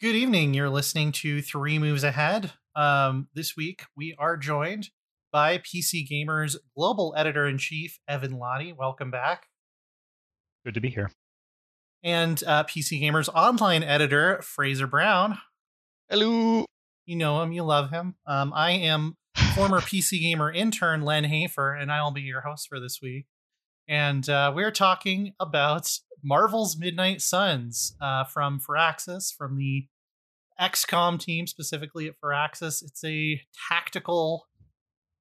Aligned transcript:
Good 0.00 0.16
evening. 0.16 0.54
You're 0.54 0.70
listening 0.70 1.12
to 1.12 1.42
Three 1.42 1.78
Moves 1.78 2.04
Ahead. 2.04 2.54
Um, 2.74 3.28
this 3.34 3.54
week, 3.54 3.82
we 3.94 4.16
are 4.18 4.38
joined 4.38 4.88
by 5.30 5.58
PC 5.58 6.08
Gamer's 6.08 6.56
global 6.74 7.12
editor 7.18 7.46
in 7.46 7.58
chief, 7.58 7.98
Evan 8.08 8.32
Lahti. 8.32 8.74
Welcome 8.74 9.10
back. 9.10 9.48
Good 10.64 10.72
to 10.72 10.80
be 10.80 10.88
here. 10.88 11.10
And 12.02 12.42
uh, 12.46 12.64
PC 12.64 12.98
Gamer's 12.98 13.28
online 13.28 13.82
editor, 13.82 14.40
Fraser 14.40 14.86
Brown. 14.86 15.36
Hello. 16.08 16.64
You 17.04 17.16
know 17.16 17.42
him, 17.42 17.52
you 17.52 17.62
love 17.62 17.90
him. 17.90 18.14
Um, 18.26 18.54
I 18.54 18.70
am 18.70 19.16
former 19.54 19.80
PC 19.82 20.18
Gamer 20.22 20.50
intern, 20.50 21.02
Len 21.02 21.24
Hafer, 21.24 21.74
and 21.74 21.92
I 21.92 22.02
will 22.02 22.12
be 22.12 22.22
your 22.22 22.40
host 22.40 22.68
for 22.70 22.80
this 22.80 23.00
week. 23.02 23.26
And 23.90 24.28
uh, 24.28 24.52
we're 24.54 24.70
talking 24.70 25.34
about 25.40 25.90
Marvel's 26.22 26.78
Midnight 26.78 27.20
Suns 27.20 27.96
uh, 28.00 28.22
from 28.22 28.60
Firaxis, 28.60 29.34
from 29.36 29.56
the 29.56 29.88
XCOM 30.60 31.18
team, 31.18 31.48
specifically 31.48 32.06
at 32.06 32.14
Firaxis. 32.24 32.84
It's 32.84 33.02
a 33.04 33.40
tactical 33.68 34.46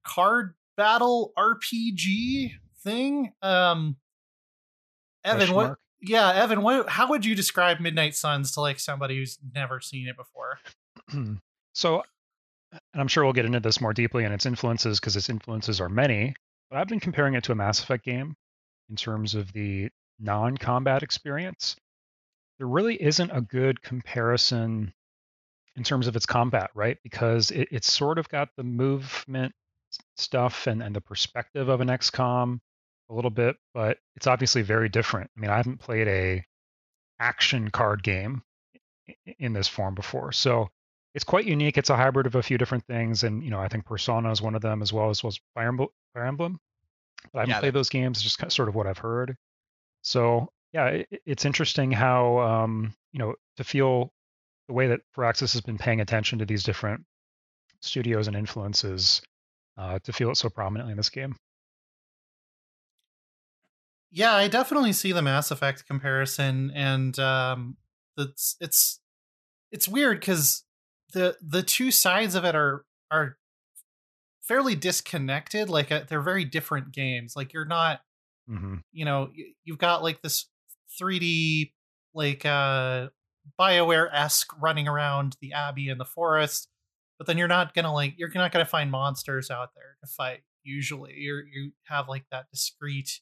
card 0.05 0.53
battle 0.77 1.33
RPG 1.35 2.51
thing. 2.83 3.33
Um, 3.41 3.97
Evan, 5.25 5.51
what? 5.55 5.77
Yeah, 5.99 6.31
Evan, 6.31 6.61
what? 6.61 6.89
How 6.89 7.09
would 7.09 7.25
you 7.25 7.33
describe 7.33 7.79
Midnight 7.79 8.13
Suns 8.13 8.51
to 8.51 8.61
like 8.61 8.79
somebody 8.79 9.17
who's 9.17 9.39
never 9.55 9.81
seen 9.81 10.07
it 10.07 10.15
before? 10.15 10.59
so, 11.73 12.03
and 12.71 13.01
I'm 13.01 13.07
sure 13.07 13.23
we'll 13.23 13.33
get 13.33 13.45
into 13.45 13.61
this 13.61 13.81
more 13.81 13.93
deeply 13.93 14.25
and 14.25 14.33
its 14.33 14.45
influences 14.45 14.99
because 14.99 15.15
its 15.15 15.27
influences 15.27 15.81
are 15.81 15.89
many. 15.89 16.35
But 16.69 16.77
I've 16.77 16.87
been 16.87 16.99
comparing 16.99 17.33
it 17.33 17.43
to 17.45 17.51
a 17.51 17.55
Mass 17.55 17.81
Effect 17.81 18.05
game 18.05 18.35
in 18.89 18.95
terms 18.95 19.35
of 19.35 19.51
the 19.53 19.89
non-combat 20.19 21.03
experience. 21.03 21.75
There 22.57 22.67
really 22.67 23.01
isn't 23.01 23.31
a 23.31 23.41
good 23.41 23.81
comparison 23.81 24.93
in 25.75 25.83
terms 25.83 26.07
of 26.07 26.15
its 26.15 26.25
combat, 26.25 26.71
right? 26.73 26.97
Because 27.03 27.51
it, 27.51 27.69
it's 27.71 27.91
sort 27.91 28.17
of 28.17 28.27
got 28.27 28.49
the 28.57 28.63
movement 28.63 29.53
stuff 30.17 30.67
and, 30.67 30.83
and 30.83 30.95
the 30.95 31.01
perspective 31.01 31.69
of 31.69 31.81
an 31.81 31.87
XCOM 31.87 32.59
a 33.09 33.13
little 33.13 33.31
bit, 33.31 33.55
but 33.73 33.97
it's 34.15 34.27
obviously 34.27 34.61
very 34.61 34.89
different. 34.89 35.31
I 35.35 35.39
mean, 35.39 35.49
I 35.49 35.57
haven't 35.57 35.79
played 35.79 36.07
a 36.07 36.45
action 37.19 37.69
card 37.71 38.03
game 38.03 38.43
in 39.39 39.53
this 39.53 39.67
form 39.67 39.95
before, 39.95 40.31
so 40.31 40.69
it's 41.15 41.23
quite 41.23 41.45
unique. 41.45 41.77
It's 41.77 41.89
a 41.89 41.95
hybrid 41.95 42.27
of 42.27 42.35
a 42.35 42.43
few 42.43 42.57
different 42.57 42.85
things, 42.85 43.23
and 43.23 43.43
you 43.43 43.49
know, 43.49 43.59
I 43.59 43.67
think 43.67 43.85
Persona 43.85 44.31
is 44.31 44.41
one 44.41 44.55
of 44.55 44.61
them 44.61 44.81
as 44.81 44.93
well 44.93 45.09
as 45.09 45.23
was 45.23 45.39
Fire 45.55 45.69
Emblem. 45.69 45.89
Fire 46.13 46.25
Emblem. 46.25 46.59
But 47.33 47.39
I 47.39 47.41
haven't 47.43 47.55
Yeah, 47.55 47.59
played 47.59 47.73
those 47.73 47.89
games. 47.89 48.21
Just 48.21 48.37
kind 48.39 48.47
of 48.49 48.53
sort 48.53 48.69
of 48.69 48.75
what 48.75 48.87
I've 48.87 48.97
heard. 48.97 49.35
So 50.03 50.49
yeah, 50.73 50.87
it, 50.87 51.07
it's 51.25 51.45
interesting 51.45 51.91
how 51.91 52.39
um, 52.39 52.93
you 53.11 53.19
know 53.19 53.35
to 53.57 53.63
feel 53.63 54.11
the 54.67 54.73
way 54.73 54.87
that 54.87 55.01
Firaxis 55.15 55.53
has 55.53 55.61
been 55.61 55.77
paying 55.77 56.01
attention 56.01 56.39
to 56.39 56.45
these 56.45 56.63
different 56.63 57.05
studios 57.81 58.27
and 58.27 58.35
influences 58.35 59.21
uh, 59.77 59.99
to 60.03 60.13
feel 60.13 60.31
it 60.31 60.37
so 60.37 60.49
prominently 60.49 60.91
in 60.91 60.97
this 60.97 61.09
game. 61.09 61.35
Yeah, 64.11 64.33
I 64.33 64.47
definitely 64.47 64.93
see 64.93 65.11
the 65.11 65.21
Mass 65.21 65.51
Effect 65.51 65.85
comparison, 65.85 66.71
and 66.73 67.17
um, 67.19 67.77
it's 68.17 68.55
it's 68.59 68.99
it's 69.71 69.87
weird 69.87 70.19
because 70.19 70.63
the 71.13 71.37
the 71.41 71.61
two 71.61 71.91
sides 71.91 72.33
of 72.35 72.43
it 72.43 72.55
are 72.55 72.85
are 73.11 73.37
fairly 74.49 74.75
disconnected. 74.75 75.69
Like 75.69 75.91
uh, 75.91 76.01
they're 76.09 76.21
very 76.21 76.43
different 76.43 76.91
games. 76.91 77.35
Like 77.37 77.53
you're 77.53 77.65
not, 77.65 78.01
hmm 78.47 78.77
you 78.91 79.05
know, 79.05 79.29
you've 79.63 79.77
got 79.77 80.03
like 80.03 80.21
this 80.21 80.47
3D 80.99 81.71
like 82.15 82.45
uh 82.45 83.09
Bioware 83.59 84.09
esque 84.11 84.51
running 84.59 84.87
around 84.87 85.37
the 85.41 85.53
abbey 85.53 85.89
and 85.89 85.99
the 85.99 86.05
forest, 86.05 86.67
but 87.17 87.27
then 87.27 87.37
you're 87.37 87.47
not 87.47 87.73
gonna 87.73 87.93
like 87.93 88.15
you're 88.17 88.31
not 88.33 88.51
gonna 88.51 88.65
find 88.65 88.91
monsters 88.91 89.51
out 89.51 89.69
there 89.75 89.97
to 90.03 90.11
fight. 90.11 90.41
Usually, 90.63 91.13
you're 91.15 91.45
you 91.45 91.71
have 91.85 92.09
like 92.09 92.25
that 92.31 92.47
discrete 92.51 93.21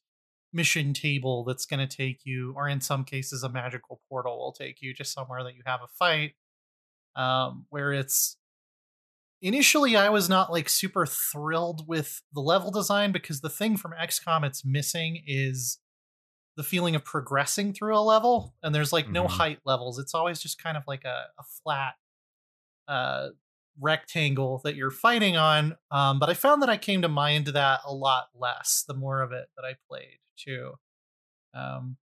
mission 0.54 0.94
table 0.94 1.44
that's 1.44 1.66
going 1.66 1.86
to 1.86 1.98
take 1.98 2.22
you, 2.26 2.54
or 2.56 2.68
in 2.68 2.82
some 2.82 3.04
cases, 3.04 3.44
a 3.44 3.50
magical 3.50 4.02
portal 4.10 4.38
will 4.40 4.54
take 4.54 4.82
you 4.82 4.94
to 4.96 5.04
somewhere 5.06 5.44
that 5.44 5.56
you 5.56 5.62
have 5.66 5.82
a 5.84 5.88
fight. 5.88 6.34
Um, 7.16 7.66
where 7.70 7.94
it's 7.94 8.38
initially, 9.42 9.96
I 9.96 10.10
was 10.10 10.30
not 10.30 10.52
like 10.52 10.70
super 10.70 11.06
thrilled 11.06 11.88
with 11.88 12.22
the 12.34 12.42
level 12.42 12.72
design 12.72 13.12
because 13.12 13.42
the 13.42 13.50
thing 13.50 13.78
from 13.78 13.94
XCOM 13.94 14.44
it's 14.46 14.66
missing 14.66 15.24
is 15.26 15.80
the 16.56 16.64
feeling 16.64 16.96
of 16.96 17.06
progressing 17.06 17.74
through 17.74 17.96
a 17.96 18.02
level, 18.02 18.56
and 18.64 18.74
there's 18.74 18.92
like 18.92 19.10
no 19.10 19.26
Mhm. 19.26 19.30
height 19.32 19.60
levels. 19.66 20.00
It's 20.00 20.16
always 20.16 20.40
just 20.40 20.62
kind 20.62 20.76
of 20.78 20.84
like 20.88 21.06
a, 21.06 21.28
a 21.38 21.44
flat 21.64 21.96
uh, 22.88 23.30
rectangle 23.80 24.60
that 24.64 24.76
you're 24.76 24.90
fighting 24.92 25.38
on. 25.38 25.78
Um, 25.92 26.20
but 26.20 26.30
I 26.30 26.34
found 26.34 26.62
that 26.64 26.70
I 26.70 26.78
came 26.78 27.02
to 27.04 27.10
mind 27.10 27.48
that 27.48 27.82
a 27.86 27.94
lot 27.94 28.30
less 28.34 28.84
the 28.88 28.94
more 28.96 29.22
of 29.22 29.32
it 29.34 29.48
that 29.56 29.66
I 29.66 29.76
played 29.88 30.20
too. 30.38 30.74
Um, 31.54 31.98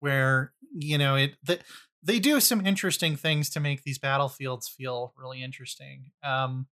where 0.00 0.52
you 0.74 0.98
know 0.98 1.16
it 1.16 1.34
that 1.44 1.60
they 2.04 2.20
do 2.20 2.38
some 2.40 2.64
interesting 2.66 3.16
things 3.16 3.48
to 3.50 3.60
make 3.60 3.82
these 3.82 3.98
battlefields 3.98 4.68
feel 4.68 5.12
really 5.16 5.42
interesting. 5.42 6.10
Um, 6.22 6.66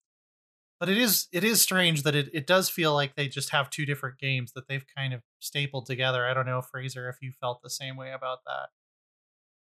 but 0.80 0.88
it 0.88 0.96
is 0.96 1.26
it 1.32 1.44
is 1.44 1.60
strange 1.60 2.04
that 2.04 2.14
it, 2.14 2.30
it 2.32 2.46
does 2.46 2.68
feel 2.68 2.94
like 2.94 3.14
they 3.14 3.28
just 3.28 3.50
have 3.50 3.68
two 3.68 3.84
different 3.84 4.18
games 4.18 4.52
that 4.52 4.68
they've 4.68 4.84
kind 4.96 5.12
of 5.12 5.22
stapled 5.40 5.86
together. 5.86 6.24
I 6.26 6.34
don't 6.34 6.46
know, 6.46 6.62
Fraser, 6.62 7.08
if 7.08 7.16
you 7.20 7.32
felt 7.32 7.62
the 7.62 7.70
same 7.70 7.96
way 7.96 8.12
about 8.12 8.38
that. 8.46 8.68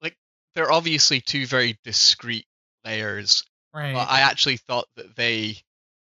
Like 0.00 0.16
they're 0.54 0.70
obviously 0.72 1.20
two 1.20 1.46
very 1.46 1.78
discrete 1.84 2.46
layers, 2.84 3.42
Right. 3.74 3.92
but 3.94 4.08
I 4.08 4.20
actually 4.20 4.56
thought 4.58 4.86
that 4.96 5.16
they 5.16 5.56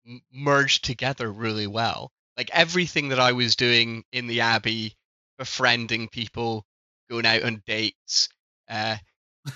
m- 0.06 0.22
merged 0.32 0.84
together 0.84 1.30
really 1.32 1.66
well. 1.68 2.10
Like 2.36 2.50
everything 2.52 3.10
that 3.10 3.20
I 3.20 3.32
was 3.32 3.54
doing 3.56 4.04
in 4.12 4.26
the 4.26 4.40
Abbey, 4.40 4.96
befriending 5.38 6.08
people, 6.08 6.66
going 7.08 7.26
out 7.26 7.42
on 7.44 7.62
dates, 7.66 8.28
uh, 8.68 8.96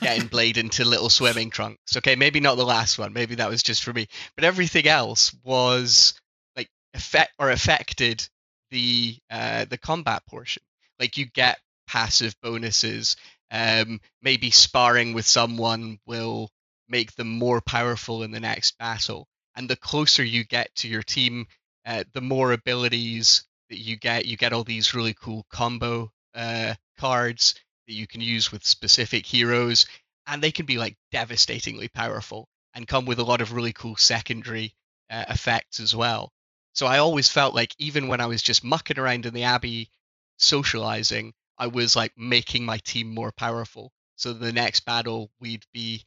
getting 0.00 0.26
Blade 0.28 0.56
into 0.56 0.84
little 0.84 1.10
swimming 1.10 1.50
trunks. 1.50 1.96
Okay, 1.96 2.16
maybe 2.16 2.40
not 2.40 2.56
the 2.56 2.64
last 2.64 2.98
one. 2.98 3.12
Maybe 3.12 3.36
that 3.36 3.50
was 3.50 3.62
just 3.62 3.82
for 3.84 3.92
me. 3.92 4.06
But 4.34 4.44
everything 4.44 4.86
else 4.86 5.34
was 5.44 6.14
like 6.56 6.68
effect 6.94 7.32
or 7.38 7.50
affected 7.50 8.28
the 8.70 9.16
uh, 9.30 9.66
the 9.66 9.78
combat 9.78 10.22
portion. 10.26 10.62
Like 10.98 11.16
you 11.16 11.26
get 11.26 11.58
passive 11.86 12.34
bonuses. 12.42 13.16
Um, 13.50 14.00
maybe 14.22 14.50
sparring 14.50 15.14
with 15.14 15.26
someone 15.26 15.98
will 16.06 16.50
make 16.88 17.14
them 17.14 17.28
more 17.28 17.60
powerful 17.60 18.22
in 18.22 18.30
the 18.30 18.40
next 18.40 18.78
battle. 18.78 19.28
And 19.56 19.68
the 19.68 19.76
closer 19.76 20.24
you 20.24 20.44
get 20.44 20.74
to 20.76 20.88
your 20.88 21.02
team, 21.02 21.46
uh, 21.86 22.04
the 22.12 22.20
more 22.20 22.52
abilities 22.52 23.44
that 23.70 23.78
you 23.78 23.96
get. 23.96 24.26
You 24.26 24.36
get 24.36 24.52
all 24.52 24.64
these 24.64 24.94
really 24.94 25.14
cool 25.14 25.46
combo 25.50 26.10
uh, 26.34 26.74
cards 26.98 27.54
that 27.86 27.94
you 27.94 28.06
can 28.06 28.20
use 28.20 28.50
with 28.50 28.66
specific 28.66 29.26
heroes, 29.26 29.86
and 30.26 30.42
they 30.42 30.52
can 30.52 30.66
be 30.66 30.78
like 30.78 30.96
devastatingly 31.10 31.88
powerful 31.88 32.48
and 32.74 32.88
come 32.88 33.06
with 33.06 33.18
a 33.18 33.24
lot 33.24 33.40
of 33.40 33.52
really 33.52 33.72
cool 33.72 33.96
secondary 33.96 34.74
uh, 35.10 35.24
effects 35.28 35.80
as 35.80 35.94
well. 35.94 36.32
So 36.74 36.86
I 36.86 36.98
always 36.98 37.28
felt 37.28 37.54
like 37.54 37.74
even 37.78 38.08
when 38.08 38.20
I 38.20 38.26
was 38.26 38.42
just 38.42 38.64
mucking 38.64 38.98
around 38.98 39.26
in 39.26 39.34
the 39.34 39.44
abbey, 39.44 39.90
socializing, 40.38 41.32
I 41.56 41.68
was 41.68 41.94
like 41.94 42.12
making 42.16 42.64
my 42.64 42.78
team 42.78 43.14
more 43.14 43.32
powerful. 43.32 43.92
So 44.16 44.32
the 44.32 44.52
next 44.52 44.80
battle 44.80 45.30
we'd 45.40 45.64
be 45.72 46.04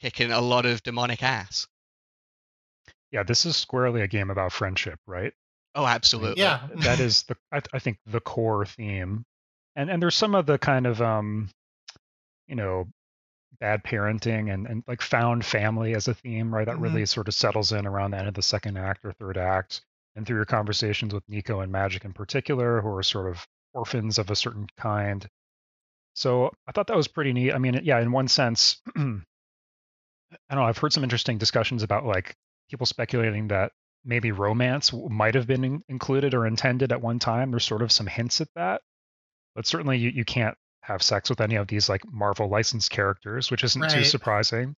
kicking 0.00 0.32
a 0.32 0.40
lot 0.40 0.66
of 0.66 0.82
demonic 0.82 1.22
ass. 1.22 1.66
Yeah, 3.10 3.22
this 3.22 3.46
is 3.46 3.56
squarely 3.56 4.02
a 4.02 4.08
game 4.08 4.30
about 4.30 4.52
friendship, 4.52 4.98
right? 5.06 5.32
Oh, 5.74 5.86
absolutely. 5.86 6.42
Yeah. 6.42 6.60
that 6.82 7.00
is 7.00 7.22
the 7.24 7.36
I, 7.52 7.60
I 7.72 7.78
think 7.78 7.98
the 8.06 8.20
core 8.20 8.66
theme, 8.66 9.24
and 9.78 9.88
and 9.90 10.02
there's 10.02 10.14
some 10.16 10.34
of 10.34 10.44
the 10.44 10.58
kind 10.58 10.86
of 10.86 11.00
um, 11.00 11.48
you 12.46 12.56
know, 12.56 12.86
bad 13.60 13.82
parenting 13.84 14.52
and 14.52 14.66
and 14.66 14.84
like 14.86 15.00
found 15.00 15.44
family 15.44 15.94
as 15.94 16.08
a 16.08 16.14
theme, 16.14 16.54
right? 16.54 16.66
That 16.66 16.76
Mhm. 16.76 16.82
really 16.82 17.06
sort 17.06 17.28
of 17.28 17.34
settles 17.34 17.72
in 17.72 17.86
around 17.86 18.10
the 18.10 18.18
end 18.18 18.28
of 18.28 18.34
the 18.34 18.42
second 18.42 18.76
act 18.76 19.04
or 19.04 19.12
third 19.12 19.38
act, 19.38 19.80
and 20.16 20.26
through 20.26 20.36
your 20.36 20.44
conversations 20.44 21.14
with 21.14 21.22
Nico 21.28 21.60
and 21.60 21.72
Magic 21.72 22.04
in 22.04 22.12
particular, 22.12 22.82
who 22.82 22.88
are 22.94 23.02
sort 23.02 23.28
of 23.30 23.46
orphans 23.72 24.18
of 24.18 24.30
a 24.30 24.36
certain 24.36 24.66
kind. 24.76 25.26
So 26.14 26.52
I 26.66 26.72
thought 26.72 26.88
that 26.88 26.96
was 26.96 27.08
pretty 27.08 27.32
neat. 27.32 27.52
I 27.52 27.58
mean, 27.58 27.80
yeah, 27.84 28.00
in 28.00 28.10
one 28.12 28.28
sense, 28.28 28.82
I 28.96 29.00
don't 29.00 29.22
know. 30.50 30.62
I've 30.64 30.78
heard 30.78 30.92
some 30.92 31.04
interesting 31.04 31.38
discussions 31.38 31.82
about 31.82 32.04
like 32.04 32.34
people 32.70 32.86
speculating 32.86 33.48
that 33.48 33.72
maybe 34.04 34.32
romance 34.32 34.92
might 34.92 35.34
have 35.34 35.46
been 35.46 35.64
in- 35.64 35.82
included 35.88 36.34
or 36.34 36.46
intended 36.46 36.92
at 36.92 37.00
one 37.00 37.18
time. 37.18 37.50
There's 37.50 37.64
sort 37.64 37.82
of 37.82 37.92
some 37.92 38.06
hints 38.06 38.40
at 38.40 38.48
that, 38.54 38.82
but 39.58 39.66
certainly 39.66 39.98
you, 39.98 40.10
you 40.10 40.24
can't 40.24 40.56
have 40.82 41.02
sex 41.02 41.28
with 41.28 41.40
any 41.40 41.56
of 41.56 41.66
these 41.66 41.88
like 41.88 42.02
Marvel 42.12 42.48
licensed 42.48 42.92
characters, 42.92 43.50
which 43.50 43.64
isn't 43.64 43.90
too 43.90 43.96
Right. 43.96 44.06
surprising. 44.06 44.76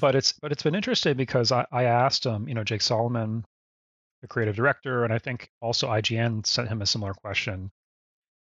But 0.00 0.14
it's 0.14 0.34
but 0.34 0.52
it's 0.52 0.62
been 0.62 0.76
interesting 0.76 1.16
because 1.16 1.50
I, 1.50 1.66
I 1.72 1.82
asked 1.84 2.24
um 2.24 2.46
you 2.46 2.54
know 2.54 2.62
Jake 2.62 2.80
Solomon, 2.80 3.44
the 4.22 4.28
creative 4.28 4.54
director, 4.54 5.02
and 5.02 5.12
I 5.12 5.18
think 5.18 5.50
also 5.60 5.88
IGN 5.88 6.46
sent 6.46 6.68
him 6.68 6.80
a 6.80 6.86
similar 6.86 7.12
question. 7.12 7.72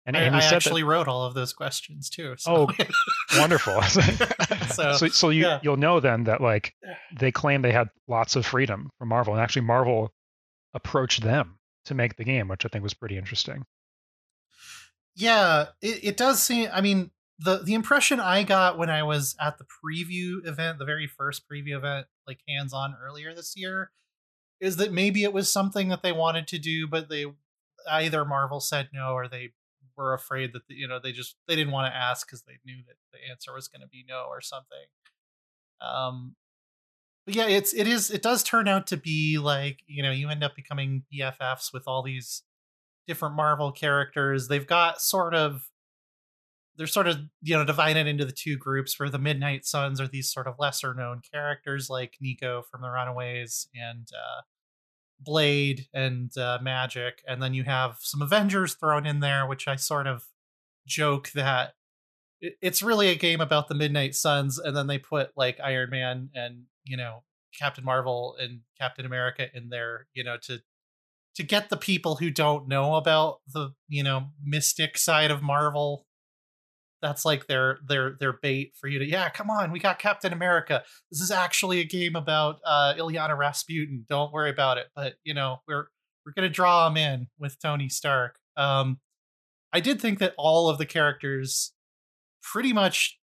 And 0.05 0.19
I, 0.19 0.25
I 0.27 0.43
actually 0.45 0.83
wrote 0.83 1.09
all 1.09 1.25
of 1.25 1.33
those 1.33 1.55
questions 1.55 2.11
too. 2.11 2.37
Oh, 2.47 2.67
So. 2.69 2.75
that 2.79 3.39
wonderful. 3.39 3.81
so, 4.75 4.93
so 4.99 5.09
so 5.09 5.31
you 5.31 5.45
yeah. 5.45 5.61
you'll 5.63 5.79
know 5.79 5.99
then 5.99 6.25
that 6.25 6.43
like 6.43 6.75
they 7.19 7.33
claim 7.33 7.63
they 7.63 7.73
had 7.73 7.89
lots 8.07 8.37
of 8.37 8.45
freedom 8.45 8.91
from 8.99 9.09
Marvel, 9.09 9.33
and 9.33 9.43
actually 9.43 9.63
Marvel 9.63 10.13
approached 10.75 11.23
them 11.23 11.59
to 11.87 11.95
make 11.95 12.17
the 12.17 12.25
game, 12.25 12.49
which 12.49 12.67
I 12.67 12.69
think 12.69 12.83
was 12.83 12.93
pretty 12.93 13.17
interesting. 13.17 13.65
Yeah, 15.15 15.67
it, 15.81 16.05
it 16.05 16.17
does 16.17 16.43
seem. 16.43 16.69
I 16.73 16.81
mean, 16.81 17.11
the 17.39 17.59
the 17.59 17.75
impression 17.75 18.21
I 18.21 18.43
got 18.43 18.79
when 18.79 18.91
I 18.91 19.03
was 19.03 19.37
at 19.41 19.59
the 19.59 19.65
preview 19.65 20.47
event, 20.47 20.79
the 20.79 20.85
very 20.85 21.07
first 21.07 21.43
preview 21.49 21.77
event, 21.77 22.07
like 22.27 22.41
hands 22.49 22.73
on 22.73 22.97
earlier 23.03 23.35
this 23.35 23.55
year, 23.57 23.91
is 24.61 24.77
that 24.77 24.93
maybe 24.93 25.25
it 25.25 25.33
was 25.33 25.53
something 25.53 25.89
that 25.89 26.03
they 26.03 26.13
wanted 26.13 26.47
to 26.49 26.59
do, 26.59 26.87
but 26.87 27.09
they 27.09 27.27
either 27.89 28.25
Marvel 28.25 28.61
said 28.61 28.89
no 28.93 29.13
or 29.13 29.29
they 29.29 29.53
were 29.97 30.15
afraid 30.15 30.53
that 30.53 30.67
the, 30.69 30.75
you 30.75 30.89
know 30.89 30.99
they 30.99 31.13
just 31.13 31.37
they 31.47 31.57
didn't 31.57 31.73
want 31.73 31.93
to 31.93 31.97
ask 31.97 32.27
because 32.27 32.43
they 32.43 32.59
knew 32.65 32.83
that 32.87 32.97
the 33.13 33.19
answer 33.31 33.53
was 33.53 33.69
going 33.69 33.83
to 33.83 33.89
be 33.89 34.05
no 34.09 34.27
or 34.29 34.41
something. 34.41 34.87
Um, 35.81 36.35
but 37.27 37.35
yeah, 37.35 37.47
it's 37.47 37.73
it 37.75 37.87
is 37.87 38.11
it 38.11 38.23
does 38.23 38.43
turn 38.43 38.69
out 38.69 38.87
to 38.89 38.97
be 38.97 39.39
like 39.39 39.81
you 39.87 40.03
know 40.03 40.11
you 40.11 40.29
end 40.29 40.45
up 40.45 40.57
becoming 40.57 41.05
BFFs 41.13 41.73
with 41.73 41.85
all 41.87 42.03
these 42.03 42.43
different 43.07 43.35
Marvel 43.35 43.73
characters. 43.73 44.49
They've 44.49 44.67
got 44.67 45.01
sort 45.01 45.35
of 45.35 45.69
they're 46.77 46.87
sort 46.87 47.07
of 47.07 47.19
you 47.43 47.57
know 47.57 47.65
divided 47.65 48.07
into 48.07 48.25
the 48.25 48.33
two 48.33 48.57
groups 48.57 48.99
where 48.99 49.09
the 49.09 49.19
Midnight 49.19 49.65
Suns 49.65 50.01
are 50.01 50.09
these 50.09 50.33
sort 50.33 50.47
of 50.47 50.55
lesser 50.59 50.95
known 50.95 51.21
characters 51.33 51.89
like 51.89 52.17
Nico 52.21 52.63
from 52.71 52.83
the 52.83 52.91
Runaways 52.91 53.69
and 53.75 54.09
uh, 54.13 54.43
Blade 55.21 55.87
and 55.95 56.37
uh, 56.37 56.59
Magic, 56.61 57.23
and 57.27 57.43
then 57.43 57.55
you 57.55 57.65
have 57.65 57.97
some 58.01 58.23
Avengers 58.23 58.75
thrown 58.75 59.07
in 59.07 59.21
there, 59.21 59.47
which 59.47 59.69
I 59.69 59.77
sort 59.77 60.07
of 60.07 60.25
joke 60.87 61.31
that 61.33 61.75
it's 62.41 62.83
really 62.83 63.09
a 63.09 63.15
game 63.15 63.41
about 63.41 63.69
the 63.69 63.75
Midnight 63.75 64.15
Suns, 64.15 64.59
and 64.59 64.77
then 64.77 64.87
they 64.87 64.99
put 64.99 65.31
like 65.37 65.61
Iron 65.63 65.91
Man 65.91 66.31
and 66.35 66.65
you 66.85 66.97
know 66.97 67.23
Captain 67.59 67.85
Marvel 67.85 68.37
and 68.39 68.61
Captain 68.79 69.07
America 69.07 69.47
in 69.55 69.69
there, 69.69 70.07
you 70.13 70.25
know, 70.25 70.37
to 70.43 70.61
to 71.37 71.43
get 71.43 71.69
the 71.69 71.77
people 71.77 72.17
who 72.17 72.31
don't 72.31 72.69
know 72.69 72.95
about 72.95 73.41
the 73.53 73.71
you 73.89 74.03
know 74.03 74.29
mystic 74.43 74.97
side 74.99 75.31
of 75.31 75.43
Marvel. 75.43 76.07
That's 77.03 77.25
like 77.25 77.47
their 77.47 77.79
their 77.87 78.17
their 78.19 78.33
bait 78.33 78.73
for 78.81 78.89
you 78.89 78.99
to 78.99 79.05
yeah 79.05 79.29
come 79.29 79.51
on 79.51 79.73
we 79.73 79.79
got 79.79 79.99
Captain 79.99 80.33
America. 80.33 80.83
This 81.11 81.21
is 81.21 81.31
actually 81.31 81.81
a 81.81 81.85
game 81.85 82.17
about 82.17 82.61
uh 82.65 82.95
Illyana 82.97 83.37
Rasputin. 83.37 84.07
Don't 84.09 84.33
worry 84.33 84.51
about 84.51 84.79
it. 84.79 84.87
But 84.95 85.15
you 85.25 85.35
know 85.35 85.59
we're 85.69 85.87
we're 86.25 86.33
gonna 86.35 86.49
draw 86.49 86.89
them 86.89 86.97
in 86.97 87.29
with 87.39 87.61
Tony 87.61 87.89
Stark. 87.89 88.37
Um 88.57 89.01
I 89.73 89.81
did 89.81 90.01
think 90.01 90.21
that 90.21 90.35
all 90.39 90.69
of 90.69 90.79
the 90.79 90.87
characters 90.87 91.73
pretty 92.43 92.73
much 92.73 93.19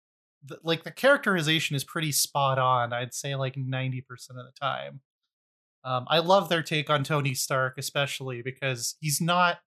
like 0.62 0.85
the 0.85 0.93
characterization 0.93 1.75
is 1.75 1.82
pretty 1.82 2.12
spot 2.12 2.58
on 2.58 2.93
I'd 2.93 3.12
say 3.12 3.35
like 3.35 3.56
90% 3.56 4.00
of 4.31 4.37
the 4.37 4.53
time 4.61 5.00
um, 5.87 6.05
I 6.09 6.19
love 6.19 6.49
their 6.49 6.62
take 6.62 6.91
on 6.91 7.05
Tony 7.05 7.33
Stark, 7.35 7.79
especially 7.79 8.43
because 8.43 8.97
he's 9.00 9.21
not 9.21 9.59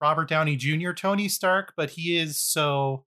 Robert 0.00 0.28
Downey 0.28 0.56
Jr. 0.56 0.92
Tony 0.92 1.28
Stark, 1.28 1.72
but 1.76 1.90
he 1.90 2.18
is 2.18 2.36
so 2.36 3.04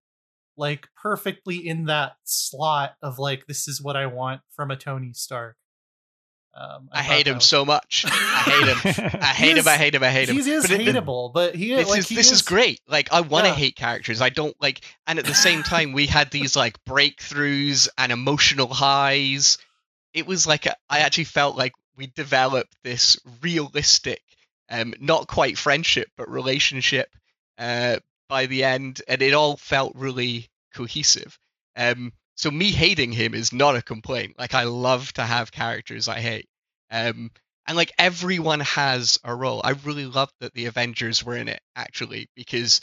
like 0.55 0.87
perfectly 0.95 1.57
in 1.57 1.85
that 1.85 2.13
slot 2.23 2.95
of 3.03 3.19
like 3.19 3.45
this 3.45 3.67
is 3.67 3.81
what 3.81 3.95
I 3.95 4.07
want 4.07 4.41
from 4.55 4.71
a 4.71 4.75
Tony 4.75 5.11
Stark. 5.13 5.55
Um, 6.55 6.89
I 6.91 7.03
thought 7.03 7.05
hate 7.05 7.27
him 7.27 7.35
was- 7.35 7.45
so 7.45 7.65
much. 7.65 8.05
I 8.07 8.09
hate 8.09 8.67
him. 8.95 9.19
I 9.21 9.25
hate 9.33 9.57
him. 9.57 9.67
I 9.67 9.73
is- 9.73 9.77
hate 9.77 9.93
him. 9.95 10.03
I 10.03 10.09
hate 10.09 10.29
him. 10.29 10.35
He 10.37 10.49
is 10.49 10.63
But 10.67 10.71
it- 10.81 10.87
hateable, 10.95 11.31
but 11.31 11.53
he 11.53 11.75
this 11.75 11.87
like 11.89 11.99
is 11.99 12.07
he 12.09 12.15
this 12.15 12.31
is 12.31 12.41
great. 12.41 12.79
Like 12.87 13.11
I 13.13 13.21
want 13.21 13.43
to 13.45 13.49
Yeah. 13.51 13.55
hate 13.57 13.75
characters. 13.75 14.21
I 14.21 14.29
don't 14.29 14.55
like, 14.59 14.81
and 15.05 15.19
at 15.19 15.25
the 15.25 15.35
same 15.35 15.61
time, 15.73 15.91
we 15.91 16.07
had 16.07 16.31
these 16.31 16.55
like 16.55 16.83
breakthroughs 16.85 17.89
and 17.97 18.11
emotional 18.11 18.73
highs. 18.73 19.59
It 20.15 20.25
was 20.25 20.47
like 20.47 20.65
a, 20.65 20.75
I 20.89 20.99
actually 20.99 21.25
felt 21.25 21.57
like 21.57 21.73
we 21.97 22.07
developed 22.07 22.75
this 22.83 23.17
realistic, 23.41 24.21
um, 24.69 24.93
not 24.99 25.27
quite 25.27 25.57
friendship 25.57 26.09
but 26.17 26.29
relationship, 26.29 27.09
uh, 27.57 27.97
by 28.29 28.45
the 28.45 28.63
end, 28.63 29.01
and 29.07 29.21
it 29.21 29.33
all 29.33 29.57
felt 29.57 29.93
really 29.95 30.47
cohesive. 30.73 31.37
Um, 31.75 32.13
so 32.35 32.51
me 32.51 32.71
hating 32.71 33.11
him 33.11 33.33
is 33.33 33.51
not 33.51 33.75
a 33.75 33.81
complaint. 33.81 34.35
Like 34.37 34.53
I 34.53 34.63
love 34.63 35.11
to 35.13 35.23
have 35.23 35.51
characters 35.51 36.07
I 36.07 36.19
hate. 36.19 36.47
Um, 36.91 37.31
and 37.65 37.75
like 37.75 37.91
everyone 37.97 38.61
has 38.61 39.19
a 39.23 39.33
role. 39.35 39.61
I 39.63 39.71
really 39.71 40.05
loved 40.05 40.33
that 40.39 40.53
the 40.53 40.67
Avengers 40.67 41.23
were 41.23 41.35
in 41.35 41.47
it 41.47 41.61
actually 41.75 42.29
because 42.35 42.81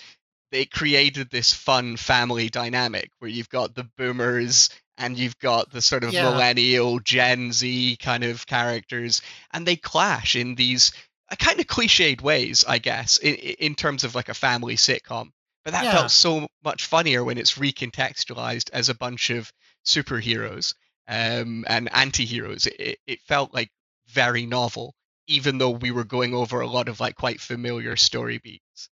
they 0.51 0.65
created 0.67 1.31
this 1.31 1.53
fun 1.53 1.97
family 1.97 2.49
dynamic 2.49 3.11
where 3.19 3.31
you've 3.31 3.49
got 3.49 3.75
the 3.75 3.89
boomers 3.97 4.71
and 4.99 5.19
you've 5.19 5.39
got 5.39 5.71
the 5.71 5.83
sort 5.83 6.05
of 6.05 6.15
Yeah. 6.15 6.31
millennial 6.31 6.99
Gen 7.01 7.53
Z 7.53 7.97
kind 8.01 8.25
of 8.25 8.47
characters 8.47 9.23
and 9.53 9.67
they 9.67 9.77
clash 9.77 10.37
in 10.37 10.55
these 10.55 10.93
uh, 11.31 11.37
kind 11.37 11.59
of 11.61 11.67
cliched 11.67 12.21
ways, 12.21 12.65
I 12.67 12.79
guess, 12.79 13.19
in, 13.19 13.35
in 13.35 13.75
terms 13.75 14.05
of 14.05 14.15
like 14.15 14.29
a 14.29 14.35
family 14.35 14.77
sitcom. 14.77 15.31
But 15.65 15.73
that 15.73 15.85
Yeah. 15.85 15.93
felt 15.93 16.11
so 16.11 16.47
much 16.63 16.87
funnier 16.87 17.25
when 17.25 17.39
it's 17.39 17.59
recontextualized 17.59 18.71
as 18.73 18.89
a 18.89 18.95
bunch 18.95 19.31
of 19.31 19.51
superheroes 19.87 20.75
um, 21.09 21.65
and 21.67 21.89
anti-heroes. 21.93 22.67
It, 22.67 22.77
it, 22.79 22.99
it 23.07 23.21
felt 23.23 23.55
like 23.55 23.71
very 24.09 24.47
novel, 24.47 24.95
even 25.27 25.59
though 25.59 25.71
we 25.71 25.91
were 25.91 26.05
going 26.05 26.35
over 26.35 26.61
a 26.61 26.67
lot 26.67 26.89
of 26.89 27.01
like 27.01 27.17
quite 27.17 27.41
familiar 27.41 27.97
story 27.97 28.39
beats. 28.39 28.91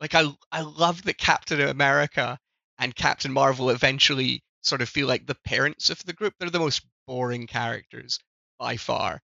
Like 0.00 0.14
I, 0.14 0.26
I 0.50 0.62
love 0.62 1.02
that 1.02 1.18
Captain 1.18 1.60
America 1.60 2.38
and 2.78 2.94
Captain 2.94 3.32
Marvel 3.32 3.70
eventually 3.70 4.42
sort 4.62 4.80
of 4.80 4.88
feel 4.88 5.06
like 5.06 5.26
the 5.26 5.36
parents 5.44 5.90
of 5.90 6.04
the 6.04 6.12
group. 6.12 6.34
They're 6.38 6.50
the 6.50 6.58
most 6.58 6.86
boring 7.06 7.46
characters 7.46 8.18
by 8.58 8.76
far, 8.76 9.20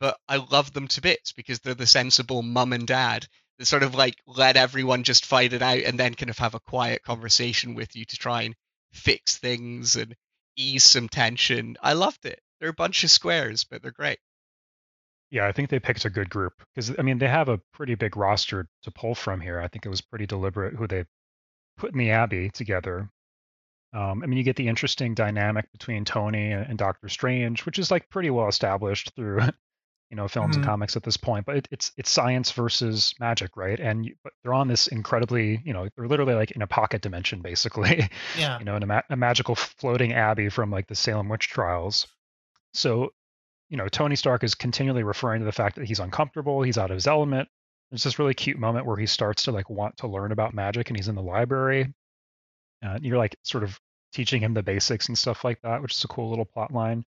but 0.00 0.18
I 0.28 0.36
love 0.36 0.72
them 0.72 0.88
to 0.88 1.00
bits 1.00 1.32
because 1.32 1.60
they're 1.60 1.74
the 1.74 1.86
sensible 1.86 2.42
mum 2.42 2.72
and 2.72 2.86
dad 2.86 3.26
that 3.58 3.66
sort 3.66 3.82
of 3.82 3.94
like 3.94 4.16
let 4.26 4.56
everyone 4.56 5.04
just 5.04 5.26
fight 5.26 5.52
it 5.52 5.62
out 5.62 5.78
and 5.80 5.98
then 5.98 6.14
kind 6.14 6.30
of 6.30 6.38
have 6.38 6.54
a 6.54 6.60
quiet 6.60 7.02
conversation 7.02 7.74
with 7.74 7.94
you 7.94 8.04
to 8.06 8.16
try 8.16 8.42
and 8.42 8.54
fix 8.92 9.38
things 9.38 9.96
and 9.96 10.16
ease 10.56 10.84
some 10.84 11.08
tension. 11.08 11.76
I 11.82 11.92
loved 11.92 12.24
it. 12.24 12.40
They're 12.58 12.70
a 12.70 12.74
bunch 12.74 13.04
of 13.04 13.10
squares, 13.10 13.64
but 13.64 13.82
they're 13.82 13.90
great. 13.90 14.18
Yeah, 15.30 15.46
I 15.46 15.52
think 15.52 15.70
they 15.70 15.78
picked 15.78 16.04
a 16.04 16.10
good 16.10 16.28
group 16.28 16.54
because 16.74 16.92
I 16.98 17.02
mean 17.02 17.18
they 17.18 17.28
have 17.28 17.48
a 17.48 17.60
pretty 17.72 17.94
big 17.94 18.16
roster 18.16 18.66
to 18.82 18.90
pull 18.90 19.14
from 19.14 19.40
here. 19.40 19.60
I 19.60 19.68
think 19.68 19.86
it 19.86 19.90
was 19.90 20.00
pretty 20.00 20.26
deliberate 20.26 20.74
who 20.74 20.86
they 20.88 21.04
put 21.76 21.92
in 21.92 21.98
the 21.98 22.10
Abbey 22.10 22.50
together. 22.50 23.08
Um, 23.92 24.22
I 24.22 24.26
mean, 24.26 24.36
you 24.38 24.44
get 24.44 24.56
the 24.56 24.68
interesting 24.68 25.14
dynamic 25.14 25.70
between 25.72 26.04
Tony 26.04 26.52
and, 26.52 26.66
and 26.66 26.78
Doctor 26.78 27.08
Strange, 27.08 27.66
which 27.66 27.78
is 27.78 27.90
like 27.90 28.08
pretty 28.08 28.30
well 28.30 28.48
established 28.48 29.12
through 29.16 29.40
you 30.10 30.16
know 30.16 30.26
films 30.28 30.54
Mhm. 30.54 30.58
and 30.58 30.64
comics 30.66 30.96
at 30.96 31.02
this 31.02 31.16
point. 31.16 31.46
But 31.46 31.56
it, 31.56 31.68
it's 31.70 31.92
it's 31.96 32.10
science 32.10 32.50
versus 32.52 33.14
magic, 33.18 33.56
right? 33.56 33.78
And 33.80 34.06
you, 34.06 34.14
but 34.22 34.32
they're 34.42 34.54
on 34.54 34.68
this 34.68 34.86
incredibly, 34.88 35.60
you 35.64 35.72
know, 35.72 35.88
they're 35.96 36.06
literally 36.08 36.34
like 36.34 36.52
in 36.52 36.62
a 36.62 36.66
pocket 36.66 37.02
dimension, 37.02 37.40
basically. 37.42 38.08
yeah 38.38 38.58
you 38.58 38.64
know, 38.64 38.76
in 38.76 38.82
a, 38.82 38.86
ma- 38.86 39.02
a 39.10 39.16
magical 39.16 39.54
floating 39.56 40.12
abbey 40.12 40.48
from 40.48 40.70
like 40.70 40.86
the 40.86 40.94
Salem 40.94 41.28
witch 41.28 41.48
trials. 41.48 42.06
So, 42.74 43.10
you 43.68 43.76
know, 43.76 43.88
Tony 43.88 44.14
Stark 44.16 44.44
is 44.44 44.54
continually 44.54 45.02
referring 45.02 45.40
to 45.40 45.44
the 45.46 45.52
fact 45.52 45.76
that 45.76 45.86
he's 45.86 46.00
uncomfortable, 46.00 46.62
he's 46.62 46.78
out 46.78 46.90
of 46.90 46.96
his 46.96 47.06
element. 47.06 47.48
There's 47.90 48.04
this 48.04 48.20
really 48.20 48.34
cute 48.34 48.58
moment 48.58 48.86
where 48.86 48.96
he 48.96 49.06
starts 49.06 49.44
to 49.44 49.52
like 49.52 49.68
want 49.68 49.96
to 49.98 50.06
learn 50.06 50.30
about 50.30 50.54
magic 50.54 50.88
and 50.90 50.96
he's 50.96 51.08
in 51.08 51.16
the 51.16 51.22
library. 51.22 51.92
Uh, 52.84 52.98
you're 53.02 53.18
like 53.18 53.36
sort 53.42 53.64
of 53.64 53.78
teaching 54.12 54.42
him 54.42 54.54
the 54.54 54.62
basics 54.62 55.08
and 55.08 55.16
stuff 55.16 55.44
like 55.44 55.60
that, 55.62 55.82
which 55.82 55.94
is 55.94 56.04
a 56.04 56.08
cool 56.08 56.28
little 56.30 56.44
plot 56.44 56.72
line. 56.72 57.04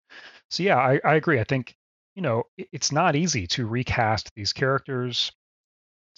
So 0.51 0.63
yeah, 0.63 0.77
I, 0.77 1.01
I 1.05 1.15
agree. 1.15 1.41
I 1.41 1.45
think, 1.45 1.75
you 2.15 2.23
know, 2.23 2.45
it- 2.57 2.69
it's 2.73 2.93
not 2.93 3.17
easy 3.17 3.47
to 3.49 3.67
recast 3.67 4.31
these 4.37 4.53
characters, 4.53 5.33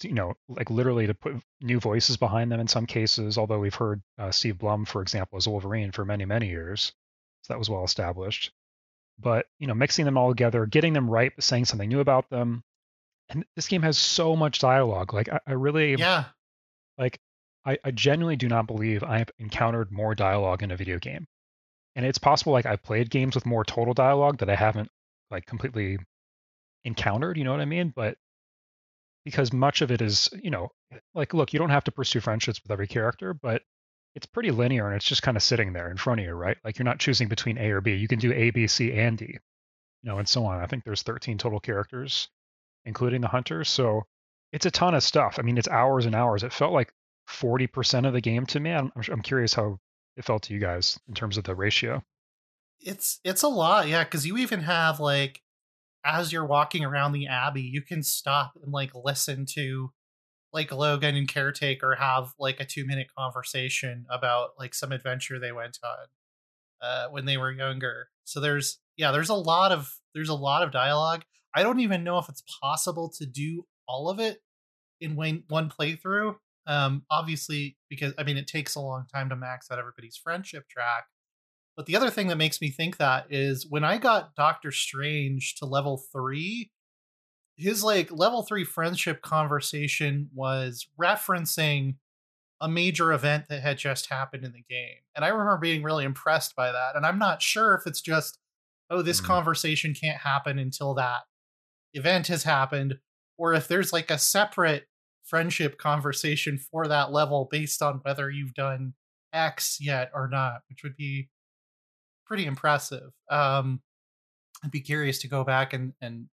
you 0.03 0.11
know, 0.13 0.33
like 0.49 0.69
literally 0.69 1.07
to 1.07 1.13
put 1.13 1.35
new 1.61 1.79
voices 1.79 2.17
behind 2.17 2.51
them 2.51 2.59
in 2.59 2.67
some 2.67 2.85
cases, 2.85 3.37
although 3.37 3.59
we've 3.59 3.73
heard 3.73 4.01
uh, 4.19 4.29
Steve 4.29 4.57
Blum, 4.59 4.85
for 4.85 5.01
example, 5.01 5.37
as 5.37 5.47
Wolverine 5.47 5.91
for 5.91 6.05
many, 6.05 6.25
many 6.25 6.49
years. 6.49 6.93
So 7.43 7.53
that 7.53 7.59
was 7.59 7.69
well 7.69 7.83
established. 7.85 8.51
But, 9.17 9.45
you 9.59 9.67
know, 9.67 9.73
mixing 9.73 10.03
them 10.03 10.17
all 10.17 10.29
together, 10.29 10.65
getting 10.65 10.91
them 10.93 11.09
right, 11.09 11.31
but 11.33 11.45
saying 11.45 11.65
something 11.65 11.87
new 11.87 12.01
about 12.01 12.29
them. 12.29 12.63
And 13.29 13.45
this 13.55 13.67
game 13.69 13.81
has 13.83 13.97
so 13.97 14.35
much 14.35 14.59
dialogue. 14.59 15.13
Like, 15.13 15.29
I, 15.29 15.39
I 15.47 15.51
really, 15.53 15.95
yeah 15.95 16.25
like, 16.97 17.19
I, 17.65 17.77
I 17.83 17.91
genuinely 17.91 18.35
do 18.35 18.47
not 18.47 18.67
believe 18.67 19.03
I 19.03 19.17
have 19.19 19.31
encountered 19.39 19.91
more 19.91 20.15
dialogue 20.15 20.63
in 20.63 20.71
a 20.71 20.77
video 20.77 20.99
game. 20.99 21.25
And 21.95 22.05
it's 22.05 22.17
possible, 22.17 22.53
like, 22.53 22.65
I've 22.65 22.83
played 22.83 23.09
games 23.09 23.35
with 23.35 23.45
more 23.45 23.63
total 23.63 23.93
dialogue 23.93 24.39
that 24.39 24.49
I 24.49 24.55
haven't, 24.55 24.89
like, 25.31 25.45
completely 25.45 25.97
encountered, 26.83 27.37
you 27.37 27.43
know 27.43 27.51
what 27.51 27.61
I 27.61 27.65
mean? 27.65 27.93
But 27.95 28.17
because 29.23 29.51
much 29.51 29.81
of 29.81 29.91
it 29.91 30.01
is, 30.01 30.29
you 30.41 30.51
know, 30.51 30.69
like, 31.13 31.33
look, 31.33 31.53
you 31.53 31.59
don't 31.59 31.69
have 31.69 31.85
to 31.85 31.91
pursue 31.91 32.19
friendships 32.19 32.61
with 32.61 32.71
every 32.71 32.87
character, 32.87 33.33
but 33.33 33.63
it's 34.13 34.27
pretty 34.27 34.51
linear 34.51 34.87
and 34.87 34.95
it's 34.95 35.05
just 35.05 35.23
kind 35.23 35.35
of 35.35 35.43
sitting 35.43 35.73
there 35.73 35.89
in 35.89 35.97
front 35.97 36.19
of 36.19 36.25
you, 36.25 36.33
right? 36.33 36.57
Like, 36.63 36.77
you're 36.77 36.85
not 36.85 36.99
choosing 36.99 37.27
between 37.27 37.57
A 37.57 37.71
or 37.71 37.81
B. 37.81 37.95
You 37.95 38.07
can 38.07 38.19
do 38.19 38.31
A, 38.33 38.51
B, 38.51 38.67
C, 38.67 38.93
and 38.93 39.17
D, 39.17 39.25
you 39.25 39.39
know, 40.03 40.19
and 40.19 40.27
so 40.27 40.45
on. 40.45 40.61
I 40.61 40.67
think 40.67 40.83
there's 40.83 41.01
13 41.01 41.37
total 41.37 41.59
characters, 41.59 42.29
including 42.85 43.21
the 43.21 43.27
hunters. 43.27 43.69
So 43.69 44.03
it's 44.51 44.65
a 44.65 44.71
ton 44.71 44.93
of 44.93 45.03
stuff. 45.03 45.37
I 45.39 45.41
mean, 45.41 45.57
it's 45.57 45.67
hours 45.67 46.05
and 46.05 46.13
hours. 46.13 46.43
It 46.43 46.53
felt 46.53 46.73
like 46.73 46.93
40% 47.29 48.07
of 48.07 48.13
the 48.13 48.21
game 48.21 48.45
to 48.47 48.59
me. 48.59 48.71
I'm, 48.71 48.91
I'm 49.11 49.21
curious 49.21 49.53
how 49.53 49.79
it 50.17 50.25
felt 50.25 50.43
to 50.43 50.53
you 50.53 50.59
guys 50.59 50.99
in 51.07 51.13
terms 51.13 51.37
of 51.37 51.43
the 51.43 51.55
ratio. 51.55 52.03
It's 52.79 53.19
it's 53.23 53.43
a 53.43 53.47
lot, 53.47 53.87
yeah, 53.87 54.03
because 54.03 54.27
you 54.27 54.37
even 54.37 54.61
have 54.61 54.99
like 54.99 55.41
as 56.03 56.31
you're 56.31 56.45
walking 56.45 56.85
around 56.85 57.13
the 57.13 57.27
abbey, 57.27 57.61
you 57.61 57.81
can 57.81 58.03
stop 58.03 58.53
and 58.61 58.71
like 58.71 58.91
listen 58.93 59.45
to 59.53 59.91
like 60.53 60.71
Logan 60.71 61.15
and 61.15 61.27
Caretaker 61.27 61.95
have 61.95 62.33
like 62.39 62.59
a 62.59 62.65
two 62.65 62.85
minute 62.85 63.07
conversation 63.17 64.05
about 64.09 64.51
like 64.59 64.73
some 64.73 64.91
adventure 64.91 65.39
they 65.39 65.51
went 65.51 65.79
on 65.83 66.07
uh, 66.81 67.07
when 67.09 67.25
they 67.25 67.37
were 67.37 67.51
younger. 67.51 68.09
So 68.23 68.39
there's 68.39 68.79
yeah, 68.97 69.11
there's 69.11 69.29
a 69.29 69.35
lot 69.35 69.71
of 69.71 69.93
there's 70.13 70.29
a 70.29 70.35
lot 70.35 70.63
of 70.63 70.71
dialogue. 70.71 71.23
I 71.53 71.63
don't 71.63 71.79
even 71.79 72.03
know 72.03 72.19
if 72.19 72.29
it's 72.29 72.43
possible 72.61 73.09
to 73.17 73.25
do 73.25 73.65
all 73.87 74.09
of 74.09 74.19
it 74.19 74.39
in 75.01 75.15
one 75.15 75.43
one 75.49 75.69
playthrough. 75.69 76.35
Um, 76.67 77.03
obviously, 77.11 77.77
because 77.89 78.13
I 78.17 78.23
mean, 78.23 78.37
it 78.37 78.47
takes 78.47 78.75
a 78.75 78.81
long 78.81 79.05
time 79.13 79.29
to 79.29 79.35
max 79.35 79.69
out 79.71 79.79
everybody's 79.79 80.17
friendship 80.17 80.67
track. 80.69 81.05
But 81.77 81.85
the 81.85 81.95
other 81.95 82.09
thing 82.09 82.27
that 82.27 82.37
makes 82.37 82.61
me 82.61 82.69
think 82.69 82.97
that 82.97 83.27
is 83.29 83.67
when 83.69 83.83
I 83.83 83.97
got 83.97 84.35
Doctor 84.35 84.71
Strange 84.71 85.55
to 85.55 85.65
level 85.65 86.01
three, 86.11 86.71
his 87.57 87.83
like 87.83 88.11
level 88.11 88.43
three 88.43 88.63
friendship 88.63 89.21
conversation 89.21 90.29
was 90.33 90.87
referencing 90.99 91.95
a 92.61 92.69
major 92.69 93.11
event 93.11 93.45
that 93.49 93.61
had 93.61 93.77
just 93.77 94.09
happened 94.09 94.45
in 94.45 94.53
the 94.53 94.63
game. 94.69 94.97
And 95.15 95.25
I 95.25 95.27
remember 95.27 95.57
being 95.57 95.83
really 95.83 96.05
impressed 96.05 96.55
by 96.55 96.71
that. 96.71 96.95
And 96.95 97.05
I'm 97.05 97.19
not 97.19 97.41
sure 97.41 97.75
if 97.75 97.85
it's 97.85 98.01
just, 98.01 98.39
oh, 98.89 99.01
this 99.01 99.19
mm. 99.19 99.25
conversation 99.25 99.93
can't 99.93 100.19
happen 100.19 100.57
until 100.57 100.93
that 100.95 101.23
event 101.93 102.27
has 102.27 102.43
happened, 102.43 102.99
or 103.37 103.53
if 103.53 103.67
there's 103.67 103.91
like 103.91 104.09
a 104.09 104.17
separate 104.17 104.85
friendship 105.25 105.77
conversation 105.77 106.57
for 106.57 106.87
that 106.87 107.11
level 107.11 107.47
based 107.51 107.81
on 107.81 107.99
whether 108.03 108.29
you've 108.29 108.53
done 108.53 108.93
X 109.33 109.79
yet 109.81 110.11
or 110.13 110.27
not, 110.27 110.61
which 110.69 110.83
would 110.83 110.95
be 110.95 111.29
pretty 112.25 112.45
impressive. 112.45 113.11
Um, 113.29 113.81
I'd 114.63 114.71
be 114.71 114.81
curious 114.81 115.19
to 115.19 115.27
go 115.27 115.43
back 115.43 115.73
and 115.73 115.93
and 116.01 116.27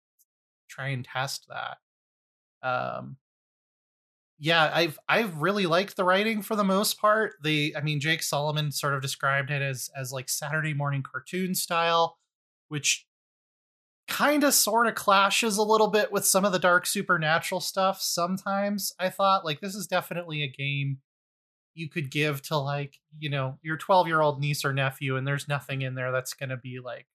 try 0.70 0.90
and 0.90 1.04
test 1.04 1.48
that. 1.50 1.78
Um, 2.68 3.18
yeah, 4.40 4.72
I've 4.74 4.98
I've 5.08 5.42
really 5.42 5.66
liked 5.66 5.96
the 5.96 6.04
writing 6.04 6.42
for 6.42 6.56
the 6.56 6.64
most 6.64 7.00
part. 7.00 7.34
The 7.44 7.76
I 7.78 7.82
mean, 7.82 8.00
Jake 8.00 8.24
Solomon 8.24 8.72
sort 8.72 8.94
of 8.94 9.02
described 9.02 9.52
it 9.52 9.62
as 9.62 9.90
as 9.96 10.12
like 10.12 10.30
Saturday 10.30 10.74
morning 10.74 11.04
cartoon 11.04 11.56
style, 11.56 12.18
which 12.68 13.06
kind 14.12 14.44
of 14.44 14.54
sort 14.54 14.88
of 14.88 14.96
clashes 14.96 15.56
a 15.58 15.64
little 15.64 15.88
bit 15.88 16.12
with 16.12 16.26
some 16.26 16.44
of 16.44 16.52
the 16.52 16.60
dark 16.60 16.86
supernatural 16.86 17.62
stuff 17.62 18.02
sometimes 18.02 18.94
i 19.00 19.10
thought. 19.10 19.46
Like 19.46 19.62
this 19.62 19.74
is 19.74 19.88
definitely 19.88 20.44
a 20.44 20.52
game 20.52 20.98
you 21.74 21.88
could 21.90 22.12
give 22.12 22.42
to 22.44 22.58
like 22.58 22.98
you 23.18 23.30
know 23.30 23.58
your 23.62 23.78
12 23.78 24.08
year 24.08 24.20
old 24.20 24.42
niece 24.42 24.66
or 24.66 24.74
nephew 24.74 25.16
and 25.16 25.26
there's 25.26 25.48
nothing 25.48 25.82
in 25.82 25.96
there 25.96 26.12
that's 26.12 26.34
going 26.34 26.50
to 26.50 26.58
be 26.58 26.80
like 26.84 27.08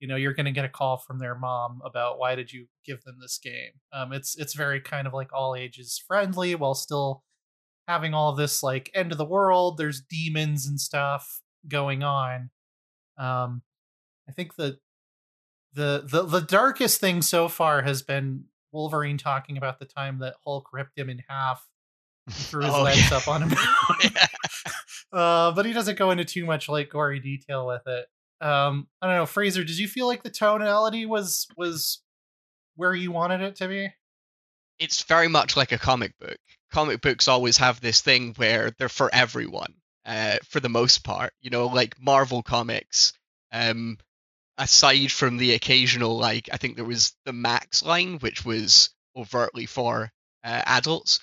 you 0.00 0.08
know 0.08 0.16
you're 0.16 0.32
going 0.32 0.46
to 0.46 0.52
get 0.52 0.64
a 0.64 0.70
call 0.70 0.96
from 0.96 1.18
their 1.18 1.34
mom 1.34 1.82
about 1.84 2.18
why 2.18 2.34
did 2.34 2.50
you 2.50 2.66
give 2.86 3.02
them 3.04 3.18
this 3.20 3.38
game? 3.38 3.72
Um 3.92 4.14
it's 4.14 4.34
it's 4.38 4.54
very 4.54 4.80
kind 4.80 5.06
of 5.06 5.12
like 5.12 5.28
all 5.34 5.54
ages 5.54 6.02
friendly 6.06 6.54
while 6.54 6.74
still 6.74 7.24
having 7.86 8.14
all 8.14 8.34
this 8.34 8.62
like 8.62 8.90
end 8.94 9.12
of 9.12 9.18
the 9.18 9.24
world 9.26 9.76
there's 9.76 10.00
demons 10.00 10.66
and 10.66 10.80
stuff 10.80 11.42
going 11.68 12.02
on. 12.02 12.48
Um 13.18 13.60
i 14.26 14.32
think 14.32 14.54
the 14.56 14.78
the 15.74 16.04
the 16.04 16.22
the 16.22 16.40
darkest 16.40 17.00
thing 17.00 17.22
so 17.22 17.48
far 17.48 17.82
has 17.82 18.02
been 18.02 18.44
wolverine 18.72 19.18
talking 19.18 19.56
about 19.56 19.78
the 19.78 19.84
time 19.84 20.18
that 20.18 20.34
hulk 20.44 20.68
ripped 20.72 20.98
him 20.98 21.10
in 21.10 21.22
half 21.28 21.66
threw 22.30 22.64
his 22.64 22.74
oh, 22.74 22.82
legs 22.82 23.10
yeah. 23.10 23.16
up 23.16 23.28
on 23.28 23.42
him. 23.42 23.58
yeah. 24.04 24.26
uh, 25.12 25.52
but 25.52 25.66
he 25.66 25.72
doesn't 25.72 25.98
go 25.98 26.10
into 26.10 26.24
too 26.24 26.44
much 26.44 26.68
like 26.68 26.90
gory 26.90 27.20
detail 27.20 27.66
with 27.66 27.86
it. 27.86 28.06
Um, 28.40 28.88
I 29.00 29.06
don't 29.06 29.16
know, 29.16 29.26
Fraser. 29.26 29.64
Did 29.64 29.78
you 29.78 29.88
feel 29.88 30.06
like 30.06 30.22
the 30.22 30.30
tonality 30.30 31.06
was 31.06 31.46
was 31.56 32.00
where 32.76 32.94
you 32.94 33.12
wanted 33.12 33.40
it 33.40 33.56
to 33.56 33.68
be? 33.68 33.90
It's 34.78 35.02
very 35.04 35.28
much 35.28 35.56
like 35.56 35.72
a 35.72 35.78
comic 35.78 36.18
book. 36.18 36.38
Comic 36.72 37.00
books 37.00 37.28
always 37.28 37.58
have 37.58 37.80
this 37.80 38.00
thing 38.00 38.32
where 38.36 38.72
they're 38.78 38.88
for 38.88 39.14
everyone, 39.14 39.74
uh, 40.06 40.36
for 40.44 40.58
the 40.58 40.68
most 40.68 41.04
part. 41.04 41.32
You 41.40 41.50
know, 41.50 41.66
like 41.66 42.00
Marvel 42.00 42.42
comics. 42.42 43.12
Um, 43.52 43.98
aside 44.58 45.10
from 45.10 45.36
the 45.36 45.54
occasional, 45.54 46.16
like 46.16 46.48
I 46.52 46.56
think 46.56 46.76
there 46.76 46.84
was 46.84 47.14
the 47.24 47.32
Max 47.32 47.82
line, 47.82 48.18
which 48.18 48.44
was 48.44 48.90
overtly 49.16 49.66
for 49.66 50.12
uh, 50.44 50.62
adults 50.66 51.20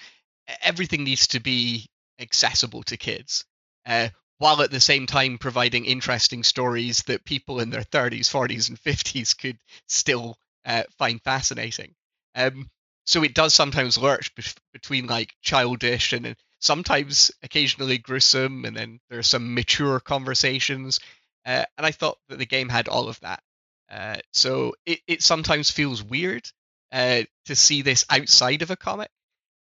everything 0.62 1.04
needs 1.04 1.28
to 1.28 1.40
be 1.40 1.90
accessible 2.20 2.84
to 2.84 2.98
kids, 2.98 3.46
uh, 3.86 4.10
while 4.38 4.62
at 4.62 4.72
the 4.72 4.80
same 4.80 5.06
time 5.06 5.38
providing 5.38 5.86
interesting 5.86 6.44
stories 6.44 7.04
that 7.04 7.26
people 7.26 7.60
in 7.60 7.70
their 7.70 7.84
30s, 7.84 8.30
40s, 8.30 8.70
and 8.70 8.80
50s 8.82 9.38
could 9.38 9.58
still 9.88 10.38
uh, 10.66 10.84
find 10.98 11.22
fascinating. 11.24 11.94
Um, 12.36 12.70
so 13.06 13.24
it 13.24 13.34
does 13.34 13.54
sometimes 13.54 13.98
lurch 13.98 14.34
be- 14.36 14.44
between 14.74 15.08
like 15.08 15.34
childish 15.42 16.14
and 16.14 16.36
sometimes 16.60 17.32
occasionally 17.44 17.98
gruesome, 17.98 18.66
and 18.66 18.76
then 18.76 19.00
there 19.10 19.20
are 19.20 19.24
some 19.24 19.54
mature 19.54 20.00
conversations. 20.00 21.00
Uh, 21.46 21.66
and 21.78 21.86
I 21.86 21.92
thought 21.92 22.18
that 22.30 22.38
the 22.38 22.46
game 22.46 22.70
had 22.70 22.88
all 22.88 23.10
of 23.10 23.20
that. 23.22 23.42
Uh, 23.90 24.18
so 24.32 24.76
it, 24.86 25.00
it 25.08 25.24
sometimes 25.24 25.72
feels 25.72 26.04
weird 26.04 26.48
uh, 26.92 27.24
to 27.46 27.56
see 27.56 27.82
this 27.82 28.06
outside 28.10 28.62
of 28.62 28.72
a 28.72 28.76
comic, 28.76 29.10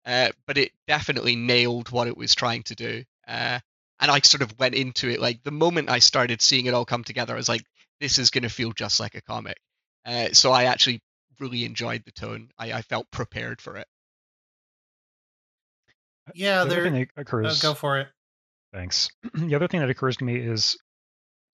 uh, 0.06 0.30
but 0.48 0.58
it 0.58 0.72
definitely 0.88 1.36
nailed 1.36 1.90
what 1.90 2.08
it 2.08 2.18
was 2.18 2.36
trying 2.36 2.64
to 2.64 2.76
do. 2.76 3.04
Uh, 3.28 3.60
and 4.00 4.12
I 4.12 4.20
sort 4.20 4.42
of 4.42 4.58
went 4.60 4.76
into 4.76 5.10
it 5.10 5.20
like 5.20 5.44
the 5.44 5.52
moment 5.52 5.90
I 5.90 6.00
started 6.00 6.42
seeing 6.42 6.66
it 6.66 6.74
all 6.74 6.86
come 6.86 7.04
together, 7.04 7.34
I 7.34 7.38
was 7.38 7.50
like, 7.50 7.66
this 8.00 8.20
is 8.20 8.30
going 8.30 8.44
to 8.44 8.50
feel 8.50 8.72
just 8.72 9.00
like 9.00 9.16
a 9.16 9.22
comic. 9.22 9.58
Uh, 10.06 10.30
so 10.34 10.52
I 10.52 10.66
actually 10.66 11.02
really 11.40 11.66
enjoyed 11.66 12.04
the 12.06 12.12
tone. 12.12 12.50
I, 12.58 12.74
I 12.74 12.82
felt 12.82 13.10
prepared 13.12 13.62
for 13.62 13.78
it. 13.78 13.88
Yeah, 16.34 16.64
the 16.64 16.70
there. 16.70 17.08
Occurs, 17.18 17.64
oh, 17.64 17.70
go 17.70 17.74
for 17.74 18.00
it. 18.00 18.08
Thanks. 18.74 19.10
the 19.34 19.56
other 19.56 19.68
thing 19.68 19.82
that 19.82 19.90
occurs 19.90 20.18
to 20.18 20.24
me 20.24 20.36
is 20.36 20.78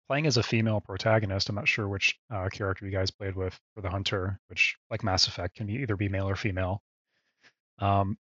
playing 0.08 0.28
as 0.28 0.38
a 0.38 0.44
female 0.44 0.80
protagonist. 0.80 1.50
I'm 1.50 1.56
not 1.56 1.68
sure 1.68 1.88
which 1.88 2.18
uh, 2.34 2.50
character 2.50 2.86
you 2.86 2.92
guys 2.92 3.12
played 3.12 3.36
with 3.36 3.60
for 3.76 3.82
the 3.82 3.90
hunter, 3.90 4.40
which 4.48 4.76
like 4.90 5.04
Mass 5.04 5.28
Effect 5.28 5.56
can 5.56 5.68
be 5.68 5.74
either 5.76 5.96
be 5.96 6.10
male 6.10 6.30
or 6.30 6.36
female. 6.36 6.82
Um, 7.80 8.18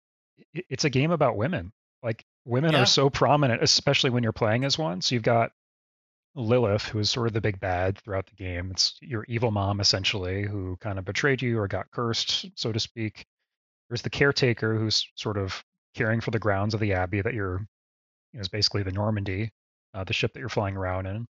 it's 0.54 0.86
a 0.86 0.90
game 0.90 1.12
about 1.12 1.38
women. 1.38 1.72
Like 2.04 2.24
women 2.46 2.74
yeah. 2.74 2.84
are 2.84 2.86
so 2.86 3.10
prominent, 3.10 3.62
especially 3.62 4.10
when 4.10 4.24
you're 4.24 4.32
playing 4.32 4.64
as 4.64 4.78
one. 4.78 5.02
So 5.02 5.16
you've 5.16 5.24
got 5.24 5.52
Lilith, 6.36 6.86
who 6.86 7.00
is 7.00 7.10
sort 7.10 7.28
of 7.28 7.34
the 7.34 7.42
big 7.42 7.60
bad 7.60 7.98
throughout 7.98 8.28
the 8.28 8.36
game. 8.36 8.72
It's 8.72 8.98
your 9.02 9.26
evil 9.28 9.52
mom, 9.52 9.80
essentially, 9.80 10.44
who 10.44 10.78
kind 10.78 10.98
of 10.98 11.06
betrayed 11.06 11.42
you 11.42 11.60
or 11.60 11.68
got 11.68 11.92
cursed, 11.92 12.48
so 12.56 12.72
to 12.72 12.80
speak. 12.80 13.26
There's 13.90 14.02
the 14.02 14.10
caretaker, 14.10 14.78
who's 14.78 15.06
sort 15.16 15.38
of 15.38 15.64
caring 15.94 16.22
for 16.22 16.32
the 16.32 16.40
grounds 16.40 16.74
of 16.74 16.80
the 16.80 16.94
abbey 16.94 17.22
that 17.22 17.34
you're, 17.34 17.68
you 18.32 18.38
know, 18.38 18.42
is 18.42 18.48
basically 18.48 18.84
the 18.84 18.94
Normandy, 18.94 19.52
uh, 19.94 20.06
the 20.06 20.14
ship 20.14 20.34
that 20.34 20.40
you're 20.40 20.48
flying 20.48 20.78
around 20.78 21.06
in. 21.06 21.28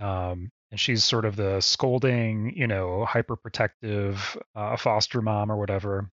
Um, 0.00 0.50
and 0.70 0.78
she's 0.78 1.02
sort 1.04 1.24
of 1.24 1.36
the 1.36 1.60
scolding, 1.60 2.54
you 2.56 2.66
know, 2.66 3.04
hyper 3.04 3.36
protective 3.36 4.36
uh, 4.54 4.76
foster 4.76 5.22
mom 5.22 5.50
or 5.50 5.56
whatever 5.56 6.10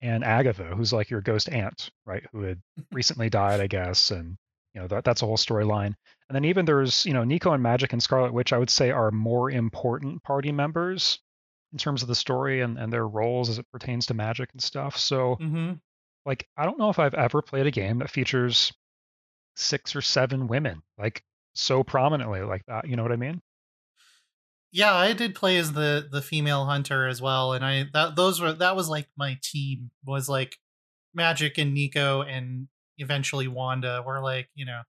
and 0.00 0.24
Agatha, 0.24 0.74
who's 0.76 0.92
like 0.92 1.10
your 1.10 1.20
ghost 1.20 1.48
aunt, 1.48 1.90
right, 2.06 2.24
who 2.32 2.42
had 2.42 2.60
recently 2.92 3.28
died, 3.30 3.60
I 3.60 3.66
guess, 3.66 4.10
and 4.10 4.36
you 4.74 4.80
know 4.80 4.86
that 4.88 5.04
that's 5.04 5.22
a 5.22 5.26
whole 5.26 5.36
storyline. 5.36 5.94
And 6.28 6.34
then 6.34 6.44
even 6.44 6.64
there's 6.64 7.04
you 7.04 7.12
know 7.12 7.24
Nico 7.24 7.52
and 7.52 7.62
Magic 7.62 7.92
and 7.92 8.02
Scarlet 8.02 8.32
Witch, 8.32 8.52
I 8.52 8.58
would 8.58 8.70
say 8.70 8.90
are 8.90 9.10
more 9.10 9.50
important 9.50 10.22
party 10.22 10.52
members 10.52 11.18
in 11.72 11.78
terms 11.78 12.02
of 12.02 12.08
the 12.08 12.14
story 12.14 12.60
and, 12.60 12.78
and 12.78 12.92
their 12.92 13.06
roles 13.06 13.50
as 13.50 13.58
it 13.58 13.70
pertains 13.72 14.06
to 14.06 14.14
magic 14.14 14.50
and 14.52 14.62
stuff. 14.62 14.96
So 14.96 15.36
mm-hmm. 15.40 15.72
like 16.24 16.46
I 16.56 16.64
don't 16.64 16.78
know 16.78 16.90
if 16.90 16.98
I've 16.98 17.14
ever 17.14 17.42
played 17.42 17.66
a 17.66 17.72
game 17.72 17.98
that 17.98 18.10
features 18.10 18.72
six 19.56 19.96
or 19.96 20.00
seven 20.00 20.46
women 20.46 20.82
like 20.96 21.24
so 21.58 21.82
prominently 21.82 22.40
like 22.40 22.64
that. 22.66 22.88
You 22.88 22.96
know 22.96 23.02
what 23.02 23.12
I 23.12 23.16
mean? 23.16 23.40
yeah, 24.70 24.94
I 24.94 25.12
did 25.12 25.34
play 25.34 25.56
as 25.56 25.72
the 25.72 26.08
the 26.10 26.20
female 26.20 26.66
hunter 26.66 27.06
as 27.06 27.22
well, 27.22 27.52
and 27.52 27.64
I 27.64 27.86
that 27.94 28.16
those 28.16 28.40
were 28.40 28.52
that 28.52 28.76
was 28.76 28.88
like 28.88 29.08
my 29.16 29.38
team 29.42 29.90
was 30.04 30.28
like 30.28 30.56
Magic 31.14 31.58
and 31.58 31.72
Nico 31.72 32.22
and 32.22 32.68
eventually 32.98 33.48
Wanda 33.48 34.02
were 34.06 34.20
like 34.20 34.48
you 34.54 34.66
know, 34.66 34.82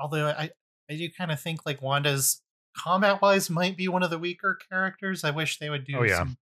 although 0.00 0.26
I 0.26 0.50
I 0.90 0.96
do 0.96 1.08
kind 1.10 1.32
of 1.32 1.40
think 1.40 1.64
like 1.64 1.80
Wanda's 1.80 2.42
combat 2.76 3.22
wise 3.22 3.48
might 3.48 3.76
be 3.76 3.88
one 3.88 4.02
of 4.02 4.10
the 4.10 4.18
weaker 4.18 4.58
characters. 4.70 5.24
I 5.24 5.30
wish 5.30 5.58
they 5.58 5.70
would 5.70 5.86
do 5.86 5.98
oh, 5.98 6.02
yeah. 6.02 6.18
some 6.18 6.36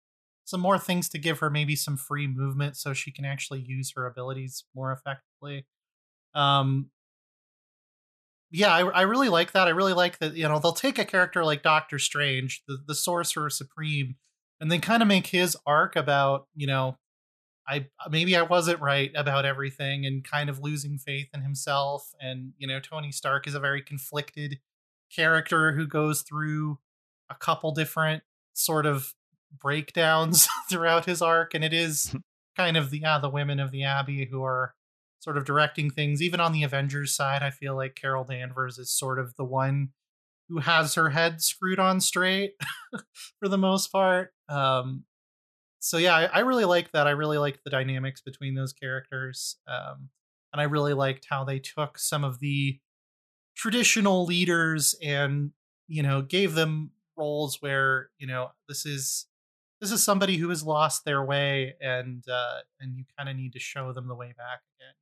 some 0.45 0.61
more 0.61 0.79
things 0.79 1.09
to 1.09 1.19
give 1.19 1.41
her 1.41 1.51
maybe 1.51 1.75
some 1.75 1.97
free 1.97 2.29
movement 2.29 2.77
so 2.77 2.93
she 2.93 3.11
can 3.11 3.25
actually 3.25 3.61
use 3.61 3.93
her 3.97 4.07
abilities 4.07 4.65
more 4.77 4.93
effectively. 4.93 5.67
Um, 6.35 6.91
yeah, 8.55 8.73
I, 8.73 8.83
I 8.83 9.03
really 9.03 9.29
like 9.29 9.51
that. 9.53 9.67
I 9.67 9.73
really 9.73 9.95
like 9.95 10.19
that. 10.19 10.37
You 10.37 10.49
know, 10.49 10.61
they'll 10.61 10.73
take 10.73 11.01
a 11.01 11.05
character 11.05 11.45
like 11.45 11.65
Doctor 11.65 11.99
Strange, 11.99 12.63
the 12.69 12.79
the 12.87 12.95
Sorcerer 12.95 13.51
Supreme, 13.51 14.15
and 14.61 14.71
then 14.71 14.81
kind 14.81 15.03
of 15.03 15.09
make 15.09 15.27
his 15.27 15.57
arc 15.67 15.97
about 15.97 16.47
you 16.55 16.69
know 16.69 16.97
I 17.67 17.89
maybe 18.09 18.37
I 18.37 18.43
wasn't 18.43 18.81
right 18.81 19.11
about 19.17 19.45
everything 19.45 20.07
and 20.07 20.23
kind 20.23 20.49
of 20.49 20.61
losing 20.61 20.99
faith 20.99 21.27
in 21.35 21.43
himself. 21.43 22.15
And 22.21 22.53
you 22.57 22.69
know, 22.69 22.79
Tony 22.79 23.11
Stark 23.11 23.49
is 23.49 23.57
a 23.57 23.61
very 23.61 23.83
conflicted 23.83 24.61
character 25.15 25.73
who 25.73 25.89
goes 25.89 26.23
through 26.23 26.79
a 27.29 27.35
couple 27.35 27.73
different 27.73 28.23
sort 28.53 28.87
of 28.87 29.15
breakdowns 29.61 30.47
throughout 30.71 31.07
his 31.07 31.21
arc, 31.21 31.55
and 31.55 31.65
it 31.65 31.73
is 31.73 32.15
kind 32.57 32.77
of 32.77 32.91
the 32.91 33.01
yeah 33.01 33.19
the 33.19 33.29
women 33.29 33.59
of 33.59 33.73
the 33.73 33.83
Abbey 33.83 34.29
who 34.31 34.45
are 34.45 34.75
sort 35.25 35.39
of 35.39 35.47
directing 35.47 35.91
things. 35.91 36.21
Even 36.21 36.39
on 36.39 36.53
the 36.53 36.63
Avengers 36.63 37.17
side, 37.17 37.43
I 37.43 37.51
feel 37.51 37.75
like 37.75 37.95
Carol 37.95 38.25
Danvers 38.25 38.79
is 38.79 38.93
sort 38.93 39.19
of 39.19 39.35
the 39.37 39.45
one 39.45 39.89
who 40.51 40.59
has 40.59 40.95
her 40.95 41.09
head 41.09 41.41
screwed 41.41 41.79
on 41.79 42.01
straight 42.01 42.53
for 43.41 43.49
the 43.49 43.57
most 43.57 43.91
part. 43.91 44.35
Um, 44.51 45.05
so 45.81 45.97
yeah, 45.97 46.15
I, 46.15 46.25
I, 46.27 46.39
really 46.41 46.67
like 46.67 46.93
that. 46.93 47.07
I 47.07 47.13
really 47.13 47.39
like 47.39 47.61
the 47.65 47.71
dynamics 47.71 48.21
between 48.21 48.55
those 48.55 48.75
characters, 48.75 49.57
um, 49.67 50.11
and 50.53 50.61
I 50.61 50.65
really 50.65 50.93
liked 50.93 51.27
how 51.29 51.45
they 51.45 51.59
took 51.59 51.99
some 51.99 52.25
of 52.25 52.41
the 52.41 52.79
traditional 53.57 54.27
leaders 54.27 54.95
and 55.03 55.53
you 55.89 56.03
know 56.03 56.23
gave 56.23 56.55
them 56.55 56.91
roles 57.17 57.61
where 57.61 58.11
you 58.19 58.27
know 58.27 58.51
this 58.69 58.85
is 58.85 59.27
this 59.81 59.93
is 59.93 60.03
somebody 60.03 60.37
who 60.37 60.49
has 60.49 60.63
lost 60.63 61.05
their 61.05 61.25
way 61.25 61.75
and 61.81 62.25
uh, 62.29 62.59
and 62.81 62.97
you 62.97 63.05
kind 63.19 63.29
of 63.29 63.37
need 63.37 63.53
to 63.53 63.59
show 63.61 63.93
them 63.93 64.09
the 64.09 64.15
way 64.15 64.33
back 64.37 64.61
again 64.79 64.95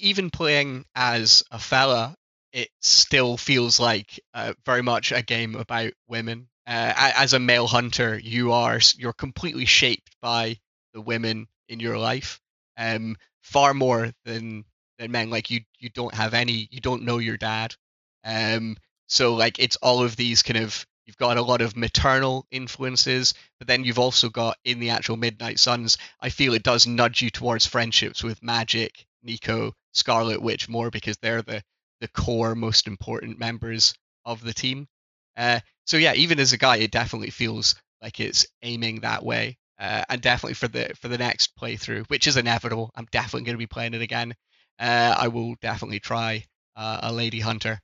even 0.00 0.30
playing 0.30 0.84
as 0.94 1.42
a 1.50 1.58
fella 1.58 2.14
it 2.52 2.68
still 2.80 3.36
feels 3.36 3.80
like 3.80 4.20
uh, 4.34 4.52
very 4.64 4.82
much 4.82 5.10
a 5.10 5.22
game 5.22 5.54
about 5.54 5.92
women. 6.06 6.48
Uh, 6.66 6.92
as 6.96 7.32
a 7.32 7.40
male 7.40 7.66
hunter, 7.66 8.18
you 8.18 8.52
are 8.52 8.78
you're 8.96 9.12
completely 9.12 9.64
shaped 9.64 10.14
by 10.20 10.56
the 10.92 11.00
women 11.00 11.48
in 11.68 11.80
your 11.80 11.98
life, 11.98 12.40
um, 12.76 13.16
far 13.42 13.74
more 13.74 14.12
than 14.24 14.64
than 14.98 15.10
men. 15.10 15.30
Like 15.30 15.50
you, 15.50 15.60
you 15.78 15.88
don't 15.88 16.14
have 16.14 16.34
any, 16.34 16.68
you 16.70 16.80
don't 16.80 17.02
know 17.02 17.18
your 17.18 17.36
dad, 17.36 17.74
um, 18.22 18.76
so 19.08 19.34
like 19.34 19.58
it's 19.58 19.76
all 19.76 20.04
of 20.04 20.14
these 20.14 20.42
kind 20.42 20.62
of 20.62 20.86
you've 21.06 21.16
got 21.16 21.36
a 21.36 21.42
lot 21.42 21.62
of 21.62 21.76
maternal 21.76 22.46
influences, 22.52 23.34
but 23.58 23.66
then 23.66 23.82
you've 23.82 23.98
also 23.98 24.28
got 24.28 24.56
in 24.64 24.78
the 24.78 24.90
actual 24.90 25.16
Midnight 25.16 25.58
Suns. 25.58 25.98
I 26.20 26.28
feel 26.28 26.54
it 26.54 26.62
does 26.62 26.86
nudge 26.86 27.22
you 27.22 27.30
towards 27.30 27.66
friendships 27.66 28.22
with 28.22 28.42
Magic, 28.42 29.04
Nico, 29.24 29.74
Scarlet 29.92 30.42
Witch 30.42 30.68
more 30.68 30.90
because 30.90 31.16
they're 31.18 31.42
the 31.42 31.62
the 32.00 32.08
core 32.08 32.54
most 32.54 32.86
important 32.86 33.38
members 33.38 33.94
of 34.24 34.42
the 34.42 34.52
team. 34.52 34.88
Uh, 35.36 35.60
so 35.86 35.96
yeah, 35.96 36.14
even 36.14 36.40
as 36.40 36.52
a 36.52 36.58
guy, 36.58 36.76
it 36.76 36.90
definitely 36.90 37.30
feels 37.30 37.74
like 38.02 38.20
it's 38.20 38.46
aiming 38.62 39.00
that 39.00 39.24
way. 39.24 39.56
Uh, 39.78 40.04
and 40.08 40.20
definitely 40.20 40.54
for 40.54 40.68
the 40.68 40.92
for 41.00 41.08
the 41.08 41.18
next 41.18 41.56
playthrough, 41.56 42.06
which 42.08 42.26
is 42.26 42.36
inevitable, 42.36 42.90
I'm 42.94 43.06
definitely 43.10 43.46
going 43.46 43.54
to 43.54 43.58
be 43.58 43.66
playing 43.66 43.94
it 43.94 44.02
again. 44.02 44.34
Uh, 44.78 45.14
I 45.18 45.28
will 45.28 45.54
definitely 45.60 46.00
try 46.00 46.44
uh, 46.76 47.00
a 47.02 47.12
Lady 47.12 47.40
Hunter. 47.40 47.80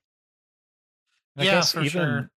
I 1.37 1.45
yeah, 1.45 1.63
for 1.63 1.81
even, 1.81 1.91
sure. 1.91 2.31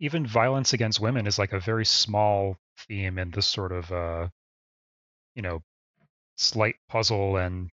Even 0.00 0.26
violence 0.26 0.72
against 0.72 1.00
women 1.00 1.26
is 1.26 1.38
like 1.38 1.52
a 1.52 1.60
very 1.60 1.84
small 1.84 2.56
theme 2.88 3.18
in 3.18 3.30
this 3.30 3.46
sort 3.46 3.72
of, 3.72 3.92
uh, 3.92 4.28
you 5.34 5.42
know, 5.42 5.62
slight 6.36 6.76
puzzle 6.88 7.36
and 7.36 7.70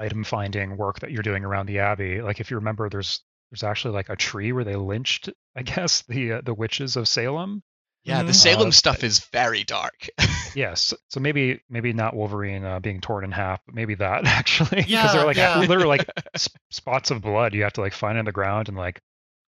item 0.00 0.24
finding 0.24 0.76
work 0.76 1.00
that 1.00 1.10
you're 1.10 1.22
doing 1.22 1.44
around 1.44 1.66
the 1.66 1.78
abbey 1.78 2.22
like 2.22 2.40
if 2.40 2.50
you 2.50 2.56
remember 2.56 2.88
there's 2.88 3.20
there's 3.50 3.62
actually 3.62 3.92
like 3.92 4.08
a 4.08 4.16
tree 4.16 4.52
where 4.52 4.64
they 4.64 4.76
lynched 4.76 5.28
i 5.56 5.62
guess 5.62 6.02
the 6.08 6.32
uh, 6.34 6.40
the 6.44 6.54
witches 6.54 6.96
of 6.96 7.06
salem. 7.06 7.62
Yeah 8.02 8.22
the 8.22 8.32
salem 8.32 8.68
uh, 8.68 8.72
stuff 8.72 9.04
is 9.04 9.20
very 9.32 9.62
dark. 9.64 10.08
Yes 10.56 10.92
so 11.08 11.20
maybe 11.20 11.60
maybe 11.70 11.92
not 11.92 12.16
wolverine 12.16 12.64
uh, 12.64 12.80
being 12.80 13.00
torn 13.00 13.22
in 13.22 13.30
half 13.30 13.60
but 13.66 13.74
maybe 13.74 13.94
that 13.96 14.26
actually 14.26 14.78
because 14.78 14.88
yeah, 14.90 15.12
they're 15.12 15.24
like 15.24 15.36
yeah. 15.36 15.60
literally 15.60 15.98
like 15.98 16.10
sp- 16.34 16.58
spots 16.70 17.12
of 17.12 17.22
blood 17.22 17.54
you 17.54 17.62
have 17.62 17.74
to 17.74 17.80
like 17.82 17.92
find 17.92 18.18
on 18.18 18.24
the 18.24 18.32
ground 18.32 18.66
and 18.66 18.76
like 18.76 19.00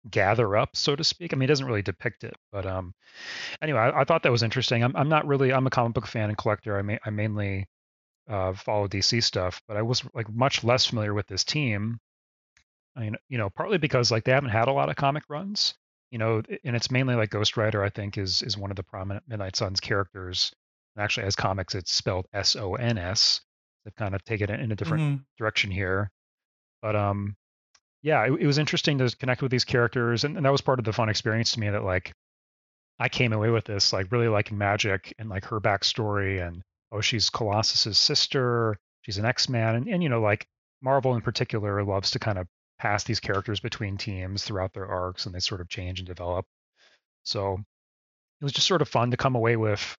gather 0.08 0.56
up 0.56 0.76
so 0.76 0.94
to 0.94 1.02
speak. 1.02 1.32
I 1.32 1.36
mean 1.36 1.48
it 1.48 1.52
doesn't 1.52 1.66
really 1.66 1.82
depict 1.82 2.22
it 2.22 2.34
but 2.52 2.64
um 2.64 2.94
anyway 3.60 3.80
i, 3.80 4.02
I 4.02 4.04
thought 4.04 4.22
that 4.22 4.30
was 4.30 4.44
interesting. 4.44 4.84
I'm, 4.84 4.94
I'm 4.94 5.08
not 5.08 5.26
really 5.26 5.52
i'm 5.52 5.66
a 5.66 5.70
comic 5.70 5.94
book 5.94 6.06
fan 6.06 6.28
and 6.28 6.38
collector. 6.38 6.78
I, 6.78 6.82
ma- 6.82 6.98
I 7.04 7.10
mainly 7.10 7.66
uh, 8.28 8.52
follow 8.54 8.88
DC 8.88 9.22
stuff, 9.22 9.60
but 9.68 9.76
I 9.76 9.82
was 9.82 10.02
like 10.14 10.32
much 10.32 10.64
less 10.64 10.86
familiar 10.86 11.14
with 11.14 11.26
this 11.26 11.44
team. 11.44 11.98
I 12.96 13.00
mean, 13.00 13.16
you 13.28 13.38
know, 13.38 13.50
partly 13.50 13.78
because 13.78 14.10
like 14.10 14.24
they 14.24 14.32
haven't 14.32 14.50
had 14.50 14.68
a 14.68 14.72
lot 14.72 14.88
of 14.88 14.96
comic 14.96 15.24
runs, 15.28 15.74
you 16.10 16.18
know, 16.18 16.42
and 16.64 16.76
it's 16.76 16.90
mainly 16.90 17.14
like 17.14 17.30
Ghost 17.30 17.56
Rider. 17.56 17.82
I 17.82 17.90
think 17.90 18.18
is 18.18 18.42
is 18.42 18.56
one 18.56 18.70
of 18.70 18.76
the 18.76 18.82
prominent 18.82 19.24
Midnight 19.28 19.56
Suns 19.56 19.80
characters. 19.80 20.52
And 20.96 21.02
actually, 21.02 21.26
as 21.26 21.36
comics, 21.36 21.74
it's 21.74 21.92
spelled 21.92 22.26
S 22.32 22.56
O 22.56 22.74
N 22.76 22.98
S. 22.98 23.40
They've 23.84 23.96
kind 23.96 24.14
of 24.14 24.24
taken 24.24 24.50
it 24.50 24.60
in 24.60 24.72
a 24.72 24.76
different 24.76 25.02
mm-hmm. 25.02 25.22
direction 25.36 25.70
here, 25.70 26.10
but 26.80 26.96
um, 26.96 27.36
yeah, 28.02 28.24
it, 28.24 28.32
it, 28.40 28.46
was 28.46 28.58
interesting 28.58 28.98
to 28.98 29.14
connect 29.16 29.42
with 29.42 29.50
these 29.50 29.64
characters, 29.64 30.24
and, 30.24 30.36
and 30.36 30.46
that 30.46 30.52
was 30.52 30.60
part 30.60 30.78
of 30.78 30.84
the 30.84 30.92
fun 30.92 31.08
experience 31.08 31.52
to 31.52 31.60
me. 31.60 31.68
That 31.68 31.84
like 31.84 32.14
I 32.98 33.08
came 33.08 33.32
away 33.32 33.50
with 33.50 33.64
this 33.64 33.92
like 33.92 34.12
really 34.12 34.28
liking 34.28 34.56
Magic 34.56 35.12
and 35.18 35.28
like 35.28 35.44
her 35.46 35.60
backstory 35.60 36.46
and 36.46 36.62
oh, 36.94 37.00
she's 37.00 37.30
Colossus's 37.30 37.98
sister, 37.98 38.78
she's 39.02 39.18
an 39.18 39.24
X-Man, 39.24 39.74
and, 39.74 39.88
and 39.88 40.02
you 40.02 40.08
know, 40.08 40.20
like 40.20 40.46
Marvel 40.80 41.14
in 41.14 41.20
particular 41.20 41.82
loves 41.82 42.12
to 42.12 42.18
kind 42.18 42.38
of 42.38 42.46
pass 42.78 43.04
these 43.04 43.20
characters 43.20 43.60
between 43.60 43.96
teams 43.96 44.44
throughout 44.44 44.72
their 44.72 44.86
arcs, 44.86 45.26
and 45.26 45.34
they 45.34 45.40
sort 45.40 45.60
of 45.60 45.68
change 45.68 45.98
and 45.98 46.06
develop. 46.06 46.46
So 47.24 47.58
it 48.40 48.44
was 48.44 48.52
just 48.52 48.66
sort 48.66 48.82
of 48.82 48.88
fun 48.88 49.10
to 49.10 49.16
come 49.16 49.34
away 49.34 49.56
with, 49.56 49.96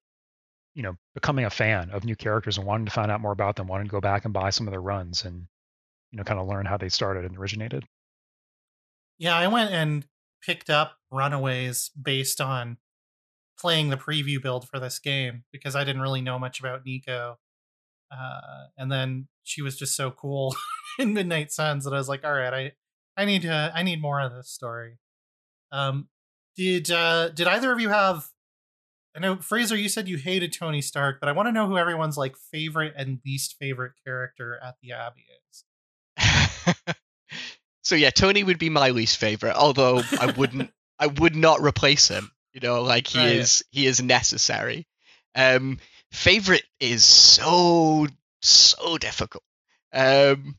you 0.73 0.83
know, 0.83 0.95
becoming 1.13 1.45
a 1.45 1.49
fan 1.49 1.89
of 1.91 2.05
new 2.05 2.15
characters 2.15 2.57
and 2.57 2.67
wanting 2.67 2.85
to 2.85 2.91
find 2.91 3.11
out 3.11 3.21
more 3.21 3.31
about 3.31 3.55
them, 3.55 3.67
wanting 3.67 3.87
to 3.87 3.91
go 3.91 4.01
back 4.01 4.25
and 4.25 4.33
buy 4.33 4.49
some 4.49 4.67
of 4.67 4.71
their 4.71 4.81
runs 4.81 5.25
and, 5.25 5.47
you 6.11 6.17
know, 6.17 6.23
kind 6.23 6.39
of 6.39 6.47
learn 6.47 6.65
how 6.65 6.77
they 6.77 6.89
started 6.89 7.25
and 7.25 7.37
originated. 7.37 7.85
Yeah, 9.17 9.35
I 9.35 9.47
went 9.47 9.71
and 9.71 10.05
picked 10.45 10.69
up 10.69 10.97
Runaways 11.11 11.89
based 11.89 12.41
on 12.41 12.77
playing 13.57 13.89
the 13.89 13.97
preview 13.97 14.41
build 14.41 14.67
for 14.67 14.79
this 14.79 14.99
game 14.99 15.43
because 15.51 15.75
I 15.75 15.83
didn't 15.83 16.01
really 16.01 16.21
know 16.21 16.37
much 16.39 16.59
about 16.59 16.85
Nico. 16.85 17.37
Uh, 18.11 18.67
and 18.77 18.91
then 18.91 19.27
she 19.43 19.61
was 19.61 19.77
just 19.77 19.95
so 19.95 20.11
cool 20.11 20.55
in 20.99 21.13
Midnight 21.13 21.51
Suns 21.51 21.83
that 21.85 21.93
I 21.93 21.97
was 21.97 22.09
like, 22.09 22.23
all 22.23 22.33
right, 22.33 22.53
I 22.53 22.71
I 23.17 23.25
need 23.25 23.43
to 23.43 23.71
I 23.73 23.83
need 23.83 24.01
more 24.01 24.19
of 24.19 24.33
this 24.33 24.49
story. 24.49 24.97
Um, 25.71 26.09
did 26.55 26.91
uh, 26.91 27.29
did 27.29 27.47
either 27.47 27.71
of 27.71 27.79
you 27.79 27.89
have? 27.89 28.27
I 29.15 29.19
know 29.19 29.37
Fraser, 29.37 29.77
you 29.77 29.87
said 29.87 30.09
you 30.09 30.17
hated 30.17 30.51
Tony 30.51 30.81
Stark, 30.81 31.19
but 31.21 31.29
I 31.29 31.31
want 31.31 31.47
to 31.47 31.53
know 31.53 31.67
who 31.67 31.77
everyone's 31.77 32.17
like 32.17 32.35
favorite 32.51 32.93
and 32.97 33.19
least 33.25 33.55
favorite 33.57 33.93
character 34.03 34.59
at 34.61 34.75
the 34.81 34.91
Abbey 34.91 35.25
is. 35.49 35.63
so 37.83 37.95
yeah, 37.95 38.09
Tony 38.09 38.43
would 38.43 38.59
be 38.59 38.69
my 38.69 38.89
least 38.89 39.17
favorite, 39.17 39.55
although 39.55 40.01
I 40.19 40.33
wouldn't 40.37 40.71
I 40.99 41.07
would 41.07 41.35
not 41.35 41.61
replace 41.61 42.07
him. 42.07 42.31
You 42.55 42.61
know, 42.61 42.83
like 42.83 43.07
he 43.07 43.19
right. 43.19 43.35
is 43.35 43.65
he 43.69 43.85
is 43.85 44.01
necessary. 44.01 44.87
Um, 45.35 45.77
favorite 46.13 46.63
is 46.79 47.03
so 47.03 48.07
so 48.41 48.97
difficult. 48.97 49.43
Um, 49.91 50.55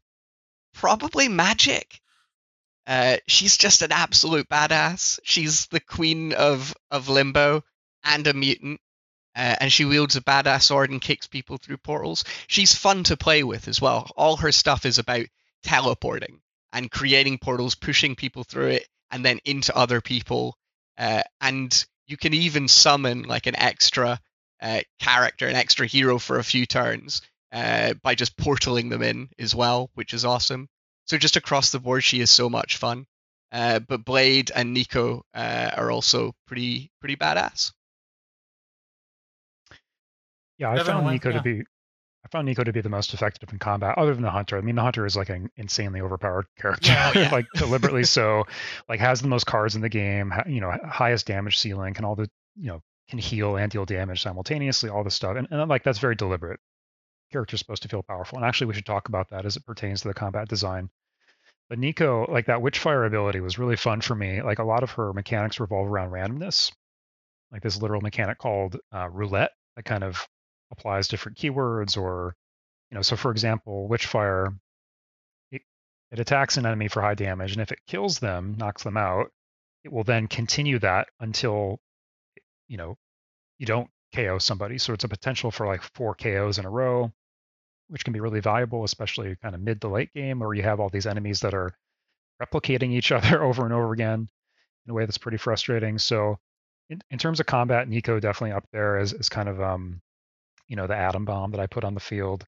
probably 0.74 1.28
magic. 1.28 1.98
Uh, 2.86 3.16
she's 3.26 3.56
just 3.56 3.80
an 3.80 3.92
absolute 3.92 4.46
badass. 4.46 5.20
She's 5.24 5.68
the 5.68 5.80
queen 5.80 6.34
of 6.34 6.74
of 6.90 7.08
Limbo 7.08 7.64
and 8.04 8.26
a 8.26 8.34
mutant, 8.34 8.78
uh, 9.34 9.56
and 9.60 9.72
she 9.72 9.86
wields 9.86 10.16
a 10.16 10.20
badass 10.20 10.64
sword 10.64 10.90
and 10.90 11.00
kicks 11.00 11.26
people 11.26 11.56
through 11.56 11.78
portals. 11.78 12.24
She's 12.46 12.74
fun 12.74 13.04
to 13.04 13.16
play 13.16 13.42
with 13.42 13.68
as 13.68 13.80
well. 13.80 14.10
All 14.18 14.36
her 14.36 14.52
stuff 14.52 14.84
is 14.84 14.98
about 14.98 15.24
teleporting 15.62 16.42
and 16.74 16.90
creating 16.90 17.38
portals, 17.38 17.74
pushing 17.74 18.16
people 18.16 18.44
through 18.44 18.68
it, 18.68 18.88
and 19.10 19.24
then 19.24 19.40
into 19.46 19.74
other 19.74 20.02
people 20.02 20.58
uh, 20.98 21.22
and 21.40 21.86
you 22.06 22.16
can 22.16 22.34
even 22.34 22.68
summon 22.68 23.22
like 23.22 23.46
an 23.46 23.56
extra 23.56 24.20
uh, 24.62 24.80
character, 25.00 25.46
an 25.48 25.56
extra 25.56 25.86
hero 25.86 26.18
for 26.18 26.38
a 26.38 26.44
few 26.44 26.66
turns 26.66 27.22
uh, 27.52 27.94
by 28.02 28.14
just 28.14 28.36
portaling 28.36 28.90
them 28.90 29.02
in 29.02 29.28
as 29.38 29.54
well, 29.54 29.90
which 29.94 30.14
is 30.14 30.24
awesome. 30.24 30.68
So 31.06 31.16
just 31.18 31.36
across 31.36 31.70
the 31.70 31.78
board, 31.78 32.04
she 32.04 32.20
is 32.20 32.30
so 32.30 32.48
much 32.48 32.76
fun. 32.76 33.06
Uh, 33.52 33.78
but 33.78 34.04
Blade 34.04 34.50
and 34.54 34.74
Nico 34.74 35.24
uh, 35.32 35.70
are 35.76 35.90
also 35.90 36.34
pretty 36.46 36.90
pretty 37.00 37.16
badass. 37.16 37.72
Yeah, 40.58 40.72
I 40.72 40.82
found 40.82 41.06
Nico 41.06 41.30
yeah. 41.30 41.36
to 41.36 41.42
be 41.42 41.62
I 42.26 42.28
found 42.28 42.46
Nico 42.46 42.64
to 42.64 42.72
be 42.72 42.80
the 42.80 42.88
most 42.88 43.14
effective 43.14 43.52
in 43.52 43.60
combat, 43.60 43.96
other 43.96 44.12
than 44.12 44.24
the 44.24 44.30
Hunter. 44.30 44.58
I 44.58 44.60
mean, 44.60 44.74
the 44.74 44.82
Hunter 44.82 45.06
is 45.06 45.16
like 45.16 45.28
an 45.28 45.48
insanely 45.56 46.00
overpowered 46.00 46.46
character, 46.58 46.90
yeah, 46.90 47.12
yeah. 47.14 47.30
like 47.32 47.46
deliberately 47.54 48.02
so. 48.02 48.46
Like 48.88 48.98
has 48.98 49.22
the 49.22 49.28
most 49.28 49.46
cards 49.46 49.76
in 49.76 49.80
the 49.80 49.88
game, 49.88 50.32
you 50.48 50.60
know, 50.60 50.76
highest 50.84 51.28
damage 51.28 51.56
ceiling, 51.56 51.94
can 51.94 52.04
all 52.04 52.16
the 52.16 52.28
you 52.56 52.66
know 52.66 52.82
can 53.08 53.20
heal 53.20 53.56
and 53.56 53.70
deal 53.70 53.84
damage 53.84 54.22
simultaneously, 54.22 54.90
all 54.90 55.04
this 55.04 55.14
stuff, 55.14 55.36
and, 55.36 55.46
and 55.52 55.68
like 55.68 55.84
that's 55.84 56.00
very 56.00 56.16
deliberate. 56.16 56.58
Character's 57.30 57.60
supposed 57.60 57.82
to 57.82 57.88
feel 57.88 58.02
powerful, 58.02 58.38
and 58.38 58.44
actually, 58.44 58.66
we 58.66 58.74
should 58.74 58.86
talk 58.86 59.08
about 59.08 59.30
that 59.30 59.46
as 59.46 59.56
it 59.56 59.64
pertains 59.64 60.00
to 60.00 60.08
the 60.08 60.14
combat 60.14 60.48
design. 60.48 60.90
But 61.68 61.78
Nico, 61.78 62.26
like 62.28 62.46
that 62.46 62.58
Witchfire 62.58 63.06
ability, 63.06 63.38
was 63.38 63.56
really 63.56 63.76
fun 63.76 64.00
for 64.00 64.16
me. 64.16 64.42
Like 64.42 64.58
a 64.58 64.64
lot 64.64 64.82
of 64.82 64.90
her 64.92 65.12
mechanics 65.12 65.60
revolve 65.60 65.86
around 65.86 66.10
randomness, 66.10 66.72
like 67.52 67.62
this 67.62 67.80
literal 67.80 68.00
mechanic 68.00 68.38
called 68.38 68.78
uh, 68.92 69.08
roulette 69.08 69.52
that 69.76 69.84
kind 69.84 70.02
of 70.02 70.26
applies 70.70 71.08
different 71.08 71.38
keywords 71.38 71.96
or 71.96 72.34
you 72.90 72.94
know 72.94 73.02
so 73.02 73.16
for 73.16 73.30
example 73.30 73.88
witchfire 73.90 74.56
it, 75.52 75.62
it 76.10 76.20
attacks 76.20 76.56
an 76.56 76.66
enemy 76.66 76.88
for 76.88 77.02
high 77.02 77.14
damage 77.14 77.52
and 77.52 77.62
if 77.62 77.72
it 77.72 77.78
kills 77.86 78.18
them 78.18 78.54
knocks 78.58 78.82
them 78.82 78.96
out 78.96 79.30
it 79.84 79.92
will 79.92 80.04
then 80.04 80.26
continue 80.26 80.78
that 80.80 81.08
until 81.20 81.80
you 82.68 82.76
know 82.76 82.96
you 83.58 83.66
don't 83.66 83.88
ko 84.14 84.38
somebody. 84.38 84.78
So 84.78 84.92
it's 84.92 85.04
a 85.04 85.08
potential 85.08 85.50
for 85.50 85.66
like 85.66 85.82
four 85.94 86.14
ko's 86.14 86.58
in 86.58 86.64
a 86.64 86.70
row 86.70 87.12
which 87.88 88.02
can 88.02 88.12
be 88.12 88.20
really 88.20 88.40
valuable 88.40 88.82
especially 88.82 89.36
kind 89.36 89.54
of 89.54 89.60
mid 89.60 89.80
to 89.80 89.88
late 89.88 90.12
game 90.12 90.40
where 90.40 90.52
you 90.54 90.62
have 90.62 90.80
all 90.80 90.88
these 90.88 91.06
enemies 91.06 91.40
that 91.40 91.54
are 91.54 91.72
replicating 92.42 92.92
each 92.92 93.12
other 93.18 93.42
over 93.42 93.64
and 93.64 93.72
over 93.72 93.92
again 93.92 94.28
in 94.86 94.90
a 94.90 94.94
way 94.94 95.04
that's 95.04 95.18
pretty 95.18 95.38
frustrating. 95.38 95.98
So 95.98 96.38
in, 96.90 97.00
in 97.10 97.18
terms 97.18 97.40
of 97.40 97.46
combat 97.46 97.88
nico 97.88 98.18
definitely 98.18 98.56
up 98.56 98.66
there 98.72 98.98
as, 98.98 99.12
as 99.12 99.28
kind 99.28 99.48
of 99.48 99.60
um 99.60 100.00
you 100.68 100.76
know 100.76 100.86
the 100.86 100.96
atom 100.96 101.24
bomb 101.24 101.50
that 101.50 101.60
i 101.60 101.66
put 101.66 101.84
on 101.84 101.94
the 101.94 102.00
field 102.00 102.46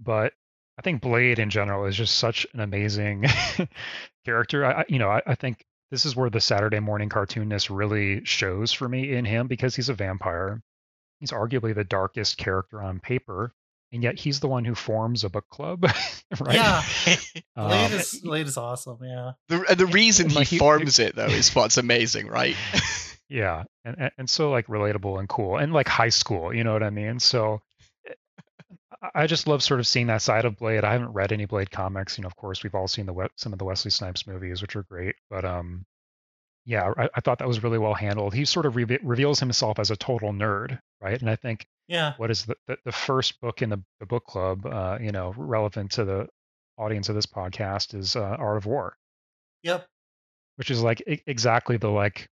but 0.00 0.32
I 0.78 0.82
think 0.82 1.02
Blade 1.02 1.38
in 1.38 1.50
general 1.50 1.84
is 1.86 1.96
just 1.96 2.16
such 2.16 2.46
an 2.54 2.60
amazing 2.60 3.26
character. 4.24 4.64
I, 4.64 4.84
you 4.88 4.98
know, 4.98 5.10
I, 5.10 5.22
I, 5.26 5.34
think 5.34 5.64
this 5.90 6.06
is 6.06 6.16
where 6.16 6.30
the 6.30 6.40
Saturday 6.40 6.80
morning 6.80 7.08
cartoonness 7.08 7.70
really 7.70 8.24
shows 8.24 8.72
for 8.72 8.88
me 8.88 9.14
in 9.14 9.24
him 9.24 9.48
because 9.48 9.76
he's 9.76 9.90
a 9.90 9.94
vampire. 9.94 10.62
He's 11.20 11.30
arguably 11.30 11.74
the 11.74 11.84
darkest 11.84 12.38
character 12.38 12.82
on 12.82 13.00
paper, 13.00 13.52
and 13.92 14.02
yet 14.02 14.18
he's 14.18 14.40
the 14.40 14.48
one 14.48 14.64
who 14.64 14.74
forms 14.74 15.22
a 15.22 15.28
book 15.28 15.48
club, 15.50 15.84
right? 16.40 16.54
Yeah, 16.54 16.82
um, 17.56 17.68
Blade, 17.68 17.84
um, 17.84 17.92
is, 17.92 18.14
eh, 18.14 18.18
Blade 18.24 18.46
is 18.46 18.56
awesome. 18.56 18.98
Yeah, 19.02 19.32
the 19.48 19.58
the 19.76 19.86
eh, 19.86 19.92
reason 19.92 20.30
he, 20.30 20.42
he 20.42 20.56
eh, 20.56 20.58
forms 20.58 20.98
it 20.98 21.14
though 21.14 21.26
is 21.26 21.54
what's 21.54 21.76
amazing, 21.76 22.26
right? 22.26 22.56
yeah, 23.28 23.64
and, 23.84 24.10
and 24.18 24.30
so 24.30 24.50
like 24.50 24.66
relatable 24.66 25.18
and 25.18 25.28
cool, 25.28 25.56
and 25.56 25.72
like 25.72 25.88
high 25.88 26.08
school, 26.08 26.54
you 26.54 26.64
know 26.64 26.72
what 26.72 26.82
I 26.82 26.90
mean? 26.90 27.18
So 27.18 27.60
I 29.14 29.26
just 29.26 29.48
love 29.48 29.62
sort 29.62 29.80
of 29.80 29.86
seeing 29.86 30.06
that 30.08 30.22
side 30.22 30.44
of 30.44 30.56
Blade. 30.56 30.84
I 30.84 30.92
haven't 30.92 31.12
read 31.12 31.32
any 31.32 31.44
Blade 31.44 31.70
comics. 31.70 32.16
You 32.16 32.22
know, 32.22 32.28
of 32.28 32.36
course, 32.36 32.62
we've 32.62 32.74
all 32.74 32.88
seen 32.88 33.06
the 33.06 33.28
some 33.36 33.52
of 33.52 33.58
the 33.58 33.64
Wesley 33.64 33.90
Snipes 33.90 34.26
movies, 34.26 34.62
which 34.62 34.76
are 34.76 34.84
great. 34.84 35.16
But 35.28 35.44
um, 35.44 35.84
yeah, 36.64 36.92
I, 36.96 37.08
I 37.14 37.20
thought 37.20 37.38
that 37.38 37.48
was 37.48 37.62
really 37.62 37.78
well 37.78 37.94
handled. 37.94 38.34
He 38.34 38.44
sort 38.44 38.66
of 38.66 38.76
re- 38.76 38.98
reveals 39.02 39.40
himself 39.40 39.78
as 39.78 39.90
a 39.90 39.96
total 39.96 40.32
nerd, 40.32 40.78
right? 41.00 41.20
And 41.20 41.28
I 41.28 41.36
think 41.36 41.66
yeah, 41.88 42.14
what 42.16 42.30
is 42.30 42.44
the 42.44 42.56
the, 42.68 42.76
the 42.84 42.92
first 42.92 43.40
book 43.40 43.62
in 43.62 43.70
the, 43.70 43.82
the 43.98 44.06
book 44.06 44.24
club, 44.24 44.64
uh, 44.66 44.98
you 45.00 45.10
know, 45.10 45.34
relevant 45.36 45.92
to 45.92 46.04
the 46.04 46.28
audience 46.78 47.08
of 47.08 47.14
this 47.14 47.26
podcast 47.26 47.98
is 47.98 48.14
uh, 48.14 48.36
Art 48.38 48.56
of 48.56 48.66
War. 48.66 48.96
Yep. 49.64 49.86
Which 50.56 50.70
is 50.70 50.82
like 50.82 51.02
exactly 51.26 51.76
the 51.76 51.88
like 51.88 52.28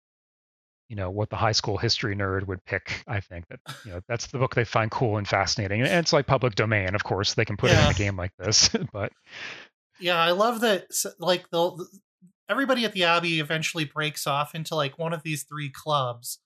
you 0.89 0.97
know 0.97 1.11
what 1.11 1.31
the 1.31 1.37
high 1.37 1.53
school 1.53 1.77
history 1.77 2.15
nerd 2.15 2.47
would 2.47 2.65
pick 2.65 3.03
i 3.07 3.21
think 3.21 3.47
that 3.49 3.61
you 3.85 3.93
know 3.93 4.01
that's 4.09 4.27
the 4.29 4.39
book 4.41 4.55
they 4.55 4.65
find 4.65 4.91
cool 4.91 5.17
and 5.17 5.27
fascinating 5.29 5.81
and 5.81 5.91
it's 5.91 6.13
like 6.13 6.27
public 6.27 6.55
domain 6.55 6.95
of 6.95 7.05
course 7.05 7.35
they 7.35 7.45
can 7.45 7.57
put 7.57 7.71
yeah. 7.71 7.83
it 7.83 7.85
in 7.85 7.91
a 7.91 7.95
game 7.95 8.17
like 8.17 8.33
this 8.39 8.69
but 8.93 9.13
yeah 10.01 10.17
i 10.17 10.31
love 10.31 10.61
that 10.61 10.87
like 11.19 11.49
the 11.51 11.87
everybody 12.49 12.85
at 12.85 12.93
the 12.93 13.05
abbey 13.05 13.41
eventually 13.41 13.85
breaks 13.85 14.27
off 14.27 14.55
into 14.55 14.75
like 14.75 14.99
one 14.99 15.13
of 15.13 15.23
these 15.23 15.45
three 15.45 15.71
clubs 15.71 16.39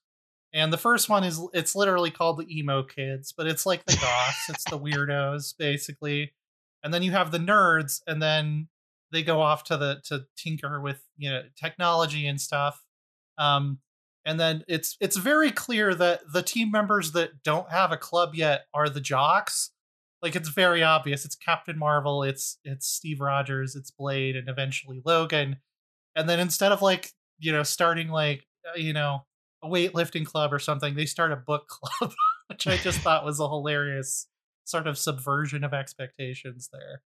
and 0.53 0.73
the 0.73 0.77
first 0.77 1.09
one 1.09 1.23
is 1.23 1.41
it's 1.53 1.75
literally 1.75 2.11
called 2.11 2.37
the 2.37 2.57
emo 2.57 2.83
kids 2.83 3.33
but 3.35 3.47
it's 3.47 3.65
like 3.65 3.85
the 3.85 3.97
goths 3.97 4.49
it's 4.49 4.63
the 4.65 4.79
weirdos 4.79 5.53
basically 5.57 6.33
and 6.83 6.93
then 6.93 7.03
you 7.03 7.11
have 7.11 7.31
the 7.31 7.37
nerds 7.37 8.01
and 8.07 8.21
then 8.21 8.67
they 9.11 9.23
go 9.23 9.41
off 9.41 9.63
to 9.63 9.75
the 9.75 9.99
to 10.05 10.25
tinker 10.37 10.79
with 10.79 11.03
you 11.17 11.29
know 11.29 11.41
technology 11.59 12.25
and 12.25 12.39
stuff 12.39 12.81
um 13.37 13.79
and 14.29 14.39
then 14.39 14.63
it's 14.67 14.95
it's 15.01 15.17
very 15.17 15.49
clear 15.49 15.95
that 15.95 16.21
the 16.31 16.43
team 16.43 16.69
members 16.69 17.13
that 17.13 17.41
don't 17.41 17.71
have 17.71 17.91
a 17.91 17.97
club 17.97 18.35
yet 18.35 18.65
are 18.75 18.87
the 18.87 19.01
jocks. 19.01 19.71
Like 20.21 20.35
it's 20.35 20.49
very 20.49 20.83
obvious. 20.83 21.25
It's 21.25 21.35
captain 21.35 21.79
marvel 21.79 22.21
it's 22.21 22.59
it's 22.63 22.85
steve 22.85 23.21
rogers 23.21 23.75
it's 23.75 23.89
blade 23.89 24.35
and 24.35 24.47
eventually 24.47 25.01
logan. 25.03 25.57
And 26.15 26.29
then 26.29 26.39
instead 26.39 26.71
of 26.71 26.83
like 26.83 27.11
you 27.39 27.51
know 27.51 27.63
starting 27.63 28.09
like 28.09 28.45
uh, 28.67 28.77
you 28.77 28.93
know 28.93 29.25
a 29.63 29.67
weightlifting 29.67 30.27
club 30.27 30.53
or 30.53 30.59
something 30.59 30.93
they 30.93 31.07
start 31.07 31.31
a 31.31 31.35
book 31.35 31.67
club 31.67 32.13
which 32.47 32.65
i 32.67 32.77
just 32.77 32.99
thought 32.99 33.25
was 33.25 33.39
a 33.39 33.49
hilarious 33.49 34.27
sort 34.65 34.85
of 34.85 34.97
subversion 34.97 35.63
of 35.63 35.73
expectations 35.73 36.69
there. 36.71 37.01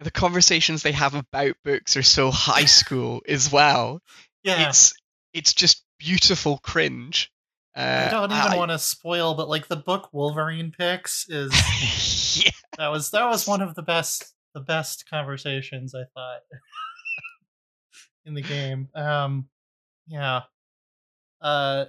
The 0.00 0.10
conversations 0.10 0.82
they 0.82 0.92
have 0.92 1.14
about 1.14 1.54
books 1.64 1.96
are 1.96 2.02
so 2.02 2.32
high 2.32 2.64
school 2.64 3.22
as 3.28 3.52
well. 3.52 4.00
Yeah. 4.42 4.68
It's 4.68 4.92
it's 5.32 5.54
just 5.54 5.83
beautiful 6.04 6.58
cringe. 6.58 7.30
Uh, 7.76 8.06
I 8.06 8.10
don't 8.10 8.30
even 8.30 8.52
I, 8.52 8.56
want 8.56 8.70
to 8.70 8.78
spoil, 8.78 9.34
but 9.34 9.48
like 9.48 9.66
the 9.66 9.76
book 9.76 10.10
Wolverine 10.12 10.72
picks 10.76 11.28
is 11.28 11.52
yeah. 12.44 12.50
that 12.78 12.88
was 12.88 13.10
that 13.10 13.26
was 13.26 13.48
one 13.48 13.62
of 13.62 13.74
the 13.74 13.82
best 13.82 14.32
the 14.54 14.60
best 14.60 15.08
conversations 15.10 15.94
I 15.94 16.04
thought 16.14 16.40
in 18.24 18.34
the 18.34 18.42
game. 18.42 18.88
Um, 18.94 19.48
yeah. 20.06 20.42
Uh, 21.40 21.86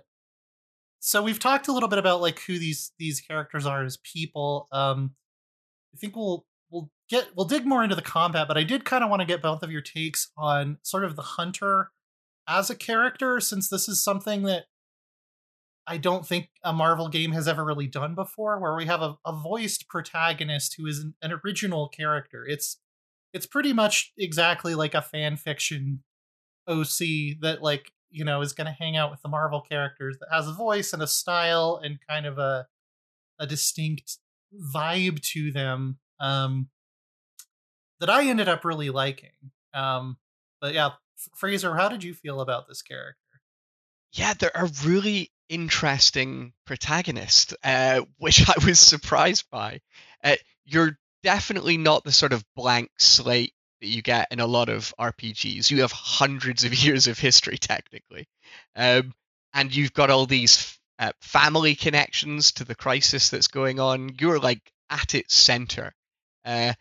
so 0.99 1.21
we've 1.21 1.39
talked 1.39 1.67
a 1.67 1.71
little 1.71 1.89
bit 1.89 1.99
about 1.99 2.21
like 2.21 2.39
who 2.39 2.57
these 2.57 2.91
these 2.97 3.21
characters 3.21 3.67
are 3.67 3.83
as 3.83 3.97
people. 3.97 4.67
Um, 4.71 5.11
I 5.93 5.97
think 5.97 6.15
we'll 6.15 6.45
we'll 6.71 6.89
get 7.09 7.27
we'll 7.35 7.45
dig 7.45 7.65
more 7.65 7.83
into 7.83 7.95
the 7.95 8.01
combat, 8.01 8.47
but 8.47 8.57
I 8.57 8.63
did 8.63 8.85
kind 8.85 9.03
of 9.03 9.11
want 9.11 9.19
to 9.19 9.27
get 9.27 9.43
both 9.43 9.61
of 9.61 9.71
your 9.71 9.81
takes 9.81 10.31
on 10.35 10.79
sort 10.81 11.05
of 11.05 11.15
the 11.15 11.21
hunter 11.21 11.91
as 12.47 12.69
a 12.69 12.75
character 12.75 13.39
since 13.39 13.69
this 13.69 13.87
is 13.87 14.03
something 14.03 14.43
that 14.43 14.65
I 15.87 15.97
don't 15.97 16.25
think 16.25 16.49
a 16.63 16.73
Marvel 16.73 17.09
game 17.09 17.31
has 17.31 17.47
ever 17.47 17.63
really 17.63 17.87
done 17.87 18.15
before, 18.15 18.59
where 18.59 18.75
we 18.75 18.85
have 18.85 19.01
a, 19.01 19.17
a 19.25 19.31
voiced 19.31 19.87
protagonist 19.87 20.75
who 20.77 20.87
is 20.87 20.99
an, 20.99 21.13
an, 21.21 21.39
original 21.43 21.89
character. 21.89 22.45
It's 22.47 22.79
it's 23.33 23.45
pretty 23.45 23.71
much 23.71 24.11
exactly 24.17 24.73
like 24.73 24.95
a 24.95 25.01
fan 25.01 25.37
fiction 25.37 26.03
OC 26.67 27.39
that 27.41 27.59
like 27.61 27.91
you 28.09 28.25
know 28.25 28.41
is 28.41 28.53
going 28.53 28.65
to 28.65 28.73
hang 28.73 28.97
out 28.97 29.11
with 29.11 29.21
the 29.21 29.29
Marvel 29.29 29.61
characters 29.61 30.17
that 30.19 30.29
has 30.31 30.47
a 30.47 30.53
voice 30.53 30.91
and 30.91 31.03
a 31.03 31.07
style 31.07 31.79
and 31.83 31.99
kind 32.09 32.25
of 32.25 32.39
a 32.39 32.65
a 33.39 33.45
distinct 33.45 34.17
vibe 34.73 35.21
to 35.21 35.51
them 35.51 35.97
um, 36.19 36.69
that 37.99 38.09
I 38.09 38.25
ended 38.27 38.49
up 38.49 38.65
really 38.65 38.89
liking. 38.89 39.29
Um, 39.73 40.17
but 40.61 40.73
yeah, 40.73 40.91
Fraser, 41.35 41.75
how 41.75 41.89
did 41.89 42.03
you 42.03 42.13
feel 42.13 42.41
about 42.41 42.67
this 42.67 42.81
character? 42.81 43.19
Yeah, 44.13 44.33
they're 44.33 44.51
a 44.53 44.69
really 44.85 45.31
interesting 45.49 46.53
protagonist, 46.65 47.53
uh, 47.63 48.01
which 48.17 48.47
I 48.47 48.65
was 48.65 48.79
surprised 48.79 49.45
by. 49.51 49.81
Uh, 50.23 50.35
you're 50.65 50.97
definitely 51.23 51.77
not 51.77 52.03
the 52.03 52.11
sort 52.11 52.33
of 52.33 52.43
blank 52.55 52.91
slate 52.97 53.53
that 53.81 53.87
you 53.87 54.01
get 54.01 54.27
in 54.31 54.39
a 54.39 54.47
lot 54.47 54.69
of 54.69 54.93
RPGs. 54.99 55.69
You 55.69 55.81
have 55.81 55.91
hundreds 55.91 56.63
of 56.63 56.73
years 56.83 57.07
of 57.07 57.19
history, 57.19 57.57
technically, 57.57 58.27
um, 58.75 59.13
and 59.53 59.75
you've 59.75 59.93
got 59.93 60.09
all 60.09 60.25
these 60.25 60.77
uh, 60.99 61.11
family 61.21 61.75
connections 61.75 62.53
to 62.53 62.63
the 62.63 62.75
crisis 62.75 63.29
that's 63.29 63.47
going 63.47 63.79
on. 63.79 64.15
You're 64.19 64.39
like 64.39 64.61
at 64.89 65.13
its 65.15 65.35
center, 65.35 65.93
uh, 66.45 66.73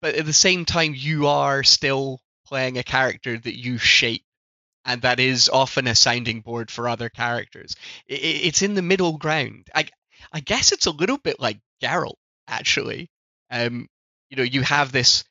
but 0.00 0.14
at 0.16 0.26
the 0.26 0.32
same 0.32 0.64
time, 0.64 0.92
you 0.94 1.28
are 1.28 1.62
still 1.62 2.20
playing 2.52 2.76
a 2.76 2.82
character 2.82 3.38
that 3.38 3.58
you 3.58 3.78
shape 3.78 4.26
and 4.84 5.00
that 5.00 5.18
is 5.18 5.48
often 5.48 5.86
a 5.86 5.94
sounding 5.94 6.42
board 6.42 6.70
for 6.70 6.86
other 6.86 7.08
characters. 7.08 7.74
it's 8.06 8.60
in 8.60 8.74
the 8.74 8.82
middle 8.82 9.16
ground. 9.16 9.68
I, 9.74 9.86
I 10.30 10.40
guess 10.40 10.70
it's 10.70 10.84
a 10.84 10.90
little 10.90 11.16
bit 11.16 11.40
like 11.40 11.58
Geralt, 11.82 12.18
actually. 12.46 13.08
Um, 13.50 13.88
you 14.28 14.36
know, 14.36 14.42
you 14.42 14.60
have 14.60 14.92
this 14.92 15.24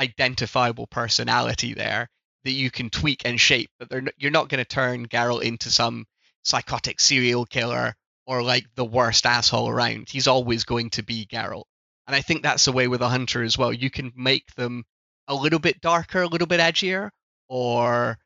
identifiable 0.00 0.88
personality 0.88 1.74
there 1.74 2.08
that 2.42 2.50
you 2.50 2.72
can 2.72 2.90
tweak 2.90 3.22
and 3.24 3.40
shape, 3.40 3.70
but 3.78 3.92
not, 3.92 4.14
you're 4.16 4.32
not 4.32 4.48
going 4.48 4.58
to 4.58 4.68
turn 4.68 5.06
Geralt 5.06 5.42
into 5.42 5.70
some 5.70 6.06
psychotic 6.42 6.98
serial 6.98 7.46
killer 7.46 7.94
or 8.26 8.42
like 8.42 8.66
the 8.74 8.84
worst 8.84 9.26
asshole 9.26 9.68
around. 9.68 10.08
He's 10.08 10.26
always 10.26 10.64
going 10.64 10.90
to 10.90 11.04
be 11.04 11.24
Geralt. 11.24 11.66
And 12.08 12.16
I 12.16 12.20
think 12.20 12.42
that's 12.42 12.64
the 12.64 12.72
way 12.72 12.88
with 12.88 13.02
a 13.02 13.08
hunter 13.08 13.44
as 13.44 13.56
well. 13.56 13.72
You 13.72 13.90
can 13.90 14.10
make 14.16 14.52
them 14.56 14.84
a 15.28 15.34
little 15.34 15.58
bit 15.58 15.80
darker, 15.80 16.22
a 16.22 16.28
little 16.28 16.46
bit 16.46 16.60
edgier, 16.60 17.10
or 17.48 18.18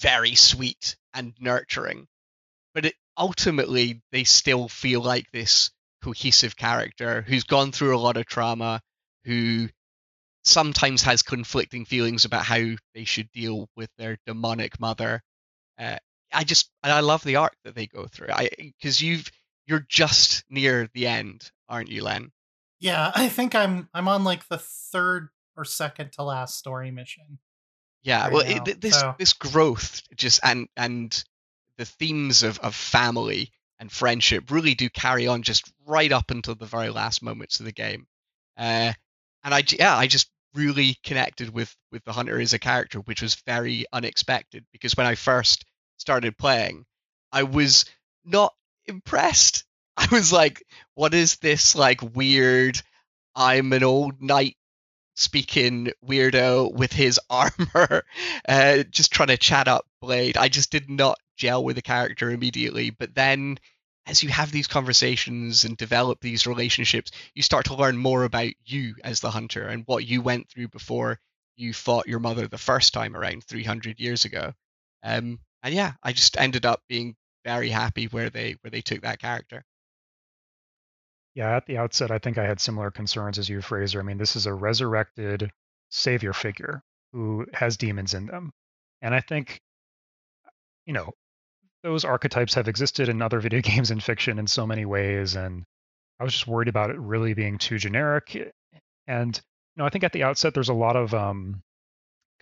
very 0.00 0.34
sweet 0.34 0.96
and 1.14 1.34
nurturing. 1.40 2.06
But 2.74 2.86
it, 2.86 2.94
ultimately, 3.16 4.02
they 4.12 4.24
still 4.24 4.68
feel 4.68 5.00
like 5.02 5.30
this 5.32 5.70
cohesive 6.02 6.56
character 6.56 7.22
who's 7.22 7.44
gone 7.44 7.72
through 7.72 7.96
a 7.96 8.00
lot 8.00 8.16
of 8.16 8.26
trauma, 8.26 8.80
who 9.24 9.68
sometimes 10.44 11.02
has 11.02 11.22
conflicting 11.22 11.84
feelings 11.84 12.24
about 12.24 12.44
how 12.44 12.62
they 12.94 13.04
should 13.04 13.30
deal 13.32 13.68
with 13.76 13.90
their 13.98 14.16
demonic 14.26 14.80
mother. 14.80 15.22
Uh, 15.78 15.98
I 16.32 16.44
just 16.44 16.70
I 16.82 17.00
love 17.00 17.24
the 17.24 17.36
arc 17.36 17.54
that 17.64 17.74
they 17.74 17.86
go 17.86 18.06
through. 18.06 18.30
I 18.32 18.50
because 18.58 19.02
you've 19.02 19.30
you're 19.66 19.84
just 19.88 20.44
near 20.48 20.88
the 20.94 21.06
end, 21.06 21.50
aren't 21.68 21.90
you, 21.90 22.02
Len? 22.02 22.30
Yeah, 22.78 23.10
I 23.14 23.28
think 23.28 23.54
I'm 23.54 23.88
I'm 23.92 24.08
on 24.08 24.24
like 24.24 24.48
the 24.48 24.58
third 24.58 25.28
or 25.56 25.64
second 25.64 26.12
to 26.12 26.22
last 26.22 26.58
story 26.58 26.90
mission. 26.90 27.38
Yeah, 28.02 28.24
right 28.24 28.32
well, 28.32 28.66
it, 28.66 28.80
this 28.80 28.98
so. 28.98 29.14
this 29.18 29.34
growth 29.34 30.02
just 30.16 30.40
and 30.42 30.68
and 30.76 31.22
the 31.76 31.84
themes 31.84 32.42
of 32.42 32.58
of 32.60 32.74
family 32.74 33.52
and 33.78 33.90
friendship 33.90 34.50
really 34.50 34.74
do 34.74 34.88
carry 34.88 35.26
on 35.26 35.42
just 35.42 35.70
right 35.86 36.10
up 36.12 36.30
until 36.30 36.54
the 36.54 36.66
very 36.66 36.90
last 36.90 37.22
moments 37.22 37.60
of 37.60 37.66
the 37.66 37.72
game. 37.72 38.06
Uh, 38.56 38.92
and 39.44 39.54
I 39.54 39.62
yeah, 39.68 39.96
I 39.96 40.06
just 40.06 40.30
really 40.54 40.96
connected 41.04 41.50
with 41.50 41.74
with 41.92 42.04
the 42.04 42.12
hunter 42.12 42.40
as 42.40 42.52
a 42.52 42.58
character, 42.58 43.00
which 43.00 43.22
was 43.22 43.34
very 43.46 43.86
unexpected 43.92 44.64
because 44.72 44.96
when 44.96 45.06
I 45.06 45.14
first 45.14 45.64
started 45.98 46.38
playing, 46.38 46.84
I 47.32 47.42
was 47.42 47.84
not 48.24 48.54
impressed. 48.86 49.64
I 49.96 50.08
was 50.10 50.32
like, 50.32 50.62
what 50.94 51.12
is 51.12 51.36
this 51.36 51.76
like 51.76 52.00
weird 52.14 52.80
I'm 53.34 53.72
an 53.72 53.84
old 53.84 54.20
knight 54.20 54.56
speaking 55.20 55.92
weirdo 56.04 56.72
with 56.72 56.92
his 56.92 57.20
armor, 57.30 58.04
uh, 58.48 58.82
just 58.90 59.12
trying 59.12 59.28
to 59.28 59.36
chat 59.36 59.68
up 59.68 59.86
Blade. 60.00 60.36
I 60.36 60.48
just 60.48 60.70
did 60.70 60.88
not 60.88 61.18
gel 61.36 61.62
with 61.62 61.76
the 61.76 61.82
character 61.82 62.30
immediately. 62.30 62.90
But 62.90 63.14
then, 63.14 63.58
as 64.06 64.22
you 64.22 64.30
have 64.30 64.50
these 64.50 64.66
conversations 64.66 65.64
and 65.64 65.76
develop 65.76 66.20
these 66.20 66.46
relationships, 66.46 67.10
you 67.34 67.42
start 67.42 67.66
to 67.66 67.74
learn 67.74 67.96
more 67.96 68.24
about 68.24 68.52
you 68.64 68.94
as 69.04 69.20
the 69.20 69.30
hunter 69.30 69.66
and 69.66 69.84
what 69.86 70.06
you 70.06 70.22
went 70.22 70.48
through 70.48 70.68
before 70.68 71.20
you 71.56 71.72
fought 71.74 72.08
your 72.08 72.20
mother 72.20 72.48
the 72.48 72.58
first 72.58 72.94
time 72.94 73.14
around 73.14 73.44
300 73.44 74.00
years 74.00 74.24
ago. 74.24 74.52
Um, 75.02 75.38
and 75.62 75.74
yeah, 75.74 75.92
I 76.02 76.12
just 76.12 76.38
ended 76.38 76.64
up 76.64 76.82
being 76.88 77.14
very 77.44 77.68
happy 77.68 78.06
where 78.06 78.30
they 78.30 78.56
where 78.62 78.70
they 78.70 78.80
took 78.80 79.02
that 79.02 79.18
character. 79.18 79.64
Yeah, 81.40 81.56
at 81.56 81.64
the 81.64 81.78
outset, 81.78 82.10
I 82.10 82.18
think 82.18 82.36
I 82.36 82.44
had 82.44 82.60
similar 82.60 82.90
concerns 82.90 83.38
as 83.38 83.48
you, 83.48 83.62
Fraser. 83.62 83.98
I 83.98 84.02
mean, 84.02 84.18
this 84.18 84.36
is 84.36 84.44
a 84.44 84.52
resurrected 84.52 85.50
savior 85.88 86.34
figure 86.34 86.82
who 87.14 87.46
has 87.54 87.78
demons 87.78 88.12
in 88.12 88.26
them. 88.26 88.52
And 89.00 89.14
I 89.14 89.20
think, 89.20 89.58
you 90.84 90.92
know, 90.92 91.14
those 91.82 92.04
archetypes 92.04 92.52
have 92.56 92.68
existed 92.68 93.08
in 93.08 93.22
other 93.22 93.40
video 93.46 93.62
games 93.62 93.90
and 93.90 94.04
fiction 94.04 94.38
in 94.38 94.46
so 94.46 94.66
many 94.66 94.84
ways. 94.84 95.34
And 95.34 95.64
I 96.20 96.24
was 96.24 96.34
just 96.34 96.46
worried 96.46 96.68
about 96.68 96.90
it 96.90 96.98
really 96.98 97.32
being 97.32 97.56
too 97.56 97.78
generic. 97.78 98.52
And, 99.06 99.34
you 99.34 99.80
know, 99.80 99.86
I 99.86 99.88
think 99.88 100.04
at 100.04 100.12
the 100.12 100.24
outset, 100.24 100.52
there's 100.52 100.68
a 100.68 100.74
lot 100.74 100.96
of 100.96 101.14
um, 101.14 101.62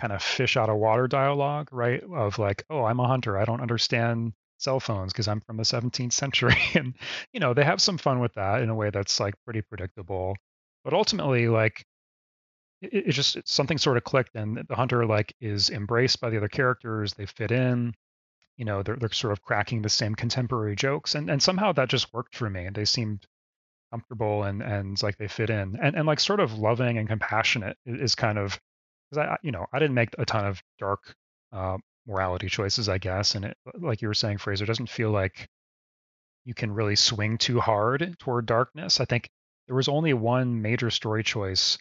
kind 0.01 0.13
of 0.13 0.25
fish 0.25 0.57
out 0.57 0.71
of 0.71 0.77
water 0.77 1.07
dialogue, 1.07 1.69
right? 1.71 2.03
Of 2.03 2.41
like, 2.41 2.65
oh, 2.69 2.83
I'm 2.83 2.99
a 2.99 3.07
hunter. 3.07 3.39
I 3.39 3.45
don't 3.45 3.61
understand 3.61 4.33
cell 4.59 4.81
phones 4.81 5.13
because 5.13 5.29
I'm 5.29 5.41
from 5.41 5.57
the 5.57 5.63
17th 5.63 6.13
century. 6.13 6.57
and, 6.75 6.95
you 7.33 7.41
know, 7.41 7.55
they 7.55 7.65
have 7.65 7.81
some 7.81 7.99
fun 7.99 8.21
with 8.21 8.35
that 8.35 8.63
in 8.63 8.69
a 8.69 8.75
way 8.75 8.91
that's 8.91 9.19
like 9.21 9.35
pretty 9.45 9.63
predictable. 9.63 10.37
But 10.85 10.95
ultimately, 10.95 11.49
like, 11.49 11.85
it, 12.81 13.11
just 13.11 13.37
it's 13.37 13.53
something 13.53 13.79
sort 13.79 13.97
of 13.97 14.05
clicked, 14.05 14.35
and 14.35 14.65
the 14.69 14.77
hunter 14.77 15.05
like 15.05 15.35
is 15.41 15.71
embraced 15.71 16.21
by 16.21 16.31
the 16.31 16.37
other 16.37 16.49
characters. 16.49 17.15
They 17.15 17.27
fit 17.27 17.51
in. 17.51 17.93
You 18.57 18.65
know, 18.65 18.83
they're 18.83 18.97
they're 18.97 19.13
sort 19.13 19.33
of 19.33 19.43
cracking 19.43 19.83
the 19.83 19.89
same 19.89 20.15
contemporary 20.15 20.77
jokes, 20.77 21.15
and 21.15 21.31
and 21.31 21.43
somehow 21.43 21.73
that 21.73 21.89
just 21.89 22.13
worked 22.15 22.37
for 22.37 22.49
me. 22.49 22.67
And 22.67 22.77
they 22.77 22.85
seemed 22.85 23.27
comfortable 23.91 24.45
and 24.45 24.63
and 24.63 25.03
like 25.03 25.17
they 25.19 25.29
fit 25.29 25.51
in, 25.51 25.77
and 25.83 25.97
and 25.97 26.07
like 26.07 26.21
sort 26.21 26.41
of 26.41 26.59
loving 26.59 26.99
and 26.99 27.09
compassionate 27.09 27.77
is 27.85 28.15
kind 28.15 28.39
of 28.39 28.61
because 29.11 29.27
I 29.27 29.37
you 29.43 29.53
know 29.53 29.67
I 29.73 29.79
didn't 29.79 29.95
make 29.95 30.11
a 30.19 30.25
ton 30.25 30.47
of 30.47 30.63
dark 30.79 31.15
uh, 31.53 31.79
morality 32.09 32.49
choices, 32.49 32.89
I 32.89 32.99
guess. 32.99 33.35
And 33.35 33.45
it, 33.45 33.57
like 33.75 34.03
you 34.03 34.09
were 34.09 34.15
saying, 34.15 34.39
Fraser, 34.39 34.67
doesn't 34.67 34.89
feel 34.89 35.11
like 35.11 35.49
you 36.45 36.55
can 36.55 36.73
really 36.73 36.97
swing 36.97 37.39
too 37.39 37.61
hard 37.61 38.17
toward 38.19 38.47
darkness. 38.47 39.01
I 39.01 39.05
think 39.05 39.29
there 39.67 39.77
was 39.77 39.89
only 39.89 40.15
one 40.15 40.63
major 40.63 40.91
story 40.91 41.23
choice 41.23 41.79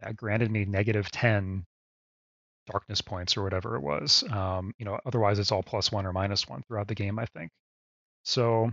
that 0.00 0.16
granted 0.16 0.50
me 0.50 0.64
negative 0.64 1.10
10 1.10 1.64
darkness 2.70 3.00
points 3.00 3.36
or 3.36 3.44
whatever 3.44 3.76
it 3.76 3.82
was. 3.82 4.24
Um, 4.30 4.74
you 4.78 4.84
know, 4.84 4.98
otherwise 5.06 5.38
it's 5.38 5.52
all 5.52 5.62
plus 5.62 5.90
one 5.90 6.04
or 6.04 6.12
minus 6.12 6.48
one 6.48 6.62
throughout 6.62 6.88
the 6.88 6.94
game, 6.94 7.18
I 7.18 7.26
think. 7.26 7.50
So, 8.24 8.70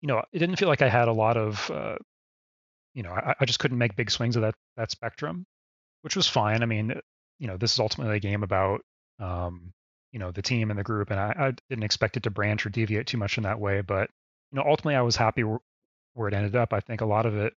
you 0.00 0.06
know, 0.08 0.22
it 0.32 0.38
didn't 0.38 0.56
feel 0.56 0.68
like 0.68 0.82
I 0.82 0.88
had 0.88 1.08
a 1.08 1.12
lot 1.12 1.36
of, 1.36 1.70
uh, 1.70 1.96
you 2.94 3.02
know, 3.02 3.10
I, 3.10 3.34
I 3.40 3.44
just 3.44 3.58
couldn't 3.58 3.78
make 3.78 3.96
big 3.96 4.10
swings 4.10 4.36
of 4.36 4.42
that 4.42 4.54
that 4.76 4.90
spectrum, 4.90 5.44
which 6.02 6.16
was 6.16 6.28
fine. 6.28 6.62
I 6.62 6.66
mean, 6.66 6.94
you 7.38 7.48
know, 7.48 7.56
this 7.56 7.74
is 7.74 7.80
ultimately 7.80 8.16
a 8.16 8.20
game 8.20 8.42
about 8.42 8.82
um, 9.18 9.72
you 10.12 10.18
know 10.18 10.30
the 10.30 10.42
team 10.42 10.70
and 10.70 10.78
the 10.78 10.84
group 10.84 11.10
and 11.10 11.18
I, 11.18 11.34
I, 11.38 11.52
didn't 11.68 11.84
expect 11.84 12.16
it 12.16 12.24
to 12.24 12.30
branch 12.30 12.66
or 12.66 12.70
deviate 12.70 13.06
too 13.06 13.16
much 13.16 13.38
in 13.38 13.44
that 13.44 13.58
way 13.58 13.80
but 13.80 14.10
you 14.50 14.56
know 14.56 14.64
ultimately 14.66 14.94
i 14.94 15.02
was 15.02 15.16
happy 15.16 15.42
where, 15.42 15.58
where 16.14 16.28
it 16.28 16.34
ended 16.34 16.56
up. 16.56 16.72
I 16.72 16.80
think 16.80 17.00
a 17.00 17.06
lot 17.06 17.26
of 17.26 17.36
it 17.36 17.54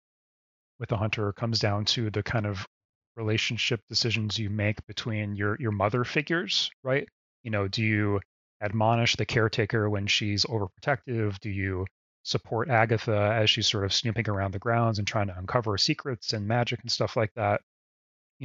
with 0.80 0.90
the 0.90 0.98
hunter 0.98 1.32
comes 1.34 1.60
down 1.60 1.86
to 1.86 2.10
the 2.10 2.24
kind 2.24 2.46
of 2.46 2.68
relationship 3.16 3.82
decisions 3.88 4.38
you 4.38 4.50
make 4.50 4.86
between 4.88 5.36
your 5.36 5.58
your 5.60 5.72
mother 5.72 6.04
figures 6.04 6.72
right? 6.84 7.08
You 7.44 7.52
know 7.52 7.68
do 7.68 7.84
you 7.84 8.22
admonish 8.62 9.16
the 9.16 9.26
caretaker 9.26 9.90
when 9.90 10.08
she's 10.08 10.46
overprotective? 10.46 11.40
Do 11.40 11.50
you 11.50 11.86
support 12.24 12.70
agatha 12.70 13.32
as 13.40 13.50
she's 13.50 13.68
sort 13.68 13.86
of 13.86 13.94
snooping 13.94 14.28
around 14.28 14.52
the 14.52 14.60
grounds 14.60 14.98
and 14.98 15.08
trying 15.08 15.28
to 15.28 15.38
uncover 15.38 15.78
secrets 15.78 16.34
and 16.34 16.48
magic 16.48 16.82
and 16.82 16.92
stuff 16.92 17.16
like 17.16 17.32
that 17.36 17.62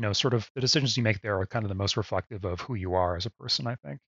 you 0.01 0.07
know, 0.07 0.15
sort 0.15 0.33
of 0.33 0.51
the 0.55 0.63
decisions 0.63 0.97
you 0.97 1.03
make 1.03 1.21
there 1.21 1.39
are 1.39 1.45
kind 1.45 1.63
of 1.63 1.69
the 1.69 1.75
most 1.75 1.95
reflective 1.95 2.47
of 2.47 2.63
who 2.63 2.75
you 2.75 2.95
are 2.95 3.17
as 3.17 3.27
a 3.27 3.31
person, 3.31 3.67
I 3.67 3.75
think. 3.85 4.01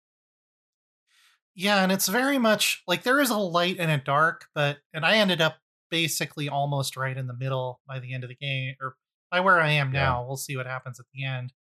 Yeah, 1.55 1.83
and 1.83 1.92
it's 1.92 2.09
very 2.09 2.38
much 2.38 2.83
like 2.88 3.02
there 3.02 3.20
is 3.20 3.28
a 3.28 3.37
light 3.37 3.76
and 3.78 3.90
a 3.90 3.98
dark, 3.98 4.46
but 4.55 4.78
and 4.94 5.05
I 5.05 5.16
ended 5.16 5.42
up 5.42 5.59
basically 5.90 6.48
almost 6.48 6.96
right 6.96 7.14
in 7.14 7.26
the 7.26 7.37
middle 7.37 7.83
by 7.87 7.98
the 7.98 8.14
end 8.14 8.24
of 8.24 8.31
the 8.31 8.37
game, 8.37 8.74
or 8.81 8.96
by 9.31 9.40
where 9.40 9.61
I 9.61 9.72
am 9.72 9.92
now. 9.92 10.22
Yeah. 10.22 10.26
We'll 10.26 10.38
see 10.38 10.57
what 10.57 10.64
happens 10.64 10.98
at 10.98 11.05
the 11.12 11.26
end. 11.26 11.52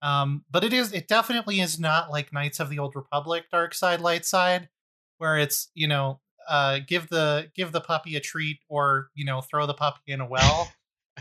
Um, 0.00 0.46
but 0.50 0.64
it 0.64 0.72
is 0.72 0.94
it 0.94 1.06
definitely 1.06 1.60
is 1.60 1.78
not 1.78 2.10
like 2.10 2.32
Knights 2.32 2.60
of 2.60 2.70
the 2.70 2.78
Old 2.78 2.96
Republic, 2.96 3.44
Dark 3.52 3.74
Side, 3.74 4.00
Light 4.00 4.24
Side, 4.24 4.70
where 5.18 5.36
it's 5.36 5.70
you 5.74 5.88
know 5.88 6.20
uh, 6.48 6.78
give 6.86 7.10
the 7.10 7.50
give 7.54 7.72
the 7.72 7.82
puppy 7.82 8.16
a 8.16 8.20
treat 8.20 8.60
or 8.70 9.10
you 9.14 9.26
know 9.26 9.42
throw 9.42 9.66
the 9.66 9.74
puppy 9.74 10.00
in 10.06 10.22
a 10.22 10.26
well. 10.26 10.72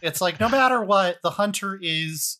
It's 0.02 0.22
like 0.22 0.40
no 0.40 0.50
matter 0.50 0.82
what, 0.82 1.18
the 1.24 1.32
hunter 1.32 1.78
is 1.82 2.40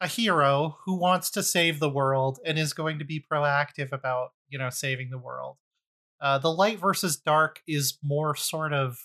a 0.00 0.06
hero 0.06 0.78
who 0.84 0.98
wants 0.98 1.30
to 1.32 1.42
save 1.42 1.78
the 1.78 1.90
world 1.90 2.38
and 2.44 2.58
is 2.58 2.72
going 2.72 2.98
to 2.98 3.04
be 3.04 3.24
proactive 3.30 3.92
about, 3.92 4.30
you 4.48 4.58
know, 4.58 4.70
saving 4.70 5.10
the 5.10 5.18
world. 5.18 5.56
Uh, 6.20 6.38
the 6.38 6.52
light 6.52 6.78
versus 6.78 7.16
dark 7.16 7.60
is 7.66 7.98
more 8.02 8.34
sort 8.34 8.72
of 8.72 8.98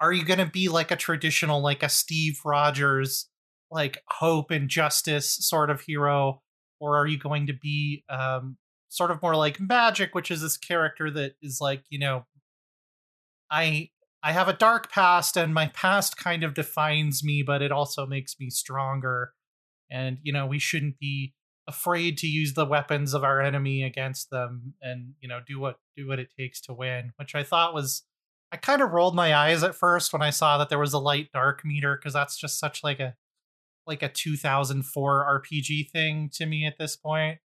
are 0.00 0.12
you 0.12 0.24
going 0.24 0.38
to 0.38 0.46
be 0.46 0.68
like 0.68 0.90
a 0.90 0.96
traditional 0.96 1.60
like 1.60 1.82
a 1.82 1.88
Steve 1.88 2.40
Rogers 2.44 3.28
like 3.70 4.02
hope 4.08 4.50
and 4.50 4.68
justice 4.68 5.30
sort 5.30 5.70
of 5.70 5.82
hero 5.82 6.42
or 6.80 6.96
are 6.96 7.06
you 7.06 7.18
going 7.18 7.46
to 7.46 7.52
be 7.52 8.04
um 8.08 8.56
sort 8.88 9.10
of 9.10 9.22
more 9.22 9.36
like 9.36 9.60
magic 9.60 10.14
which 10.14 10.30
is 10.30 10.40
this 10.40 10.56
character 10.56 11.10
that 11.10 11.32
is 11.42 11.58
like, 11.60 11.82
you 11.90 11.98
know, 11.98 12.26
I 13.50 13.90
I 14.22 14.32
have 14.32 14.48
a 14.48 14.52
dark 14.52 14.90
past 14.90 15.36
and 15.36 15.54
my 15.54 15.68
past 15.68 16.16
kind 16.16 16.44
of 16.44 16.54
defines 16.54 17.24
me, 17.24 17.42
but 17.42 17.62
it 17.62 17.72
also 17.72 18.06
makes 18.06 18.36
me 18.38 18.50
stronger. 18.50 19.32
And, 19.90 20.18
you 20.22 20.32
know, 20.32 20.46
we 20.46 20.58
shouldn't 20.58 20.98
be 20.98 21.34
afraid 21.66 22.18
to 22.18 22.26
use 22.26 22.54
the 22.54 22.66
weapons 22.66 23.14
of 23.14 23.24
our 23.24 23.40
enemy 23.40 23.82
against 23.82 24.30
them 24.30 24.74
and, 24.82 25.14
you 25.20 25.28
know, 25.28 25.40
do 25.46 25.58
what 25.58 25.78
do 25.96 26.06
what 26.06 26.18
it 26.18 26.28
takes 26.38 26.60
to 26.62 26.74
win, 26.74 27.12
which 27.16 27.34
I 27.34 27.42
thought 27.42 27.74
was 27.74 28.02
I 28.52 28.56
kind 28.56 28.82
of 28.82 28.90
rolled 28.90 29.14
my 29.14 29.34
eyes 29.34 29.62
at 29.62 29.74
first 29.74 30.12
when 30.12 30.22
I 30.22 30.30
saw 30.30 30.58
that 30.58 30.68
there 30.68 30.78
was 30.78 30.92
a 30.92 30.98
light 30.98 31.30
dark 31.32 31.64
meter 31.64 31.96
because 31.96 32.12
that's 32.12 32.36
just 32.36 32.58
such 32.58 32.82
like 32.82 33.00
a 33.00 33.14
like 33.86 34.02
a 34.02 34.08
2004 34.08 35.42
RPG 35.46 35.90
thing 35.90 36.30
to 36.34 36.46
me 36.46 36.66
at 36.66 36.78
this 36.78 36.96
point. 36.96 37.38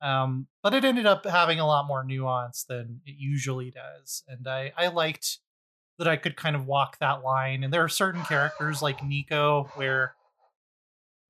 Um, 0.00 0.46
but 0.62 0.74
it 0.74 0.84
ended 0.84 1.06
up 1.06 1.24
having 1.24 1.58
a 1.58 1.66
lot 1.66 1.86
more 1.86 2.04
nuance 2.04 2.64
than 2.68 3.00
it 3.04 3.14
usually 3.18 3.70
does, 3.70 4.22
and 4.28 4.46
I 4.46 4.72
I 4.76 4.88
liked 4.88 5.38
that 5.98 6.08
I 6.08 6.16
could 6.16 6.36
kind 6.36 6.54
of 6.54 6.66
walk 6.66 6.98
that 6.98 7.22
line. 7.24 7.64
And 7.64 7.72
there 7.72 7.82
are 7.82 7.88
certain 7.88 8.22
characters 8.22 8.80
like 8.82 9.04
Nico 9.04 9.68
where 9.74 10.14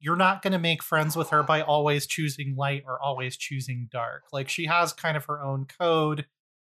you're 0.01 0.17
not 0.17 0.43
going 0.43 0.53
to 0.53 0.59
make 0.59 0.83
friends 0.83 1.17
with 1.17 1.31
her 1.31 1.43
by 1.43 1.63
always 1.63 2.07
choosing 2.07 2.55
light 2.57 2.85
or 2.87 3.03
always 3.03 3.37
choosing 3.37 3.89
dark. 3.91 4.25
Like 4.33 4.49
she 4.49 4.67
has 4.67 4.93
kind 4.93 5.17
of 5.17 5.25
her 5.25 5.43
own 5.43 5.67
code 5.67 6.27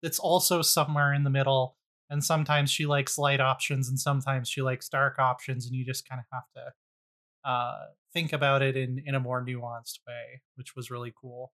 that's 0.02 0.20
also 0.20 0.62
somewhere 0.62 1.14
in 1.14 1.24
the 1.24 1.30
middle. 1.30 1.76
And 2.10 2.24
sometimes 2.24 2.72
she 2.72 2.86
likes 2.86 3.18
light 3.18 3.42
options 3.42 3.90
and 3.90 4.00
sometimes 4.00 4.48
she 4.48 4.62
likes 4.62 4.88
dark 4.88 5.20
options. 5.20 5.66
And 5.66 5.76
you 5.76 5.86
just 5.86 6.08
kind 6.08 6.22
of 6.22 6.26
have 6.32 6.44
to 6.56 7.50
uh, 7.50 7.86
think 8.14 8.34
about 8.34 8.62
it 8.62 8.78
in, 8.78 9.02
in 9.06 9.16
a 9.16 9.20
more 9.20 9.44
nuanced 9.44 10.00
way, 10.08 10.42
which 10.56 10.76
was 10.76 10.90
really 10.90 11.14
cool. 11.20 11.52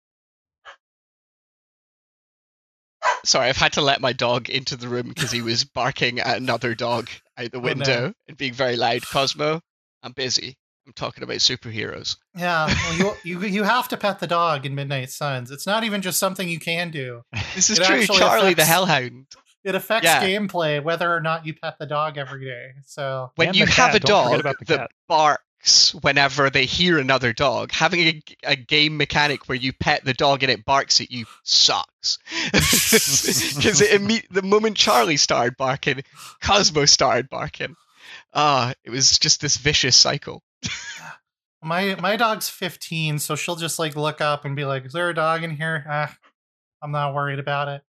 Sorry, 3.24 3.48
I've 3.48 3.56
had 3.56 3.74
to 3.74 3.82
let 3.82 4.00
my 4.00 4.12
dog 4.12 4.48
into 4.48 4.76
the 4.76 4.88
room 4.88 5.08
because 5.08 5.30
he 5.30 5.42
was 5.42 5.64
barking 5.64 6.20
at 6.20 6.36
another 6.36 6.74
dog 6.74 7.08
out 7.36 7.52
the 7.52 7.60
window 7.60 7.96
oh, 7.96 8.06
no. 8.08 8.12
and 8.28 8.36
being 8.36 8.52
very 8.52 8.76
loud. 8.76 9.02
Cosmo, 9.02 9.60
I'm 10.02 10.12
busy. 10.12 10.56
I'm 10.86 10.92
talking 10.94 11.22
about 11.22 11.36
superheroes. 11.36 12.16
Yeah, 12.36 12.66
well, 12.98 13.16
you 13.24 13.40
you 13.40 13.46
you 13.46 13.62
have 13.62 13.88
to 13.88 13.96
pet 13.96 14.18
the 14.18 14.26
dog 14.26 14.66
in 14.66 14.74
Midnight 14.74 15.10
Suns. 15.10 15.50
It's 15.50 15.66
not 15.66 15.84
even 15.84 16.02
just 16.02 16.18
something 16.18 16.48
you 16.48 16.58
can 16.58 16.90
do. 16.90 17.22
This 17.54 17.70
is 17.70 17.78
it 17.78 17.84
true. 17.84 18.04
Charlie 18.06 18.52
affects, 18.52 18.56
the 18.56 18.64
Hellhound. 18.64 19.26
It 19.62 19.74
affects 19.74 20.06
yeah. 20.06 20.24
gameplay 20.24 20.82
whether 20.82 21.14
or 21.14 21.20
not 21.20 21.44
you 21.44 21.54
pet 21.54 21.76
the 21.78 21.86
dog 21.86 22.16
every 22.16 22.44
day. 22.44 22.72
So 22.86 23.30
when 23.36 23.54
you 23.54 23.66
have 23.66 23.92
cat. 23.92 23.94
a 23.94 24.00
dog 24.00 24.42
that 24.42 24.56
cat. 24.66 24.90
barks 25.06 25.42
barks 25.42 25.44
whenever 26.00 26.50
they 26.50 26.64
hear 26.64 26.98
another 26.98 27.32
dog. 27.32 27.72
Having 27.72 28.00
a, 28.00 28.22
a 28.44 28.56
game 28.56 28.96
mechanic 28.96 29.48
where 29.48 29.58
you 29.58 29.72
pet 29.72 30.04
the 30.04 30.14
dog 30.14 30.42
and 30.42 30.50
it 30.50 30.64
barks 30.64 31.00
at 31.00 31.10
you 31.10 31.26
sucks. 31.44 32.18
Because 32.52 33.82
imme- 33.82 34.26
the 34.30 34.42
moment 34.42 34.76
Charlie 34.76 35.18
started 35.18 35.56
barking, 35.56 36.02
Cosmo 36.42 36.86
started 36.86 37.28
barking. 37.28 37.76
Ah, 38.32 38.72
it 38.84 38.90
was 38.90 39.18
just 39.18 39.40
this 39.40 39.56
vicious 39.56 39.96
cycle. 39.96 40.42
My 41.62 41.94
my 41.96 42.16
dog's 42.16 42.48
15, 42.48 43.18
so 43.18 43.36
she'll 43.36 43.54
just 43.54 43.78
like 43.78 43.94
look 43.94 44.22
up 44.22 44.46
and 44.46 44.56
be 44.56 44.64
like, 44.64 44.86
"Is 44.86 44.94
there 44.94 45.10
a 45.10 45.14
dog 45.14 45.44
in 45.44 45.50
here?" 45.50 45.84
Ah, 45.86 46.16
I'm 46.82 46.90
not 46.90 47.12
worried 47.12 47.38
about 47.38 47.68
it. 47.68 47.82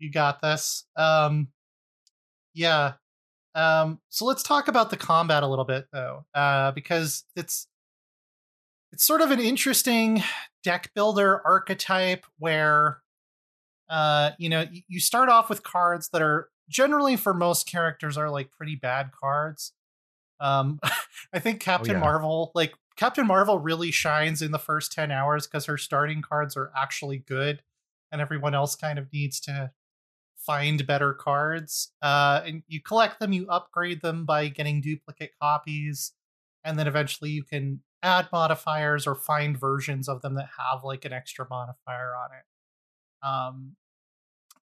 You 0.00 0.10
got 0.10 0.42
this. 0.42 0.84
Um, 0.96 1.46
yeah. 2.54 2.94
Um, 3.54 4.00
so 4.08 4.24
let's 4.24 4.42
talk 4.42 4.68
about 4.68 4.90
the 4.90 4.96
combat 4.96 5.42
a 5.42 5.46
little 5.46 5.64
bit 5.64 5.86
though, 5.92 6.24
uh, 6.34 6.72
because 6.72 7.24
it's 7.36 7.68
it's 8.92 9.04
sort 9.04 9.20
of 9.20 9.30
an 9.30 9.40
interesting 9.40 10.22
deck 10.62 10.90
builder 10.94 11.40
archetype 11.44 12.24
where 12.38 12.98
uh, 13.88 14.30
you 14.38 14.48
know 14.48 14.64
you 14.88 15.00
start 15.00 15.28
off 15.28 15.48
with 15.48 15.62
cards 15.62 16.08
that 16.10 16.22
are 16.22 16.48
generally 16.68 17.16
for 17.16 17.34
most 17.34 17.68
characters 17.68 18.16
are 18.16 18.30
like 18.30 18.50
pretty 18.50 18.76
bad 18.76 19.10
cards. 19.12 19.72
Um, 20.40 20.80
I 21.32 21.38
think 21.38 21.60
Captain 21.60 21.94
yeah. 21.94 22.00
Marvel, 22.00 22.50
like 22.54 22.74
Captain 22.96 23.26
Marvel, 23.26 23.58
really 23.58 23.90
shines 23.90 24.42
in 24.42 24.50
the 24.50 24.58
first 24.58 24.92
ten 24.92 25.12
hours 25.12 25.46
because 25.46 25.66
her 25.66 25.78
starting 25.78 26.22
cards 26.22 26.56
are 26.56 26.72
actually 26.76 27.18
good, 27.18 27.62
and 28.10 28.20
everyone 28.20 28.54
else 28.54 28.74
kind 28.74 28.98
of 28.98 29.12
needs 29.12 29.38
to 29.40 29.70
find 30.46 30.86
better 30.86 31.14
cards. 31.14 31.92
Uh, 32.02 32.42
and 32.44 32.62
you 32.66 32.80
collect 32.80 33.20
them, 33.20 33.32
you 33.32 33.46
upgrade 33.48 34.02
them 34.02 34.24
by 34.24 34.48
getting 34.48 34.80
duplicate 34.80 35.32
copies, 35.40 36.12
and 36.64 36.78
then 36.78 36.86
eventually 36.86 37.30
you 37.30 37.42
can 37.42 37.80
add 38.02 38.28
modifiers 38.32 39.06
or 39.06 39.14
find 39.14 39.58
versions 39.58 40.08
of 40.08 40.20
them 40.22 40.34
that 40.34 40.48
have 40.58 40.84
like 40.84 41.04
an 41.04 41.12
extra 41.12 41.46
modifier 41.48 42.14
on 42.14 42.30
it. 42.38 43.26
Um, 43.26 43.76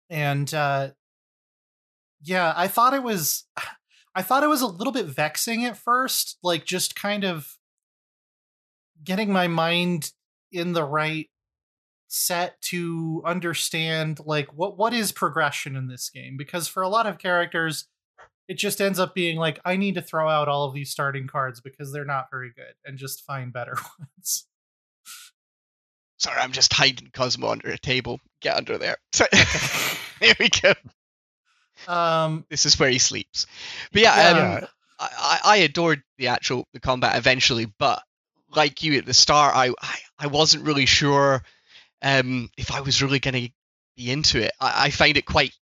and 0.10 0.54
uh, 0.54 0.90
yeah, 2.22 2.54
I 2.56 2.68
thought 2.68 2.94
it 2.94 3.04
was, 3.04 3.46
I 4.16 4.22
thought 4.22 4.44
it 4.44 4.50
was 4.50 4.62
a 4.62 4.68
little 4.68 4.92
bit 4.92 5.06
vexing 5.06 5.66
at 5.66 5.78
first, 5.78 6.38
like 6.44 6.66
just 6.66 6.96
kind 6.96 7.24
of 7.24 7.56
getting 9.04 9.32
my 9.32 9.48
mind 9.48 10.12
in 10.52 10.74
the 10.74 10.84
right 10.84 11.30
set 12.12 12.60
to 12.60 13.22
understand 13.24 14.20
like 14.26 14.52
what 14.54 14.78
what 14.78 14.94
is 14.94 15.12
progression 15.12 15.76
in 15.76 15.88
this 15.88 16.10
game 16.10 16.36
because 16.38 16.68
for 16.68 16.82
a 16.82 16.90
lot 16.90 17.06
of 17.06 17.20
characters 17.20 17.86
it 18.48 18.58
just 18.58 18.82
ends 18.82 18.98
up 19.00 19.14
being 19.14 19.38
like 19.38 19.60
i 19.64 19.76
need 19.76 19.94
to 19.94 20.02
throw 20.02 20.28
out 20.28 20.48
all 20.48 20.66
of 20.66 20.74
these 20.74 20.90
starting 20.90 21.28
cards 21.28 21.62
because 21.62 21.94
they're 21.94 22.04
not 22.04 22.26
very 22.32 22.52
good 22.56 22.74
and 22.84 22.98
just 22.98 23.24
find 23.26 23.54
better 23.54 23.76
ones 24.00 24.48
Sorry, 26.18 26.38
I'm 26.42 26.52
just 26.52 26.74
hiding 26.74 27.12
Cosmo 27.14 27.48
under 27.48 27.70
a 27.70 27.78
table. 27.78 28.20
Get 28.42 28.58
under 28.58 28.78
there. 28.78 28.98
There 30.20 30.36
we 30.38 30.50
go. 30.50 30.74
um 31.88 32.46
This 32.50 32.66
is 32.66 32.78
where 32.78 32.90
he 32.90 33.00
sleeps. 33.00 33.46
But 33.94 34.02
yeah, 34.02 34.32
Yeah. 34.36 34.56
um, 34.56 34.68
I, 35.00 35.10
I 35.18 35.40
I 35.46 35.58
adored 35.58 36.04
the 36.18 36.28
actual 36.28 36.68
the 36.74 36.82
combat 36.82 37.16
eventually, 37.18 37.72
but 37.80 38.04
like 38.54 38.84
you 38.84 38.98
at 38.98 39.06
the 39.06 39.14
start, 39.14 39.56
I 39.56 39.70
I, 39.82 40.00
I 40.20 40.28
wasn't 40.28 40.66
really 40.66 40.86
sure 40.86 41.42
um, 42.02 42.50
if 42.58 42.72
I 42.72 42.82
was 42.82 43.02
really 43.02 43.20
going 43.20 43.34
to 43.46 43.50
be 43.96 44.12
into 44.12 44.42
it. 44.42 44.52
I, 44.60 44.86
I 44.86 44.90
find 44.90 45.18
it 45.18 45.26
quite 45.26 45.54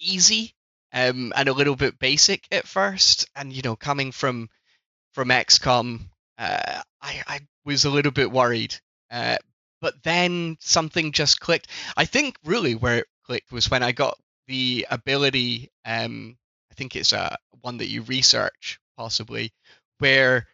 easy 0.00 0.54
um, 0.92 1.32
and 1.36 1.48
a 1.48 1.52
little 1.52 1.76
bit 1.76 1.98
basic 1.98 2.46
at 2.50 2.66
first, 2.66 3.28
and 3.36 3.52
you 3.52 3.62
know, 3.62 3.76
coming 3.76 4.12
from 4.12 4.48
from 5.12 5.28
XCOM, 5.28 6.00
uh, 6.38 6.82
I 7.02 7.22
I 7.26 7.40
was 7.64 7.84
a 7.84 7.90
little 7.90 8.12
bit 8.12 8.30
worried. 8.30 8.74
Uh, 9.10 9.36
but 9.80 10.02
then 10.02 10.56
something 10.60 11.12
just 11.12 11.40
clicked. 11.40 11.68
I 11.96 12.04
think 12.04 12.36
really 12.44 12.74
where 12.74 12.98
it 12.98 13.06
clicked 13.24 13.52
was 13.52 13.70
when 13.70 13.82
I 13.82 13.92
got 13.92 14.18
the 14.48 14.86
ability. 14.90 15.70
Um, 15.84 16.36
I 16.70 16.74
think 16.74 16.96
it's 16.96 17.12
uh, 17.12 17.36
one 17.60 17.78
that 17.78 17.88
you 17.88 18.02
research 18.02 18.80
possibly, 18.96 19.52
where 19.98 20.46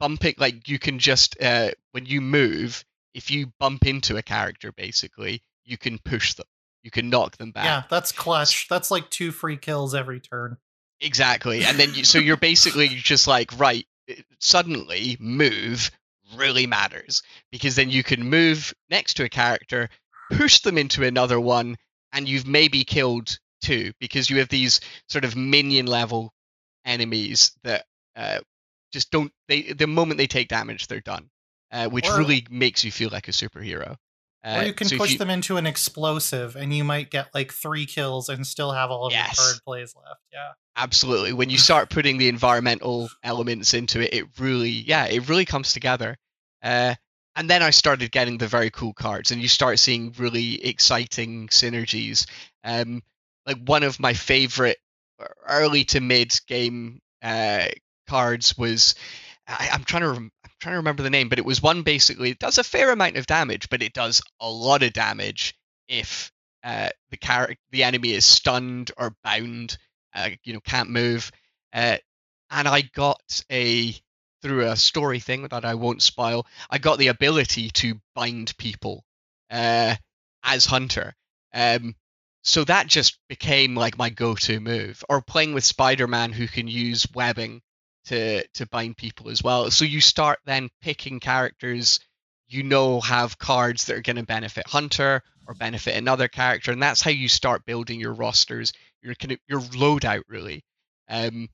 bumping 0.00 0.34
like 0.38 0.68
you 0.68 0.78
can 0.78 0.98
just 0.98 1.40
uh, 1.40 1.70
when 1.92 2.06
you 2.06 2.20
move, 2.20 2.84
if 3.14 3.30
you 3.30 3.52
bump 3.58 3.86
into 3.86 4.16
a 4.16 4.22
character, 4.22 4.72
basically 4.72 5.42
you 5.64 5.76
can 5.76 5.98
push 5.98 6.34
them, 6.34 6.46
you 6.82 6.90
can 6.90 7.10
knock 7.10 7.36
them 7.36 7.52
back. 7.52 7.64
yeah 7.64 7.82
that's 7.90 8.12
clutch 8.12 8.66
that's 8.68 8.90
like 8.90 9.08
two 9.10 9.30
free 9.30 9.56
kills 9.56 9.94
every 9.94 10.20
turn 10.20 10.56
Exactly. 11.00 11.64
And 11.64 11.78
then 11.78 11.94
you, 11.94 12.04
so 12.04 12.18
you're 12.18 12.36
basically 12.36 12.88
just 12.88 13.26
like, 13.26 13.58
right, 13.58 13.86
suddenly 14.38 15.16
move 15.18 15.90
really 16.36 16.66
matters 16.66 17.22
because 17.50 17.74
then 17.74 17.90
you 17.90 18.02
can 18.02 18.28
move 18.28 18.74
next 18.90 19.14
to 19.14 19.24
a 19.24 19.28
character, 19.28 19.88
push 20.30 20.60
them 20.60 20.78
into 20.78 21.04
another 21.04 21.40
one, 21.40 21.76
and 22.12 22.28
you've 22.28 22.46
maybe 22.46 22.84
killed 22.84 23.38
two 23.62 23.92
because 23.98 24.28
you 24.28 24.38
have 24.38 24.48
these 24.48 24.80
sort 25.08 25.24
of 25.24 25.36
minion 25.36 25.86
level 25.86 26.32
enemies 26.84 27.52
that 27.64 27.86
uh, 28.16 28.40
just 28.92 29.10
don't, 29.10 29.32
they, 29.48 29.62
the 29.72 29.86
moment 29.86 30.18
they 30.18 30.26
take 30.26 30.48
damage, 30.48 30.86
they're 30.86 31.00
done, 31.00 31.30
uh, 31.72 31.88
which 31.88 32.06
Or- 32.08 32.18
really 32.18 32.46
makes 32.50 32.84
you 32.84 32.90
feel 32.92 33.10
like 33.10 33.28
a 33.28 33.32
superhero. 33.32 33.96
Uh, 34.42 34.60
or 34.60 34.64
you 34.64 34.72
can 34.72 34.88
so 34.88 34.96
push 34.96 35.12
you- 35.12 35.18
them 35.18 35.28
into 35.28 35.58
an 35.58 35.66
explosive 35.66 36.56
and 36.56 36.74
you 36.74 36.82
might 36.82 37.10
get 37.10 37.28
like 37.34 37.52
three 37.52 37.84
kills 37.84 38.28
and 38.30 38.46
still 38.46 38.72
have 38.72 38.90
all 38.90 39.06
of 39.06 39.12
Yes. 39.12 39.36
your 39.36 39.46
card 39.46 39.56
plays 39.66 39.94
left 39.94 40.20
yeah 40.32 40.52
absolutely 40.76 41.34
when 41.34 41.50
you 41.50 41.58
start 41.68 41.90
putting 41.90 42.16
the 42.16 42.28
environmental 42.28 43.10
elements 43.22 43.74
into 43.74 44.00
it 44.00 44.14
it 44.14 44.24
really 44.38 44.70
yeah 44.70 45.04
it 45.04 45.28
really 45.28 45.44
comes 45.44 45.74
together 45.74 46.16
uh, 46.62 46.94
and 47.36 47.50
then 47.50 47.62
i 47.62 47.68
started 47.68 48.10
getting 48.10 48.38
the 48.38 48.48
very 48.48 48.70
cool 48.70 48.94
cards 48.94 49.30
and 49.30 49.42
you 49.42 49.48
start 49.48 49.78
seeing 49.78 50.14
really 50.16 50.64
exciting 50.64 51.48
synergies 51.48 52.26
um, 52.64 53.02
like 53.46 53.58
one 53.66 53.82
of 53.82 54.00
my 54.00 54.14
favorite 54.14 54.78
early 55.46 55.84
to 55.84 56.00
mid 56.00 56.32
game 56.46 56.98
uh, 57.22 57.66
cards 58.08 58.56
was 58.56 58.94
I, 59.46 59.68
i'm 59.72 59.84
trying 59.84 60.02
to 60.04 60.10
rem- 60.12 60.32
trying 60.60 60.74
to 60.74 60.78
remember 60.78 61.02
the 61.02 61.10
name 61.10 61.28
but 61.28 61.38
it 61.38 61.44
was 61.44 61.62
one 61.62 61.82
basically 61.82 62.30
it 62.30 62.38
does 62.38 62.58
a 62.58 62.64
fair 62.64 62.90
amount 62.90 63.16
of 63.16 63.26
damage 63.26 63.68
but 63.70 63.82
it 63.82 63.92
does 63.92 64.22
a 64.40 64.50
lot 64.50 64.82
of 64.82 64.92
damage 64.92 65.54
if 65.88 66.30
uh, 66.62 66.90
the 67.10 67.16
character 67.16 67.56
the 67.70 67.84
enemy 67.84 68.12
is 68.12 68.24
stunned 68.24 68.90
or 68.98 69.14
bound 69.24 69.78
uh, 70.14 70.28
you 70.44 70.52
know 70.52 70.60
can't 70.60 70.90
move. 70.90 71.30
Uh, 71.72 71.96
and 72.50 72.68
i 72.68 72.82
got 72.94 73.42
a 73.50 73.94
through 74.42 74.66
a 74.66 74.76
story 74.76 75.20
thing 75.20 75.46
that 75.48 75.64
i 75.64 75.74
won't 75.74 76.02
spoil 76.02 76.46
i 76.68 76.78
got 76.78 76.98
the 76.98 77.08
ability 77.08 77.70
to 77.70 77.94
bind 78.14 78.56
people 78.58 79.04
uh, 79.50 79.94
as 80.42 80.64
hunter. 80.64 81.14
Um, 81.52 81.94
so 82.42 82.64
that 82.64 82.86
just 82.86 83.18
became 83.28 83.74
like 83.74 83.98
my 83.98 84.10
go-to 84.10 84.60
move. 84.60 85.04
Or 85.08 85.20
playing 85.20 85.54
with 85.54 85.64
spider-man 85.64 86.32
who 86.32 86.48
can 86.48 86.68
use 86.68 87.06
webbing 87.14 87.60
to 88.10 88.46
to 88.54 88.66
bind 88.66 88.96
people 88.96 89.30
as 89.30 89.42
well. 89.42 89.70
So 89.70 89.84
you 89.84 90.00
start 90.00 90.38
then 90.44 90.68
picking 90.82 91.20
characters 91.20 92.00
you 92.48 92.64
know 92.64 93.00
have 93.00 93.38
cards 93.38 93.86
that 93.86 93.96
are 93.96 94.02
going 94.02 94.16
to 94.16 94.24
benefit 94.24 94.66
hunter 94.66 95.22
or 95.46 95.54
benefit 95.54 95.96
another 95.96 96.26
character 96.26 96.72
and 96.72 96.82
that's 96.82 97.00
how 97.00 97.10
you 97.10 97.28
start 97.28 97.64
building 97.64 98.00
your 98.00 98.12
rosters 98.12 98.72
your 99.02 99.14
kind 99.14 99.32
of 99.32 99.38
your 99.48 99.60
loadout 99.60 100.22
really. 100.28 100.62
Um 101.08 101.48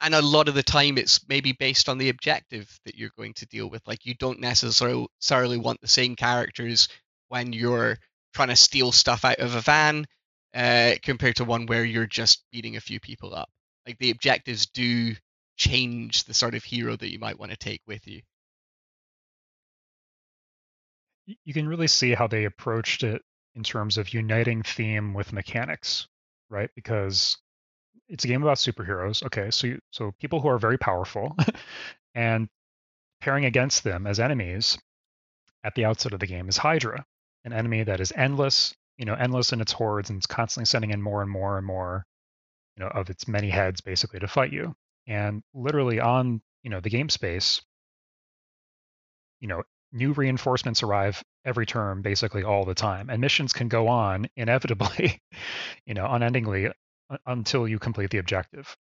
and 0.00 0.14
a 0.14 0.22
lot 0.22 0.48
of 0.48 0.54
the 0.54 0.62
time 0.62 0.96
it's 0.96 1.26
maybe 1.28 1.52
based 1.52 1.88
on 1.88 1.98
the 1.98 2.08
objective 2.08 2.78
that 2.84 2.94
you're 2.94 3.10
going 3.18 3.34
to 3.34 3.46
deal 3.46 3.68
with. 3.68 3.86
Like 3.86 4.06
you 4.06 4.14
don't 4.14 4.40
necessarily 4.40 5.58
want 5.58 5.80
the 5.80 5.88
same 5.88 6.14
characters 6.14 6.88
when 7.28 7.52
you're 7.52 7.98
trying 8.32 8.48
to 8.48 8.56
steal 8.56 8.92
stuff 8.92 9.24
out 9.24 9.38
of 9.38 9.56
a 9.56 9.60
van 9.60 10.06
uh, 10.54 10.92
compared 11.02 11.36
to 11.36 11.44
one 11.44 11.66
where 11.66 11.84
you're 11.84 12.06
just 12.06 12.44
beating 12.52 12.76
a 12.76 12.80
few 12.80 13.00
people 13.00 13.34
up. 13.34 13.50
Like 13.86 13.98
the 13.98 14.10
objectives 14.10 14.66
do 14.66 15.14
change 15.58 16.24
the 16.24 16.34
sort 16.34 16.54
of 16.54 16.64
hero 16.64 16.96
that 16.96 17.12
you 17.12 17.18
might 17.18 17.38
want 17.38 17.50
to 17.50 17.58
take 17.58 17.82
with 17.86 18.06
you 18.06 18.22
you 21.44 21.52
can 21.52 21.68
really 21.68 21.86
see 21.86 22.14
how 22.14 22.26
they 22.26 22.44
approached 22.44 23.02
it 23.02 23.22
in 23.54 23.62
terms 23.62 23.98
of 23.98 24.14
uniting 24.14 24.62
theme 24.62 25.14
with 25.14 25.32
mechanics, 25.32 26.06
right? 26.48 26.70
Because 26.74 27.36
it's 28.08 28.24
a 28.24 28.28
game 28.28 28.42
about 28.42 28.56
superheroes. 28.56 29.22
Okay, 29.24 29.50
so 29.50 29.66
you, 29.66 29.78
so 29.90 30.12
people 30.20 30.40
who 30.40 30.48
are 30.48 30.58
very 30.58 30.78
powerful, 30.78 31.36
and 32.14 32.48
pairing 33.20 33.44
against 33.44 33.84
them 33.84 34.06
as 34.06 34.20
enemies 34.20 34.78
at 35.64 35.74
the 35.74 35.84
outset 35.84 36.12
of 36.12 36.20
the 36.20 36.26
game 36.26 36.48
is 36.48 36.56
Hydra, 36.56 37.04
an 37.44 37.52
enemy 37.52 37.82
that 37.82 38.00
is 38.00 38.12
endless, 38.16 38.74
you 38.96 39.04
know, 39.04 39.14
endless 39.14 39.52
in 39.52 39.60
its 39.60 39.72
hordes, 39.72 40.10
and 40.10 40.18
it's 40.18 40.26
constantly 40.26 40.66
sending 40.66 40.92
in 40.92 41.02
more 41.02 41.20
and 41.20 41.30
more 41.30 41.58
and 41.58 41.66
more, 41.66 42.06
you 42.76 42.84
know, 42.84 42.90
of 42.90 43.10
its 43.10 43.28
many 43.28 43.50
heads 43.50 43.80
basically 43.80 44.20
to 44.20 44.28
fight 44.28 44.52
you. 44.52 44.74
And 45.08 45.42
literally 45.54 45.98
on, 45.98 46.40
you 46.62 46.70
know, 46.70 46.80
the 46.80 46.90
game 46.90 47.08
space, 47.08 47.60
you 49.40 49.48
know, 49.48 49.64
new 49.92 50.12
reinforcements 50.12 50.82
arrive 50.82 51.22
every 51.44 51.66
turn 51.66 52.02
basically 52.02 52.44
all 52.44 52.66
the 52.66 52.74
time 52.74 53.08
and 53.08 53.22
missions 53.22 53.54
can 53.54 53.68
go 53.68 53.88
on 53.88 54.28
inevitably 54.36 55.18
you 55.86 55.94
know 55.94 56.04
unendingly 56.04 56.70
until 57.24 57.66
you 57.66 57.78
complete 57.78 58.10
the 58.10 58.18
objective 58.18 58.76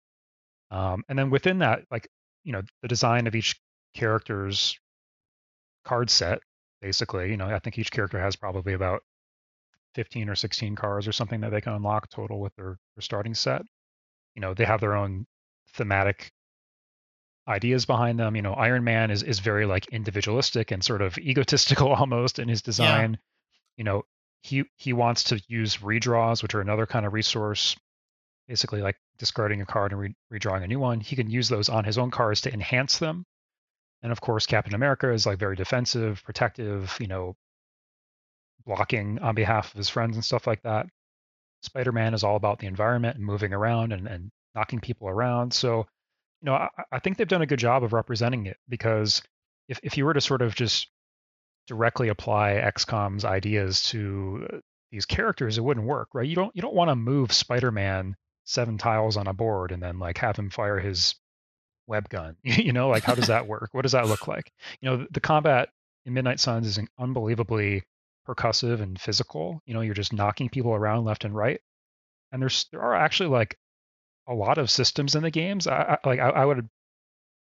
um, 0.70 1.04
and 1.10 1.18
then 1.18 1.28
within 1.28 1.58
that 1.58 1.82
like 1.90 2.08
you 2.42 2.52
know 2.52 2.62
the 2.80 2.88
design 2.88 3.26
of 3.26 3.34
each 3.34 3.54
character's 3.94 4.78
card 5.84 6.10
set, 6.10 6.40
basically. 6.80 7.30
You 7.30 7.36
know, 7.36 7.46
I 7.46 7.58
think 7.58 7.78
each 7.78 7.90
character 7.90 8.18
has 8.18 8.36
probably 8.36 8.72
about 8.72 9.02
15 9.94 10.28
or 10.28 10.34
16 10.34 10.74
cards 10.76 11.06
or 11.06 11.12
something 11.12 11.40
that 11.42 11.50
they 11.50 11.60
can 11.60 11.74
unlock 11.74 12.10
total 12.10 12.40
with 12.40 12.54
their, 12.56 12.78
their 12.96 13.02
starting 13.02 13.34
set. 13.34 13.62
You 14.34 14.40
know, 14.40 14.54
they 14.54 14.64
have 14.64 14.80
their 14.80 14.96
own 14.96 15.26
thematic 15.74 16.32
ideas 17.46 17.84
behind 17.86 18.18
them. 18.18 18.36
You 18.36 18.42
know, 18.42 18.54
Iron 18.54 18.84
Man 18.84 19.10
is 19.10 19.22
is 19.22 19.38
very 19.38 19.66
like 19.66 19.86
individualistic 19.88 20.70
and 20.70 20.82
sort 20.84 21.02
of 21.02 21.18
egotistical 21.18 21.92
almost 21.92 22.38
in 22.38 22.48
his 22.48 22.62
design. 22.62 23.12
Yeah. 23.12 23.18
You 23.76 23.84
know, 23.84 24.02
he 24.42 24.64
he 24.76 24.92
wants 24.92 25.24
to 25.24 25.42
use 25.48 25.78
redraws, 25.78 26.42
which 26.42 26.54
are 26.54 26.60
another 26.60 26.86
kind 26.86 27.06
of 27.06 27.12
resource, 27.12 27.76
basically 28.48 28.82
like 28.82 28.96
discarding 29.18 29.60
a 29.60 29.66
card 29.66 29.92
and 29.92 30.00
re- 30.00 30.16
redrawing 30.32 30.64
a 30.64 30.68
new 30.68 30.78
one. 30.78 31.00
He 31.00 31.16
can 31.16 31.30
use 31.30 31.48
those 31.48 31.68
on 31.68 31.84
his 31.84 31.98
own 31.98 32.10
cards 32.10 32.42
to 32.42 32.52
enhance 32.52 32.98
them. 32.98 33.24
And 34.02 34.12
of 34.12 34.20
course, 34.20 34.46
Captain 34.46 34.74
America 34.74 35.10
is 35.12 35.26
like 35.26 35.38
very 35.38 35.56
defensive, 35.56 36.22
protective, 36.24 36.96
you 37.00 37.06
know, 37.06 37.36
blocking 38.66 39.18
on 39.20 39.34
behalf 39.34 39.72
of 39.72 39.78
his 39.78 39.88
friends 39.88 40.16
and 40.16 40.24
stuff 40.24 40.46
like 40.46 40.62
that. 40.62 40.86
Spider 41.62 41.92
Man 41.92 42.12
is 42.12 42.22
all 42.22 42.36
about 42.36 42.58
the 42.58 42.66
environment 42.66 43.16
and 43.16 43.24
moving 43.24 43.54
around 43.54 43.92
and, 43.92 44.06
and 44.06 44.30
knocking 44.54 44.80
people 44.80 45.08
around. 45.08 45.52
So 45.52 45.86
you 46.44 46.46
know, 46.50 46.54
I, 46.54 46.68
I 46.92 46.98
think 46.98 47.16
they've 47.16 47.26
done 47.26 47.42
a 47.42 47.46
good 47.46 47.58
job 47.58 47.82
of 47.82 47.92
representing 47.92 48.46
it 48.46 48.58
because 48.68 49.22
if, 49.68 49.80
if 49.82 49.96
you 49.96 50.04
were 50.04 50.12
to 50.12 50.20
sort 50.20 50.42
of 50.42 50.54
just 50.54 50.88
directly 51.66 52.08
apply 52.08 52.62
XCOM's 52.62 53.24
ideas 53.24 53.82
to 53.84 54.46
uh, 54.52 54.56
these 54.92 55.06
characters, 55.06 55.56
it 55.56 55.64
wouldn't 55.64 55.86
work, 55.86 56.08
right? 56.12 56.28
You 56.28 56.36
don't 56.36 56.54
you 56.54 56.62
don't 56.62 56.74
want 56.74 56.90
to 56.90 56.96
move 56.96 57.32
Spider-Man 57.32 58.14
seven 58.44 58.76
tiles 58.76 59.16
on 59.16 59.26
a 59.26 59.32
board 59.32 59.72
and 59.72 59.82
then 59.82 59.98
like 59.98 60.18
have 60.18 60.36
him 60.36 60.50
fire 60.50 60.78
his 60.78 61.14
web 61.86 62.08
gun. 62.10 62.36
you 62.42 62.72
know, 62.72 62.88
like 62.88 63.04
how 63.04 63.14
does 63.14 63.28
that 63.28 63.46
work? 63.46 63.70
What 63.72 63.82
does 63.82 63.92
that 63.92 64.06
look 64.06 64.28
like? 64.28 64.52
You 64.80 64.90
know, 64.90 64.96
the, 64.98 65.06
the 65.12 65.20
combat 65.20 65.70
in 66.04 66.12
Midnight 66.12 66.40
Suns 66.40 66.66
is 66.66 66.78
unbelievably 66.98 67.84
percussive 68.28 68.82
and 68.82 69.00
physical. 69.00 69.62
You 69.64 69.72
know, 69.74 69.80
you're 69.80 69.94
just 69.94 70.12
knocking 70.12 70.50
people 70.50 70.74
around 70.74 71.04
left 71.04 71.24
and 71.24 71.34
right. 71.34 71.60
And 72.32 72.42
there's 72.42 72.66
there 72.70 72.82
are 72.82 72.94
actually 72.94 73.30
like 73.30 73.56
a 74.26 74.34
lot 74.34 74.58
of 74.58 74.70
systems 74.70 75.14
in 75.14 75.22
the 75.22 75.30
games. 75.30 75.66
I, 75.66 75.98
I 76.04 76.08
like 76.08 76.20
I, 76.20 76.30
I, 76.30 76.44
would 76.44 76.68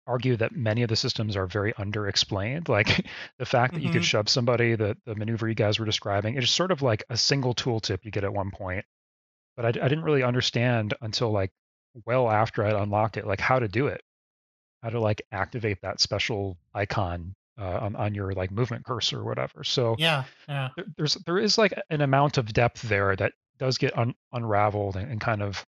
argue 0.05 0.35
that 0.37 0.55
many 0.55 0.83
of 0.83 0.89
the 0.89 0.95
systems 0.95 1.35
are 1.37 1.47
very 1.47 1.73
underexplained. 1.73 2.67
Like 2.73 3.05
the 3.37 3.45
fact 3.45 3.73
that 3.73 3.79
mm-hmm. 3.79 3.87
you 3.87 3.93
could 3.93 4.01
mm-hmm. 4.01 4.05
shove 4.05 4.29
somebody, 4.29 4.75
the 4.75 4.97
the 5.05 5.15
maneuver 5.15 5.47
you 5.47 5.55
guys 5.55 5.79
were 5.79 5.85
describing, 5.85 6.35
it's 6.35 6.49
sort 6.49 6.71
of 6.71 6.81
like 6.81 7.03
a 7.09 7.17
single 7.17 7.53
tooltip 7.55 7.99
you 8.03 8.11
get 8.11 8.23
at 8.23 8.33
one 8.33 8.51
point. 8.51 8.85
But 9.55 9.65
I, 9.65 9.69
I 9.69 9.87
didn't 9.87 10.03
really 10.03 10.23
understand 10.23 10.93
until 11.01 11.31
like 11.31 11.51
well 12.05 12.29
after 12.29 12.65
I'd 12.65 12.75
unlocked 12.75 13.17
it, 13.17 13.27
like 13.27 13.39
how 13.39 13.59
to 13.59 13.67
do 13.67 13.87
it, 13.87 14.01
how 14.81 14.89
to 14.89 14.99
like 14.99 15.21
activate 15.31 15.81
that 15.81 16.01
special 16.01 16.57
icon 16.73 17.35
uh, 17.59 17.79
on 17.81 17.95
on 17.95 18.15
your 18.15 18.33
like 18.33 18.51
movement 18.51 18.85
cursor 18.85 19.19
or 19.19 19.23
whatever. 19.23 19.63
So 19.63 19.95
yeah, 19.97 20.23
yeah, 20.47 20.69
there, 20.75 20.85
there's 20.97 21.13
there 21.25 21.37
is 21.37 21.57
like 21.57 21.73
an 21.89 22.01
amount 22.01 22.37
of 22.37 22.51
depth 22.51 22.81
there 22.83 23.15
that 23.15 23.33
does 23.59 23.77
get 23.77 23.97
un, 23.97 24.15
unraveled 24.31 24.95
and, 24.95 25.11
and 25.11 25.21
kind 25.21 25.41
of 25.41 25.65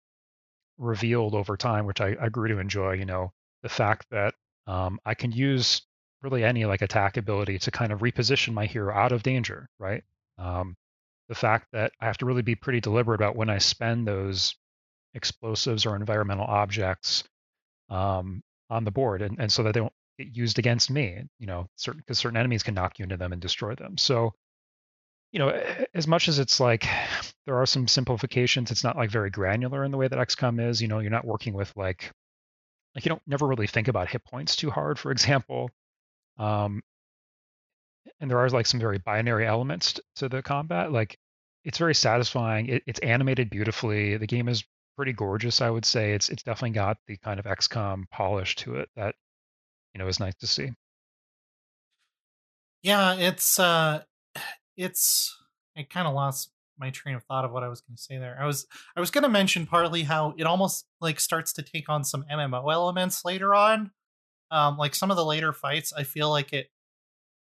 revealed 0.78 1.34
over 1.34 1.56
time, 1.56 1.86
which 1.86 2.00
I, 2.00 2.16
I 2.20 2.28
grew 2.28 2.48
to 2.48 2.58
enjoy. 2.58 2.92
You 2.94 3.04
know, 3.04 3.32
the 3.62 3.68
fact 3.68 4.06
that 4.10 4.34
um, 4.66 4.98
I 5.04 5.14
can 5.14 5.32
use 5.32 5.82
really 6.22 6.44
any 6.44 6.64
like 6.64 6.82
attack 6.82 7.16
ability 7.16 7.58
to 7.60 7.70
kind 7.70 7.92
of 7.92 8.00
reposition 8.00 8.54
my 8.54 8.66
hero 8.66 8.94
out 8.94 9.12
of 9.12 9.22
danger, 9.22 9.68
right? 9.78 10.02
Um, 10.38 10.76
the 11.28 11.34
fact 11.34 11.68
that 11.72 11.92
I 12.00 12.06
have 12.06 12.18
to 12.18 12.26
really 12.26 12.42
be 12.42 12.54
pretty 12.54 12.80
deliberate 12.80 13.20
about 13.20 13.36
when 13.36 13.50
I 13.50 13.58
spend 13.58 14.06
those 14.06 14.54
explosives 15.14 15.86
or 15.86 15.96
environmental 15.96 16.46
objects 16.46 17.24
um, 17.88 18.42
on 18.70 18.84
the 18.84 18.90
board, 18.90 19.22
and, 19.22 19.38
and 19.38 19.52
so 19.52 19.62
that 19.62 19.74
they 19.74 19.80
don't 19.80 19.92
get 20.18 20.36
used 20.36 20.58
against 20.58 20.90
me. 20.90 21.22
You 21.38 21.46
know, 21.46 21.68
certain 21.76 22.00
because 22.00 22.18
certain 22.18 22.36
enemies 22.36 22.62
can 22.62 22.74
knock 22.74 22.98
you 22.98 23.04
into 23.04 23.16
them 23.16 23.32
and 23.32 23.40
destroy 23.40 23.74
them. 23.74 23.96
So 23.96 24.34
you 25.34 25.40
know, 25.40 25.48
as 25.94 26.06
much 26.06 26.28
as 26.28 26.38
it's 26.38 26.60
like 26.60 26.86
there 27.44 27.56
are 27.60 27.66
some 27.66 27.88
simplifications, 27.88 28.70
it's 28.70 28.84
not 28.84 28.96
like 28.96 29.10
very 29.10 29.30
granular 29.30 29.82
in 29.82 29.90
the 29.90 29.96
way 29.98 30.06
that 30.06 30.16
XCOM 30.16 30.64
is. 30.64 30.80
You 30.80 30.86
know, 30.86 31.00
you're 31.00 31.10
not 31.10 31.24
working 31.24 31.54
with 31.54 31.72
like 31.76 32.12
like 32.94 33.04
you 33.04 33.08
don't 33.08 33.22
never 33.26 33.44
really 33.48 33.66
think 33.66 33.88
about 33.88 34.08
hit 34.08 34.24
points 34.24 34.54
too 34.54 34.70
hard, 34.70 34.96
for 34.96 35.10
example. 35.10 35.70
Um, 36.38 36.82
and 38.20 38.30
there 38.30 38.38
are 38.38 38.48
like 38.48 38.66
some 38.66 38.78
very 38.78 38.98
binary 38.98 39.44
elements 39.44 39.98
to 40.16 40.28
the 40.28 40.40
combat. 40.40 40.92
Like 40.92 41.18
it's 41.64 41.78
very 41.78 41.96
satisfying. 41.96 42.68
It, 42.68 42.84
it's 42.86 43.00
animated 43.00 43.50
beautifully. 43.50 44.16
The 44.16 44.28
game 44.28 44.48
is 44.48 44.62
pretty 44.96 45.14
gorgeous, 45.14 45.60
I 45.60 45.68
would 45.68 45.84
say. 45.84 46.12
It's 46.12 46.28
it's 46.28 46.44
definitely 46.44 46.76
got 46.76 46.98
the 47.08 47.16
kind 47.16 47.40
of 47.40 47.46
XCOM 47.46 48.04
polish 48.08 48.54
to 48.56 48.76
it 48.76 48.88
that 48.94 49.16
you 49.94 49.98
know 49.98 50.06
is 50.06 50.20
nice 50.20 50.36
to 50.36 50.46
see. 50.46 50.70
Yeah, 52.84 53.16
it's 53.16 53.58
uh 53.58 54.04
it's 54.76 55.36
I 55.76 55.82
kind 55.82 56.06
of 56.06 56.14
lost 56.14 56.50
my 56.78 56.90
train 56.90 57.14
of 57.14 57.22
thought 57.24 57.44
of 57.44 57.52
what 57.52 57.62
I 57.62 57.68
was 57.68 57.80
going 57.80 57.96
to 57.96 58.02
say 58.02 58.18
there. 58.18 58.36
I 58.40 58.46
was 58.46 58.66
I 58.96 59.00
was 59.00 59.10
going 59.10 59.22
to 59.22 59.28
mention 59.28 59.66
partly 59.66 60.02
how 60.02 60.34
it 60.36 60.44
almost 60.44 60.86
like 61.00 61.20
starts 61.20 61.52
to 61.54 61.62
take 61.62 61.88
on 61.88 62.04
some 62.04 62.24
MMO 62.30 62.72
elements 62.72 63.24
later 63.24 63.54
on. 63.54 63.90
Um, 64.50 64.76
like 64.76 64.94
some 64.94 65.10
of 65.10 65.16
the 65.16 65.24
later 65.24 65.52
fights, 65.52 65.92
I 65.92 66.04
feel 66.04 66.30
like 66.30 66.52
it 66.52 66.68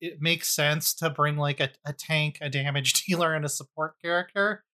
it 0.00 0.20
makes 0.20 0.48
sense 0.48 0.92
to 0.94 1.08
bring 1.08 1.36
like 1.36 1.60
a, 1.60 1.70
a 1.86 1.92
tank, 1.92 2.38
a 2.40 2.50
damage 2.50 2.92
dealer, 3.06 3.34
and 3.34 3.44
a 3.44 3.48
support 3.48 3.94
character. 4.02 4.64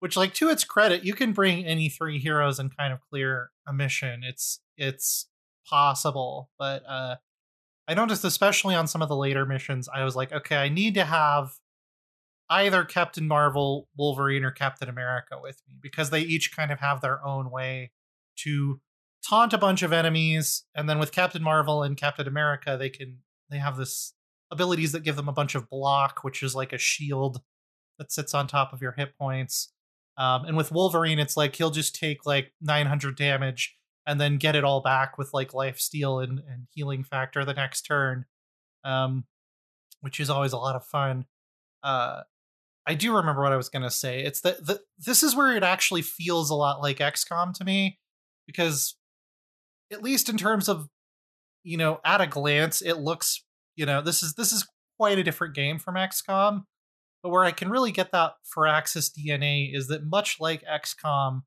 Which, 0.00 0.16
like 0.16 0.34
to 0.34 0.50
its 0.50 0.64
credit, 0.64 1.04
you 1.04 1.14
can 1.14 1.32
bring 1.32 1.64
any 1.64 1.88
three 1.88 2.18
heroes 2.18 2.58
and 2.58 2.76
kind 2.76 2.92
of 2.92 2.98
clear 3.08 3.50
a 3.68 3.72
mission. 3.72 4.22
It's 4.24 4.60
it's 4.76 5.28
possible, 5.64 6.50
but 6.58 6.82
uh, 6.88 7.16
I 7.86 7.94
noticed 7.94 8.24
especially 8.24 8.74
on 8.74 8.88
some 8.88 9.00
of 9.00 9.08
the 9.08 9.16
later 9.16 9.46
missions, 9.46 9.88
I 9.88 10.02
was 10.02 10.16
like, 10.16 10.32
okay, 10.32 10.56
I 10.56 10.68
need 10.68 10.94
to 10.94 11.04
have 11.04 11.52
either 12.52 12.84
Captain 12.84 13.26
Marvel, 13.26 13.88
Wolverine, 13.96 14.44
or 14.44 14.50
Captain 14.50 14.88
America 14.88 15.38
with 15.40 15.62
me 15.68 15.76
because 15.80 16.10
they 16.10 16.20
each 16.20 16.54
kind 16.54 16.70
of 16.70 16.80
have 16.80 17.00
their 17.00 17.24
own 17.24 17.50
way 17.50 17.90
to 18.36 18.80
taunt 19.26 19.52
a 19.52 19.58
bunch 19.58 19.82
of 19.82 19.92
enemies. 19.92 20.64
And 20.74 20.88
then 20.88 20.98
with 20.98 21.12
Captain 21.12 21.42
Marvel 21.42 21.82
and 21.82 21.96
Captain 21.96 22.28
America, 22.28 22.76
they 22.78 22.90
can 22.90 23.18
they 23.50 23.58
have 23.58 23.76
this 23.76 24.14
abilities 24.50 24.92
that 24.92 25.02
give 25.02 25.16
them 25.16 25.28
a 25.28 25.32
bunch 25.32 25.54
of 25.54 25.70
block, 25.70 26.22
which 26.22 26.42
is 26.42 26.54
like 26.54 26.72
a 26.72 26.78
shield 26.78 27.40
that 27.98 28.12
sits 28.12 28.34
on 28.34 28.46
top 28.46 28.72
of 28.72 28.82
your 28.82 28.92
hit 28.92 29.16
points. 29.18 29.72
Um, 30.18 30.44
and 30.44 30.56
with 30.56 30.72
Wolverine, 30.72 31.18
it's 31.18 31.36
like 31.36 31.56
he'll 31.56 31.70
just 31.70 31.94
take 31.94 32.26
like 32.26 32.52
900 32.60 33.16
damage 33.16 33.76
and 34.06 34.20
then 34.20 34.36
get 34.36 34.54
it 34.54 34.64
all 34.64 34.82
back 34.82 35.16
with 35.16 35.32
like 35.32 35.54
life 35.54 35.78
steal 35.78 36.18
and, 36.18 36.38
and 36.38 36.66
healing 36.70 37.02
factor 37.02 37.44
the 37.44 37.54
next 37.54 37.82
turn, 37.82 38.26
um, 38.84 39.24
which 40.00 40.20
is 40.20 40.28
always 40.28 40.52
a 40.52 40.58
lot 40.58 40.76
of 40.76 40.84
fun. 40.84 41.24
Uh, 41.82 42.22
I 42.86 42.94
do 42.94 43.14
remember 43.16 43.42
what 43.42 43.52
I 43.52 43.56
was 43.56 43.68
going 43.68 43.82
to 43.82 43.90
say. 43.90 44.24
It's 44.24 44.40
that 44.40 44.66
the, 44.66 44.80
this 44.98 45.22
is 45.22 45.36
where 45.36 45.56
it 45.56 45.62
actually 45.62 46.02
feels 46.02 46.50
a 46.50 46.54
lot 46.54 46.80
like 46.80 46.98
XCOM 46.98 47.54
to 47.54 47.64
me 47.64 47.98
because 48.46 48.96
at 49.92 50.02
least 50.02 50.28
in 50.28 50.36
terms 50.36 50.68
of 50.68 50.88
you 51.62 51.76
know 51.76 52.00
at 52.04 52.20
a 52.20 52.26
glance 52.26 52.82
it 52.82 52.98
looks 52.98 53.44
you 53.76 53.86
know 53.86 54.00
this 54.00 54.22
is 54.22 54.34
this 54.34 54.52
is 54.52 54.66
quite 54.98 55.18
a 55.18 55.22
different 55.22 55.54
game 55.54 55.78
from 55.78 55.94
XCOM 55.94 56.64
but 57.22 57.30
where 57.30 57.44
I 57.44 57.52
can 57.52 57.70
really 57.70 57.92
get 57.92 58.10
that 58.10 58.32
Firaxis 58.56 59.10
DNA 59.16 59.74
is 59.74 59.86
that 59.88 60.04
much 60.04 60.38
like 60.40 60.64
XCOM 60.64 61.42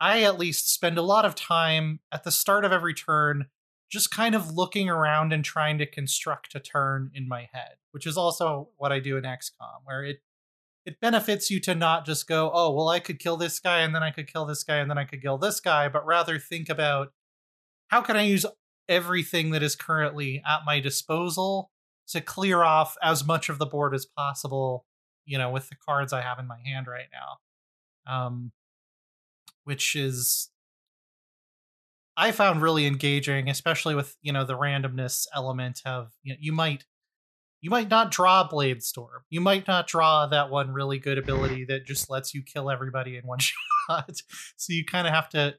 I 0.00 0.22
at 0.22 0.38
least 0.38 0.72
spend 0.72 0.98
a 0.98 1.02
lot 1.02 1.24
of 1.24 1.34
time 1.34 2.00
at 2.12 2.24
the 2.24 2.30
start 2.30 2.64
of 2.64 2.72
every 2.72 2.94
turn 2.94 3.46
just 3.90 4.10
kind 4.10 4.34
of 4.34 4.52
looking 4.52 4.88
around 4.88 5.32
and 5.32 5.44
trying 5.44 5.78
to 5.78 5.86
construct 5.86 6.54
a 6.54 6.60
turn 6.60 7.10
in 7.14 7.28
my 7.28 7.48
head, 7.52 7.76
which 7.92 8.06
is 8.06 8.16
also 8.16 8.68
what 8.76 8.92
I 8.92 9.00
do 9.00 9.16
in 9.16 9.24
XCOM, 9.24 9.80
where 9.84 10.04
it 10.04 10.18
it 10.84 11.00
benefits 11.00 11.50
you 11.50 11.60
to 11.60 11.74
not 11.74 12.06
just 12.06 12.26
go, 12.26 12.50
oh, 12.54 12.72
well, 12.72 12.88
I 12.88 12.98
could 12.98 13.18
kill 13.18 13.36
this 13.36 13.60
guy 13.60 13.80
and 13.80 13.94
then 13.94 14.02
I 14.02 14.10
could 14.10 14.32
kill 14.32 14.46
this 14.46 14.64
guy 14.64 14.76
and 14.76 14.90
then 14.90 14.96
I 14.96 15.04
could 15.04 15.20
kill 15.20 15.36
this 15.36 15.60
guy, 15.60 15.86
but 15.88 16.06
rather 16.06 16.38
think 16.38 16.70
about 16.70 17.12
how 17.88 18.00
can 18.00 18.16
I 18.16 18.22
use 18.22 18.46
everything 18.88 19.50
that 19.50 19.62
is 19.62 19.76
currently 19.76 20.42
at 20.46 20.60
my 20.64 20.80
disposal 20.80 21.70
to 22.08 22.22
clear 22.22 22.62
off 22.62 22.96
as 23.02 23.26
much 23.26 23.50
of 23.50 23.58
the 23.58 23.66
board 23.66 23.94
as 23.94 24.06
possible, 24.06 24.86
you 25.26 25.36
know, 25.36 25.50
with 25.50 25.68
the 25.68 25.76
cards 25.76 26.14
I 26.14 26.22
have 26.22 26.38
in 26.38 26.46
my 26.46 26.58
hand 26.64 26.86
right 26.86 27.08
now. 27.12 28.10
Um, 28.10 28.52
which 29.64 29.94
is 29.94 30.48
I 32.18 32.32
found 32.32 32.62
really 32.62 32.84
engaging, 32.84 33.48
especially 33.48 33.94
with 33.94 34.16
you 34.22 34.32
know 34.32 34.44
the 34.44 34.58
randomness 34.58 35.26
element 35.32 35.80
of 35.86 36.10
you 36.24 36.32
know 36.32 36.38
you 36.40 36.52
might 36.52 36.84
you 37.60 37.70
might 37.70 37.88
not 37.88 38.10
draw 38.10 38.46
Blade 38.46 38.82
Storm, 38.82 39.22
you 39.30 39.40
might 39.40 39.68
not 39.68 39.86
draw 39.86 40.26
that 40.26 40.50
one 40.50 40.72
really 40.72 40.98
good 40.98 41.16
ability 41.16 41.64
that 41.66 41.86
just 41.86 42.10
lets 42.10 42.34
you 42.34 42.42
kill 42.42 42.70
everybody 42.70 43.16
in 43.16 43.24
one 43.24 43.38
shot. 43.88 44.16
so 44.56 44.72
you 44.72 44.84
kind 44.84 45.06
of 45.06 45.12
have 45.12 45.28
to, 45.30 45.54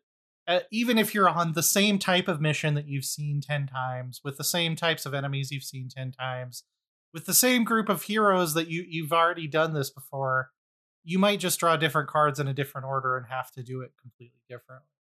uh, 0.47 0.59
even 0.69 0.97
if 0.97 1.13
you're 1.13 1.29
on 1.29 1.53
the 1.53 1.63
same 1.63 1.97
type 1.97 2.27
of 2.27 2.41
mission 2.41 2.73
that 2.73 2.87
you've 2.87 3.05
seen 3.05 3.39
ten 3.39 3.65
times, 3.65 4.19
with 4.21 4.37
the 4.37 4.43
same 4.43 4.75
types 4.75 5.05
of 5.05 5.13
enemies 5.13 5.51
you've 5.51 5.63
seen 5.63 5.87
ten 5.87 6.11
times, 6.11 6.63
with 7.13 7.25
the 7.25 7.33
same 7.33 7.63
group 7.63 7.87
of 7.87 8.03
heroes 8.03 8.53
that 8.53 8.67
you 8.69 8.85
you've 8.85 9.13
already 9.13 9.47
done 9.47 9.73
this 9.73 9.89
before, 9.89 10.49
you 11.05 11.17
might 11.17 11.39
just 11.39 11.57
draw 11.57 11.77
different 11.77 12.09
cards 12.09 12.37
in 12.37 12.49
a 12.49 12.53
different 12.53 12.85
order 12.85 13.15
and 13.15 13.27
have 13.27 13.49
to 13.51 13.63
do 13.63 13.79
it 13.79 13.93
completely 14.01 14.41
differently 14.49 14.98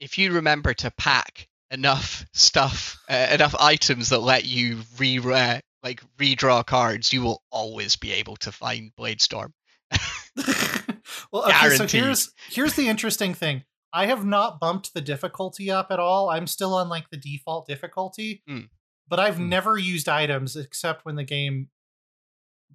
if 0.00 0.18
you 0.18 0.32
remember 0.32 0.74
to 0.74 0.90
pack 0.90 1.48
enough 1.70 2.24
stuff, 2.32 2.98
uh, 3.08 3.28
enough 3.32 3.54
items 3.58 4.10
that 4.10 4.18
let 4.20 4.44
you 4.44 4.80
re 4.98 5.18
uh, 5.18 5.60
like 5.82 6.02
redraw 6.18 6.64
cards, 6.64 7.12
you 7.12 7.22
will 7.22 7.42
always 7.50 7.96
be 7.96 8.12
able 8.12 8.36
to 8.36 8.52
find 8.52 8.94
Blade 8.96 9.20
Storm. 9.20 9.52
well, 11.32 11.48
okay, 11.48 11.76
so 11.76 11.86
here's 11.86 12.32
here's 12.50 12.74
the 12.74 12.88
interesting 12.88 13.34
thing. 13.34 13.64
I 13.92 14.06
have 14.06 14.24
not 14.24 14.58
bumped 14.58 14.92
the 14.92 15.00
difficulty 15.00 15.70
up 15.70 15.88
at 15.90 16.00
all. 16.00 16.30
I'm 16.30 16.46
still 16.46 16.74
on 16.74 16.88
like 16.88 17.10
the 17.10 17.16
default 17.16 17.66
difficulty. 17.66 18.42
Hmm. 18.48 18.60
But 19.06 19.20
I've 19.20 19.36
Hmm. 19.36 19.48
never 19.50 19.76
used 19.78 20.08
items 20.08 20.56
except 20.56 21.04
when 21.04 21.16
the 21.16 21.24
game 21.24 21.68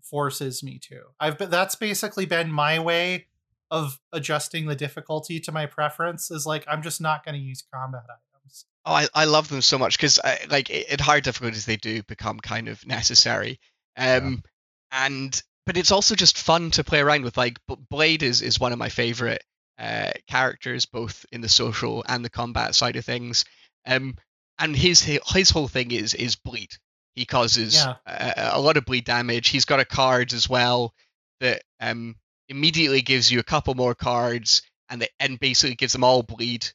forces 0.04 0.64
me 0.64 0.80
to. 0.84 1.02
I've 1.20 1.38
been, 1.38 1.50
that's 1.50 1.76
basically 1.76 2.26
been 2.26 2.52
my 2.52 2.80
way 2.80 3.28
of 3.72 4.00
adjusting 4.12 4.66
the 4.68 4.76
difficulty 4.76 5.40
to 5.42 5.52
my 5.52 5.66
preference 5.66 6.32
is 6.32 6.46
like 6.46 6.66
I'm 6.68 6.82
just 6.82 7.02
not 7.02 7.24
going 7.24 7.36
to 7.36 7.42
use 7.42 7.64
combat 7.74 8.04
items. 8.04 8.66
Oh, 8.86 8.94
I, 8.94 9.08
I 9.14 9.26
love 9.26 9.48
them 9.50 9.62
so 9.62 9.78
much 9.78 9.98
because 9.98 10.20
like 10.50 10.72
at 10.72 11.02
higher 11.02 11.22
difficulties 11.22 11.66
they 11.66 11.76
do 11.78 12.02
become 12.04 12.40
kind 12.40 12.68
of 12.68 12.86
necessary. 12.88 13.60
Um, 13.98 14.44
and 14.92 15.42
but 15.66 15.78
it's 15.78 15.92
also 15.92 16.16
just 16.16 16.38
fun 16.38 16.72
to 16.72 16.84
play 16.84 17.00
around 17.00 17.24
with. 17.24 17.38
Like 17.38 17.60
Blade 17.90 18.24
is 18.24 18.42
is 18.42 18.60
one 18.60 18.72
of 18.74 18.80
my 18.80 18.90
favorite 18.90 19.44
uh, 19.78 20.12
characters, 20.28 20.86
both 20.86 21.26
in 21.32 21.42
the 21.42 21.50
social 21.50 22.04
and 22.08 22.26
the 22.26 22.30
combat 22.30 22.74
side 22.76 22.96
of 22.96 23.06
things. 23.06 23.46
Um, 23.86 24.16
and 24.58 24.76
his 24.76 25.02
his 25.02 25.50
whole 25.52 25.68
thing 25.68 25.92
is 25.92 26.14
is 26.16 26.36
bleed. 26.36 26.72
He 27.16 27.26
causes 27.26 27.76
Yeah. 27.76 27.96
a, 28.08 28.52
a 28.54 28.60
lot 28.62 28.78
of 28.78 28.86
bleed 28.86 29.06
damage. 29.06 29.50
He's 29.50 29.66
got 29.66 29.80
a 29.80 29.86
card 29.86 30.34
as 30.34 30.50
well 30.50 30.94
that 31.42 31.62
um 31.80 32.16
immediately 32.50 33.02
gives 33.02 33.32
you 33.32 33.40
a 33.40 33.44
couple 33.44 33.76
more 33.76 33.96
cards 33.96 34.64
and 34.90 35.02
the, 35.02 35.10
and 35.20 35.40
basically 35.40 35.76
gives 35.76 35.94
them 35.94 36.04
all 36.04 36.24
bleed. 36.24 36.68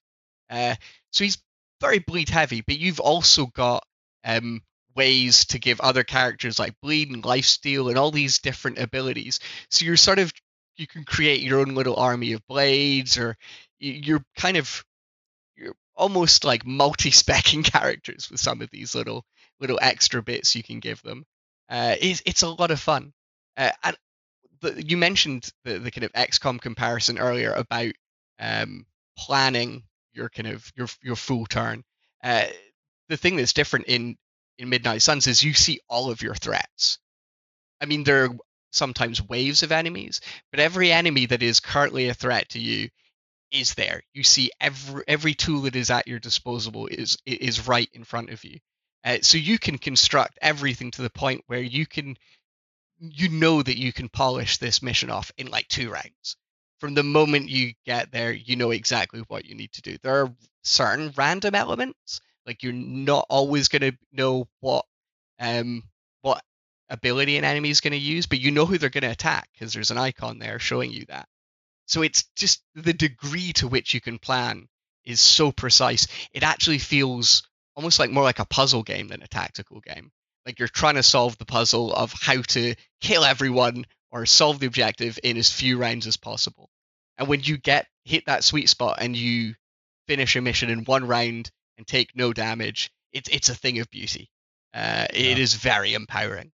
Uh, 0.48 0.74
so 1.12 1.24
he's 1.24 1.38
very 1.80 1.98
bleed 1.98 2.28
heavy, 2.28 2.62
but 2.62 2.78
you've 2.78 3.00
also 3.00 3.46
got 3.46 3.84
um, 4.24 4.62
ways 4.94 5.46
to 5.46 5.58
give 5.58 5.80
other 5.80 6.04
characters 6.04 6.58
like 6.58 6.80
bleed 6.80 7.10
and 7.10 7.22
lifesteal 7.24 7.88
and 7.88 7.98
all 7.98 8.10
these 8.10 8.38
different 8.38 8.78
abilities. 8.78 9.40
So 9.70 9.84
you're 9.84 9.96
sort 9.96 10.18
of 10.18 10.32
you 10.76 10.86
can 10.86 11.04
create 11.04 11.42
your 11.42 11.60
own 11.60 11.74
little 11.74 11.96
army 11.96 12.32
of 12.32 12.46
blades, 12.48 13.18
or 13.18 13.36
you're 13.78 14.24
kind 14.36 14.56
of 14.56 14.84
you're 15.56 15.74
almost 15.94 16.44
like 16.44 16.66
multi-specking 16.66 17.64
characters 17.72 18.30
with 18.30 18.40
some 18.40 18.60
of 18.60 18.70
these 18.70 18.94
little 18.94 19.24
little 19.60 19.78
extra 19.80 20.22
bits 20.22 20.56
you 20.56 20.62
can 20.62 20.80
give 20.80 21.02
them. 21.02 21.24
Uh, 21.68 21.94
it's 22.00 22.22
it's 22.26 22.42
a 22.42 22.48
lot 22.48 22.70
of 22.70 22.80
fun. 22.80 23.12
Uh, 23.56 23.70
and 23.82 23.96
the, 24.64 24.82
you 24.82 24.96
mentioned 24.96 25.48
the, 25.64 25.78
the 25.78 25.90
kind 25.90 26.04
of 26.04 26.12
XCOM 26.12 26.60
comparison 26.60 27.18
earlier 27.18 27.52
about 27.52 27.92
um, 28.38 28.86
planning 29.18 29.84
your 30.12 30.28
kind 30.28 30.48
of 30.48 30.72
your 30.76 30.88
your 31.02 31.16
full 31.16 31.46
turn. 31.46 31.84
Uh, 32.22 32.46
the 33.08 33.16
thing 33.16 33.36
that's 33.36 33.52
different 33.52 33.86
in 33.86 34.16
in 34.58 34.68
Midnight 34.68 35.02
Suns 35.02 35.26
is 35.26 35.42
you 35.42 35.54
see 35.54 35.80
all 35.88 36.10
of 36.10 36.22
your 36.22 36.34
threats. 36.34 36.98
I 37.80 37.86
mean, 37.86 38.04
there 38.04 38.24
are 38.24 38.30
sometimes 38.72 39.22
waves 39.22 39.62
of 39.62 39.72
enemies, 39.72 40.20
but 40.50 40.60
every 40.60 40.92
enemy 40.92 41.26
that 41.26 41.42
is 41.42 41.60
currently 41.60 42.08
a 42.08 42.14
threat 42.14 42.50
to 42.50 42.58
you 42.58 42.88
is 43.50 43.74
there. 43.74 44.02
You 44.12 44.24
see 44.24 44.50
every 44.60 45.04
every 45.06 45.34
tool 45.34 45.62
that 45.62 45.76
is 45.76 45.90
at 45.90 46.08
your 46.08 46.18
disposal 46.18 46.86
is 46.86 47.18
is 47.26 47.68
right 47.68 47.88
in 47.92 48.04
front 48.04 48.30
of 48.30 48.44
you. 48.44 48.58
Uh, 49.04 49.18
so 49.20 49.36
you 49.36 49.58
can 49.58 49.76
construct 49.76 50.38
everything 50.40 50.90
to 50.92 51.02
the 51.02 51.10
point 51.10 51.42
where 51.46 51.60
you 51.60 51.86
can 51.86 52.16
you 53.12 53.28
know 53.28 53.62
that 53.62 53.78
you 53.78 53.92
can 53.92 54.08
polish 54.08 54.58
this 54.58 54.82
mission 54.82 55.10
off 55.10 55.32
in 55.36 55.48
like 55.48 55.68
two 55.68 55.90
rounds. 55.90 56.36
From 56.80 56.94
the 56.94 57.02
moment 57.02 57.48
you 57.48 57.72
get 57.86 58.12
there, 58.12 58.32
you 58.32 58.56
know 58.56 58.70
exactly 58.70 59.22
what 59.28 59.44
you 59.44 59.54
need 59.54 59.72
to 59.72 59.82
do. 59.82 59.96
There 60.02 60.22
are 60.22 60.34
certain 60.62 61.12
random 61.16 61.54
elements, 61.54 62.20
like 62.46 62.62
you're 62.62 62.72
not 62.72 63.26
always 63.28 63.68
going 63.68 63.82
to 63.82 63.98
know 64.12 64.48
what 64.60 64.84
um 65.40 65.82
what 66.22 66.42
ability 66.90 67.36
an 67.36 67.44
enemy 67.44 67.70
is 67.70 67.80
going 67.80 67.92
to 67.92 67.98
use, 67.98 68.26
but 68.26 68.40
you 68.40 68.50
know 68.50 68.66
who 68.66 68.78
they're 68.78 68.90
going 68.90 69.02
to 69.02 69.10
attack 69.10 69.48
because 69.52 69.72
there's 69.72 69.90
an 69.90 69.98
icon 69.98 70.38
there 70.38 70.58
showing 70.58 70.90
you 70.90 71.04
that. 71.06 71.28
So 71.86 72.02
it's 72.02 72.24
just 72.36 72.62
the 72.74 72.92
degree 72.92 73.52
to 73.54 73.68
which 73.68 73.94
you 73.94 74.00
can 74.00 74.18
plan 74.18 74.68
is 75.04 75.20
so 75.20 75.52
precise. 75.52 76.06
It 76.32 76.42
actually 76.42 76.78
feels 76.78 77.42
almost 77.76 77.98
like 77.98 78.10
more 78.10 78.22
like 78.22 78.38
a 78.38 78.46
puzzle 78.46 78.82
game 78.82 79.08
than 79.08 79.22
a 79.22 79.28
tactical 79.28 79.80
game. 79.80 80.10
Like 80.46 80.58
you're 80.58 80.68
trying 80.68 80.96
to 80.96 81.02
solve 81.02 81.38
the 81.38 81.46
puzzle 81.46 81.92
of 81.92 82.12
how 82.12 82.42
to 82.42 82.74
kill 83.00 83.24
everyone 83.24 83.86
or 84.10 84.26
solve 84.26 84.60
the 84.60 84.66
objective 84.66 85.18
in 85.22 85.36
as 85.36 85.50
few 85.50 85.78
rounds 85.78 86.06
as 86.06 86.16
possible. 86.16 86.68
And 87.18 87.28
when 87.28 87.40
you 87.42 87.56
get 87.56 87.86
hit 88.04 88.26
that 88.26 88.44
sweet 88.44 88.68
spot 88.68 88.98
and 89.00 89.16
you 89.16 89.54
finish 90.06 90.36
a 90.36 90.40
mission 90.40 90.68
in 90.70 90.84
one 90.84 91.06
round 91.06 91.50
and 91.78 91.86
take 91.86 92.14
no 92.14 92.32
damage, 92.32 92.90
it's 93.12 93.28
it's 93.30 93.48
a 93.48 93.54
thing 93.54 93.78
of 93.78 93.90
beauty. 93.90 94.28
Uh, 94.74 95.06
Yeah. 95.12 95.36
is 95.36 95.54
very 95.54 95.94
empowering. 95.94 96.50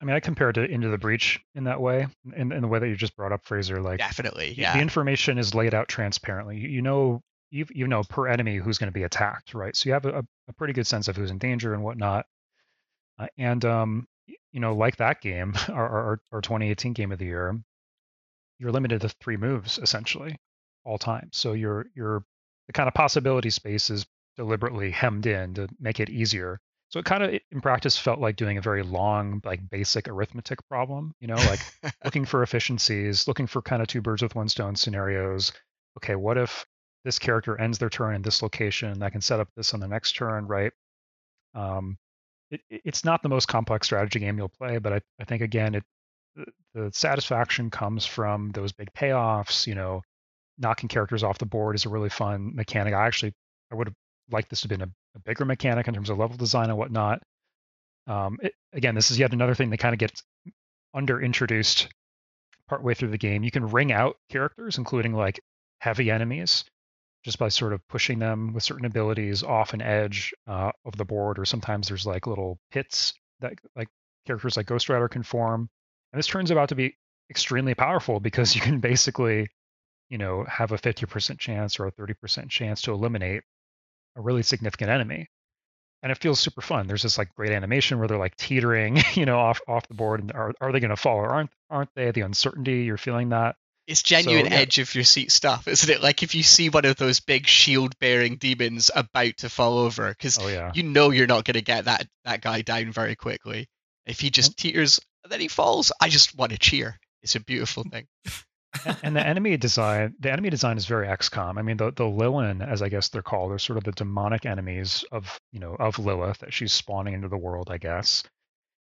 I 0.00 0.06
mean, 0.06 0.16
I 0.16 0.20
compared 0.20 0.54
to 0.54 0.64
Into 0.64 0.88
the 0.88 0.96
Breach 0.96 1.38
in 1.54 1.64
that 1.64 1.78
way, 1.80 2.06
in, 2.34 2.52
in 2.52 2.62
the 2.62 2.68
way 2.68 2.78
that 2.78 2.88
you 2.88 2.96
just 2.96 3.14
brought 3.16 3.32
up, 3.32 3.44
Fraser. 3.44 3.82
Like 3.82 3.98
Definitely, 3.98 4.54
yeah. 4.56 4.72
the 4.74 4.80
information 4.80 5.36
is 5.38 5.54
laid 5.54 5.74
out 5.74 5.88
transparently. 5.88 6.56
You, 6.56 6.68
you 6.70 6.82
know, 6.82 7.20
you, 7.50 7.66
you 7.70 7.86
know 7.86 8.02
per 8.02 8.26
enemy 8.26 8.56
who's 8.56 8.78
going 8.78 8.88
to 8.88 8.98
be 8.98 9.02
attacked, 9.02 9.52
right? 9.52 9.76
So 9.76 9.88
you 9.88 9.92
have 9.92 10.06
a, 10.06 10.24
a 10.48 10.52
pretty 10.54 10.72
good 10.72 10.86
sense 10.86 11.08
of 11.08 11.16
who's 11.16 11.30
in 11.30 11.36
danger 11.36 11.74
and 11.74 11.82
whatnot. 11.82 12.24
Uh, 13.20 13.26
and 13.38 13.64
um, 13.64 14.08
you 14.52 14.60
know, 14.60 14.74
like 14.74 14.96
that 14.96 15.20
game, 15.20 15.54
our, 15.68 15.88
our 15.88 16.20
our 16.32 16.40
2018 16.40 16.92
game 16.92 17.12
of 17.12 17.18
the 17.18 17.26
year, 17.26 17.60
you're 18.58 18.72
limited 18.72 19.02
to 19.02 19.08
three 19.08 19.36
moves 19.36 19.78
essentially, 19.78 20.36
all 20.84 20.98
time. 20.98 21.28
So 21.32 21.52
your 21.52 21.86
your 21.94 22.24
the 22.66 22.72
kind 22.72 22.88
of 22.88 22.94
possibility 22.94 23.50
space 23.50 23.90
is 23.90 24.06
deliberately 24.36 24.90
hemmed 24.90 25.26
in 25.26 25.54
to 25.54 25.68
make 25.78 26.00
it 26.00 26.08
easier. 26.08 26.60
So 26.88 26.98
it 26.98 27.04
kind 27.04 27.22
of 27.22 27.38
in 27.52 27.60
practice 27.60 27.96
felt 27.96 28.18
like 28.18 28.36
doing 28.36 28.58
a 28.58 28.62
very 28.62 28.82
long, 28.82 29.40
like 29.44 29.68
basic 29.70 30.08
arithmetic 30.08 30.66
problem. 30.68 31.14
You 31.20 31.28
know, 31.28 31.36
like 31.36 31.60
looking 32.04 32.24
for 32.24 32.42
efficiencies, 32.44 33.28
looking 33.28 33.46
for 33.46 33.62
kind 33.62 33.82
of 33.82 33.88
two 33.88 34.00
birds 34.00 34.22
with 34.22 34.34
one 34.34 34.48
stone 34.48 34.76
scenarios. 34.76 35.52
Okay, 35.98 36.16
what 36.16 36.38
if 36.38 36.64
this 37.04 37.18
character 37.18 37.60
ends 37.60 37.78
their 37.78 37.90
turn 37.90 38.14
in 38.14 38.22
this 38.22 38.42
location? 38.42 39.02
I 39.02 39.10
can 39.10 39.20
set 39.20 39.40
up 39.40 39.48
this 39.56 39.74
on 39.74 39.80
the 39.80 39.88
next 39.88 40.12
turn, 40.12 40.46
right? 40.46 40.72
Um, 41.54 41.98
it, 42.50 42.60
it- 42.70 42.82
it's 42.84 43.04
not 43.04 43.22
the 43.22 43.28
most 43.28 43.48
complex 43.48 43.86
strategy 43.86 44.18
game 44.20 44.38
you'll 44.38 44.48
play, 44.48 44.78
but 44.78 44.92
I, 44.92 45.00
I 45.20 45.24
think 45.24 45.42
again, 45.42 45.74
it 45.74 45.84
the, 46.36 46.44
the 46.74 46.90
satisfaction 46.92 47.70
comes 47.70 48.06
from 48.06 48.50
those 48.52 48.72
big 48.72 48.92
payoffs. 48.94 49.66
You 49.66 49.74
know, 49.74 50.02
knocking 50.58 50.88
characters 50.88 51.22
off 51.24 51.38
the 51.38 51.46
board 51.46 51.76
is 51.76 51.86
a 51.86 51.88
really 51.88 52.08
fun 52.10 52.54
mechanic. 52.54 52.94
I 52.94 53.06
actually 53.06 53.32
I 53.72 53.74
would 53.76 53.88
have 53.88 53.96
liked 54.30 54.50
this 54.50 54.60
to 54.62 54.64
have 54.68 54.78
been 54.78 54.88
a, 54.88 54.92
a 55.16 55.20
bigger 55.24 55.44
mechanic 55.44 55.88
in 55.88 55.94
terms 55.94 56.10
of 56.10 56.18
level 56.18 56.36
design 56.36 56.68
and 56.70 56.78
whatnot. 56.78 57.22
Um, 58.06 58.38
it, 58.42 58.54
again, 58.72 58.94
this 58.94 59.10
is 59.10 59.18
yet 59.18 59.32
another 59.32 59.54
thing 59.54 59.70
that 59.70 59.78
kind 59.78 59.92
of 59.92 59.98
gets 59.98 60.22
under 60.94 61.20
introduced 61.20 61.88
partway 62.68 62.94
through 62.94 63.10
the 63.10 63.18
game. 63.18 63.42
You 63.44 63.50
can 63.50 63.66
ring 63.68 63.92
out 63.92 64.16
characters, 64.30 64.78
including 64.78 65.12
like 65.14 65.40
heavy 65.80 66.10
enemies, 66.10 66.64
just 67.24 67.38
by 67.38 67.48
sort 67.48 67.72
of 67.72 67.86
pushing 67.88 68.18
them 68.18 68.52
with 68.52 68.62
certain 68.62 68.86
abilities 68.86 69.42
off 69.42 69.74
an 69.74 69.82
edge 69.82 70.32
uh, 70.46 70.72
of 70.84 70.96
the 70.96 71.04
board, 71.04 71.38
or 71.38 71.44
sometimes 71.44 71.88
there's 71.88 72.06
like 72.06 72.26
little 72.26 72.58
pits 72.70 73.12
that 73.40 73.54
like 73.76 73.88
characters 74.26 74.56
like 74.56 74.66
Ghost 74.66 74.88
Rider 74.88 75.08
can 75.08 75.22
form. 75.22 75.68
And 76.12 76.18
this 76.18 76.26
turns 76.26 76.50
out 76.50 76.70
to 76.70 76.74
be 76.74 76.96
extremely 77.30 77.74
powerful 77.74 78.20
because 78.20 78.54
you 78.54 78.60
can 78.60 78.80
basically, 78.80 79.48
you 80.08 80.18
know, 80.18 80.44
have 80.44 80.72
a 80.72 80.78
50% 80.78 81.38
chance 81.38 81.78
or 81.78 81.86
a 81.86 81.92
30% 81.92 82.48
chance 82.48 82.82
to 82.82 82.92
eliminate 82.92 83.42
a 84.16 84.20
really 84.20 84.42
significant 84.42 84.90
enemy. 84.90 85.28
And 86.02 86.10
it 86.10 86.18
feels 86.18 86.40
super 86.40 86.62
fun. 86.62 86.86
There's 86.86 87.02
this 87.02 87.18
like 87.18 87.34
great 87.34 87.52
animation 87.52 87.98
where 87.98 88.08
they're 88.08 88.18
like 88.18 88.36
teetering, 88.36 88.98
you 89.14 89.26
know, 89.26 89.38
off 89.38 89.60
off 89.68 89.86
the 89.88 89.94
board, 89.94 90.20
and 90.20 90.32
are 90.32 90.54
are 90.60 90.72
they 90.72 90.80
going 90.80 90.90
to 90.90 90.96
fall 90.96 91.18
or 91.18 91.28
aren't 91.28 91.50
aren't 91.68 91.90
they? 91.94 92.10
The 92.10 92.22
uncertainty 92.22 92.84
you're 92.84 92.96
feeling 92.96 93.28
that. 93.30 93.56
It's 93.90 94.04
genuine 94.04 94.46
yeah. 94.46 94.58
edge 94.58 94.78
of 94.78 94.94
your 94.94 95.02
seat 95.02 95.32
stuff, 95.32 95.66
isn't 95.66 95.90
it? 95.90 96.00
Like 96.00 96.22
if 96.22 96.36
you 96.36 96.44
see 96.44 96.68
one 96.68 96.84
of 96.84 96.94
those 96.96 97.18
big 97.18 97.48
shield 97.48 97.98
bearing 97.98 98.36
demons 98.36 98.88
about 98.94 99.38
to 99.38 99.48
fall 99.48 99.78
over, 99.78 100.08
because 100.10 100.38
Oh 100.40 100.46
yeah. 100.46 100.70
you 100.72 100.84
know 100.84 101.10
you're 101.10 101.26
not 101.26 101.44
going 101.44 101.54
to 101.54 101.60
get 101.60 101.86
that 101.86 102.06
that 102.24 102.40
guy 102.40 102.62
down 102.62 102.92
very 102.92 103.16
quickly. 103.16 103.66
If 104.06 104.20
he 104.20 104.30
just 104.30 104.56
teeters 104.56 105.00
and 105.24 105.32
then 105.32 105.40
he 105.40 105.48
falls, 105.48 105.90
I 106.00 106.08
just 106.08 106.36
want 106.36 106.52
to 106.52 106.58
cheer. 106.58 107.00
It's 107.24 107.34
a 107.34 107.40
beautiful 107.40 107.82
thing. 107.82 108.06
and, 108.84 108.96
and 109.02 109.16
the 109.16 109.26
enemy 109.26 109.56
design 109.56 110.14
the 110.20 110.30
enemy 110.30 110.50
design 110.50 110.76
is 110.76 110.86
very 110.86 111.08
XCOM. 111.08 111.58
I 111.58 111.62
mean 111.62 111.76
the 111.76 111.90
the 111.90 112.04
Lilin, 112.04 112.64
as 112.64 112.82
I 112.82 112.90
guess 112.90 113.08
they're 113.08 113.22
called, 113.22 113.50
are 113.50 113.58
sort 113.58 113.76
of 113.76 113.82
the 113.82 113.90
demonic 113.90 114.46
enemies 114.46 115.04
of 115.10 115.36
you 115.50 115.58
know 115.58 115.74
of 115.74 115.98
Lilith 115.98 116.38
that 116.38 116.54
she's 116.54 116.72
spawning 116.72 117.14
into 117.14 117.28
the 117.28 117.36
world, 117.36 117.68
I 117.72 117.78
guess. 117.78 118.22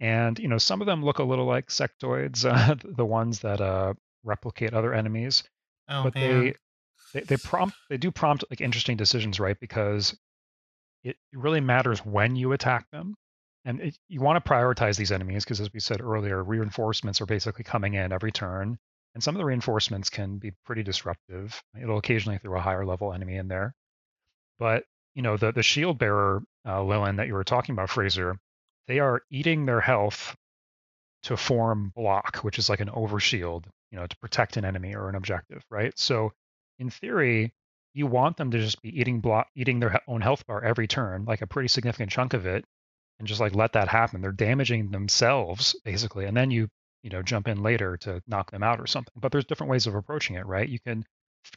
And 0.01 0.39
you 0.39 0.49
know 0.49 0.59
some 0.59 0.83
of 0.83 0.87
them 0.87 1.03
look 1.03 1.19
a 1.19 1.25
little 1.25 1.47
like 1.47 1.69
sectoids, 1.69 2.45
uh, 2.45 2.75
the 2.85 3.07
ones 3.07 3.39
that 3.39 3.63
uh, 3.63 3.95
replicate 4.25 4.75
other 4.75 4.95
enemies, 4.95 5.45
Oh 5.89 6.05
but 6.05 6.15
they, 6.15 6.55
they 7.13 7.21
they 7.21 7.37
prompt 7.37 7.77
they 7.91 7.97
do 7.97 8.11
prompt 8.11 8.45
like 8.51 8.61
interesting 8.61 8.97
decisions, 8.97 9.41
right? 9.41 9.59
Because 9.59 10.17
it 11.05 11.17
really 11.33 11.61
matters 11.61 12.05
when 12.05 12.37
you 12.37 12.53
attack 12.53 12.91
them. 12.91 13.15
And 13.65 13.81
it, 13.81 13.99
you 14.09 14.21
want 14.21 14.43
to 14.43 14.51
prioritize 14.51 14.97
these 14.97 15.13
enemies 15.13 15.45
because, 15.45 15.61
as 15.61 15.73
we 15.73 15.81
said 15.81 16.01
earlier, 16.01 16.43
reinforcements 16.43 17.21
are 17.21 17.27
basically 17.27 17.65
coming 17.65 17.95
in 17.95 18.13
every 18.13 18.33
turn. 18.33 18.79
And 19.15 19.23
some 19.23 19.37
of 19.37 19.39
the 19.39 19.45
reinforcements 19.45 20.11
can 20.11 20.39
be 20.39 20.53
pretty 20.65 20.83
disruptive. 20.83 21.63
It'll 21.81 21.99
occasionally 21.99 22.39
throw 22.39 22.59
a 22.59 22.63
higher 22.63 22.85
level 22.85 23.13
enemy 23.13 23.37
in 23.37 23.49
there. 23.49 23.75
But 24.59 24.85
you 25.15 25.23
know, 25.23 25.37
the 25.37 25.53
the 25.53 25.63
shield 25.63 25.99
bearer 25.99 26.43
uh, 26.65 26.81
Lilin 26.81 27.17
that 27.17 27.27
you 27.27 27.35
were 27.35 27.45
talking 27.45 27.75
about, 27.75 27.91
Fraser, 27.91 28.39
they 28.89 28.99
are 28.99 29.23
eating 29.31 29.67
their 29.67 29.81
health 29.81 30.35
to 31.25 31.37
form 31.37 31.93
block, 31.95 32.39
which 32.39 32.59
is 32.59 32.69
like 32.69 32.81
an 32.81 32.89
overshield, 32.89 33.65
you 33.93 33.99
know, 33.99 34.07
to 34.07 34.17
protect 34.17 34.57
an 34.57 34.65
enemy 34.65 34.95
or 34.97 35.09
an 35.09 35.15
objective, 35.15 35.63
right? 35.71 35.97
So 35.99 36.33
in 36.79 36.91
theory, 36.91 37.53
you 37.95 38.07
want 38.07 38.39
them 38.39 38.51
to 38.51 38.59
just 38.59 38.81
be 38.81 38.99
eating 38.99 39.21
block, 39.21 39.49
eating 39.55 39.79
their 39.79 40.01
own 40.09 40.23
health 40.23 40.47
bar 40.47 40.65
every 40.65 40.89
turn, 40.89 41.27
like 41.27 41.43
a 41.43 41.47
pretty 41.47 41.69
significant 41.69 42.11
chunk 42.11 42.33
of 42.33 42.47
it, 42.47 42.65
and 43.19 43.29
just 43.29 43.41
like 43.41 43.55
let 43.55 43.75
that 43.75 43.89
happen. 43.89 44.23
They're 44.23 44.33
damaging 44.33 44.91
themselves 44.91 45.77
basically, 45.85 46.25
and 46.25 46.37
then 46.37 46.51
you 46.51 46.69
you 47.03 47.11
know 47.11 47.23
jump 47.23 47.49
in 47.49 47.63
later 47.63 47.99
to 47.99 48.23
knock 48.27 48.51
them 48.51 48.63
out 48.63 48.81
or 48.81 48.87
something. 48.87 49.13
But 49.15 49.31
there's 49.31 49.45
different 49.45 49.71
ways 49.71 49.87
of 49.87 49.95
approaching 49.95 50.37
it, 50.37 50.47
right? 50.47 50.69
You 50.69 50.81
can 50.81 51.05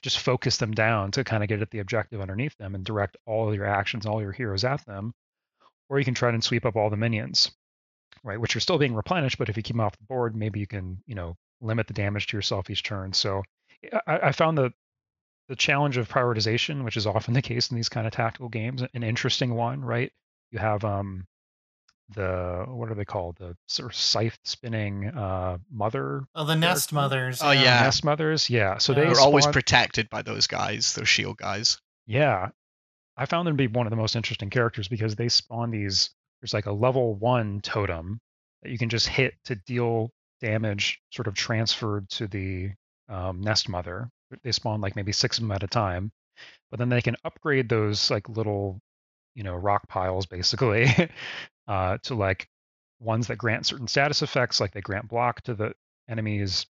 just 0.02 0.20
focus 0.20 0.58
them 0.58 0.74
down 0.74 1.12
to 1.12 1.24
kind 1.24 1.42
of 1.42 1.50
get 1.50 1.62
at 1.62 1.72
the 1.72 1.80
objective 1.80 2.20
underneath 2.20 2.58
them 2.58 2.76
and 2.76 2.84
direct 2.84 3.16
all 3.26 3.54
your 3.56 3.66
actions, 3.66 4.06
all 4.06 4.22
your 4.22 4.32
heroes 4.34 4.66
at 4.66 4.86
them, 4.86 5.14
or 5.90 6.00
you 6.00 6.06
can 6.06 6.16
try 6.16 6.30
and 6.30 6.44
sweep 6.44 6.66
up 6.66 6.76
all 6.76 6.90
the 6.90 6.98
minions, 6.98 7.52
right? 8.24 8.40
Which 8.40 8.56
are 8.56 8.60
still 8.60 8.80
being 8.80 8.96
replenished, 8.96 9.38
but 9.38 9.48
if 9.48 9.56
you 9.56 9.64
keep 9.64 9.76
them 9.76 9.86
off 9.86 9.98
the 9.98 10.06
board, 10.06 10.36
maybe 10.36 10.60
you 10.60 10.68
can 10.68 11.02
you 11.08 11.16
know 11.16 11.38
limit 11.66 11.88
the 11.88 11.94
damage 11.94 12.28
to 12.28 12.38
yourself 12.38 12.70
each 12.70 12.84
turn. 12.84 13.14
So 13.14 13.44
I, 14.08 14.20
I 14.28 14.32
found 14.32 14.58
the 14.58 14.72
the 15.48 15.56
challenge 15.56 15.98
of 15.98 16.10
prioritization, 16.10 16.84
which 16.84 16.98
is 16.98 17.06
often 17.06 17.34
the 17.34 17.42
case 17.42 17.70
in 17.70 17.76
these 17.76 17.90
kind 17.90 18.08
of 18.08 18.14
tactical 18.14 18.50
games, 18.50 18.82
an 18.94 19.04
interesting 19.04 19.54
one, 19.54 19.82
right? 19.82 20.12
You 20.52 20.58
have 20.60 20.84
um, 20.84 21.28
the 22.16 22.66
what 22.68 22.90
are 22.90 22.96
they 22.96 23.06
called? 23.06 23.38
The 23.38 23.56
sort 23.68 23.92
of 23.92 23.96
scythe 23.96 24.38
spinning 24.44 25.08
uh, 25.08 25.58
mother. 25.72 26.24
Oh, 26.34 26.46
the 26.46 26.56
nest 26.56 26.94
mothers. 26.94 27.42
Oh, 27.44 27.52
yeah. 27.52 27.82
Nest 27.82 28.04
mothers, 28.04 28.50
yeah. 28.50 28.78
So 28.78 28.94
Yeah. 28.94 29.00
they 29.00 29.06
They're 29.14 29.22
always 29.22 29.48
protected 29.48 30.10
by 30.10 30.22
those 30.22 30.48
guys, 30.48 30.94
those 30.94 31.10
shield 31.10 31.38
guys. 31.38 31.80
Yeah. 32.08 32.50
I 33.18 33.26
found 33.26 33.48
them 33.48 33.56
to 33.56 33.68
be 33.68 33.68
one 33.68 33.86
of 33.86 33.92
the 33.92 33.98
most 33.98 34.16
interesting 34.16 34.50
characters 34.50 34.88
because 34.88 35.16
they 35.16 35.30
spawn 35.30 35.72
these. 35.72 36.10
There's 36.42 36.54
like 36.54 36.66
a 36.66 36.72
level 36.72 37.16
one 37.16 37.62
totem 37.62 38.20
that 38.62 38.72
you 38.72 38.78
can 38.78 38.90
just 38.90 39.08
hit 39.08 39.36
to 39.46 39.56
deal 39.56 40.12
damage, 40.46 41.02
sort 41.12 41.28
of 41.28 41.34
transferred 41.34 42.08
to 42.10 42.28
the 42.28 42.72
um, 43.10 43.42
nest 43.42 43.68
mother. 43.68 44.10
They 44.44 44.52
spawn 44.52 44.82
like 44.82 44.96
maybe 44.96 45.12
six 45.12 45.38
of 45.38 45.44
them 45.44 45.52
at 45.52 45.64
a 45.64 45.68
time, 45.68 46.12
but 46.70 46.80
then 46.80 46.90
they 46.90 47.02
can 47.02 47.16
upgrade 47.26 47.70
those 47.70 48.12
like 48.12 48.30
little, 48.30 48.80
you 49.34 49.44
know, 49.44 49.56
rock 49.56 49.88
piles 49.88 50.26
basically 50.26 50.88
uh, 51.68 51.98
to 52.04 52.16
like 52.16 52.48
ones 53.00 53.28
that 53.28 53.38
grant 53.38 53.66
certain 53.66 53.88
status 53.88 54.22
effects, 54.22 54.60
like 54.60 54.72
they 54.72 54.82
grant 54.82 55.08
block 55.08 55.42
to 55.42 55.56
the 55.56 55.74
enemies, 56.08 56.66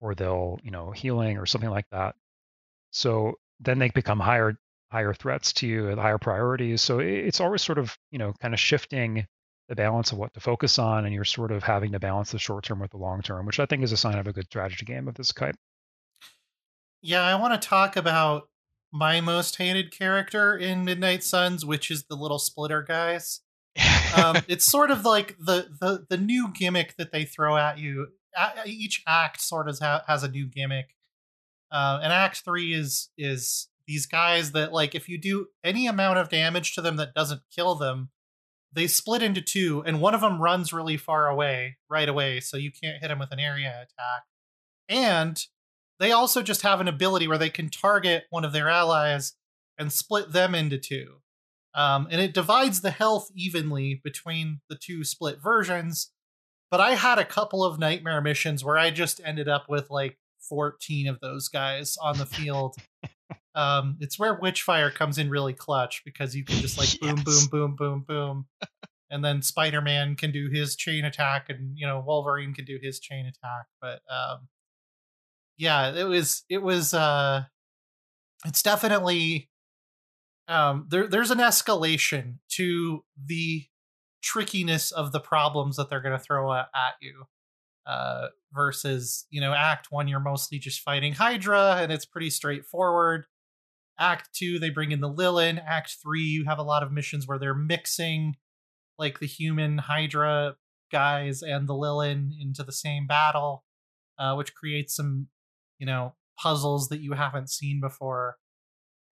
or 0.00 0.14
they'll, 0.14 0.58
you 0.62 0.70
know, 0.70 0.90
healing 0.90 1.38
or 1.38 1.46
something 1.46 1.70
like 1.70 1.86
that. 1.92 2.14
So 2.90 3.34
then 3.60 3.78
they 3.78 3.90
become 3.90 4.20
higher 4.20 4.56
higher 4.90 5.14
threats 5.14 5.54
to 5.54 5.66
you, 5.66 5.90
at 5.90 5.98
higher 5.98 6.18
priorities. 6.18 6.82
So 6.82 6.98
it's 6.98 7.40
always 7.40 7.62
sort 7.62 7.78
of 7.78 7.96
you 8.10 8.18
know 8.18 8.32
kind 8.40 8.54
of 8.54 8.60
shifting 8.60 9.26
the 9.68 9.76
balance 9.76 10.12
of 10.12 10.18
what 10.18 10.34
to 10.34 10.40
focus 10.40 10.78
on, 10.78 11.04
and 11.04 11.14
you're 11.14 11.24
sort 11.24 11.52
of 11.52 11.62
having 11.62 11.92
to 11.92 12.00
balance 12.00 12.32
the 12.32 12.38
short 12.38 12.64
term 12.64 12.80
with 12.80 12.90
the 12.90 12.96
long 12.96 13.22
term, 13.22 13.46
which 13.46 13.60
I 13.60 13.66
think 13.66 13.82
is 13.82 13.92
a 13.92 13.96
sign 13.96 14.18
of 14.18 14.26
a 14.26 14.32
good 14.32 14.46
strategy 14.46 14.84
game 14.84 15.08
of 15.08 15.14
this 15.14 15.32
type. 15.32 15.56
Yeah, 17.00 17.22
I 17.22 17.34
want 17.34 17.60
to 17.60 17.68
talk 17.68 17.96
about 17.96 18.48
my 18.92 19.20
most 19.20 19.56
hated 19.56 19.90
character 19.90 20.56
in 20.56 20.84
Midnight 20.84 21.24
Suns, 21.24 21.64
which 21.64 21.90
is 21.90 22.04
the 22.04 22.14
little 22.14 22.38
splitter 22.38 22.82
guys. 22.82 23.40
Um, 24.16 24.36
it's 24.48 24.66
sort 24.66 24.90
of 24.90 25.04
like 25.04 25.36
the, 25.38 25.68
the 25.80 26.06
the 26.08 26.16
new 26.18 26.52
gimmick 26.52 26.96
that 26.96 27.10
they 27.10 27.24
throw 27.24 27.56
at 27.56 27.78
you. 27.78 28.08
Each 28.66 29.02
act 29.06 29.40
sort 29.40 29.68
of 29.68 29.78
ha- 29.78 30.04
has 30.06 30.22
a 30.22 30.28
new 30.28 30.46
gimmick. 30.46 30.94
Uh, 31.70 32.00
and 32.02 32.12
Act 32.12 32.42
Three 32.44 32.74
is 32.74 33.08
is 33.16 33.68
these 33.86 34.06
guys 34.06 34.52
that 34.52 34.72
like 34.72 34.94
if 34.94 35.08
you 35.08 35.18
do 35.18 35.46
any 35.64 35.86
amount 35.86 36.18
of 36.18 36.28
damage 36.28 36.74
to 36.74 36.82
them 36.82 36.96
that 36.96 37.14
doesn't 37.14 37.42
kill 37.50 37.74
them, 37.74 38.10
they 38.74 38.86
split 38.86 39.22
into 39.22 39.42
two, 39.42 39.82
and 39.84 40.00
one 40.00 40.14
of 40.14 40.20
them 40.20 40.40
runs 40.40 40.72
really 40.72 40.96
far 40.96 41.28
away 41.28 41.76
right 41.90 42.08
away, 42.08 42.40
so 42.40 42.56
you 42.56 42.70
can't 42.70 43.00
hit 43.00 43.10
him 43.10 43.18
with 43.18 43.32
an 43.32 43.40
area 43.40 43.68
attack. 43.68 44.22
And 44.88 45.42
they 45.98 46.12
also 46.12 46.42
just 46.42 46.62
have 46.62 46.80
an 46.80 46.88
ability 46.88 47.28
where 47.28 47.38
they 47.38 47.50
can 47.50 47.70
target 47.70 48.24
one 48.30 48.44
of 48.44 48.52
their 48.52 48.68
allies 48.68 49.34
and 49.78 49.92
split 49.92 50.32
them 50.32 50.54
into 50.54 50.78
two. 50.78 51.18
Um, 51.74 52.08
and 52.10 52.20
it 52.20 52.34
divides 52.34 52.80
the 52.80 52.90
health 52.90 53.28
evenly 53.34 54.00
between 54.02 54.60
the 54.68 54.76
two 54.76 55.04
split 55.04 55.38
versions. 55.42 56.10
But 56.70 56.80
I 56.80 56.94
had 56.94 57.18
a 57.18 57.24
couple 57.24 57.64
of 57.64 57.78
nightmare 57.78 58.20
missions 58.20 58.64
where 58.64 58.78
I 58.78 58.90
just 58.90 59.20
ended 59.24 59.48
up 59.48 59.66
with 59.68 59.90
like 59.90 60.18
14 60.48 61.08
of 61.08 61.20
those 61.20 61.48
guys 61.48 61.96
on 62.00 62.18
the 62.18 62.26
field. 62.26 62.76
um, 63.54 63.96
it's 64.00 64.18
where 64.18 64.38
Witchfire 64.40 64.92
comes 64.92 65.18
in 65.18 65.30
really 65.30 65.52
clutch 65.52 66.02
because 66.04 66.34
you 66.34 66.44
can 66.44 66.56
just 66.56 66.78
like 66.78 66.98
boom, 67.00 67.22
Yes. 67.26 67.46
boom, 67.46 67.76
boom, 67.76 67.76
boom, 67.76 68.04
boom. 68.06 68.46
and 69.10 69.24
then 69.24 69.42
Spider-Man 69.42 70.16
can 70.16 70.32
do 70.32 70.48
his 70.50 70.74
chain 70.76 71.04
attack 71.04 71.46
and 71.48 71.76
you 71.76 71.86
know 71.86 72.02
Wolverine 72.06 72.54
can 72.54 72.64
do 72.64 72.78
his 72.82 72.98
chain 73.00 73.26
attack. 73.26 73.66
But 73.80 74.00
um 74.10 74.48
yeah, 75.58 75.94
it 75.94 76.04
was 76.04 76.44
it 76.48 76.62
was 76.62 76.94
uh 76.94 77.44
it's 78.44 78.62
definitely 78.62 79.50
um 80.48 80.86
there 80.90 81.06
there's 81.06 81.30
an 81.30 81.38
escalation 81.38 82.36
to 82.52 83.04
the 83.22 83.64
trickiness 84.22 84.90
of 84.92 85.12
the 85.12 85.20
problems 85.20 85.76
that 85.76 85.90
they're 85.90 86.00
going 86.00 86.16
to 86.16 86.24
throw 86.24 86.52
at, 86.52 86.68
at 86.74 86.94
you 87.00 87.24
uh 87.86 88.28
versus 88.54 89.26
you 89.30 89.40
know 89.40 89.52
act 89.52 89.88
1 89.90 90.06
you're 90.06 90.20
mostly 90.20 90.58
just 90.58 90.80
fighting 90.80 91.14
hydra 91.14 91.76
and 91.80 91.90
it's 91.92 92.06
pretty 92.06 92.30
straightforward. 92.30 93.26
Act 93.98 94.28
2 94.34 94.58
they 94.58 94.70
bring 94.70 94.92
in 94.92 95.00
the 95.00 95.12
lilin. 95.12 95.62
Act 95.66 95.96
3 96.02 96.20
you 96.20 96.44
have 96.44 96.58
a 96.58 96.62
lot 96.62 96.82
of 96.82 96.92
missions 96.92 97.26
where 97.26 97.38
they're 97.38 97.54
mixing 97.54 98.36
like 98.98 99.18
the 99.18 99.26
human 99.26 99.78
hydra 99.78 100.56
guys 100.90 101.42
and 101.42 101.68
the 101.68 101.74
lilin 101.74 102.30
into 102.40 102.62
the 102.62 102.72
same 102.72 103.06
battle 103.06 103.64
uh 104.18 104.34
which 104.34 104.54
creates 104.54 104.94
some 104.94 105.28
you 105.78 105.86
know 105.86 106.14
puzzles 106.38 106.88
that 106.88 107.00
you 107.00 107.12
haven't 107.12 107.50
seen 107.50 107.80
before. 107.80 108.36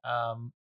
Um 0.04 0.52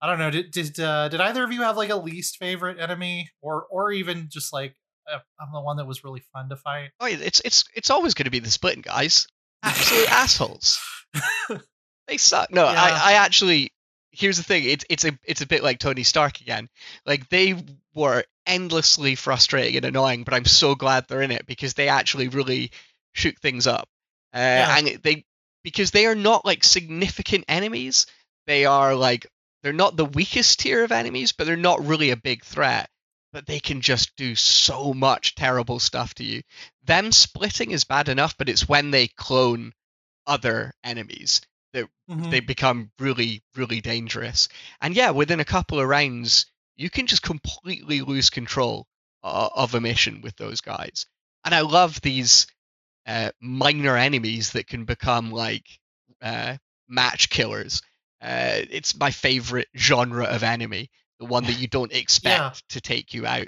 i 0.00 0.06
don't 0.06 0.18
know 0.18 0.30
did 0.30 0.50
did 0.50 0.78
uh, 0.78 1.08
did 1.08 1.20
either 1.20 1.42
of 1.42 1.52
you 1.52 1.62
have 1.62 1.76
like 1.76 1.90
a 1.90 1.96
least 1.96 2.36
favorite 2.36 2.78
enemy 2.78 3.30
or 3.40 3.66
or 3.70 3.90
even 3.90 4.28
just 4.30 4.52
like 4.52 4.76
i'm 5.40 5.52
the 5.52 5.60
one 5.60 5.76
that 5.76 5.86
was 5.86 6.04
really 6.04 6.22
fun 6.32 6.48
to 6.48 6.56
fight 6.56 6.90
Oh, 7.00 7.06
yeah, 7.06 7.18
it's 7.20 7.40
it's 7.44 7.64
it's 7.74 7.90
always 7.90 8.14
going 8.14 8.24
to 8.24 8.30
be 8.30 8.38
the 8.40 8.50
splitting 8.50 8.82
guys. 8.82 9.26
Absolute 9.62 10.10
assholes. 10.12 10.78
They 12.08 12.18
suck. 12.18 12.52
No, 12.52 12.64
Yeah. 12.64 12.80
I, 12.80 13.10
I 13.10 13.12
actually. 13.14 13.72
Here's 14.12 14.36
the 14.38 14.44
thing. 14.44 14.64
It's 14.64 14.84
it's 14.88 15.04
a 15.04 15.18
it's 15.24 15.40
a 15.42 15.46
bit 15.46 15.62
like 15.62 15.78
Tony 15.78 16.02
Stark 16.04 16.40
again. 16.40 16.68
Like 17.04 17.28
they 17.28 17.54
were 17.94 18.24
endlessly 18.46 19.14
frustrating 19.14 19.76
and 19.76 19.84
annoying, 19.84 20.22
but 20.24 20.32
I'm 20.32 20.44
so 20.44 20.74
glad 20.74 21.06
they're 21.08 21.20
in 21.22 21.32
it 21.32 21.46
because 21.46 21.74
they 21.74 21.88
actually 21.88 22.28
really 22.28 22.70
shook 23.12 23.38
things 23.40 23.66
up. 23.66 23.88
Uh, 24.32 24.38
Yeah. 24.38 24.78
And 24.78 24.86
they 25.02 25.24
because 25.64 25.90
they 25.90 26.06
are 26.06 26.14
not 26.14 26.44
like 26.46 26.64
significant 26.64 27.44
enemies. 27.48 28.06
They 28.46 28.64
are 28.64 28.94
like 28.94 29.26
they're 29.62 29.72
not 29.72 29.96
the 29.96 30.04
weakest 30.06 30.60
tier 30.60 30.84
of 30.84 30.92
enemies, 30.92 31.32
but 31.32 31.46
they're 31.46 31.56
not 31.56 31.84
really 31.84 32.10
a 32.10 32.16
big 32.16 32.44
threat. 32.44 32.88
But 33.36 33.44
they 33.44 33.60
can 33.60 33.82
just 33.82 34.16
do 34.16 34.34
so 34.34 34.94
much 34.94 35.34
terrible 35.34 35.78
stuff 35.78 36.14
to 36.14 36.24
you. 36.24 36.42
Them 36.84 37.12
splitting 37.12 37.70
is 37.70 37.84
bad 37.84 38.08
enough, 38.08 38.34
but 38.38 38.48
it's 38.48 38.66
when 38.66 38.90
they 38.90 39.08
clone 39.08 39.74
other 40.26 40.72
enemies 40.82 41.42
Mhm. 42.08 42.30
they 42.30 42.40
become 42.40 42.90
really 42.98 43.42
really 43.54 43.80
dangerous 43.80 44.48
and 44.80 44.94
yeah 44.94 45.10
within 45.10 45.40
a 45.40 45.44
couple 45.44 45.80
of 45.80 45.88
rounds 45.88 46.46
you 46.76 46.88
can 46.88 47.06
just 47.06 47.22
completely 47.22 48.00
lose 48.00 48.30
control 48.30 48.86
uh, 49.24 49.48
of 49.54 49.74
a 49.74 49.80
mission 49.80 50.20
with 50.20 50.36
those 50.36 50.60
guys 50.60 51.06
and 51.44 51.54
i 51.54 51.60
love 51.60 52.00
these 52.00 52.46
uh, 53.06 53.30
minor 53.40 53.96
enemies 53.96 54.52
that 54.52 54.66
can 54.66 54.84
become 54.84 55.30
like 55.30 55.66
uh, 56.22 56.56
match 56.88 57.28
killers 57.28 57.82
uh, 58.22 58.62
it's 58.70 58.96
my 58.98 59.10
favorite 59.10 59.68
genre 59.76 60.24
of 60.24 60.42
enemy 60.42 60.90
the 61.20 61.26
one 61.26 61.44
that 61.44 61.58
you 61.58 61.66
don't 61.68 61.92
expect 61.94 62.68
to 62.70 62.80
take 62.80 63.14
you 63.14 63.26
out. 63.26 63.46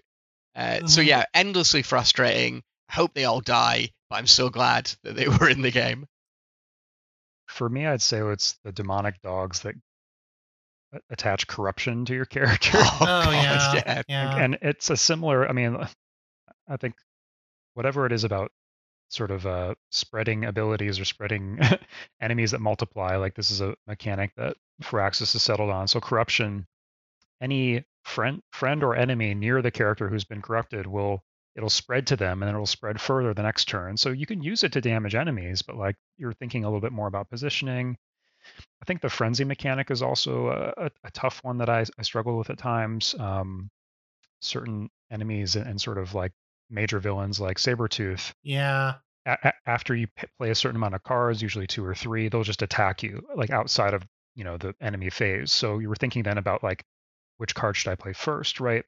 Uh, 0.55 0.87
so 0.87 1.01
Mhm. 1.03 1.07
yeah 1.07 1.25
endlessly 1.35 1.83
frustrating. 1.83 2.62
I 2.91 2.95
hope 2.95 3.14
they 3.14 3.25
all 3.27 3.41
die 3.41 3.91
but 4.11 4.16
i'm 4.16 4.27
so 4.27 4.49
glad 4.49 4.91
that 5.03 5.14
they 5.16 5.29
were 5.29 5.49
in 5.51 5.61
the 5.62 5.71
game. 5.71 6.07
For 7.47 7.69
me, 7.69 7.87
I'd 7.87 8.03
say 8.03 8.19
it's 8.21 8.59
the 8.64 8.73
demonic 8.73 9.21
dogs 9.23 9.61
that 9.61 9.75
attach 11.11 11.47
corruption 11.47 12.05
to 12.07 12.14
your 12.14 12.25
character. 12.37 12.79
oh 12.79 12.99
God, 13.01 13.33
yeah. 13.87 14.03
Yeah. 14.09 14.37
And 14.37 14.59
it's 14.62 14.89
a 14.91 14.97
similar 14.97 15.47
i 15.49 15.53
mean 15.53 15.77
i 16.69 16.77
think 16.79 16.95
whatever 17.75 18.07
it 18.07 18.12
is 18.12 18.25
about 18.25 18.51
sort 19.11 19.31
of 19.31 19.47
uh, 19.47 19.75
spreading 19.91 20.45
abilities 20.45 20.99
or 21.01 21.05
spreading 21.05 21.59
enemies 22.21 22.51
that 22.51 22.61
multiply 22.61 23.16
like 23.16 23.35
this 23.35 23.51
is 23.51 23.61
a 23.62 23.75
mechanic 23.87 24.33
that 24.37 24.55
Firaxis 24.83 25.33
has 25.33 25.43
settled 25.43 25.71
on. 25.71 25.89
So 25.89 25.99
corruption 26.01 26.66
any 27.41 27.84
friend 28.05 28.41
friend 28.53 28.82
or 28.82 28.97
enemy 28.97 29.34
near 29.34 29.61
the 29.62 29.70
character 29.70 30.09
who's 30.09 30.24
been 30.24 30.43
corrupted 30.43 30.86
will 30.86 31.22
it'll 31.57 31.68
spread 31.70 32.07
to 32.07 32.16
them 32.16 32.43
and 32.43 32.51
it'll 32.51 32.66
spread 32.66 33.01
further 33.01 33.34
the 33.34 33.43
next 33.43 33.66
turn 33.66 33.97
so 33.97 34.11
you 34.11 34.26
can 34.26 34.43
use 34.43 34.62
it 34.64 34.72
to 34.72 34.80
damage 34.80 35.14
enemies 35.14 35.62
but 35.62 35.76
like 35.76 35.97
you're 36.16 36.32
thinking 36.32 36.64
a 36.64 36.66
little 36.68 36.80
bit 36.80 36.93
more 36.93 37.07
about 37.09 37.28
positioning 37.28 37.97
I 38.80 38.84
think 38.86 39.01
the 39.03 39.11
frenzy 39.11 39.45
mechanic 39.45 39.91
is 39.91 40.01
also 40.01 40.47
a, 40.49 40.84
a, 40.86 40.91
a 41.05 41.11
tough 41.11 41.41
one 41.43 41.59
that 41.59 41.68
I, 41.68 41.84
I 41.99 42.03
struggle 42.03 42.39
with 42.39 42.49
at 42.51 42.57
times. 42.59 43.14
Um, 43.18 43.68
certain 44.41 44.89
enemies 45.11 45.57
and, 45.57 45.66
and 45.66 45.80
sort 45.80 45.99
of 45.99 46.14
like 46.14 46.32
major 46.70 46.99
villains 47.01 47.41
like 47.41 47.57
Sabretooth, 47.59 48.32
Yeah. 48.43 48.95
a- 49.26 49.39
a- 49.43 49.53
after 49.68 49.95
you 49.95 50.07
p- 50.07 50.26
play 50.39 50.51
a 50.51 50.55
certain 50.55 50.76
amount 50.76 50.95
of 50.95 51.03
cards, 51.03 51.43
usually 51.43 51.66
two 51.66 51.84
or 51.84 51.95
three, 51.95 52.28
they'll 52.28 52.45
just 52.45 52.62
attack 52.62 53.03
you 53.03 53.26
like 53.34 53.51
outside 53.51 53.95
of 53.95 54.07
you 54.36 54.45
know 54.45 54.57
the 54.57 54.74
enemy 54.80 55.11
phase. 55.11 55.51
So 55.53 55.78
you 55.80 55.89
were 55.89 55.97
thinking 55.97 56.22
then 56.22 56.39
about 56.39 56.62
like 56.62 56.84
which 57.39 57.55
card 57.55 57.76
should 57.76 57.91
I 57.91 57.95
play 57.97 58.12
first, 58.12 58.61
right? 58.61 58.84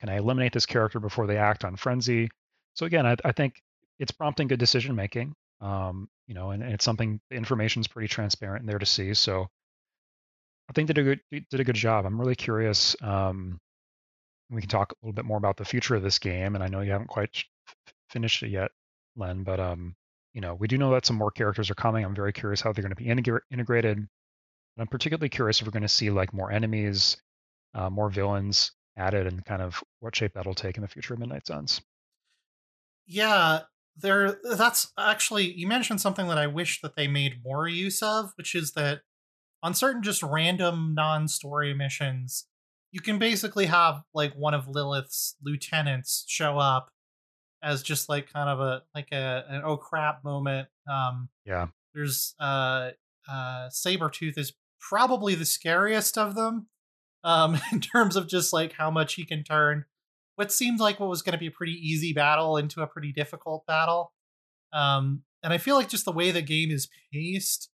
Can 0.00 0.08
I 0.08 0.18
eliminate 0.18 0.52
this 0.52 0.66
character 0.66 1.00
before 1.00 1.26
they 1.26 1.36
act 1.36 1.64
on 1.64 1.76
frenzy? 1.76 2.28
So 2.74 2.86
again, 2.86 3.06
I, 3.06 3.16
I 3.24 3.32
think 3.32 3.60
it's 3.98 4.12
prompting 4.12 4.48
good 4.48 4.60
decision 4.60 4.94
making. 4.94 5.34
Um, 5.60 6.08
you 6.28 6.34
know, 6.34 6.50
and, 6.50 6.62
and 6.62 6.72
it's 6.72 6.84
something 6.84 7.20
the 7.30 7.36
information's 7.36 7.88
pretty 7.88 8.08
transparent 8.08 8.60
and 8.60 8.68
there 8.68 8.78
to 8.78 8.86
see. 8.86 9.14
So 9.14 9.48
I 10.68 10.72
think 10.72 10.86
they 10.86 10.94
did 10.94 11.08
a 11.08 11.16
good 11.16 11.46
did 11.50 11.60
a 11.60 11.64
good 11.64 11.74
job. 11.74 12.06
I'm 12.06 12.20
really 12.20 12.36
curious. 12.36 12.94
Um, 13.02 13.58
we 14.50 14.60
can 14.60 14.70
talk 14.70 14.92
a 14.92 14.96
little 15.02 15.14
bit 15.14 15.24
more 15.24 15.38
about 15.38 15.56
the 15.56 15.64
future 15.64 15.96
of 15.96 16.02
this 16.02 16.18
game, 16.18 16.54
and 16.54 16.62
I 16.62 16.68
know 16.68 16.80
you 16.80 16.92
haven't 16.92 17.08
quite 17.08 17.30
f- 17.68 17.94
finished 18.10 18.42
it 18.42 18.48
yet, 18.48 18.70
Len, 19.16 19.42
but 19.42 19.60
um, 19.60 19.94
you 20.34 20.40
know, 20.40 20.54
we 20.54 20.68
do 20.68 20.78
know 20.78 20.92
that 20.92 21.06
some 21.06 21.16
more 21.16 21.30
characters 21.30 21.70
are 21.70 21.74
coming. 21.74 22.04
I'm 22.04 22.14
very 22.14 22.32
curious 22.32 22.60
how 22.60 22.72
they're 22.72 22.82
going 22.82 22.94
to 22.94 22.96
be 22.96 23.06
integra- 23.06 23.40
integrated. 23.50 23.98
And 23.98 24.08
I'm 24.78 24.86
particularly 24.86 25.28
curious 25.28 25.60
if 25.60 25.66
we're 25.66 25.72
going 25.72 25.82
to 25.82 25.88
see 25.88 26.10
like 26.10 26.32
more 26.32 26.52
enemies, 26.52 27.16
uh, 27.74 27.90
more 27.90 28.10
villains 28.10 28.72
added, 28.96 29.26
and 29.26 29.44
kind 29.44 29.62
of 29.62 29.82
what 30.00 30.16
shape 30.16 30.32
that'll 30.34 30.54
take 30.54 30.76
in 30.76 30.82
the 30.82 30.88
future 30.88 31.14
of 31.14 31.20
Midnight 31.20 31.46
Suns. 31.46 31.80
Yeah, 33.06 33.60
there 33.96 34.38
that's 34.44 34.92
actually 34.98 35.52
you 35.52 35.66
mentioned 35.66 36.00
something 36.00 36.28
that 36.28 36.38
I 36.38 36.46
wish 36.46 36.80
that 36.82 36.96
they 36.96 37.08
made 37.08 37.42
more 37.44 37.68
use 37.68 38.02
of, 38.02 38.32
which 38.36 38.54
is 38.54 38.72
that 38.72 39.00
on 39.62 39.74
certain 39.74 40.02
just 40.02 40.22
random 40.22 40.94
non-story 40.94 41.74
missions, 41.74 42.46
you 42.92 43.00
can 43.00 43.18
basically 43.18 43.66
have 43.66 44.02
like 44.14 44.34
one 44.34 44.54
of 44.54 44.68
Lilith's 44.68 45.36
lieutenants 45.42 46.24
show 46.28 46.58
up 46.58 46.90
as 47.62 47.82
just 47.82 48.08
like 48.08 48.32
kind 48.32 48.48
of 48.48 48.60
a 48.60 48.82
like 48.94 49.08
a 49.12 49.44
an 49.48 49.62
oh 49.64 49.76
crap 49.76 50.22
moment. 50.24 50.68
Um 50.90 51.28
Yeah, 51.44 51.68
there's 51.94 52.34
uh 52.38 52.90
uh 53.28 53.68
Sabretooth 53.68 54.38
is 54.38 54.52
probably 54.80 55.34
the 55.34 55.44
scariest 55.44 56.16
of 56.16 56.34
them 56.34 56.68
um 57.28 57.60
in 57.72 57.80
terms 57.80 58.16
of 58.16 58.26
just 58.26 58.52
like 58.52 58.72
how 58.72 58.90
much 58.90 59.14
he 59.14 59.24
can 59.24 59.44
turn 59.44 59.84
what 60.34 60.50
seemed 60.50 60.80
like 60.80 60.98
what 60.98 61.08
was 61.08 61.22
going 61.22 61.32
to 61.32 61.38
be 61.38 61.46
a 61.46 61.52
pretty 61.52 61.74
easy 61.74 62.12
battle 62.12 62.56
into 62.56 62.82
a 62.82 62.86
pretty 62.86 63.12
difficult 63.12 63.64
battle 63.66 64.12
um 64.72 65.22
and 65.44 65.52
i 65.52 65.58
feel 65.58 65.76
like 65.76 65.88
just 65.88 66.04
the 66.04 66.12
way 66.12 66.30
the 66.32 66.42
game 66.42 66.70
is 66.70 66.88
paced 67.12 67.70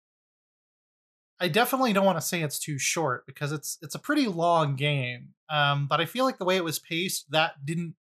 i 1.41 1.49
definitely 1.49 1.93
don't 1.93 2.07
want 2.07 2.19
to 2.19 2.27
say 2.27 2.41
it's 2.41 2.59
too 2.59 2.79
short 2.79 3.27
because 3.27 3.53
it's 3.53 3.77
it's 3.83 3.95
a 3.95 3.99
pretty 3.99 4.27
long 4.27 4.77
game 4.77 5.31
um 5.51 5.87
but 5.87 6.01
i 6.01 6.07
feel 6.07 6.25
like 6.25 6.39
the 6.39 6.45
way 6.45 6.57
it 6.57 6.65
was 6.65 6.79
paced 6.79 7.31
that 7.31 7.67
didn't 7.67 7.95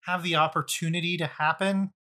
have 0.00 0.22
the 0.22 0.36
opportunity 0.36 1.16
to 1.16 1.26
happen 1.26 1.92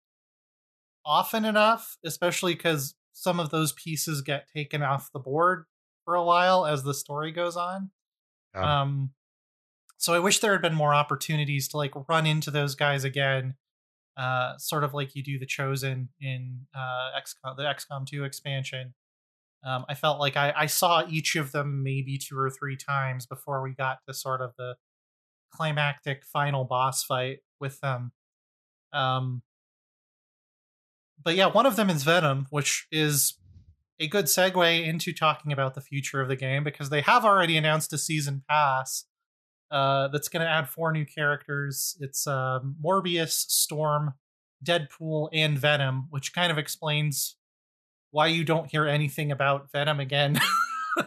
often 1.05 1.43
enough 1.43 1.97
especially 2.05 2.53
because 2.53 2.95
some 3.13 3.39
of 3.39 3.49
those 3.49 3.71
pieces 3.73 4.21
get 4.21 4.47
taken 4.53 4.83
off 4.83 5.09
the 5.13 5.19
board 5.19 5.65
for 6.03 6.15
a 6.15 6.23
while 6.23 6.65
as 6.65 6.83
the 6.83 6.93
story 6.93 7.31
goes 7.31 7.55
on 7.55 7.89
Yeah. 8.55 8.81
um 8.81 9.11
so 9.97 10.13
i 10.13 10.19
wish 10.19 10.39
there 10.39 10.51
had 10.53 10.61
been 10.61 10.75
more 10.75 10.93
opportunities 10.93 11.67
to 11.69 11.77
like 11.77 11.93
run 12.07 12.25
into 12.25 12.51
those 12.51 12.75
guys 12.75 13.03
again 13.03 13.55
uh 14.17 14.57
sort 14.57 14.83
of 14.83 14.93
like 14.93 15.15
you 15.15 15.23
do 15.23 15.37
the 15.37 15.45
chosen 15.45 16.09
in 16.21 16.67
uh 16.75 17.11
XCOM, 17.19 17.57
the 17.57 17.63
xcom 17.63 18.05
2 18.05 18.23
expansion 18.23 18.93
um 19.63 19.85
i 19.89 19.93
felt 19.93 20.19
like 20.19 20.37
I, 20.37 20.53
I 20.55 20.65
saw 20.67 21.03
each 21.09 21.35
of 21.35 21.51
them 21.51 21.83
maybe 21.83 22.17
two 22.17 22.37
or 22.37 22.49
three 22.49 22.77
times 22.77 23.25
before 23.25 23.61
we 23.61 23.73
got 23.73 23.99
to 24.07 24.13
sort 24.13 24.41
of 24.41 24.53
the 24.57 24.75
climactic 25.51 26.23
final 26.25 26.65
boss 26.65 27.03
fight 27.03 27.39
with 27.59 27.79
them 27.81 28.11
um 28.93 29.41
but 31.23 31.35
yeah 31.35 31.47
one 31.47 31.65
of 31.65 31.75
them 31.75 31.89
is 31.89 32.03
venom 32.03 32.47
which 32.49 32.87
is 32.91 33.37
a 33.99 34.07
good 34.07 34.25
segue 34.25 34.85
into 34.85 35.13
talking 35.13 35.51
about 35.51 35.73
the 35.73 35.81
future 35.81 36.21
of 36.21 36.27
the 36.27 36.35
game 36.35 36.63
because 36.63 36.89
they 36.89 37.01
have 37.01 37.23
already 37.23 37.57
announced 37.57 37.93
a 37.93 37.97
season 37.97 38.43
pass 38.49 39.05
uh, 39.71 40.07
that's 40.09 40.29
going 40.29 40.43
to 40.45 40.49
add 40.49 40.69
four 40.69 40.91
new 40.91 41.05
characters. 41.05 41.97
It's 41.99 42.27
uh, 42.27 42.59
Morbius, 42.83 43.31
Storm, 43.31 44.13
Deadpool, 44.63 45.29
and 45.33 45.57
Venom, 45.57 46.07
which 46.09 46.33
kind 46.33 46.51
of 46.51 46.57
explains 46.57 47.37
why 48.11 48.27
you 48.27 48.43
don't 48.43 48.69
hear 48.69 48.85
anything 48.85 49.31
about 49.31 49.71
Venom 49.71 49.99
again. 49.99 50.39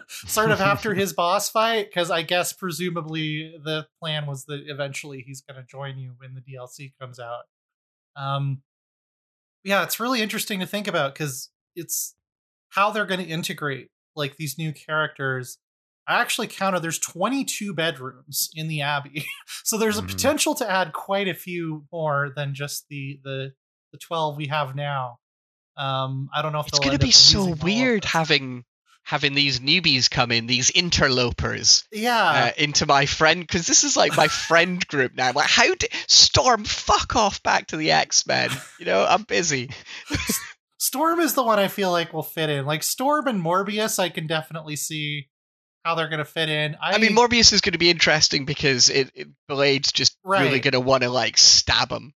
sort 0.09 0.51
of 0.51 0.61
after 0.61 0.95
his 0.95 1.13
boss 1.15 1.49
fight, 1.49 1.87
because 1.89 2.11
I 2.11 2.23
guess 2.23 2.53
presumably 2.53 3.55
the 3.63 3.87
plan 4.01 4.27
was 4.27 4.45
that 4.47 4.65
eventually 4.67 5.23
he's 5.27 5.41
going 5.41 5.61
to 5.61 5.67
join 5.67 5.99
you 5.99 6.15
when 6.19 6.35
the 6.35 6.41
DLC 6.41 6.93
comes 7.01 7.19
out. 7.19 7.45
Um, 8.17 8.63
yeah, 9.65 9.83
it's 9.83 10.01
really 10.01 10.21
interesting 10.21 10.61
to 10.61 10.67
think 10.67 10.89
about 10.89 11.15
because 11.15 11.51
it's 11.75 12.15
how 12.71 12.91
they're 12.91 13.07
going 13.07 13.21
to 13.25 13.27
integrate 13.27 13.89
like 14.17 14.37
these 14.37 14.59
new 14.59 14.73
characters. 14.73 15.59
I 16.07 16.21
actually 16.21 16.47
counted 16.47 16.81
there's 16.81 16.99
22 16.99 17.75
bedrooms 17.75 18.49
in 18.55 18.69
the 18.69 18.81
Abbey. 18.81 19.27
so 19.65 19.77
there's 19.77 19.99
a 19.99 20.03
Mhm. 20.03 20.09
potential 20.09 20.55
to 20.57 20.71
add 20.71 20.93
quite 20.93 21.29
a 21.29 21.35
few 21.35 21.85
more 21.93 22.33
than 22.35 22.55
just 22.55 22.87
the 22.89 23.21
the 23.25 23.53
the 23.93 23.99
12 23.99 24.37
we 24.37 24.47
have 24.49 24.75
now. 24.75 25.19
Um 25.77 26.29
I 26.35 26.43
don't 26.43 26.53
know 26.53 26.61
if 26.61 26.69
It's 26.69 26.79
going 26.79 26.99
to 26.99 27.05
be 27.05 27.11
so 27.11 27.39
using 27.39 27.47
all 27.49 27.53
of 27.55 27.63
weird 27.63 28.05
having 28.05 28.65
having 29.05 29.33
these 29.35 29.61
newbies 29.61 30.11
come 30.11 30.31
in, 30.31 30.47
these 30.47 30.69
interlopers. 30.71 31.85
Yeah. 31.91 32.23
uh, 32.31 32.51
into 32.59 32.85
my 32.85 33.07
friend 33.07 33.41
because 33.41 33.67
this 33.67 33.83
is 33.85 33.97
like 33.97 34.15
my 34.17 34.29
friend 34.29 34.87
group 34.87 35.15
now. 35.15 35.33
Like, 35.33 35.49
how 35.49 35.75
did 35.75 35.91
Storm 36.09 36.65
fuck 36.65 37.17
off 37.17 37.43
back 37.43 37.69
to 37.69 37.79
the 37.79 37.93
X 37.93 38.27
Men? 38.27 38.51
You 38.79 38.85
know, 38.85 39.07
I'm 39.09 39.23
busy. 39.23 39.71
Storm 40.89 41.21
is 41.21 41.35
the 41.35 41.43
one 41.43 41.59
I 41.59 41.69
feel 41.69 41.91
like 41.91 42.15
will 42.15 42.23
fit 42.23 42.49
in. 42.49 42.65
Like 42.65 42.83
Storm 42.83 43.27
and 43.27 43.45
Morbius 43.45 43.99
I 43.99 44.09
can 44.09 44.27
definitely 44.27 44.75
see 44.75 45.29
how 45.85 45.95
they're 45.95 46.09
going 46.09 46.19
to 46.19 46.25
fit 46.25 46.49
in. 46.49 46.77
I, 46.81 46.95
I, 46.95 46.99
mean, 46.99 47.15
Morbius 47.15 47.53
is 47.53 47.61
going 47.61 47.75
to 47.75 47.79
be 47.79 47.91
interesting 47.91 48.47
because 48.47 48.89
it, 48.89 49.11
it 49.15 49.29
Blade's 49.49 49.93
just 49.93 50.17
really 50.25 50.61
going 50.61 50.73
to 50.73 50.81
want 50.81 51.03
to 51.03 51.11
like 51.11 51.37
stab 51.37 51.93
him. 51.93 52.15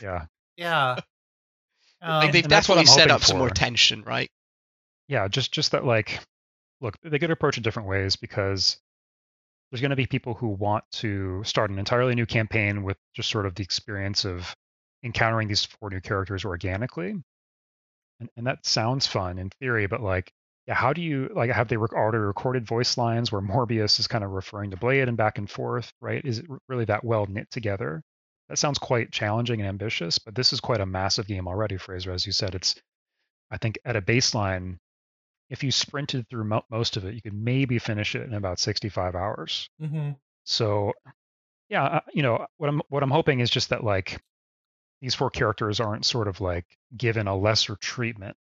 yeah, 0.00 0.26
yeah. 0.56 0.90
like 2.00 2.26
Um, 2.26 2.30
they've 2.30 2.46
that's 2.48 2.68
what 2.68 2.76
definitely 2.76 2.80
I'm 2.82 2.86
set 2.86 3.00
hoping 3.00 3.14
up 3.14 3.24
some 3.24 3.38
more 3.38 3.50
tension, 3.50 4.02
right? 4.04 4.30
yeah. 5.08 5.26
Just 5.26 5.50
just 5.50 5.72
that 5.72 5.84
like, 5.84 6.20
look, 6.80 6.96
they 7.02 7.18
could 7.18 7.32
approach 7.32 7.58
it 7.58 7.64
different 7.64 7.88
ways 7.88 8.14
because 8.14 8.76
there's 9.72 9.80
going 9.80 9.90
to 9.90 9.96
be 9.96 10.06
people 10.06 10.34
who 10.34 10.46
want 10.46 10.84
to 10.92 11.42
start 11.42 11.70
an 11.70 11.80
entirely 11.80 12.14
new 12.14 12.26
campaign 12.26 12.84
with 12.84 12.98
just 13.16 13.30
sort 13.30 13.46
of 13.46 13.56
the 13.56 13.64
experience 13.64 14.24
of 14.24 14.54
encountering 15.02 15.48
these 15.48 15.64
four 15.64 15.90
new 15.90 16.00
characters 16.00 16.44
organically 16.44 17.16
and, 18.22 18.30
and 18.36 18.46
that 18.46 18.64
sounds 18.64 19.06
fun 19.06 19.38
in 19.38 19.50
theory 19.50 19.86
but 19.86 20.00
like 20.00 20.32
yeah 20.66 20.74
how 20.74 20.92
do 20.92 21.02
you 21.02 21.28
like 21.34 21.50
have 21.50 21.66
they 21.68 21.76
rec- 21.76 21.92
already 21.92 22.18
recorded 22.18 22.66
voice 22.66 22.96
lines 22.96 23.32
where 23.32 23.40
morbius 23.52 23.98
is 23.98 24.06
kind 24.06 24.22
of 24.24 24.30
referring 24.30 24.70
to 24.70 24.76
blade 24.76 25.08
and 25.08 25.16
back 25.16 25.38
and 25.38 25.50
forth 25.50 25.92
right? 26.00 26.24
Is 26.24 26.38
it 26.38 26.46
r- 26.48 26.58
really 26.68 26.84
that 26.86 27.04
well 27.04 27.26
knit 27.26 27.50
together? 27.50 28.02
That 28.48 28.58
sounds 28.58 28.78
quite 28.78 29.10
challenging 29.12 29.60
and 29.60 29.68
ambitious 29.68 30.18
but 30.18 30.34
this 30.34 30.52
is 30.52 30.60
quite 30.60 30.80
a 30.80 30.86
massive 30.86 31.26
game 31.26 31.48
already 31.48 31.76
fraser 31.76 32.12
as 32.12 32.24
you 32.26 32.32
said. 32.32 32.54
It's 32.54 32.74
i 33.50 33.58
think 33.58 33.78
at 33.84 33.96
a 33.96 34.02
baseline 34.02 34.78
if 35.50 35.62
you 35.64 35.70
sprinted 35.70 36.26
through 36.28 36.44
mo- 36.44 36.64
most 36.70 36.96
of 36.96 37.04
it 37.04 37.14
you 37.14 37.20
could 37.22 37.34
maybe 37.34 37.78
finish 37.78 38.14
it 38.14 38.22
in 38.22 38.34
about 38.34 38.58
65 38.58 39.14
hours. 39.14 39.68
Mhm. 39.80 40.16
so, 40.44 40.92
yeah, 41.68 41.84
uh, 41.84 42.00
you 42.14 42.22
know 42.22 42.46
what 42.58 42.68
I'm 42.68 42.80
what 42.88 43.02
I'm 43.02 43.10
hoping 43.10 43.40
is 43.40 43.50
just 43.50 43.70
that 43.70 43.82
like 43.84 44.20
these 45.02 45.14
four 45.14 45.28
characters 45.28 45.80
aren't 45.80 46.06
sort 46.06 46.28
of 46.28 46.40
like 46.40 46.64
given 46.96 47.26
a 47.28 47.36
lesser 47.36 47.76
treatment 47.76 48.36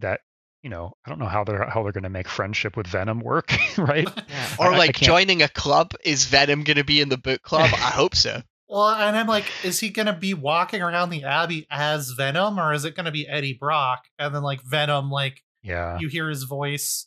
that 0.00 0.22
you 0.64 0.70
know 0.70 0.94
I 1.06 1.10
don't 1.10 1.20
know 1.20 1.26
how 1.26 1.44
they're 1.44 1.68
how 1.68 1.84
they're 1.84 1.92
going 1.92 2.02
to 2.02 2.08
make 2.10 2.26
friendship 2.28 2.76
with 2.76 2.88
Venom 2.88 3.20
work, 3.20 3.52
right? 3.78 4.08
Or 4.58 4.66
I- 4.68 4.74
I 4.74 4.78
like 4.78 4.94
can't- 4.96 5.06
joining 5.06 5.42
a 5.42 5.48
club. 5.48 5.92
Is 6.04 6.24
Venom 6.24 6.64
going 6.64 6.78
to 6.78 6.84
be 6.84 7.00
in 7.00 7.08
the 7.10 7.18
book 7.18 7.42
club? 7.42 7.70
I 7.72 7.90
hope 7.92 8.16
so. 8.16 8.42
Well, 8.70 8.90
and 8.90 9.16
I'm 9.16 9.26
like, 9.26 9.46
is 9.64 9.80
he 9.80 9.88
gonna 9.88 10.12
be 10.14 10.34
walking 10.34 10.82
around 10.82 11.08
the 11.08 11.24
Abbey 11.24 11.66
as 11.70 12.10
Venom, 12.10 12.60
or 12.60 12.74
is 12.74 12.84
it 12.84 12.94
gonna 12.94 13.10
be 13.10 13.26
Eddie 13.26 13.54
Brock? 13.54 14.04
And 14.18 14.34
then 14.34 14.42
like 14.42 14.60
Venom, 14.62 15.10
like 15.10 15.42
Yeah, 15.62 15.98
you 16.00 16.08
hear 16.08 16.28
his 16.28 16.42
voice 16.42 17.06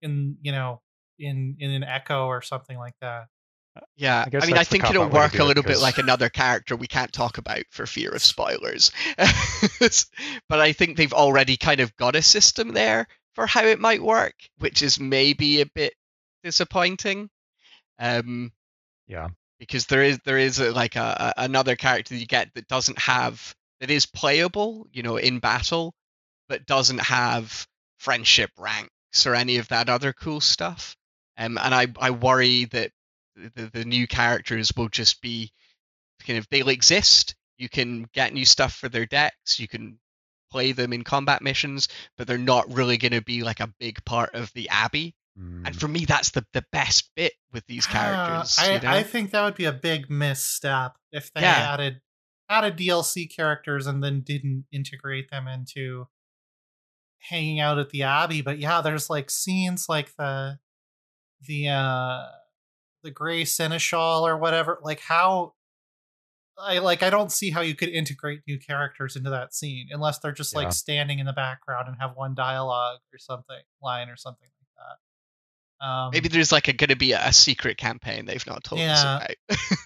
in 0.00 0.38
you 0.40 0.52
know 0.52 0.80
in 1.18 1.56
in 1.58 1.70
an 1.70 1.84
echo 1.84 2.24
or 2.28 2.40
something 2.40 2.78
like 2.78 2.94
that. 3.02 3.24
Yeah, 3.96 4.26
I 4.32 4.36
I, 4.36 4.46
mean, 4.46 4.58
I 4.58 4.64
think 4.64 4.84
it'll 4.84 5.04
cop-out 5.04 5.12
way 5.12 5.18
to 5.18 5.24
work 5.24 5.34
a 5.34 5.42
it, 5.42 5.46
little 5.46 5.62
bit 5.62 5.78
like 5.78 5.98
another 5.98 6.28
character 6.28 6.76
we 6.76 6.86
can't 6.86 7.12
talk 7.12 7.38
about 7.38 7.62
for 7.70 7.86
fear 7.86 8.10
of 8.10 8.22
spoilers. 8.22 8.92
but 9.16 10.60
I 10.60 10.72
think 10.72 10.96
they've 10.96 11.12
already 11.12 11.56
kind 11.56 11.80
of 11.80 11.96
got 11.96 12.14
a 12.14 12.22
system 12.22 12.72
there 12.72 13.06
for 13.34 13.46
how 13.46 13.64
it 13.64 13.80
might 13.80 14.02
work, 14.02 14.34
which 14.58 14.82
is 14.82 15.00
maybe 15.00 15.60
a 15.60 15.66
bit 15.66 15.94
disappointing. 16.42 17.30
Um, 17.98 18.52
yeah, 19.06 19.28
because 19.58 19.86
there 19.86 20.02
is 20.02 20.18
there 20.24 20.38
is 20.38 20.58
a, 20.58 20.72
like 20.72 20.96
a, 20.96 21.32
a 21.36 21.44
another 21.44 21.76
character 21.76 22.14
you 22.14 22.26
get 22.26 22.52
that 22.54 22.68
doesn't 22.68 22.98
have 22.98 23.54
that 23.80 23.90
is 23.90 24.06
playable, 24.06 24.86
you 24.92 25.02
know, 25.02 25.16
in 25.16 25.38
battle, 25.38 25.94
but 26.48 26.66
doesn't 26.66 27.00
have 27.00 27.66
friendship 27.98 28.50
ranks 28.58 29.26
or 29.26 29.34
any 29.34 29.56
of 29.58 29.68
that 29.68 29.88
other 29.88 30.12
cool 30.12 30.40
stuff. 30.40 30.96
Um, 31.38 31.58
and 31.58 31.74
I, 31.74 31.86
I 31.98 32.10
worry 32.10 32.66
that 32.66 32.92
the, 33.54 33.70
the 33.72 33.84
new 33.84 34.06
characters 34.06 34.72
will 34.76 34.88
just 34.88 35.20
be 35.22 35.52
kind 36.26 36.38
of 36.38 36.48
they'll 36.50 36.68
exist. 36.68 37.34
You 37.58 37.68
can 37.68 38.08
get 38.12 38.32
new 38.32 38.44
stuff 38.44 38.74
for 38.74 38.88
their 38.88 39.06
decks. 39.06 39.58
You 39.60 39.68
can 39.68 39.98
play 40.50 40.72
them 40.72 40.92
in 40.92 41.02
combat 41.02 41.42
missions, 41.42 41.88
but 42.16 42.26
they're 42.26 42.38
not 42.38 42.72
really 42.72 42.98
going 42.98 43.12
to 43.12 43.22
be 43.22 43.42
like 43.42 43.60
a 43.60 43.72
big 43.80 44.04
part 44.04 44.34
of 44.34 44.52
the 44.54 44.68
Abbey. 44.68 45.14
Mm. 45.38 45.66
And 45.66 45.80
for 45.80 45.88
me, 45.88 46.04
that's 46.04 46.30
the, 46.30 46.44
the 46.52 46.64
best 46.72 47.10
bit 47.16 47.32
with 47.52 47.64
these 47.66 47.86
characters. 47.86 48.58
Uh, 48.58 48.62
I, 48.62 48.74
you 48.74 48.80
know? 48.80 48.90
I 48.90 49.02
think 49.02 49.30
that 49.30 49.44
would 49.44 49.54
be 49.54 49.64
a 49.64 49.72
big 49.72 50.10
misstep 50.10 50.96
if 51.10 51.32
they 51.32 51.42
Yeah. 51.42 51.72
added 51.72 52.00
added 52.48 52.76
DLC 52.76 53.34
characters 53.34 53.86
and 53.86 54.04
then 54.04 54.20
didn't 54.20 54.66
integrate 54.70 55.30
them 55.30 55.48
into 55.48 56.06
hanging 57.18 57.60
out 57.60 57.78
at 57.78 57.90
the 57.90 58.02
Abbey. 58.02 58.42
But 58.42 58.58
yeah, 58.58 58.82
there's 58.82 59.08
like 59.08 59.30
scenes 59.30 59.88
like 59.88 60.14
the 60.16 60.58
the 61.40 61.68
uh 61.68 62.26
the 63.02 63.10
Grey 63.10 63.44
Seneschal 63.44 64.26
or 64.26 64.36
whatever. 64.38 64.78
Like 64.82 65.00
how 65.00 65.54
I 66.58 66.78
like 66.78 67.02
I 67.02 67.10
don't 67.10 67.32
see 67.32 67.50
how 67.50 67.60
you 67.62 67.74
could 67.74 67.88
integrate 67.88 68.42
new 68.46 68.58
characters 68.58 69.16
into 69.16 69.30
that 69.30 69.54
scene 69.54 69.88
unless 69.90 70.18
they're 70.18 70.32
just 70.32 70.52
Yeah. 70.52 70.60
like 70.60 70.72
standing 70.72 71.18
in 71.18 71.26
the 71.26 71.32
background 71.32 71.88
and 71.88 71.96
have 72.00 72.12
one 72.14 72.34
dialogue 72.34 72.98
or 73.12 73.18
something 73.18 73.56
line 73.82 74.08
or 74.08 74.16
something 74.16 74.48
like 74.60 74.86
that. 75.80 75.86
Um, 75.86 76.10
Maybe 76.12 76.28
there's 76.28 76.52
like 76.52 76.68
a 76.68 76.72
going 76.72 76.90
to 76.90 76.96
be 76.96 77.12
a, 77.12 77.32
secret 77.32 77.76
campaign 77.78 78.26
they've 78.26 78.46
not 78.46 78.62
told 78.62 78.80
us 78.82 79.02
Yeah. 79.02 79.16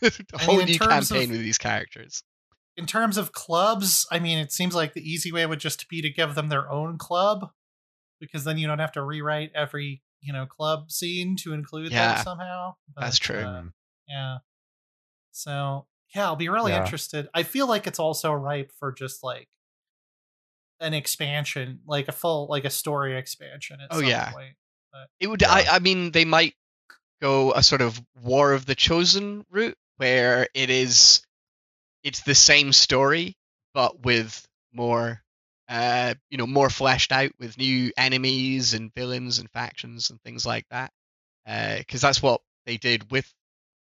about. 0.03 0.21
a 0.35 0.39
whole 0.39 0.57
mean, 0.59 0.67
new 0.67 0.79
campaign 0.79 1.25
of- 1.25 1.31
with 1.31 1.41
these 1.41 1.57
characters. 1.59 2.23
in 2.77 2.85
terms 2.85 3.17
of 3.17 3.33
clubs, 3.33 4.07
I 4.11 4.19
mean, 4.19 4.37
it 4.39 4.53
seems 4.53 4.75
like 4.75 4.93
the 4.93 5.01
easy 5.01 5.33
way 5.33 5.47
would 5.47 5.61
just 5.61 5.89
be 5.89 6.03
to 6.03 6.11
give 6.11 6.35
them 6.35 6.51
their 6.51 6.71
own 6.71 6.99
club, 6.99 7.51
because 8.21 8.45
then 8.45 8.59
you 8.59 8.67
don't 8.67 8.79
have 8.81 8.93
to 8.93 9.03
rewrite 9.03 9.53
every 9.55 10.03
you 10.27 10.33
know 10.33 10.45
club 10.47 10.91
scene 10.91 11.37
to 11.37 11.53
include 11.53 11.93
Yeah, 11.93 12.14
them 12.16 12.24
somehow. 12.24 12.74
that's 12.97 13.18
true. 13.18 13.39
uh, 13.41 13.62
yeah. 14.09 14.39
So 15.33 15.87
yeah, 16.14 16.24
I'll 16.27 16.37
be 16.37 16.49
really 16.49 16.72
Yeah. 16.72 16.83
interested. 16.83 17.29
I 17.35 17.43
feel 17.43 17.66
like 17.68 17.87
it's 17.87 17.99
also 17.99 18.33
ripe 18.33 18.72
for 18.79 18.93
just 18.93 19.22
like 19.22 19.49
an 20.81 20.95
expansion, 20.95 21.81
like 21.87 22.09
a 22.09 22.12
full 22.12 22.47
like 22.49 22.64
a 22.64 22.70
story 22.70 23.16
expansion 23.16 23.81
at 23.81 23.89
Oh, 23.91 24.01
some 24.01 24.09
yeah. 24.09 24.31
point. 24.33 24.57
It 25.20 25.27
would. 25.27 25.43
Yeah. 25.43 25.53
I. 25.53 25.66
I 25.72 25.79
mean, 25.79 26.11
they 26.11 26.24
might 26.24 26.55
go 27.20 27.53
a 27.53 27.62
sort 27.62 27.83
of 27.83 28.01
War 28.22 28.53
of 28.53 28.64
the 28.66 28.74
Chosen 28.74 29.45
route, 29.51 29.77
where 29.97 30.49
it 30.55 30.70
is, 30.70 31.22
it's 32.03 32.22
the 32.22 32.35
same 32.35 32.72
story, 32.72 33.37
but 33.74 34.05
with 34.05 34.47
more, 34.72 35.22
uh, 35.69 36.14
you 36.31 36.39
know, 36.39 36.47
more 36.47 36.71
fleshed 36.71 37.12
out 37.12 37.33
with 37.39 37.59
new 37.59 37.93
enemies 37.97 38.75
and 38.75 38.95
villains 38.95 39.39
and 39.39 39.51
factions 39.51 40.11
and 40.11 40.21
things 40.23 40.47
like 40.47 40.67
that. 40.71 40.93
Because 41.45 42.01
that's 42.01 42.23
what 42.23 42.41
they 42.67 42.77
did 42.77 43.11
with 43.11 43.33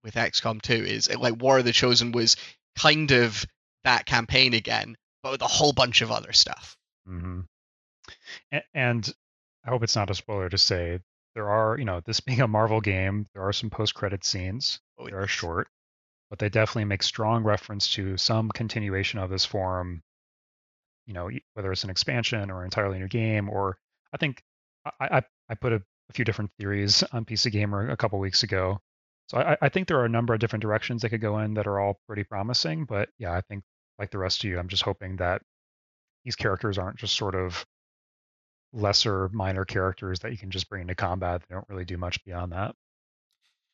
with 0.03 0.15
XCOM 0.15 0.61
2. 0.61 0.73
Is 0.73 1.07
it, 1.07 1.19
like 1.19 1.41
War 1.41 1.59
of 1.59 1.65
the 1.65 1.71
Chosen 1.71 2.11
was 2.11 2.37
kind 2.77 3.11
of 3.11 3.45
that 3.83 4.05
campaign 4.05 4.53
again, 4.53 4.95
but 5.23 5.31
with 5.31 5.41
a 5.41 5.47
whole 5.47 5.73
bunch 5.73 6.01
of 6.01 6.11
other 6.11 6.33
stuff. 6.33 6.77
Mm-hmm. 7.09 7.41
And, 8.51 8.63
and 8.73 9.13
I 9.65 9.69
hope 9.69 9.83
it's 9.83 9.95
not 9.95 10.09
a 10.09 10.15
spoiler 10.15 10.49
to 10.49 10.57
say 10.57 10.99
there 11.33 11.49
are, 11.49 11.77
you 11.77 11.85
know, 11.85 12.01
this 12.01 12.19
being 12.21 12.41
a 12.41 12.47
Marvel 12.47 12.81
game, 12.81 13.25
there 13.33 13.43
are 13.43 13.53
some 13.53 13.69
post-credit 13.69 14.23
scenes. 14.23 14.79
Oh, 14.97 15.05
They 15.07 15.13
are 15.13 15.27
short, 15.27 15.67
but 16.29 16.39
they 16.39 16.49
definitely 16.49 16.85
make 16.85 17.03
strong 17.03 17.43
reference 17.43 17.91
to 17.93 18.17
some 18.17 18.49
continuation 18.49 19.19
of 19.19 19.29
this 19.29 19.45
forum. 19.45 20.03
You 21.05 21.13
know, 21.13 21.29
e- 21.29 21.43
whether 21.53 21.71
it's 21.71 21.83
an 21.83 21.89
expansion 21.89 22.49
or 22.51 22.59
an 22.59 22.65
entirely 22.65 22.99
new 22.99 23.07
game, 23.07 23.49
or 23.49 23.77
I 24.13 24.17
think 24.17 24.41
I 24.85 25.17
I, 25.17 25.21
I 25.49 25.55
put 25.55 25.73
a, 25.73 25.81
a 26.09 26.13
few 26.13 26.25
different 26.25 26.51
theories 26.57 27.03
on 27.11 27.25
PC 27.25 27.51
Gamer 27.51 27.89
a 27.89 27.97
couple 27.97 28.19
weeks 28.19 28.43
ago. 28.43 28.81
So 29.27 29.37
I, 29.39 29.57
I 29.61 29.69
think 29.69 29.87
there 29.87 29.99
are 29.99 30.05
a 30.05 30.09
number 30.09 30.33
of 30.33 30.39
different 30.39 30.61
directions 30.61 31.01
they 31.01 31.09
could 31.09 31.21
go 31.21 31.39
in 31.39 31.55
that 31.55 31.67
are 31.67 31.79
all 31.79 31.99
pretty 32.07 32.23
promising. 32.23 32.85
But 32.85 33.09
yeah, 33.17 33.33
I 33.33 33.41
think 33.41 33.63
like 33.97 34.11
the 34.11 34.17
rest 34.17 34.43
of 34.43 34.49
you, 34.49 34.59
I'm 34.59 34.67
just 34.67 34.83
hoping 34.83 35.17
that 35.17 35.41
these 36.23 36.35
characters 36.35 36.77
aren't 36.77 36.97
just 36.97 37.15
sort 37.15 37.35
of 37.35 37.65
lesser 38.73 39.29
minor 39.29 39.65
characters 39.65 40.19
that 40.19 40.31
you 40.31 40.37
can 40.37 40.51
just 40.51 40.69
bring 40.69 40.81
into 40.81 40.95
combat. 40.95 41.41
They 41.47 41.55
don't 41.55 41.69
really 41.69 41.85
do 41.85 41.97
much 41.97 42.23
beyond 42.25 42.51
that. 42.51 42.75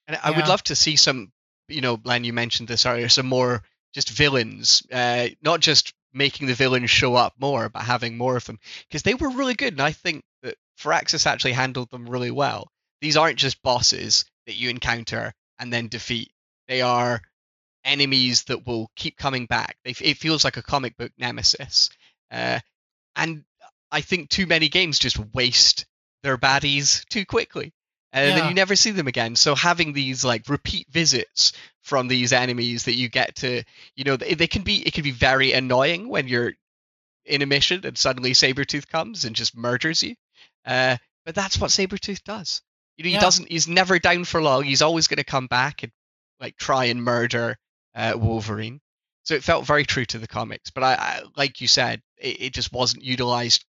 And 0.07 0.19
I 0.21 0.32
would 0.32 0.47
love 0.47 0.63
to 0.63 0.75
see 0.75 0.95
some, 0.95 1.32
you 1.67 1.82
know, 1.82 1.99
Len, 2.03 2.23
you 2.23 2.34
mentioned 2.34 2.67
this 2.67 2.86
earlier, 2.86 3.07
some 3.09 3.25
more 3.25 3.63
just 3.93 4.09
villains, 4.09 4.84
uh, 4.91 5.29
not 5.41 5.59
just 5.59 5.93
making 6.14 6.47
the 6.47 6.53
villains 6.53 6.89
show 6.89 7.16
up 7.16 7.34
more, 7.39 7.70
but 7.70 7.84
having 7.84 8.18
more 8.18 8.36
of 8.36 8.45
them 8.45 8.59
because 8.88 9.03
they 9.03 9.14
were 9.14 9.30
really 9.30 9.53
good. 9.53 9.74
And 9.74 9.82
I 9.82 9.91
think 9.91 10.24
that 10.43 10.57
Firaxis 10.80 11.26
actually 11.26 11.53
handled 11.53 11.89
them 11.89 12.09
really 12.09 12.32
well. 12.32 12.72
These 13.01 13.18
aren't 13.18 13.39
just 13.39 13.62
bosses 13.64 14.26
that 14.45 14.55
you 14.55 14.70
encounter 14.70 15.34
and 15.59 15.72
then 15.72 15.88
defeat. 15.88 16.32
They 16.68 16.82
are 16.82 17.22
enemies 17.84 18.43
that 18.45 18.66
will 18.68 18.91
keep 18.95 19.18
coming 19.18 19.45
back. 19.45 19.78
They, 19.84 19.91
it 20.01 20.18
feels 20.18 20.43
like 20.43 20.57
a 20.57 20.64
comic 20.64 20.97
book 20.97 21.12
nemesis. 21.18 21.89
Uh, 22.30 22.59
and 23.16 23.43
I 23.91 24.01
think 24.01 24.30
too 24.30 24.45
many 24.45 24.70
games 24.70 24.99
just 24.99 25.20
waste 25.34 25.86
their 26.24 26.38
baddies 26.38 27.05
too 27.09 27.26
quickly. 27.26 27.74
And 28.14 28.30
Yeah. 28.30 28.36
then 28.36 28.49
you 28.49 28.53
never 28.53 28.76
see 28.76 28.91
them 28.91 29.07
again. 29.07 29.36
So 29.36 29.55
having 29.55 29.93
these 29.93 30.24
like 30.24 30.47
repeat 30.49 30.88
visits 30.89 31.53
from 31.82 32.07
these 32.07 32.32
enemies 32.34 32.84
that 32.86 32.95
you 32.95 33.09
get 33.09 33.36
to, 33.38 33.63
you 33.95 34.03
know, 34.03 34.17
they, 34.17 34.34
they 34.36 34.47
can 34.47 34.61
be 34.63 34.77
it 34.86 34.93
can 34.93 35.03
be 35.03 35.11
very 35.11 35.51
annoying 35.53 36.07
when 36.09 36.27
you're 36.27 36.53
in 37.25 37.41
a 37.41 37.45
mission 37.45 37.86
and 37.86 37.97
suddenly 37.97 38.32
Sabretooth 38.32 38.88
comes 38.88 39.25
and 39.25 39.36
just 39.36 39.55
murders 39.57 40.03
you. 40.03 40.15
Uh, 40.65 40.97
but 41.25 41.36
that's 41.36 41.59
what 41.59 41.71
Sabretooth 41.71 42.23
does. 42.23 42.61
You 42.97 43.03
know, 43.03 43.09
he 43.09 43.13
Yeah. 43.15 43.21
doesn't 43.21 43.49
he's 43.51 43.67
never 43.67 43.99
down 43.99 44.25
for 44.25 44.41
long. 44.41 44.63
He's 44.63 44.82
always 44.82 45.07
gonna 45.07 45.23
come 45.23 45.47
back 45.47 45.84
and 45.84 45.91
like 46.39 46.55
try 46.57 46.86
and 46.86 47.03
murder 47.03 47.57
uh, 47.95 48.13
Wolverine. 48.15 48.79
So 49.23 49.36
it 49.36 49.43
felt 49.43 49.65
very 49.67 49.86
true 49.86 50.05
to 50.05 50.17
the 50.19 50.27
comics. 50.27 50.71
But 50.71 50.84
I, 50.84 50.93
I 50.93 51.21
like 51.36 51.61
you 51.61 51.67
said, 51.67 52.01
it, 52.17 52.41
it 52.41 52.53
just 52.53 52.71
wasn't 52.73 53.03
utilized 53.03 53.65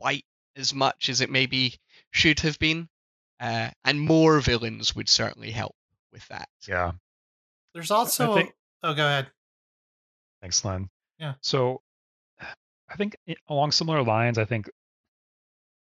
quite 0.00 0.24
as 0.56 0.72
much 0.74 1.08
as 1.08 1.20
it 1.20 1.30
maybe 1.30 1.74
should 2.10 2.40
have 2.40 2.58
been. 2.58 2.88
Uh, 3.40 3.70
and 3.84 4.00
more 4.00 4.38
villains 4.40 4.94
would 4.94 5.08
certainly 5.08 5.50
help 5.50 5.74
with 6.12 6.26
that. 6.28 6.48
Yeah. 6.68 6.92
There's 7.74 7.90
also 7.90 8.34
think- 8.34 8.54
oh, 8.82 8.94
go 8.94 9.06
ahead. 9.06 9.30
Thanks, 10.40 10.64
Len. 10.64 10.88
Yeah. 11.18 11.34
So 11.40 11.82
I 12.88 12.96
think 12.96 13.16
along 13.48 13.72
similar 13.72 14.02
lines, 14.02 14.38
I 14.38 14.44
think 14.44 14.68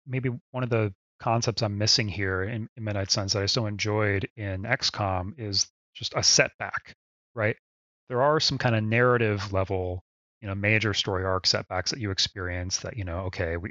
maybe 0.06 0.30
one 0.52 0.62
of 0.62 0.70
the 0.70 0.94
concepts 1.20 1.62
I'm 1.62 1.78
missing 1.78 2.08
here 2.08 2.42
in, 2.42 2.68
in 2.76 2.84
Midnight 2.84 3.10
Suns 3.10 3.32
that 3.32 3.42
I 3.42 3.46
so 3.46 3.66
enjoyed 3.66 4.28
in 4.36 4.62
XCOM 4.62 5.34
is 5.38 5.66
just 5.94 6.14
a 6.14 6.22
setback, 6.22 6.94
right? 7.34 7.56
There 8.08 8.22
are 8.22 8.40
some 8.40 8.58
kind 8.58 8.74
of 8.76 8.84
narrative 8.84 9.52
level, 9.52 10.02
you 10.40 10.48
know, 10.48 10.54
major 10.54 10.94
story 10.94 11.24
arc 11.24 11.46
setbacks 11.46 11.90
that 11.90 12.00
you 12.00 12.10
experience 12.10 12.78
that, 12.80 12.96
you 12.96 13.04
know, 13.04 13.20
okay, 13.26 13.56
we, 13.56 13.70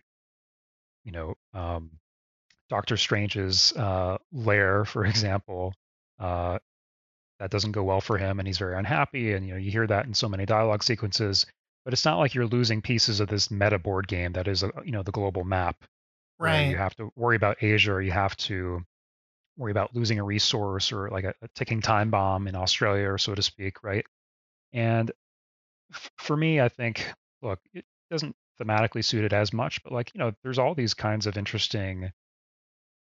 you 1.03 1.11
know, 1.11 1.35
um, 1.53 1.91
Doctor 2.69 2.97
Strange's 2.97 3.71
uh, 3.73 4.17
lair, 4.31 4.85
for 4.85 5.05
example, 5.05 5.73
uh, 6.19 6.59
that 7.43 7.51
doesn't 7.51 7.73
go 7.73 7.83
well 7.83 7.99
for 7.99 8.17
him 8.17 8.39
and 8.39 8.47
he's 8.47 8.57
very 8.57 8.73
unhappy 8.77 9.33
and 9.33 9.45
you 9.45 9.51
know 9.51 9.59
you 9.59 9.69
hear 9.69 9.85
that 9.85 10.05
in 10.05 10.13
so 10.13 10.29
many 10.29 10.45
dialogue 10.45 10.81
sequences 10.81 11.45
but 11.83 11.91
it's 11.91 12.05
not 12.05 12.17
like 12.17 12.33
you're 12.33 12.47
losing 12.47 12.81
pieces 12.81 13.19
of 13.19 13.27
this 13.27 13.51
meta 13.51 13.77
board 13.77 14.07
game 14.07 14.31
that 14.31 14.47
is 14.47 14.63
a, 14.63 14.71
you 14.85 14.93
know 14.93 15.03
the 15.03 15.11
global 15.11 15.43
map 15.43 15.75
Right. 16.39 16.69
you 16.69 16.77
have 16.77 16.95
to 16.95 17.11
worry 17.17 17.35
about 17.35 17.61
asia 17.61 17.91
or 17.91 18.01
you 18.01 18.11
have 18.11 18.37
to 18.37 18.81
worry 19.57 19.71
about 19.71 19.93
losing 19.93 20.19
a 20.19 20.23
resource 20.23 20.93
or 20.93 21.09
like 21.09 21.25
a, 21.25 21.33
a 21.41 21.49
ticking 21.53 21.81
time 21.81 22.09
bomb 22.09 22.47
in 22.47 22.55
australia 22.55 23.09
or 23.09 23.17
so 23.17 23.35
to 23.35 23.41
speak 23.43 23.83
right 23.83 24.05
and 24.71 25.11
f- 25.93 26.11
for 26.17 26.37
me 26.37 26.61
i 26.61 26.69
think 26.69 27.05
look 27.41 27.59
it 27.73 27.83
doesn't 28.09 28.35
thematically 28.61 29.03
suit 29.03 29.25
it 29.25 29.33
as 29.33 29.51
much 29.51 29.83
but 29.83 29.91
like 29.91 30.13
you 30.13 30.19
know 30.19 30.31
there's 30.43 30.59
all 30.59 30.73
these 30.73 30.93
kinds 30.93 31.27
of 31.27 31.37
interesting 31.37 32.09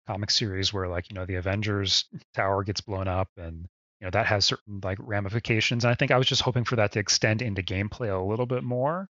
comic 0.08 0.32
series 0.32 0.72
where 0.72 0.88
like 0.88 1.08
you 1.10 1.14
know 1.14 1.26
the 1.26 1.36
avengers 1.36 2.06
tower 2.34 2.64
gets 2.64 2.80
blown 2.80 3.06
up 3.06 3.28
and 3.36 3.68
you 4.02 4.06
know 4.06 4.10
that 4.10 4.26
has 4.26 4.44
certain 4.44 4.80
like 4.82 4.98
ramifications 5.00 5.84
and 5.84 5.92
i 5.92 5.94
think 5.94 6.10
i 6.10 6.18
was 6.18 6.26
just 6.26 6.42
hoping 6.42 6.64
for 6.64 6.76
that 6.76 6.90
to 6.90 6.98
extend 6.98 7.40
into 7.40 7.62
gameplay 7.62 8.12
a 8.12 8.28
little 8.28 8.46
bit 8.46 8.64
more 8.64 9.08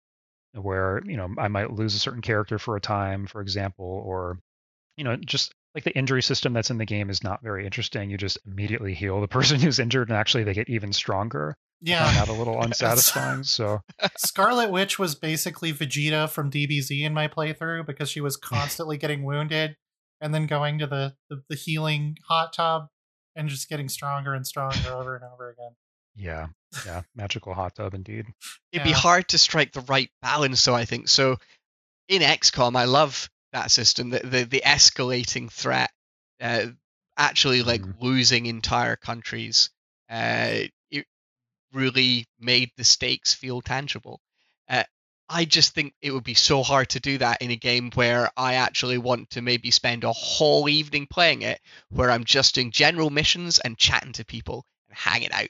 where 0.53 1.01
you 1.07 1.17
know 1.17 1.31
i 1.39 1.49
might 1.49 1.73
lose 1.73 1.95
a 1.95 1.99
certain 1.99 2.21
character 2.21 2.59
for 2.59 2.77
a 2.77 2.81
time 2.81 3.27
for 3.27 3.41
example 3.41 4.03
or 4.05 4.39
you 4.99 5.05
know 5.05 5.17
just 5.17 5.55
like 5.75 5.85
the 5.85 5.97
injury 5.97 6.23
system 6.23 6.53
that's 6.53 6.71
in 6.71 6.79
the 6.79 6.85
game 6.85 7.11
is 7.11 7.25
not 7.25 7.43
very 7.43 7.65
interesting. 7.65 8.11
You 8.11 8.19
just 8.19 8.39
immediately 8.47 8.95
heal 8.95 9.21
the 9.21 9.29
person 9.39 9.61
who's 9.61 9.79
injured 9.79 10.09
and 10.09 10.17
actually 10.17 10.45
they 10.45 10.55
get 10.55 10.69
even 10.69 10.93
stronger. 10.93 11.57
Yeah. 11.85 12.13
that 12.13 12.29
a 12.29 12.33
little 12.33 12.61
unsatisfying 12.63 13.43
so 13.43 13.81
Scarlet 14.17 14.71
Witch 14.71 15.01
was 15.01 15.17
basically 15.17 15.73
Vegeta 15.73 16.31
from 16.31 16.49
DBZ 16.49 17.03
in 17.03 17.13
my 17.13 17.27
playthrough 17.27 17.87
because 17.87 18.09
she 18.09 18.21
was 18.21 18.37
constantly 18.43 18.97
getting 18.97 19.25
wounded 19.25 19.75
and 20.21 20.33
then 20.33 20.47
going 20.47 20.79
to 20.79 20.87
the, 20.87 21.17
the, 21.29 21.43
the 21.49 21.57
healing 21.57 22.19
hot 22.29 22.53
tub 22.53 22.87
and 23.37 23.49
just 23.49 23.69
getting 23.69 23.89
stronger 23.89 24.35
and 24.35 24.47
stronger 24.47 24.95
over 24.95 25.17
and 25.17 25.25
over 25.25 25.51
again. 25.51 25.73
yeah 26.17 26.47
yeah 26.85 27.03
magical 27.15 27.55
hot 27.55 27.75
tub 27.75 27.95
indeed 27.95 28.27
It'd 28.73 28.85
be 28.85 28.93
hard 28.93 29.29
to 29.29 29.39
strike 29.39 29.73
the 29.73 29.83
right 29.83 30.11
balance, 30.23 30.65
though, 30.65 30.75
I 30.75 30.87
think. 30.87 31.09
So 31.09 31.37
in 32.09 32.23
XCOM, 32.23 32.75
I 32.75 32.85
love 32.85 33.29
that 33.53 33.71
system, 33.71 34.09
the 34.11 34.21
the, 34.21 34.45
the 34.45 34.63
escalating 34.65 35.51
threat, 35.53 35.91
uh, 36.41 36.69
actually 37.19 37.63
like 37.63 37.83
Mhm. 37.83 38.01
losing 38.01 38.47
entire 38.47 38.97
countries, 38.97 39.69
uh, 40.09 40.65
it 40.91 41.07
really 41.73 42.27
made 42.41 42.71
the 42.79 42.85
stakes 42.85 43.35
feel 43.35 43.61
tangible. 43.61 44.21
I 45.33 45.47
just 45.47 45.75
think 45.75 45.95
it 46.03 46.11
would 46.13 46.25
be 46.25 46.35
so 46.35 46.63
hard 46.63 46.91
to 46.91 47.01
do 47.01 47.17
that 47.19 47.41
in 47.41 47.51
a 47.51 47.57
game 47.57 47.91
where 47.95 48.31
I 48.37 48.55
actually 48.55 48.99
want 48.99 49.31
to 49.31 49.41
maybe 49.43 49.71
spend 49.71 50.05
a 50.05 50.13
whole 50.13 50.69
evening 50.69 51.07
playing 51.07 51.43
it, 51.43 51.61
where 51.89 52.11
I'm 52.11 52.25
just 52.25 52.55
doing 52.55 52.71
general 52.71 53.09
missions 53.09 53.59
and 53.59 53.79
chatting 53.79 54.13
to 54.15 54.25
people 54.27 54.67
and 54.89 54.99
hanging 54.99 55.33
out, 55.33 55.49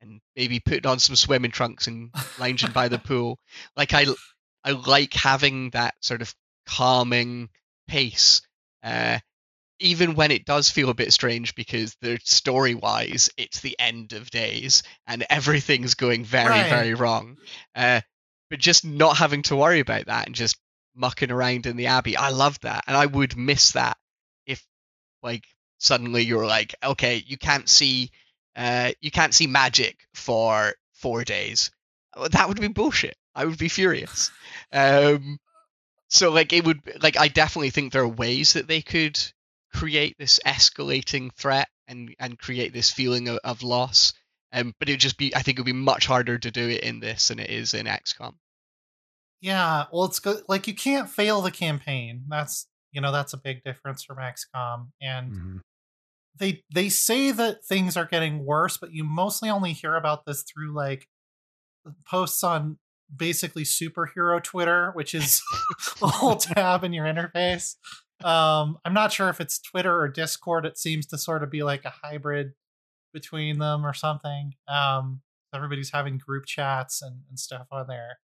and 0.00 0.20
maybe 0.36 0.60
putting 0.60 0.86
on 0.86 1.00
some 1.00 1.16
swimming 1.16 1.50
trunks 1.50 1.88
and 1.88 2.10
lounging 2.38 2.70
by 2.70 2.86
the 2.88 2.98
pool. 3.08 3.38
Like 3.76 3.92
I, 3.94 4.06
I 4.64 4.70
like 4.70 5.12
having 5.14 5.70
that 5.70 5.94
sort 6.00 6.22
of 6.22 6.32
calming 6.66 7.48
pace. 7.88 8.42
Uh, 8.82 9.18
even 9.78 10.14
when 10.14 10.30
it 10.30 10.46
does 10.46 10.70
feel 10.70 10.88
a 10.88 10.94
bit 10.94 11.12
strange 11.12 11.54
because 11.54 11.96
the 12.00 12.18
story 12.24 12.74
wise 12.74 13.28
it's 13.36 13.60
the 13.60 13.76
end 13.78 14.14
of 14.14 14.30
days 14.30 14.82
and 15.06 15.26
everything's 15.28 15.94
going 15.94 16.24
very 16.24 16.48
Right. 16.48 16.68
very 16.70 16.94
wrong 16.94 17.36
uh, 17.74 18.00
but 18.50 18.58
just 18.58 18.84
not 18.84 19.16
having 19.16 19.42
to 19.42 19.56
worry 19.56 19.80
about 19.80 20.06
that 20.06 20.26
and 20.26 20.34
just 20.34 20.56
mucking 20.94 21.30
around 21.30 21.66
in 21.66 21.76
the 21.76 21.86
abbey. 21.86 22.16
I 22.16 22.30
love 22.30 22.58
that 22.60 22.84
and 22.86 22.96
i 22.96 23.06
would 23.06 23.36
miss 23.36 23.72
that 23.72 23.96
if 24.46 24.64
like 25.22 25.44
suddenly 25.78 26.22
you're 26.22 26.46
like 26.46 26.74
okay 26.82 27.22
you 27.26 27.36
can't 27.36 27.68
see 27.68 28.10
uh, 28.56 28.92
you 29.02 29.10
can't 29.10 29.34
see 29.34 29.46
Magik 29.46 29.96
for 30.14 30.72
four 30.94 31.24
days. 31.24 31.70
That 32.30 32.48
would 32.48 32.58
be 32.58 32.68
bullshit. 32.68 33.14
I 33.34 33.44
would 33.44 33.58
be 33.58 33.68
furious. 33.68 34.30
Um, 34.72 35.38
so 36.08 36.30
like 36.30 36.52
it 36.52 36.64
would 36.64 36.80
like 37.02 37.18
i 37.18 37.28
definitely 37.28 37.70
think 37.70 37.92
there 37.92 38.02
are 38.02 38.08
ways 38.08 38.52
that 38.52 38.68
they 38.68 38.82
could 38.82 39.18
create 39.74 40.16
this 40.18 40.40
escalating 40.46 41.32
threat 41.34 41.68
and 41.88 42.14
and 42.18 42.38
create 42.38 42.72
this 42.72 42.90
feeling 42.90 43.28
of, 43.28 43.38
of 43.44 43.62
loss 43.62 44.12
um, 44.56 44.72
but 44.80 44.88
it 44.88 44.92
would 44.94 45.00
just 45.00 45.18
be 45.18 45.34
i 45.36 45.42
think 45.42 45.58
it 45.58 45.60
would 45.62 45.66
be 45.66 45.72
much 45.72 46.06
harder 46.06 46.38
to 46.38 46.50
do 46.50 46.68
it 46.68 46.82
in 46.82 46.98
this 47.00 47.28
than 47.28 47.38
it 47.38 47.50
is 47.50 47.74
in 47.74 47.86
xcom 47.86 48.34
Yeah, 49.40 49.84
well, 49.92 50.04
it's 50.06 50.18
good. 50.18 50.42
Like 50.48 50.66
you 50.66 50.74
can't 50.74 51.08
fail 51.10 51.42
the 51.42 51.50
campaign. 51.50 52.24
That's 52.28 52.66
you 52.92 53.00
know 53.00 53.12
that's 53.12 53.34
a 53.34 53.36
big 53.38 53.62
difference 53.64 54.02
from 54.02 54.16
XCOM. 54.18 54.88
And 55.00 55.32
Mhm. 55.32 55.60
they 56.38 56.64
they 56.74 56.88
say 56.88 57.30
that 57.32 57.64
things 57.64 57.96
are 57.96 58.06
getting 58.06 58.44
worse, 58.44 58.76
but 58.78 58.92
you 58.92 59.04
mostly 59.04 59.50
only 59.50 59.72
hear 59.74 59.94
about 59.94 60.24
this 60.24 60.42
through 60.42 60.72
like 60.74 61.06
posts 62.08 62.42
on 62.42 62.78
basically 63.14 63.62
superhero 63.64 64.42
Twitter, 64.42 64.90
which 64.94 65.14
is 65.14 65.42
a 66.02 66.08
whole 66.08 66.36
tab 66.36 66.82
in 66.82 66.92
your 66.92 67.06
interface. 67.06 67.76
Um, 68.24 68.78
I'm 68.84 68.94
not 68.94 69.12
sure 69.12 69.28
if 69.28 69.40
it's 69.40 69.58
Twitter 69.58 70.00
or 70.00 70.08
Discord. 70.08 70.64
It 70.66 70.78
seems 70.78 71.06
to 71.06 71.18
sort 71.18 71.42
of 71.42 71.50
be 71.50 71.62
like 71.62 71.84
a 71.84 71.90
hybrid 72.02 72.54
between 73.16 73.58
them 73.58 73.86
or 73.86 73.94
something. 73.94 74.52
Um, 74.68 75.22
everybody's 75.54 75.90
having 75.90 76.18
group 76.18 76.44
chats 76.44 77.00
and, 77.00 77.22
and 77.30 77.38
stuff 77.38 77.66
on 77.72 77.86
there. 77.88 78.18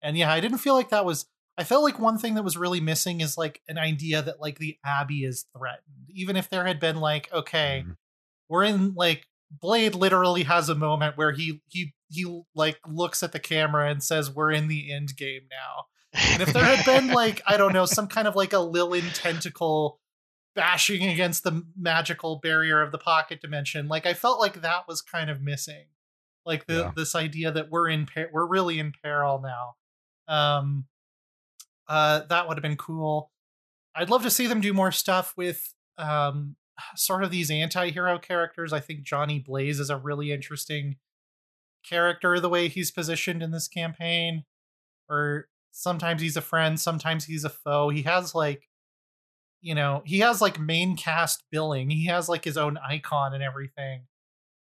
And 0.00 0.16
yeah, 0.16 0.32
I 0.32 0.40
didn't 0.40 0.58
feel 0.58 0.74
like 0.74 0.88
that 0.88 1.04
was. 1.04 1.26
I 1.58 1.64
felt 1.64 1.84
like 1.84 1.98
one 1.98 2.16
thing 2.16 2.34
that 2.36 2.42
was 2.44 2.56
really 2.56 2.80
missing 2.80 3.20
is 3.20 3.36
like 3.36 3.60
an 3.68 3.76
idea 3.76 4.22
that 4.22 4.40
like 4.40 4.58
the 4.58 4.78
Abbey 4.86 5.24
is 5.24 5.44
threatened. 5.54 6.08
Even 6.08 6.34
if 6.36 6.48
there 6.48 6.66
had 6.66 6.80
been 6.80 6.96
like, 6.96 7.30
okay, 7.30 7.84
Mhm. 7.86 7.96
we're 8.48 8.64
in 8.64 8.94
like 8.94 9.26
Blade 9.50 9.94
literally 9.94 10.44
has 10.44 10.70
a 10.70 10.74
moment 10.74 11.18
where 11.18 11.32
he 11.32 11.60
he 11.68 11.92
he 12.08 12.42
like 12.54 12.80
looks 12.88 13.22
at 13.22 13.32
the 13.32 13.38
camera 13.38 13.90
and 13.90 14.02
says, 14.02 14.30
"We're 14.34 14.50
in 14.50 14.68
the 14.68 14.90
end 14.90 15.14
game 15.16 15.42
now." 15.50 15.84
And 16.32 16.42
if 16.42 16.52
there 16.54 16.64
had 16.64 16.84
been 16.86 17.08
like 17.08 17.42
I 17.46 17.58
don't 17.58 17.74
know 17.74 17.84
some 17.86 18.06
kind 18.08 18.26
of 18.26 18.34
like 18.34 18.54
a 18.54 18.56
Lilin 18.56 19.10
tentacle 19.14 20.00
bashing 20.54 21.02
against 21.08 21.44
the 21.44 21.64
magical 21.76 22.36
barrier 22.36 22.82
of 22.82 22.92
the 22.92 22.98
pocket 22.98 23.40
dimension, 23.40 23.88
like 23.88 24.06
I 24.06 24.14
felt 24.14 24.40
like 24.40 24.60
that 24.62 24.86
was 24.88 25.00
kind 25.02 25.30
of 25.30 25.40
missing. 25.40 25.86
Like 26.44 26.66
the 26.66 26.74
Yeah. 26.74 26.92
this 26.96 27.14
idea 27.14 27.52
that 27.52 27.70
we're 27.70 27.88
in 27.88 28.06
per- 28.06 28.30
we're 28.32 28.46
really 28.46 28.78
in 28.78 28.92
peril 29.02 29.40
now. 29.40 29.76
Um, 30.28 30.86
uh, 31.88 32.20
that 32.28 32.48
would 32.48 32.56
have 32.56 32.62
been 32.62 32.76
cool. 32.76 33.30
I'd 33.94 34.10
love 34.10 34.22
to 34.22 34.30
see 34.30 34.46
them 34.46 34.60
do 34.60 34.72
more 34.72 34.92
stuff 34.92 35.34
with 35.36 35.74
um 35.98 36.56
sort 36.96 37.22
of 37.22 37.30
these 37.30 37.50
anti-hero 37.50 38.18
characters. 38.18 38.72
I 38.72 38.80
think 38.80 39.02
Johnny 39.02 39.38
Blaze 39.38 39.78
is 39.78 39.90
a 39.90 39.96
really 39.96 40.32
interesting 40.32 40.96
character 41.88 42.40
the 42.40 42.48
way 42.48 42.68
he's 42.68 42.90
positioned 42.90 43.42
in 43.42 43.50
this 43.50 43.68
campaign. 43.68 44.44
Or 45.08 45.48
sometimes 45.70 46.22
he's 46.22 46.36
a 46.36 46.40
friend, 46.40 46.80
sometimes 46.80 47.26
he's 47.26 47.44
a 47.44 47.50
foe. 47.50 47.90
He 47.90 48.02
has 48.02 48.34
like 48.34 48.68
you 49.62 49.74
know, 49.76 50.02
he 50.04 50.18
has 50.18 50.40
like 50.42 50.58
main 50.58 50.96
cast 50.96 51.44
billing. 51.50 51.88
He 51.88 52.06
has 52.06 52.28
like 52.28 52.44
his 52.44 52.56
own 52.58 52.76
icon 52.76 53.32
and 53.32 53.42
everything. 53.42 54.02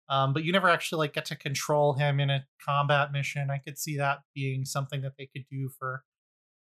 Um, 0.08 0.34
but 0.34 0.44
you 0.44 0.52
never 0.52 0.70
actually 0.70 1.00
like 1.00 1.14
get 1.14 1.26
to 1.26 1.36
control 1.36 1.94
him 1.94 2.20
in 2.20 2.30
a 2.30 2.46
combat 2.64 3.12
mission. 3.12 3.50
I 3.50 3.58
could 3.58 3.78
see 3.80 3.98
that 3.98 4.20
being 4.36 4.64
something 4.64 5.02
that 5.02 5.14
they 5.18 5.26
could 5.26 5.46
do 5.50 5.70
for 5.70 6.04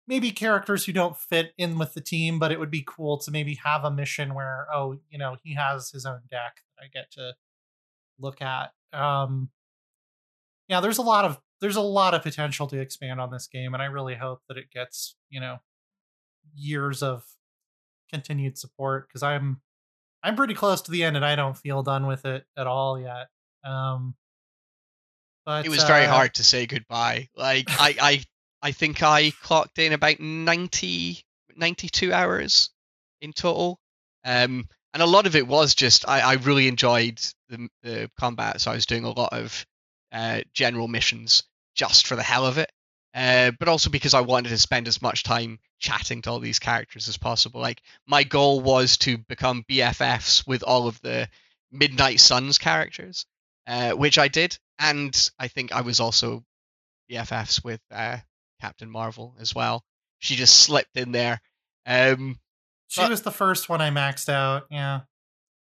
maybe 0.06 0.30
characters 0.30 0.84
who 0.84 0.92
don't 0.92 1.16
fit 1.16 1.52
in 1.58 1.78
with 1.78 1.94
the 1.94 2.00
team, 2.00 2.38
but 2.38 2.52
it 2.52 2.60
would 2.60 2.70
be 2.70 2.84
cool 2.86 3.18
to 3.18 3.30
maybe 3.30 3.58
have 3.64 3.84
a 3.84 3.90
mission 3.90 4.34
where, 4.34 4.66
oh, 4.72 4.98
you 5.08 5.18
know, 5.18 5.36
he 5.42 5.54
has 5.54 5.90
his 5.90 6.06
own 6.06 6.20
deck 6.30 6.58
that 6.76 6.84
I 6.84 6.88
get 6.92 7.10
to 7.12 7.34
look 8.18 8.40
at. 8.40 8.72
Um 8.92 9.50
yeah, 10.68 10.80
there's 10.80 10.98
a 10.98 11.02
lot 11.02 11.24
of 11.24 11.40
there's 11.60 11.76
a 11.76 11.80
lot 11.80 12.14
of 12.14 12.22
potential 12.22 12.66
to 12.68 12.78
expand 12.78 13.20
on 13.20 13.30
this 13.30 13.48
game, 13.48 13.74
and 13.74 13.82
I 13.82 13.86
really 13.86 14.14
hope 14.14 14.40
that 14.48 14.56
it 14.56 14.70
gets, 14.70 15.16
you 15.28 15.40
know, 15.40 15.58
years 16.54 17.02
of 17.02 17.24
continued 18.10 18.58
support 18.58 19.08
because 19.08 19.22
I'm 19.22 19.60
I'm 20.22 20.36
pretty 20.36 20.54
close 20.54 20.82
to 20.82 20.90
the 20.90 21.04
end 21.04 21.16
and 21.16 21.24
I 21.24 21.36
don't 21.36 21.56
feel 21.56 21.82
done 21.82 22.06
with 22.06 22.24
it 22.24 22.44
at 22.56 22.66
all 22.66 23.00
yet. 23.00 23.28
Um 23.64 24.14
but 25.44 25.66
it 25.66 25.70
was 25.70 25.84
very 25.84 26.04
uh, 26.04 26.10
hard 26.10 26.34
to 26.34 26.44
say 26.44 26.66
goodbye. 26.66 27.28
Like 27.34 27.66
I, 27.68 27.94
I, 28.00 28.24
I 28.62 28.72
think 28.72 29.02
I 29.02 29.32
clocked 29.42 29.78
in 29.78 29.92
about 29.92 30.20
90, 30.20 31.24
92 31.56 32.12
hours 32.12 32.70
in 33.20 33.32
total. 33.32 33.80
Um, 34.24 34.68
and 34.92 35.02
a 35.02 35.06
lot 35.06 35.26
of 35.26 35.36
it 35.36 35.46
was 35.46 35.74
just 35.74 36.08
I, 36.08 36.20
I 36.20 36.32
really 36.34 36.68
enjoyed 36.68 37.20
the, 37.48 37.68
the 37.82 38.10
combat, 38.18 38.60
so 38.60 38.70
I 38.70 38.74
was 38.74 38.86
doing 38.86 39.04
a 39.04 39.10
lot 39.10 39.32
of 39.32 39.64
uh, 40.12 40.40
general 40.52 40.88
missions 40.88 41.44
just 41.74 42.06
for 42.06 42.16
the 42.16 42.22
hell 42.22 42.44
of 42.44 42.58
it. 42.58 42.70
Uh, 43.14 43.50
but 43.58 43.66
also 43.68 43.90
because 43.90 44.14
I 44.14 44.20
wanted 44.20 44.50
to 44.50 44.58
spend 44.58 44.86
as 44.86 45.02
much 45.02 45.24
time 45.24 45.58
chatting 45.80 46.22
to 46.22 46.30
all 46.30 46.38
these 46.38 46.58
characters 46.60 47.08
as 47.08 47.16
possible. 47.16 47.60
Like 47.60 47.82
my 48.06 48.22
goal 48.22 48.60
was 48.60 48.96
to 48.98 49.18
become 49.18 49.64
BFFs 49.68 50.46
with 50.46 50.62
all 50.62 50.86
of 50.86 51.00
the 51.00 51.28
Midnight 51.72 52.20
Suns 52.20 52.58
characters, 52.58 53.26
uh, 53.66 53.92
which 53.92 54.18
I 54.18 54.28
did, 54.28 54.58
and 54.78 55.30
I 55.38 55.48
think 55.48 55.72
I 55.72 55.80
was 55.80 55.98
also 56.00 56.44
BFFs 57.10 57.64
with 57.64 57.80
uh, 57.90 58.18
Captain 58.60 58.88
Marvel 58.90 59.34
as 59.40 59.54
well. 59.54 59.82
She 60.20 60.36
just 60.36 60.60
slipped 60.60 60.96
in 60.96 61.12
there. 61.12 61.40
Um, 61.86 62.38
She 62.88 63.00
but- 63.00 63.10
was 63.10 63.22
the 63.22 63.32
first 63.32 63.68
one 63.68 63.80
I 63.80 63.90
maxed 63.90 64.28
out. 64.28 64.66
Yeah. 64.70 65.00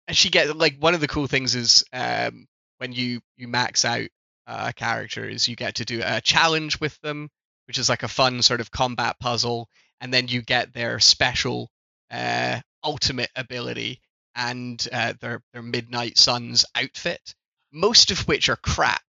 and 0.07 0.17
she 0.17 0.29
get 0.29 0.55
like 0.57 0.77
one 0.79 0.93
of 0.95 0.99
the 1.01 1.07
cool 1.07 1.27
things 1.27 1.55
is 1.55 1.85
um, 1.93 2.47
when 2.79 2.91
you 2.91 3.21
you 3.37 3.47
max 3.47 3.85
out 3.85 4.07
uh, 4.47 4.71
characters, 4.75 5.47
you 5.47 5.55
get 5.55 5.75
to 5.75 5.85
do 5.85 6.01
a 6.03 6.19
challenge 6.21 6.79
with 6.79 6.99
them, 7.01 7.29
which 7.67 7.77
is 7.77 7.89
like 7.89 8.03
a 8.03 8.07
fun 8.07 8.41
sort 8.41 8.61
of 8.61 8.71
combat 8.71 9.17
puzzle, 9.19 9.69
and 10.01 10.13
then 10.13 10.27
you 10.27 10.41
get 10.41 10.73
their 10.73 10.99
special 10.99 11.69
uh, 12.11 12.59
ultimate 12.83 13.29
ability 13.35 14.01
and 14.35 14.87
uh, 14.93 15.13
their 15.19 15.41
their 15.53 15.63
Midnight 15.63 16.17
Suns 16.17 16.65
outfit, 16.75 17.33
most 17.71 18.11
of 18.11 18.27
which 18.27 18.49
are 18.49 18.55
crap. 18.55 19.01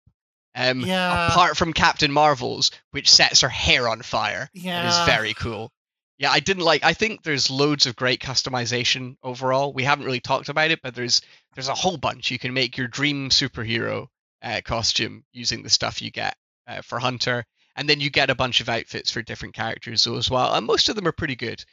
Um, 0.55 0.81
Yeah. 0.81 1.27
Apart 1.27 1.55
from 1.57 1.73
Captain 1.73 2.11
Marvel's, 2.11 2.71
which 2.91 3.11
sets 3.11 3.41
her 3.41 3.49
hair 3.49 3.87
on 3.87 4.01
fire. 4.01 4.49
Yeah. 4.53 4.85
It 4.85 4.89
is 4.89 5.05
very 5.05 5.33
cool. 5.33 5.71
Yeah, 6.17 6.31
I 6.31 6.39
didn't 6.39 6.63
like. 6.63 6.83
I 6.83 6.93
think 6.93 7.21
there's 7.21 7.51
loads 7.51 7.85
of 7.85 7.95
great 7.95 8.19
customization 8.19 9.17
overall. 9.21 9.71
We 9.71 9.83
haven't 9.83 10.05
really 10.05 10.19
talked 10.19 10.49
about 10.49 10.71
it, 10.71 10.81
but 10.81 10.95
there's 10.95 11.21
there's 11.53 11.67
a 11.67 11.75
whole 11.75 11.97
bunch. 11.97 12.31
You 12.31 12.39
can 12.39 12.55
make 12.55 12.75
your 12.75 12.87
dream 12.87 13.29
superhero 13.29 14.07
uh, 14.41 14.61
costume 14.65 15.23
using 15.31 15.61
the 15.61 15.69
stuff 15.69 16.01
you 16.01 16.09
get 16.09 16.35
uh, 16.65 16.81
for 16.81 16.97
Hunter, 16.97 17.45
and 17.77 17.87
then 17.87 18.01
you 18.01 18.09
get 18.09 18.31
a 18.31 18.35
bunch 18.35 18.59
of 18.59 18.69
outfits 18.69 19.11
for 19.11 19.21
different 19.21 19.53
characters 19.53 20.07
as 20.07 20.29
well. 20.29 20.53
And 20.53 20.65
most 20.65 20.89
of 20.89 20.95
them 20.95 21.07
are 21.07 21.13
pretty 21.13 21.35
good. 21.35 21.63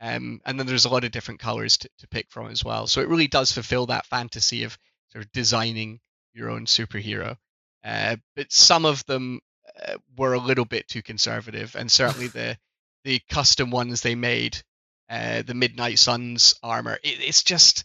Um, 0.00 0.40
and 0.44 0.58
then 0.58 0.66
there's 0.66 0.84
a 0.84 0.90
lot 0.90 1.04
of 1.04 1.10
different 1.10 1.40
colors 1.40 1.78
to, 1.78 1.88
to 2.00 2.08
pick 2.08 2.30
from 2.30 2.48
as 2.48 2.62
well. 2.62 2.86
So 2.86 3.00
it 3.00 3.08
really 3.08 3.28
does 3.28 3.50
fulfill 3.50 3.86
that 3.86 4.06
fantasy 4.06 4.64
of 4.64 4.78
sort 5.10 5.24
of 5.24 5.32
designing 5.32 6.00
your 6.34 6.50
own 6.50 6.66
superhero. 6.66 7.38
Uh, 7.82 8.16
but 8.36 8.52
some 8.52 8.84
of 8.84 9.04
them 9.06 9.40
uh, 9.86 9.94
were 10.16 10.34
a 10.34 10.38
little 10.38 10.66
bit 10.66 10.86
too 10.88 11.02
conservative, 11.02 11.74
and 11.76 11.90
certainly 11.90 12.28
the 12.28 12.58
the 13.04 13.20
custom 13.30 13.70
ones 13.70 14.00
they 14.00 14.14
made, 14.14 14.62
uh, 15.10 15.42
the 15.42 15.52
Midnight 15.52 15.98
Suns 15.98 16.54
armor, 16.62 16.98
it, 17.02 17.20
it's 17.20 17.42
just 17.42 17.84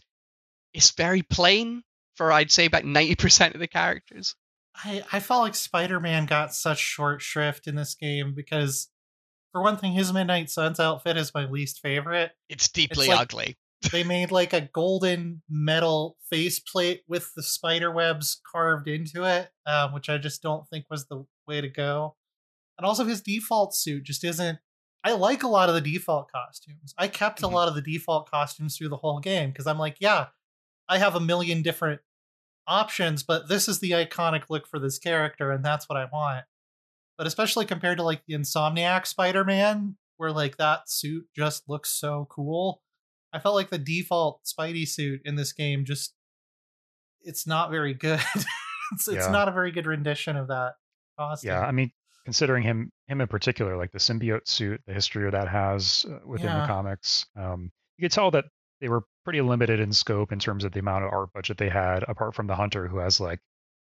it's 0.72 0.92
very 0.92 1.22
plain 1.22 1.82
for 2.14 2.32
I'd 2.32 2.50
say 2.50 2.64
about 2.64 2.84
ninety 2.84 3.14
percent 3.14 3.54
of 3.54 3.60
the 3.60 3.68
characters. 3.68 4.34
I, 4.84 5.02
I 5.12 5.20
felt 5.20 5.42
like 5.42 5.54
Spider 5.54 6.00
Man 6.00 6.26
got 6.26 6.54
such 6.54 6.78
short 6.78 7.20
shrift 7.22 7.66
in 7.66 7.74
this 7.74 7.94
game 7.94 8.34
because 8.34 8.88
for 9.52 9.62
one 9.62 9.76
thing, 9.76 9.92
his 9.92 10.12
Midnight 10.12 10.48
Suns 10.50 10.78
outfit 10.80 11.16
is 11.16 11.34
my 11.34 11.44
least 11.46 11.80
favorite. 11.80 12.32
It's 12.48 12.68
deeply 12.68 13.08
like- 13.08 13.18
ugly. 13.20 13.56
They 13.90 14.04
made 14.04 14.30
like 14.30 14.52
a 14.52 14.60
golden 14.60 15.42
metal 15.48 16.16
faceplate 16.30 17.02
with 17.08 17.32
the 17.34 17.42
spider 17.42 17.90
webs 17.90 18.40
carved 18.50 18.88
into 18.88 19.24
it, 19.24 19.50
um, 19.66 19.92
which 19.94 20.08
I 20.10 20.18
just 20.18 20.42
don't 20.42 20.68
think 20.68 20.84
was 20.90 21.06
the 21.06 21.24
way 21.48 21.60
to 21.62 21.68
go. 21.68 22.16
And 22.78 22.86
also, 22.86 23.04
his 23.04 23.20
default 23.22 23.74
suit 23.74 24.04
just 24.04 24.22
isn't. 24.24 24.58
I 25.02 25.12
like 25.12 25.42
a 25.42 25.48
lot 25.48 25.70
of 25.70 25.74
the 25.74 25.80
default 25.80 26.30
costumes. 26.30 26.92
I 26.98 27.08
kept 27.08 27.40
Mhm. 27.40 27.44
a 27.50 27.54
lot 27.54 27.68
of 27.68 27.74
the 27.74 27.80
default 27.82 28.30
costumes 28.30 28.76
through 28.76 28.90
the 28.90 28.98
whole 28.98 29.18
game 29.18 29.50
because 29.50 29.66
I'm 29.66 29.78
like, 29.78 29.96
yeah, 29.98 30.26
I 30.88 30.98
have 30.98 31.14
a 31.14 31.20
million 31.20 31.62
different 31.62 32.02
options, 32.70 33.22
but 33.22 33.48
this 33.48 33.68
is 33.68 33.80
the 33.80 33.90
iconic 33.90 34.44
look 34.48 34.66
for 34.66 34.78
this 34.78 34.98
character, 34.98 35.50
and 35.50 35.62
that's 35.64 35.88
what 35.88 35.98
I 35.98 36.06
want. 36.10 36.44
But 37.18 37.26
especially 37.26 37.66
compared 37.66 37.98
to 37.98 38.04
like 38.04 38.22
the 38.26 38.34
Insomniac 38.34 39.06
Spider 39.06 39.44
Man, 39.44 39.96
where 40.16 40.32
like 40.32 40.56
that 40.56 40.88
suit 40.88 41.26
just 41.36 41.68
looks 41.68 41.90
so 41.90 42.26
cool. 42.30 42.80
I 43.32 43.38
felt 43.40 43.54
like 43.54 43.70
the 43.70 43.78
default 43.78 44.40
Spidey 44.44 44.88
suit 44.88 45.20
in 45.24 45.34
this 45.36 45.52
game 45.52 45.84
just 45.84 46.14
it's 47.22 47.46
not 47.46 47.70
very 47.70 47.92
good. 47.94 48.20
it's, 48.92 49.08
it's 49.08 49.28
not 49.28 49.48
a 49.48 49.52
very 49.52 49.70
good 49.72 49.86
rendition 49.86 50.36
of 50.36 50.48
that 50.48 50.74
costume. 51.18 51.48
Yeah, 51.50 51.60
I 51.60 51.72
mean, 51.72 51.92
considering 52.24 52.62
him 52.62 52.90
him 53.06 53.20
in 53.20 53.28
particular, 53.28 53.76
like 53.76 53.92
the 53.92 53.98
symbiote 53.98 54.48
suit, 54.48 54.80
the 54.86 54.94
history 54.94 55.30
that 55.30 55.48
has 55.48 56.06
uh, 56.08 56.18
within 56.26 56.46
Yeah. 56.46 56.62
the 56.62 56.66
comics, 56.66 57.26
um, 57.36 57.70
you 57.98 58.04
could 58.04 58.12
tell 58.12 58.30
that 58.30 58.46
they 58.80 58.88
were 58.88 59.02
pretty 59.24 59.40
limited 59.40 59.80
in 59.80 59.92
scope 59.92 60.32
in 60.32 60.38
terms 60.38 60.64
of 60.64 60.72
the 60.72 60.80
amount 60.80 61.04
of 61.04 61.12
art 61.12 61.32
budget 61.32 61.58
they 61.58 61.68
had, 61.68 62.04
apart 62.08 62.34
from 62.34 62.46
the 62.46 62.56
hunter 62.56 62.88
who 62.88 62.98
has 62.98 63.20
like 63.20 63.40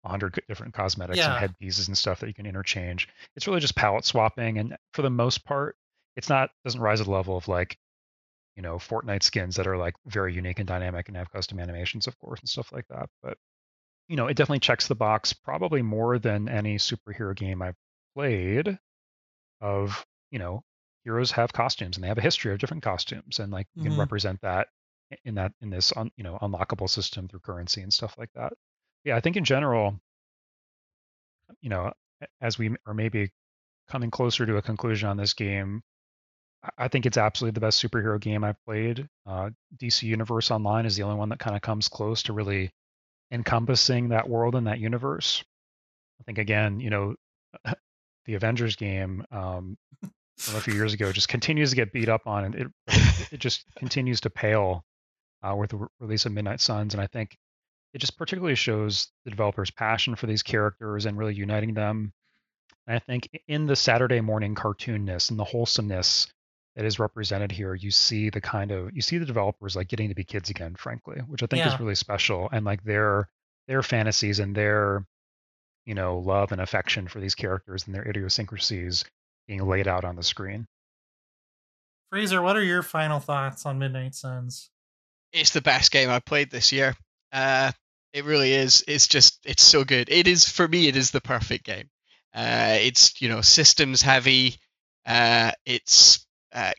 a 0.05 0.09
hundred 0.09 0.39
different 0.47 0.73
cosmetics 0.73 1.17
Yeah. 1.17 1.29
and 1.29 1.37
headpieces 1.37 1.87
and 1.87 1.97
stuff 1.97 2.19
that 2.21 2.27
you 2.27 2.33
can 2.33 2.45
interchange. 2.47 3.09
It's 3.35 3.47
really 3.47 3.61
just 3.61 3.75
palette 3.75 4.05
swapping, 4.05 4.57
and 4.59 4.77
for 4.93 5.01
the 5.03 5.09
most 5.11 5.45
part, 5.45 5.77
it's 6.17 6.29
not 6.29 6.51
doesn't 6.65 6.81
rise 6.81 6.99
to 6.99 7.05
the 7.05 7.11
level 7.11 7.37
of 7.37 7.47
like 7.47 7.77
you 8.55 8.63
know 8.63 8.77
Fortnite 8.77 9.23
skins 9.23 9.55
that 9.57 9.67
are 9.67 9.77
like 9.77 9.95
very 10.07 10.33
unique 10.33 10.59
and 10.59 10.67
dynamic 10.67 11.07
and 11.07 11.17
have 11.17 11.31
custom 11.31 11.59
animations, 11.59 12.07
of 12.07 12.17
course, 12.19 12.39
and 12.39 12.49
stuff 12.49 12.71
like 12.71 12.87
that. 12.89 13.09
But 13.23 13.37
you 14.09 14.15
know, 14.17 14.27
it 14.27 14.35
definitely 14.35 14.59
checks 14.59 14.87
the 14.87 14.95
box 14.95 15.33
probably 15.33 15.81
more 15.81 16.19
than 16.19 16.49
any 16.49 16.77
superhero 16.77 17.35
game 17.35 17.61
I've 17.61 17.77
played 18.15 18.79
of, 19.61 20.05
you 20.31 20.39
know, 20.39 20.63
heroes 21.03 21.31
have 21.31 21.53
costumes 21.53 21.97
and 21.97 22.03
they 22.03 22.07
have 22.07 22.17
a 22.17 22.21
history 22.21 22.53
of 22.53 22.59
different 22.59 22.83
costumes 22.83 23.39
and 23.39 23.51
like 23.51 23.67
you 23.75 23.81
can 23.81 23.95
Mhm. 23.95 23.97
represent 23.97 24.41
that 24.41 24.67
in 25.25 25.35
that 25.35 25.53
in 25.61 25.69
this 25.69 25.93
un, 25.95 26.11
you 26.17 26.23
know 26.23 26.37
unlockable 26.41 26.89
system 26.89 27.27
through 27.27 27.39
currency 27.39 27.81
and 27.81 27.93
stuff 27.93 28.15
like 28.17 28.29
that. 28.35 28.53
Yeah, 29.03 29.15
I 29.15 29.19
think 29.19 29.37
in 29.37 29.43
general, 29.43 29.99
you 31.61 31.69
know, 31.69 31.93
as 32.41 32.57
we 32.57 32.75
are 32.85 32.93
maybe 32.93 33.31
coming 33.89 34.11
closer 34.11 34.45
to 34.45 34.57
a 34.57 34.61
conclusion 34.61 35.09
on 35.09 35.17
this 35.17 35.33
game, 35.33 35.83
I- 36.77 36.87
think 36.87 37.05
it's 37.05 37.17
absolutely 37.17 37.53
the 37.55 37.59
best 37.59 37.83
superhero 37.83 38.19
game 38.19 38.43
I've 38.43 38.63
played. 38.65 39.07
Uh, 39.25 39.49
DC 39.77 40.03
Universe 40.07 40.51
Online 40.51 40.85
is 40.85 40.95
the 40.95 41.03
only 41.03 41.17
one 41.17 41.29
that 41.29 41.39
kind 41.39 41.55
of 41.55 41.61
comes 41.61 41.89
close 41.89 42.23
to 42.23 42.33
really 42.33 42.71
encompassing 43.31 44.09
that 44.09 44.29
world 44.29 44.55
and 44.55 44.67
that 44.67 44.79
universe. 44.79 45.43
I 46.21 46.23
think 46.23 46.37
again, 46.37 46.79
you 46.79 46.89
know, 46.89 47.15
the 48.25 48.35
Avengers 48.35 48.75
game 48.77 49.25
um, 49.31 49.77
from 50.37 50.55
a 50.55 50.61
few 50.61 50.73
years 50.73 50.93
ago 50.93 51.11
just 51.11 51.27
continues 51.27 51.71
to 51.71 51.75
get 51.75 51.91
beat 51.91 52.09
up 52.09 52.25
on, 52.27 52.45
and 52.45 52.55
it 52.55 52.67
it 53.31 53.39
just 53.39 53.65
continues 53.75 54.21
to 54.21 54.29
pale 54.29 54.85
uh, 55.43 55.55
with 55.55 55.71
the 55.71 55.77
re- 55.77 55.87
release 55.99 56.25
of 56.25 56.31
Midnight 56.31 56.61
Suns. 56.61 56.93
And 56.93 57.01
I 57.01 57.07
think 57.07 57.37
it 57.93 57.99
just 57.99 58.17
particularly 58.17 58.55
shows 58.55 59.07
the 59.25 59.31
developers' 59.31 59.71
passion 59.71 60.15
for 60.15 60.25
these 60.25 60.41
characters 60.43 61.05
and 61.05 61.17
really 61.17 61.35
uniting 61.35 61.73
them. 61.73 62.13
And 62.87 62.95
I 62.95 62.99
think 62.99 63.29
in 63.47 63.65
the 63.65 63.75
Saturday 63.75 64.19
morning 64.21 64.55
cartoonness 64.55 65.29
and 65.29 65.39
the 65.39 65.43
wholesomeness 65.43 66.27
that 66.75 66.85
is 66.85 66.97
represented 66.99 67.51
here, 67.51 67.75
you 67.75 67.91
see 67.91 68.29
the 68.29 68.41
kind 68.41 68.71
of 68.71 68.93
you 68.95 69.01
see 69.01 69.17
the 69.19 69.25
developers 69.25 69.75
like 69.75 69.87
getting 69.87 70.09
to 70.09 70.15
be 70.15 70.23
kids 70.23 70.49
again, 70.49 70.75
frankly, 70.75 71.17
which 71.27 71.43
I 71.43 71.45
think 71.45 71.59
Yeah. 71.63 71.73
is 71.73 71.79
really 71.79 71.95
special. 71.95 72.49
And 72.51 72.65
like 72.65 72.83
their 72.83 73.29
their 73.67 73.83
fantasies 73.83 74.39
and 74.39 74.55
their 74.55 75.05
you 75.85 75.93
know 75.93 76.17
love 76.19 76.51
and 76.51 76.59
affection 76.61 77.07
for 77.07 77.19
these 77.19 77.35
characters 77.35 77.85
and 77.85 77.93
their 77.93 78.07
idiosyncrasies 78.07 79.05
being 79.47 79.65
laid 79.67 79.87
out 79.87 80.03
on 80.03 80.15
the 80.15 80.23
screen. 80.23 80.67
Fraser, 82.09 82.41
what 82.41 82.55
are 82.55 82.63
your 82.63 82.83
final 82.83 83.19
thoughts 83.19 83.65
on 83.65 83.79
Midnight 83.79 84.15
Suns? 84.15 84.69
It's 85.33 85.51
the 85.51 85.61
best 85.61 85.91
game 85.91 86.09
I've 86.09 86.25
played 86.25 86.51
this 86.51 86.71
year. 86.71 86.95
Uh, 87.31 87.71
it 88.13 88.25
really 88.25 88.53
is. 88.53 88.83
It's 88.87 89.07
just 89.07 89.39
it's 89.45 89.63
so 89.63 89.83
good. 89.83 90.09
It 90.09 90.27
is 90.27 90.47
for 90.47 90.67
me. 90.67 90.87
It 90.87 90.95
is 90.95 91.11
the 91.11 91.21
perfect 91.21 91.65
game. 91.65 91.89
Uh, 92.33 92.77
it's 92.79 93.19
you 93.21 93.29
know 93.29 93.41
systems 93.41 94.01
heavy. 94.01 94.57
Uh, 95.05 95.51
it's 95.65 96.25
uh, 96.53 96.71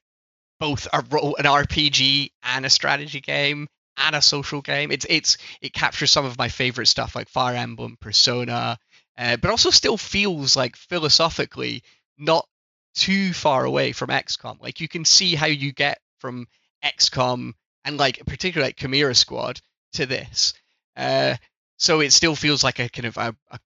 both 0.60 0.86
a 0.92 1.04
role, 1.10 1.36
an 1.36 1.44
RPG 1.44 2.30
and 2.42 2.64
a 2.64 2.70
strategy 2.70 3.20
game 3.20 3.68
and 3.96 4.16
a 4.16 4.22
social 4.22 4.62
game. 4.62 4.90
It's 4.90 5.06
it's 5.08 5.36
it 5.60 5.72
captures 5.72 6.10
some 6.10 6.24
of 6.24 6.38
my 6.38 6.48
favorite 6.48 6.86
stuff 6.86 7.16
like 7.16 7.28
Fire 7.28 7.56
Emblem, 7.56 7.96
Persona, 8.00 8.78
uh, 9.18 9.36
but 9.36 9.50
also 9.50 9.70
still 9.70 9.96
feels 9.96 10.56
like 10.56 10.76
philosophically 10.76 11.82
not 12.18 12.46
too 12.94 13.32
far 13.32 13.64
away 13.64 13.92
from 13.92 14.10
XCOM. 14.10 14.60
Like 14.60 14.80
you 14.80 14.88
can 14.88 15.04
see 15.04 15.34
how 15.34 15.46
you 15.46 15.72
get 15.72 15.98
from 16.20 16.46
XCOM 16.84 17.52
and 17.84 17.98
like 17.98 18.20
particularly 18.26 18.68
like 18.68 18.76
Chimera 18.76 19.14
Squad 19.14 19.60
to 19.94 20.06
this. 20.06 20.54
Uh, 20.96 21.36
so 21.78 22.00
it 22.00 22.12
still 22.12 22.36
feels 22.36 22.64
like 22.64 22.78
a 22.78 22.88
kind 22.88 23.06
of 23.06 23.16
a, 23.16 23.34
a 23.50 23.58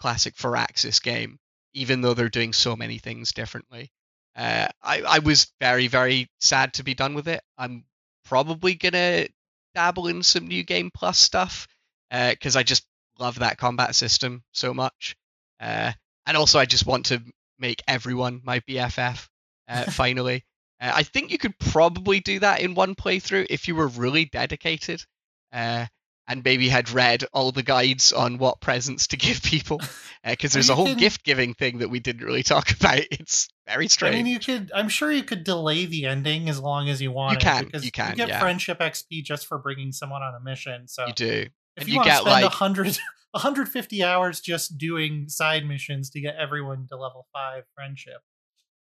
classic 0.00 0.36
Firaxis 0.36 1.02
game, 1.02 1.38
even 1.74 2.00
though 2.00 2.14
they're 2.14 2.28
doing 2.28 2.52
so 2.52 2.76
many 2.76 2.98
things 2.98 3.32
differently. 3.32 3.90
Uh, 4.34 4.68
I, 4.82 5.02
I 5.02 5.18
was 5.18 5.52
very, 5.60 5.88
very 5.88 6.28
sad 6.40 6.74
to 6.74 6.84
be 6.84 6.94
done 6.94 7.14
with 7.14 7.28
it. 7.28 7.42
I'm 7.58 7.84
probably 8.24 8.74
gonna 8.74 9.26
dabble 9.74 10.08
in 10.08 10.22
some 10.22 10.48
new 10.48 10.62
game 10.62 10.90
plus 10.92 11.18
stuff 11.18 11.68
because 12.10 12.56
I 12.56 12.62
just 12.62 12.86
love 13.18 13.38
that 13.38 13.58
combat 13.58 13.94
system 13.94 14.42
so 14.52 14.74
much. 14.74 15.16
Uh, 15.60 15.92
and 16.26 16.36
also, 16.36 16.58
I 16.58 16.66
just 16.66 16.86
want 16.86 17.06
to 17.06 17.22
make 17.58 17.82
everyone 17.86 18.40
my 18.44 18.60
BFF 18.60 19.28
uh, 19.68 19.84
finally. 19.90 20.44
Uh, 20.82 20.92
I 20.96 21.02
think 21.04 21.30
you 21.30 21.38
could 21.38 21.56
probably 21.58 22.20
do 22.20 22.40
that 22.40 22.60
in 22.60 22.74
one 22.74 22.94
playthrough 22.96 23.46
if 23.48 23.68
you 23.68 23.76
were 23.76 23.86
really 23.86 24.24
dedicated 24.24 25.04
uh, 25.52 25.86
and 26.26 26.44
maybe 26.44 26.68
had 26.68 26.90
read 26.90 27.24
all 27.32 27.52
the 27.52 27.62
guides 27.62 28.12
on 28.12 28.38
what 28.38 28.60
presents 28.60 29.06
to 29.08 29.16
give 29.18 29.42
people. 29.42 29.80
Because 30.24 30.52
there's 30.52 30.70
a 30.70 30.74
whole 30.74 30.94
gift 30.94 31.24
giving 31.24 31.54
thing 31.54 31.78
that 31.78 31.88
we 31.90 32.00
didn't 32.00 32.24
really 32.26 32.42
talk 32.42 32.70
about. 32.80 33.00
It's 33.10 33.48
very 33.66 33.88
strange. 33.88 34.14
I 34.14 34.18
mean, 34.22 34.26
you 34.26 34.40
could. 34.40 34.72
I'm 34.74 34.88
sure 34.88 35.10
you 35.12 35.22
could 35.22 35.44
delay 35.44 35.86
the 35.86 36.06
ending 36.06 36.48
as 36.48 36.58
long 36.58 36.88
as 36.88 37.00
you 37.00 37.12
want. 37.12 37.34
You 37.34 37.38
can, 37.38 37.64
because 37.64 37.84
you 37.84 37.92
can, 37.92 38.10
You 38.10 38.16
get 38.16 38.28
yeah. 38.28 38.40
friendship 38.40 38.80
XP 38.80 39.22
just 39.24 39.46
for 39.46 39.58
bringing 39.58 39.92
someone 39.92 40.22
on 40.22 40.34
a 40.34 40.40
mission. 40.40 40.88
So 40.88 41.06
you 41.06 41.12
do. 41.12 41.26
if 41.26 41.50
and 41.76 41.88
you, 41.88 41.94
you 41.94 41.98
want 41.98 42.08
to 42.08 42.16
spend 42.16 42.26
like- 42.26 42.42
100, 42.44 42.98
150 43.32 44.02
hours 44.04 44.40
just 44.40 44.78
doing 44.78 45.28
side 45.28 45.64
missions 45.66 46.10
to 46.10 46.20
get 46.20 46.34
everyone 46.36 46.86
to 46.88 46.96
level 46.96 47.26
five 47.32 47.64
friendship, 47.74 48.22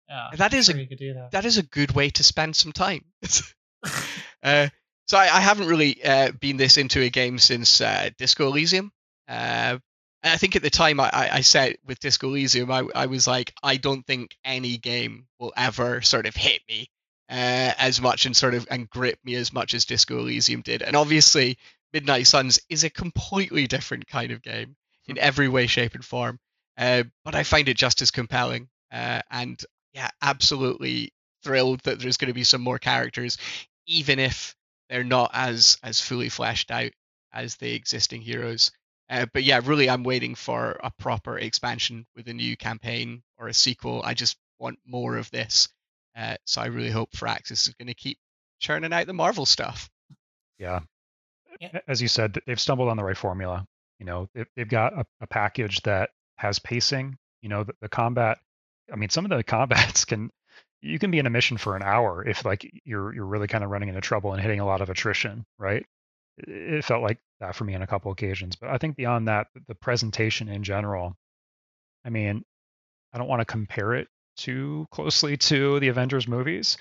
yeah, 0.08 0.30
That 0.36 0.52
a- 0.54 0.78
you 0.78 0.86
could 0.86 0.98
do 0.98 1.14
that. 1.14 1.30
that 1.32 1.44
is 1.44 1.58
a 1.58 1.62
good 1.62 1.92
way 1.92 2.10
to 2.10 2.24
spend 2.24 2.56
some 2.56 2.72
time. 2.72 3.04
uh, 4.42 4.68
so 5.06 5.16
I, 5.18 5.24
I 5.24 5.40
haven't 5.40 5.68
really 5.68 6.02
uh, 6.04 6.32
been 6.32 6.56
this 6.56 6.76
into 6.76 7.00
a 7.02 7.08
game 7.10 7.38
since 7.38 7.80
uh, 7.80 8.10
Disco 8.18 8.48
Elysium. 8.48 8.92
Uh, 9.28 9.78
I 10.22 10.36
think 10.36 10.56
at 10.56 10.62
the 10.62 10.70
time 10.70 10.98
I, 11.00 11.10
I, 11.12 11.28
I 11.36 11.40
said 11.42 11.76
with 11.86 12.00
Disco 12.00 12.28
Elysium, 12.28 12.70
I, 12.70 12.82
I 12.94 13.06
was 13.06 13.26
like, 13.26 13.54
I 13.62 13.76
don't 13.76 14.04
think 14.06 14.36
any 14.44 14.76
game 14.76 15.26
will 15.38 15.52
ever 15.56 16.00
sort 16.02 16.26
of 16.26 16.34
hit 16.34 16.60
me 16.68 16.90
uh, 17.30 17.72
as 17.78 18.00
much 18.00 18.26
and 18.26 18.36
sort 18.36 18.54
of 18.54 18.66
and 18.70 18.90
grip 18.90 19.18
me 19.24 19.36
as 19.36 19.52
much 19.52 19.74
as 19.74 19.84
Disco 19.84 20.18
Elysium 20.18 20.62
did. 20.62 20.82
And 20.82 20.96
obviously, 20.96 21.56
Midnight 21.92 22.26
Suns 22.26 22.58
is 22.68 22.84
a 22.84 22.90
completely 22.90 23.66
different 23.66 24.08
kind 24.08 24.32
of 24.32 24.42
game 24.42 24.76
in 25.06 25.18
every 25.18 25.48
way, 25.48 25.66
shape, 25.68 25.94
and 25.94 26.04
form. 26.04 26.38
Uh, 26.76 27.04
but 27.24 27.34
I 27.34 27.44
find 27.44 27.68
it 27.68 27.76
just 27.76 28.02
as 28.02 28.10
compelling. 28.10 28.68
Uh, 28.92 29.20
and 29.30 29.60
yeah, 29.98 30.10
absolutely 30.22 31.12
thrilled 31.42 31.80
that 31.80 31.98
there's 31.98 32.16
going 32.16 32.28
to 32.28 32.34
be 32.34 32.44
some 32.44 32.60
more 32.60 32.78
characters, 32.78 33.36
even 33.88 34.20
if 34.20 34.54
they're 34.88 35.02
not 35.02 35.32
as 35.34 35.76
as 35.82 36.00
fully 36.00 36.28
fleshed 36.28 36.70
out 36.70 36.92
as 37.32 37.56
the 37.56 37.74
existing 37.74 38.20
heroes. 38.20 38.70
Uh, 39.10 39.26
but 39.34 39.42
yeah, 39.42 39.60
really, 39.64 39.90
I'm 39.90 40.04
waiting 40.04 40.36
for 40.36 40.78
a 40.84 40.92
proper 40.98 41.36
expansion 41.36 42.06
with 42.14 42.28
a 42.28 42.32
new 42.32 42.56
campaign 42.56 43.22
or 43.38 43.48
a 43.48 43.54
sequel. 43.54 44.00
I 44.04 44.14
just 44.14 44.36
want 44.60 44.78
more 44.86 45.16
of 45.16 45.30
this. 45.32 45.68
Uh, 46.16 46.36
so 46.44 46.60
I 46.60 46.66
really 46.66 46.90
hope 46.90 47.10
Firaxis 47.10 47.66
is 47.66 47.74
going 47.74 47.88
to 47.88 47.94
keep 47.94 48.18
churning 48.60 48.92
out 48.92 49.06
the 49.06 49.14
Marvel 49.14 49.46
stuff. 49.46 49.90
Yeah. 50.58 50.80
Yeah. 51.60 51.80
As 51.88 52.00
you 52.00 52.08
said, 52.08 52.38
they've 52.46 52.60
stumbled 52.60 52.88
on 52.88 52.96
the 52.96 53.04
right 53.04 53.16
formula. 53.16 53.66
You 53.98 54.06
know, 54.06 54.28
they've, 54.32 54.46
they've 54.54 54.68
got 54.68 54.92
a, 54.92 55.04
a 55.20 55.26
package 55.26 55.80
that 55.82 56.10
has 56.36 56.60
pacing. 56.60 57.16
You 57.42 57.48
know, 57.48 57.64
the, 57.64 57.72
the 57.80 57.88
combat. 57.88 58.38
I 58.92 58.96
mean, 58.96 59.08
some 59.10 59.24
of 59.24 59.30
the 59.30 59.42
combats 59.44 60.04
can 60.04 60.30
you 60.80 60.98
can 60.98 61.10
be 61.10 61.18
in 61.18 61.26
a 61.26 61.30
mission 61.30 61.56
for 61.56 61.76
an 61.76 61.82
hour 61.82 62.26
if 62.26 62.44
like 62.44 62.68
you're 62.84 63.14
you're 63.14 63.26
really 63.26 63.48
kind 63.48 63.64
of 63.64 63.70
running 63.70 63.88
into 63.88 64.00
trouble 64.00 64.32
and 64.32 64.40
hitting 64.40 64.60
a 64.60 64.66
lot 64.66 64.80
of 64.80 64.90
attrition, 64.90 65.44
right? 65.58 65.84
It, 66.38 66.84
felt 66.84 67.02
like 67.02 67.18
that 67.40 67.56
for 67.56 67.64
me 67.64 67.74
on 67.74 67.82
a 67.82 67.86
couple 67.86 68.12
occasions. 68.12 68.54
But 68.54 68.70
I 68.70 68.78
think 68.78 68.96
beyond 68.96 69.26
that, 69.26 69.48
the, 69.66 69.74
presentation 69.74 70.48
in 70.48 70.62
general. 70.62 71.16
I 72.04 72.10
mean, 72.10 72.44
I 73.12 73.18
don't 73.18 73.26
want 73.26 73.40
to 73.40 73.44
compare 73.44 73.94
it 73.94 74.06
too 74.36 74.86
closely 74.92 75.36
to 75.36 75.80
the 75.80 75.88
Avengers 75.88 76.28
movies, 76.28 76.78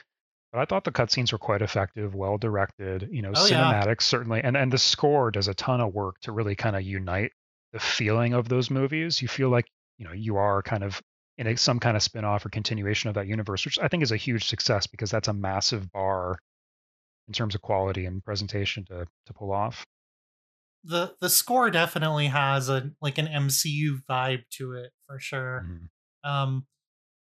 but 0.53 0.59
I 0.59 0.65
thought 0.65 0.83
the 0.83 0.91
cutscenes 0.91 1.31
were 1.31 1.39
quite 1.39 1.63
effective, 1.63 2.13
well 2.13 2.37
directed. 2.37 3.09
You 3.11 3.23
know, 3.23 3.31
Oh, 3.35 3.47
yeah. 3.47 3.93
certainly, 3.99 4.41
and 4.43 4.55
and 4.55 4.71
the 4.71 4.77
score 4.77 5.31
does 5.31 5.47
a 5.47 5.55
ton 5.55 5.81
of 5.81 5.91
work 5.93 6.19
to 6.21 6.31
really 6.31 6.55
kind 6.55 6.75
of 6.75 6.83
unite 6.83 7.31
the 7.73 7.79
feeling 7.79 8.33
of 8.33 8.47
those 8.47 8.69
movies. 8.69 9.23
You 9.23 9.27
feel 9.27 9.49
like 9.49 9.65
you 9.97 10.05
know 10.05 10.13
you 10.13 10.37
are 10.37 10.61
kind 10.61 10.83
of 10.83 11.01
in 11.37 11.47
a, 11.47 11.55
some 11.57 11.79
kind 11.79 11.95
of 11.95 12.03
spin-off 12.03 12.45
or 12.45 12.49
continuation 12.49 13.09
of 13.09 13.15
that 13.15 13.27
universe, 13.27 13.63
which 13.65 13.77
I 13.79 13.87
think 13.87 14.03
is 14.03 14.11
a 14.11 14.17
huge 14.17 14.45
success 14.47 14.87
because 14.87 15.11
that's 15.11 15.27
a 15.27 15.33
massive 15.33 15.91
bar 15.91 16.39
in 17.27 17.33
terms 17.33 17.55
of 17.55 17.61
quality 17.61 18.05
and 18.05 18.23
presentation 18.23 18.85
to 18.85 19.05
to 19.25 19.33
pull 19.33 19.51
off. 19.51 19.83
the 20.83 21.13
the 21.19 21.29
score 21.29 21.69
definitely 21.69 22.27
has 22.27 22.69
a 22.69 22.91
like 23.01 23.17
an 23.17 23.27
MCU 23.27 23.99
vibe 24.09 24.43
to 24.51 24.73
it 24.73 24.91
for 25.07 25.19
sure. 25.19 25.65
Mhm. 25.67 25.89
Um, 26.29 26.67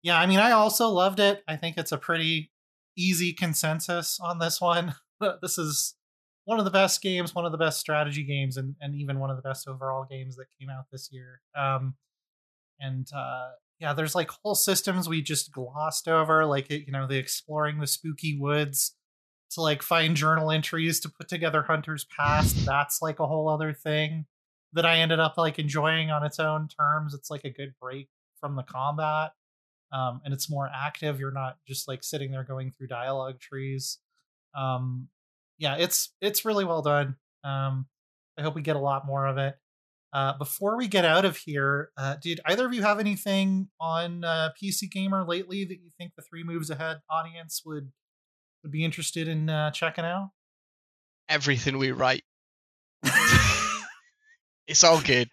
yeah, 0.02 0.18
I 0.20 0.26
mean, 0.28 0.40
I 0.40 0.52
also 0.52 0.88
loved 0.90 1.20
it. 1.20 1.44
I 1.48 1.56
think 1.58 1.78
it's 1.78 1.92
a 1.92 1.98
pretty 1.98 2.52
easy 2.98 3.34
consensus 3.34 4.20
on 4.22 4.40
this 4.40 4.62
one. 4.62 4.96
this 5.42 5.58
is 5.58 5.96
one 6.46 6.58
of 6.60 6.66
the 6.66 6.72
best 6.72 7.02
games, 7.02 7.36
one 7.36 7.46
of 7.46 7.52
the 7.52 7.58
best 7.58 7.80
strategy 7.80 8.24
games, 8.24 8.56
and 8.58 8.76
and 8.80 8.96
even 8.96 9.20
one 9.20 9.30
of 9.30 9.36
the 9.36 9.44
best 9.44 9.68
overall 9.68 10.06
games 10.10 10.36
that 10.38 10.46
came 10.60 10.70
out 10.70 10.86
this 10.92 11.10
year. 11.12 11.42
Um, 11.56 11.96
and 12.80 13.08
uh, 13.14 13.50
yeah, 13.80 13.94
there's 13.94 14.16
like 14.16 14.30
whole 14.30 14.56
systems 14.56 15.08
we 15.08 15.22
just 15.22 15.52
glossed 15.52 16.08
over, 16.08 16.46
like 16.46 16.70
you 16.70 16.92
know, 16.92 17.08
the 17.08 17.18
exploring 17.18 17.80
the 17.80 17.88
spooky 17.88 18.38
woods 18.38 18.96
to 19.52 19.62
like 19.62 19.82
find 19.82 20.16
journal 20.16 20.52
entries 20.52 21.00
to 21.00 21.10
put 21.10 21.28
together 21.28 21.64
Hunter's 21.64 22.06
Past. 22.06 22.66
That's 22.66 23.02
like 23.02 23.20
a 23.20 23.28
whole 23.28 23.48
other 23.48 23.74
thing 23.74 24.26
that 24.74 24.86
I 24.86 24.98
ended 24.98 25.20
up 25.20 25.38
like 25.38 25.60
enjoying 25.60 26.12
on 26.12 26.24
its 26.24 26.40
own 26.40 26.68
terms. 26.68 27.14
It's 27.14 27.32
like 27.32 27.46
a 27.46 27.50
good 27.50 27.74
break 27.82 28.10
from 28.40 28.56
the 28.56 28.64
combat. 28.64 29.32
Um, 29.92 30.22
and 30.24 30.34
it's 30.34 30.50
more 30.50 30.70
active. 30.74 31.20
You're 31.20 31.32
not 31.32 31.58
just 31.68 31.88
like 31.88 32.04
sitting 32.04 32.32
there 32.32 32.44
going 32.44 32.72
through 32.72 32.88
dialogue 32.88 33.40
trees. 33.40 33.98
Um, 34.56 35.08
yeah, 35.58 35.76
it's 35.78 36.14
it's 36.22 36.46
really 36.46 36.66
well 36.66 36.82
done. 36.82 37.16
Um, 37.44 37.88
I 38.38 38.42
hope 38.42 38.56
we 38.56 38.62
get 38.62 38.76
a 38.76 38.80
lot 38.80 39.08
more 39.08 39.26
of 39.26 39.38
it. 39.38 39.56
Uh, 40.12 40.38
before 40.38 40.76
we 40.76 40.88
get 40.88 41.06
out 41.06 41.24
of 41.24 41.38
here, 41.38 41.92
uh, 41.98 42.16
did 42.22 42.40
either 42.46 42.66
of 42.66 42.74
you 42.74 42.82
have 42.82 43.00
anything 43.00 43.70
on 43.80 44.24
uh, 44.24 44.50
PC 44.62 44.90
Gamer 44.90 45.24
lately 45.24 45.66
that 45.66 45.80
you 45.84 45.92
think 45.98 46.14
the 46.16 46.24
Three 46.24 46.44
Moves 46.44 46.70
Ahead 46.70 46.98
audience 47.10 47.62
would 47.66 47.92
would 48.64 48.72
be 48.72 48.84
interested 48.84 49.28
in 49.28 49.50
uh, 49.50 49.72
checking 49.72 50.06
out? 50.06 50.32
Everything 51.30 51.78
we 51.78 51.92
write, 51.92 52.24
it's 54.68 54.84
all 54.84 55.00
good. 55.02 55.30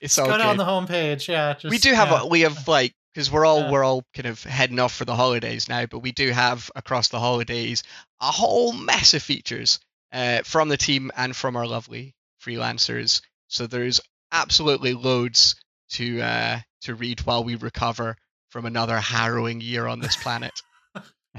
It's 0.00 0.16
all 0.18 0.28
Go 0.28 0.36
good. 0.38 0.58
the 0.58 0.64
homepage. 0.64 1.26
Yeah, 1.26 1.54
just, 1.54 1.70
we 1.70 1.78
do 1.78 1.92
have 1.92 2.10
yeah. 2.10 2.22
a, 2.22 2.26
we 2.26 2.42
have 2.42 2.68
like 2.68 2.94
because 3.14 3.30
we're 3.30 3.44
all 3.44 3.62
Yeah. 3.62 3.70
we're 3.70 3.84
all 3.84 4.04
kind 4.14 4.26
of 4.26 4.42
heading 4.42 4.78
off 4.78 4.94
for 4.94 5.04
the 5.04 5.16
holidays 5.16 5.68
now, 5.68 5.86
but 5.86 5.98
we 5.98 6.12
do 6.12 6.30
have 6.30 6.70
across 6.76 7.08
the 7.08 7.18
holidays 7.18 7.82
a 8.20 8.30
whole 8.30 8.72
mess 8.72 9.14
of 9.14 9.22
features 9.22 9.80
uh, 10.12 10.42
from 10.44 10.68
the 10.68 10.76
team 10.76 11.10
and 11.16 11.34
from 11.34 11.56
our 11.56 11.66
lovely 11.66 12.14
freelancers. 12.40 13.22
So 13.48 13.66
there's 13.66 14.00
absolutely 14.32 14.94
loads 14.94 15.56
to 15.90 16.20
uh, 16.20 16.58
to 16.82 16.94
read 16.94 17.20
while 17.20 17.44
we 17.44 17.56
recover 17.56 18.16
from 18.50 18.66
another 18.66 18.98
harrowing 18.98 19.60
year 19.60 19.86
on 19.86 20.00
this 20.00 20.16
planet. 20.16 20.52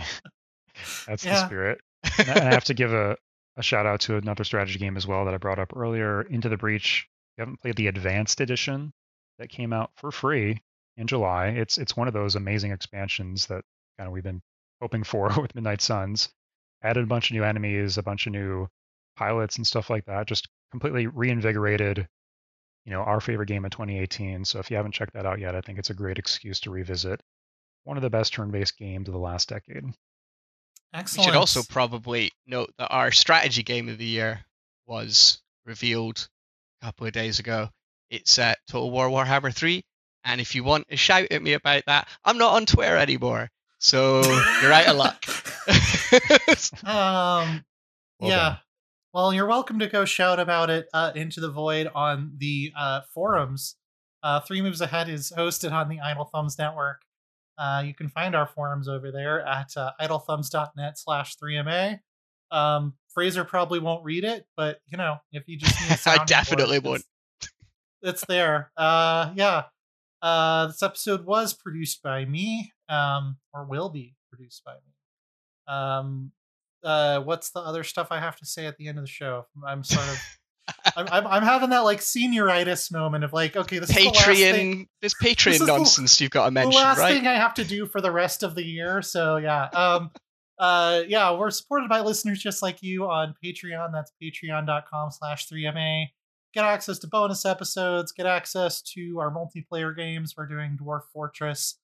That's 1.08 1.24
the 1.24 1.46
spirit. 1.46 1.80
I 2.06 2.24
and 2.28 2.48
I 2.48 2.54
have 2.54 2.66
to 2.66 2.74
give 2.74 2.94
a, 2.94 3.18
a 3.58 3.64
shout 3.64 3.86
out 3.86 4.02
to 4.02 4.18
another 4.18 4.44
strategy 4.44 4.80
game 4.80 4.98
as 4.98 5.06
well 5.06 5.26
that 5.26 5.34
I 5.34 5.38
brought 5.38 5.60
up 5.60 5.76
earlier, 5.76 6.22
Into 6.22 6.50
the 6.50 6.58
Breach. 6.58 7.08
If 7.34 7.38
you 7.38 7.42
haven't 7.42 7.62
played 7.62 7.76
the 7.76 7.88
advanced 7.88 8.42
edition 8.42 8.94
that 9.40 9.50
came 9.50 9.74
out 9.74 9.92
for 9.96 10.12
free 10.12 10.62
in 10.98 11.08
July. 11.08 11.48
It's 11.48 11.78
it's 11.78 11.98
one 11.98 12.08
of 12.08 12.14
those 12.14 12.36
amazing 12.36 12.72
expansions 12.72 13.48
that 13.48 13.64
kind 13.98 14.08
of 14.08 14.14
we've 14.14 14.24
been 14.24 14.42
hoping 14.82 15.04
for 15.04 15.30
with 15.42 15.56
Midnight 15.56 15.82
Suns. 15.82 16.30
Added 16.84 17.04
a 17.04 17.08
bunch 17.08 17.30
of 17.30 17.36
new 17.36 17.44
enemies, 17.44 17.98
a 17.98 18.04
bunch 18.04 18.26
of 18.26 18.34
new 18.34 18.68
pilots 19.16 19.58
and 19.58 19.68
stuff 19.68 19.90
like 19.90 20.06
that. 20.06 20.28
Just 20.28 20.48
completely 20.72 21.08
reinvigorated, 21.08 22.08
you 22.86 22.92
know, 22.92 23.02
our 23.02 23.20
favorite 23.22 23.48
game 23.48 23.66
of 23.66 23.72
2018. 23.72 24.46
So 24.46 24.60
if 24.60 24.70
you 24.72 24.78
haven't 24.78 24.94
checked 24.94 25.14
that 25.14 25.26
out 25.26 25.40
yet, 25.40 25.56
I 25.56 25.62
think 25.62 25.80
it's 25.80 25.90
a 25.90 25.94
great 25.96 26.18
excuse 26.18 26.60
to 26.62 26.72
revisit 26.72 27.22
one 27.84 27.98
of 27.98 28.04
the 28.04 28.10
best 28.10 28.34
turn-based 28.34 28.78
games 28.78 29.08
of 29.08 29.14
the 29.14 29.20
last 29.20 29.50
decade. 29.50 29.84
we 29.86 29.94
Excellent. 30.94 31.26
should 31.26 31.36
also 31.36 31.62
probably 31.64 32.32
note 32.46 32.72
that 32.78 32.90
our 32.90 33.12
strategy 33.12 33.64
game 33.64 33.90
of 33.90 33.98
the 33.98 34.06
year 34.06 34.42
was 34.86 35.42
revealed 35.66 36.28
a 36.82 36.86
couple 36.86 37.08
of 37.08 37.14
days 37.14 37.40
ago. 37.40 37.70
It's 38.10 38.38
uh, 38.38 38.54
Total 38.68 38.92
War 38.92 39.08
Warhammer 39.10 39.54
3. 39.54 39.84
And 40.24 40.40
if 40.40 40.54
you 40.54 40.64
want 40.64 40.88
to 40.90 40.98
shout 40.98 41.28
at 41.32 41.42
me 41.42 41.54
about 41.54 41.84
that, 41.88 42.08
I'm 42.24 42.38
not 42.38 42.54
on 42.54 42.66
Twitter 42.68 42.98
anymore. 42.98 43.50
So 43.80 44.22
you're 44.62 44.72
out 44.72 44.88
of 44.88 44.98
luck. 44.98 45.26
Um, 46.84 47.64
Well 48.20 48.30
yeah. 48.30 48.36
done. 48.50 48.58
Well, 49.14 49.34
you're 49.34 49.48
welcome 49.48 49.80
to 49.80 49.88
go 49.88 50.06
shout 50.06 50.40
about 50.40 50.70
it 50.70 50.88
uh, 50.94 51.12
into 51.16 51.42
the 51.42 51.52
void 51.52 51.90
on 51.94 52.32
the 52.38 52.72
uh, 52.78 53.02
forums. 53.14 53.76
Uh, 54.24 54.40
Three 54.40 54.62
Moves 54.62 54.80
Ahead 54.80 55.10
is 55.10 55.34
hosted 55.36 55.74
on 55.74 55.90
the 55.90 56.00
Idle 56.00 56.24
Thumbs 56.24 56.58
Network. 56.58 57.02
Uh, 57.58 57.84
you 57.86 57.94
can 57.94 58.08
find 58.08 58.36
our 58.36 58.48
forums 58.48 58.88
over 58.88 59.12
there 59.12 59.46
at 59.46 59.76
uh, 59.76 59.92
idlethumbs.net 60.00 60.98
slash 60.98 61.36
3MA. 61.36 62.00
Um, 62.52 62.94
Fraser 63.14 63.44
probably 63.44 63.80
won't 63.80 64.06
read 64.06 64.24
it, 64.24 64.46
but 64.56 64.80
you 64.88 64.98
know, 64.98 65.18
if 65.34 65.44
you 65.46 65.58
just 65.58 66.08
I 66.08 66.24
definitely 66.24 66.80
won't. 66.80 67.04
It's 68.02 68.26
there. 68.26 68.72
Uh, 68.78 69.34
yeah. 69.36 69.64
Uh, 70.22 70.68
this 70.68 70.82
episode 70.82 71.26
was 71.26 71.54
produced 71.54 72.02
by 72.02 72.24
me, 72.24 72.72
um, 72.88 73.38
or 73.54 73.66
will 73.66 73.90
be 73.90 74.16
produced 74.30 74.64
by 74.64 74.76
me. 74.76 75.74
Um, 75.74 76.32
uh, 76.84 77.22
what's 77.22 77.52
the 77.52 77.60
other 77.60 77.84
stuff 77.84 78.08
I 78.12 78.20
have 78.20 78.38
to 78.38 78.46
say 78.46 78.66
at 78.66 78.78
the 78.78 78.88
end 78.88 78.98
of 78.98 79.04
the 79.04 79.10
show? 79.10 79.46
I'm 79.66 79.84
sort 79.84 80.08
of, 80.08 80.22
I'm, 80.96 81.08
I'm, 81.12 81.28
I'm 81.28 81.44
having 81.44 81.70
that 81.72 81.80
like 81.80 82.00
senioritis 82.00 82.92
moment 82.92 83.24
of 83.24 83.34
like, 83.34 83.56
okay, 83.56 83.80
this 83.80 83.90
is 83.90 83.96
the 83.96 84.06
last 84.06 84.26
thing, 84.26 84.74
Patreon, 84.74 84.88
this 85.02 85.14
Patreon 85.22 85.52
is 85.52 85.60
the- 85.60 85.66
nonsense 85.66 86.22
you've 86.22 86.32
got 86.32 86.46
to 86.46 86.52
mention, 86.52 86.72
the 86.72 86.78
last 86.78 87.00
right? 87.00 87.14
thing 87.14 87.28
I 87.28 87.36
have 87.36 87.54
to 87.56 87.64
do 87.64 87.86
for 87.86 88.02
the 88.02 88.12
rest 88.12 88.44
of 88.44 88.56
the 88.56 88.64
year. 88.64 89.02
So 89.02 89.38
yeah, 89.38 89.66
um, 89.66 90.12
uh, 90.60 91.02
yeah, 91.08 91.36
we're 91.36 91.50
supported 91.50 91.90
by 91.90 92.02
listeners 92.02 92.40
just 92.40 92.62
like 92.62 92.84
you 92.84 93.10
on 93.10 93.34
Patreon. 93.44 93.92
That's 93.92 94.12
patreon.com 94.22 95.10
slash 95.12 95.48
3MA. 95.50 96.06
Get 96.54 96.66
access 96.66 97.00
to 97.00 97.08
bonus 97.08 97.46
episodes, 97.46 98.12
get 98.12 98.26
access 98.26 98.82
to 98.94 99.20
our 99.20 99.34
multiplayer 99.34 99.96
games. 99.96 100.36
We're 100.38 100.48
doing 100.48 100.78
Dwarf 100.80 101.04
Fortress 101.14 101.78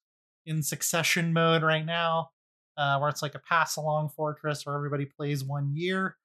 in 0.45 0.61
succession 0.61 1.33
mode 1.33 1.63
right 1.63 1.85
now, 1.85 2.29
uh, 2.77 2.97
where 2.99 3.09
it's 3.09 3.21
like 3.21 3.35
a 3.35 3.39
pass 3.39 3.75
along 3.75 4.09
fortress 4.09 4.65
where 4.65 4.75
everybody 4.75 5.05
plays 5.05 5.43
one 5.43 5.75
year. 5.75 6.15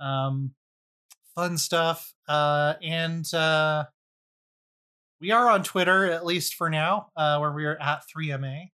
Um, 0.00 0.54
fun 1.34 1.58
stuff. 1.58 2.14
Uh, 2.28 2.74
and 2.82 3.32
uh, 3.32 3.84
we 5.20 5.30
are 5.30 5.48
on 5.48 5.62
Twitter, 5.62 6.10
at 6.10 6.26
least 6.26 6.54
for 6.54 6.68
now, 6.68 7.08
uh, 7.16 7.38
where 7.38 7.52
we 7.52 7.64
are 7.64 7.80
at 7.80 8.02
3MA. 8.14 8.70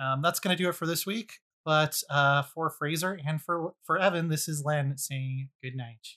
Um, 0.00 0.22
that's 0.22 0.40
going 0.40 0.56
to 0.56 0.62
do 0.62 0.68
it 0.68 0.74
for 0.74 0.86
this 0.86 1.06
week. 1.06 1.34
But 1.64 2.00
uh, 2.08 2.42
for 2.42 2.70
Fraser 2.70 3.18
and 3.26 3.42
for 3.42 3.72
for 3.82 3.98
Evan, 3.98 4.28
this 4.28 4.46
is 4.46 4.64
Len 4.64 4.96
saying 4.96 5.48
good 5.62 5.74
night. 5.74 6.16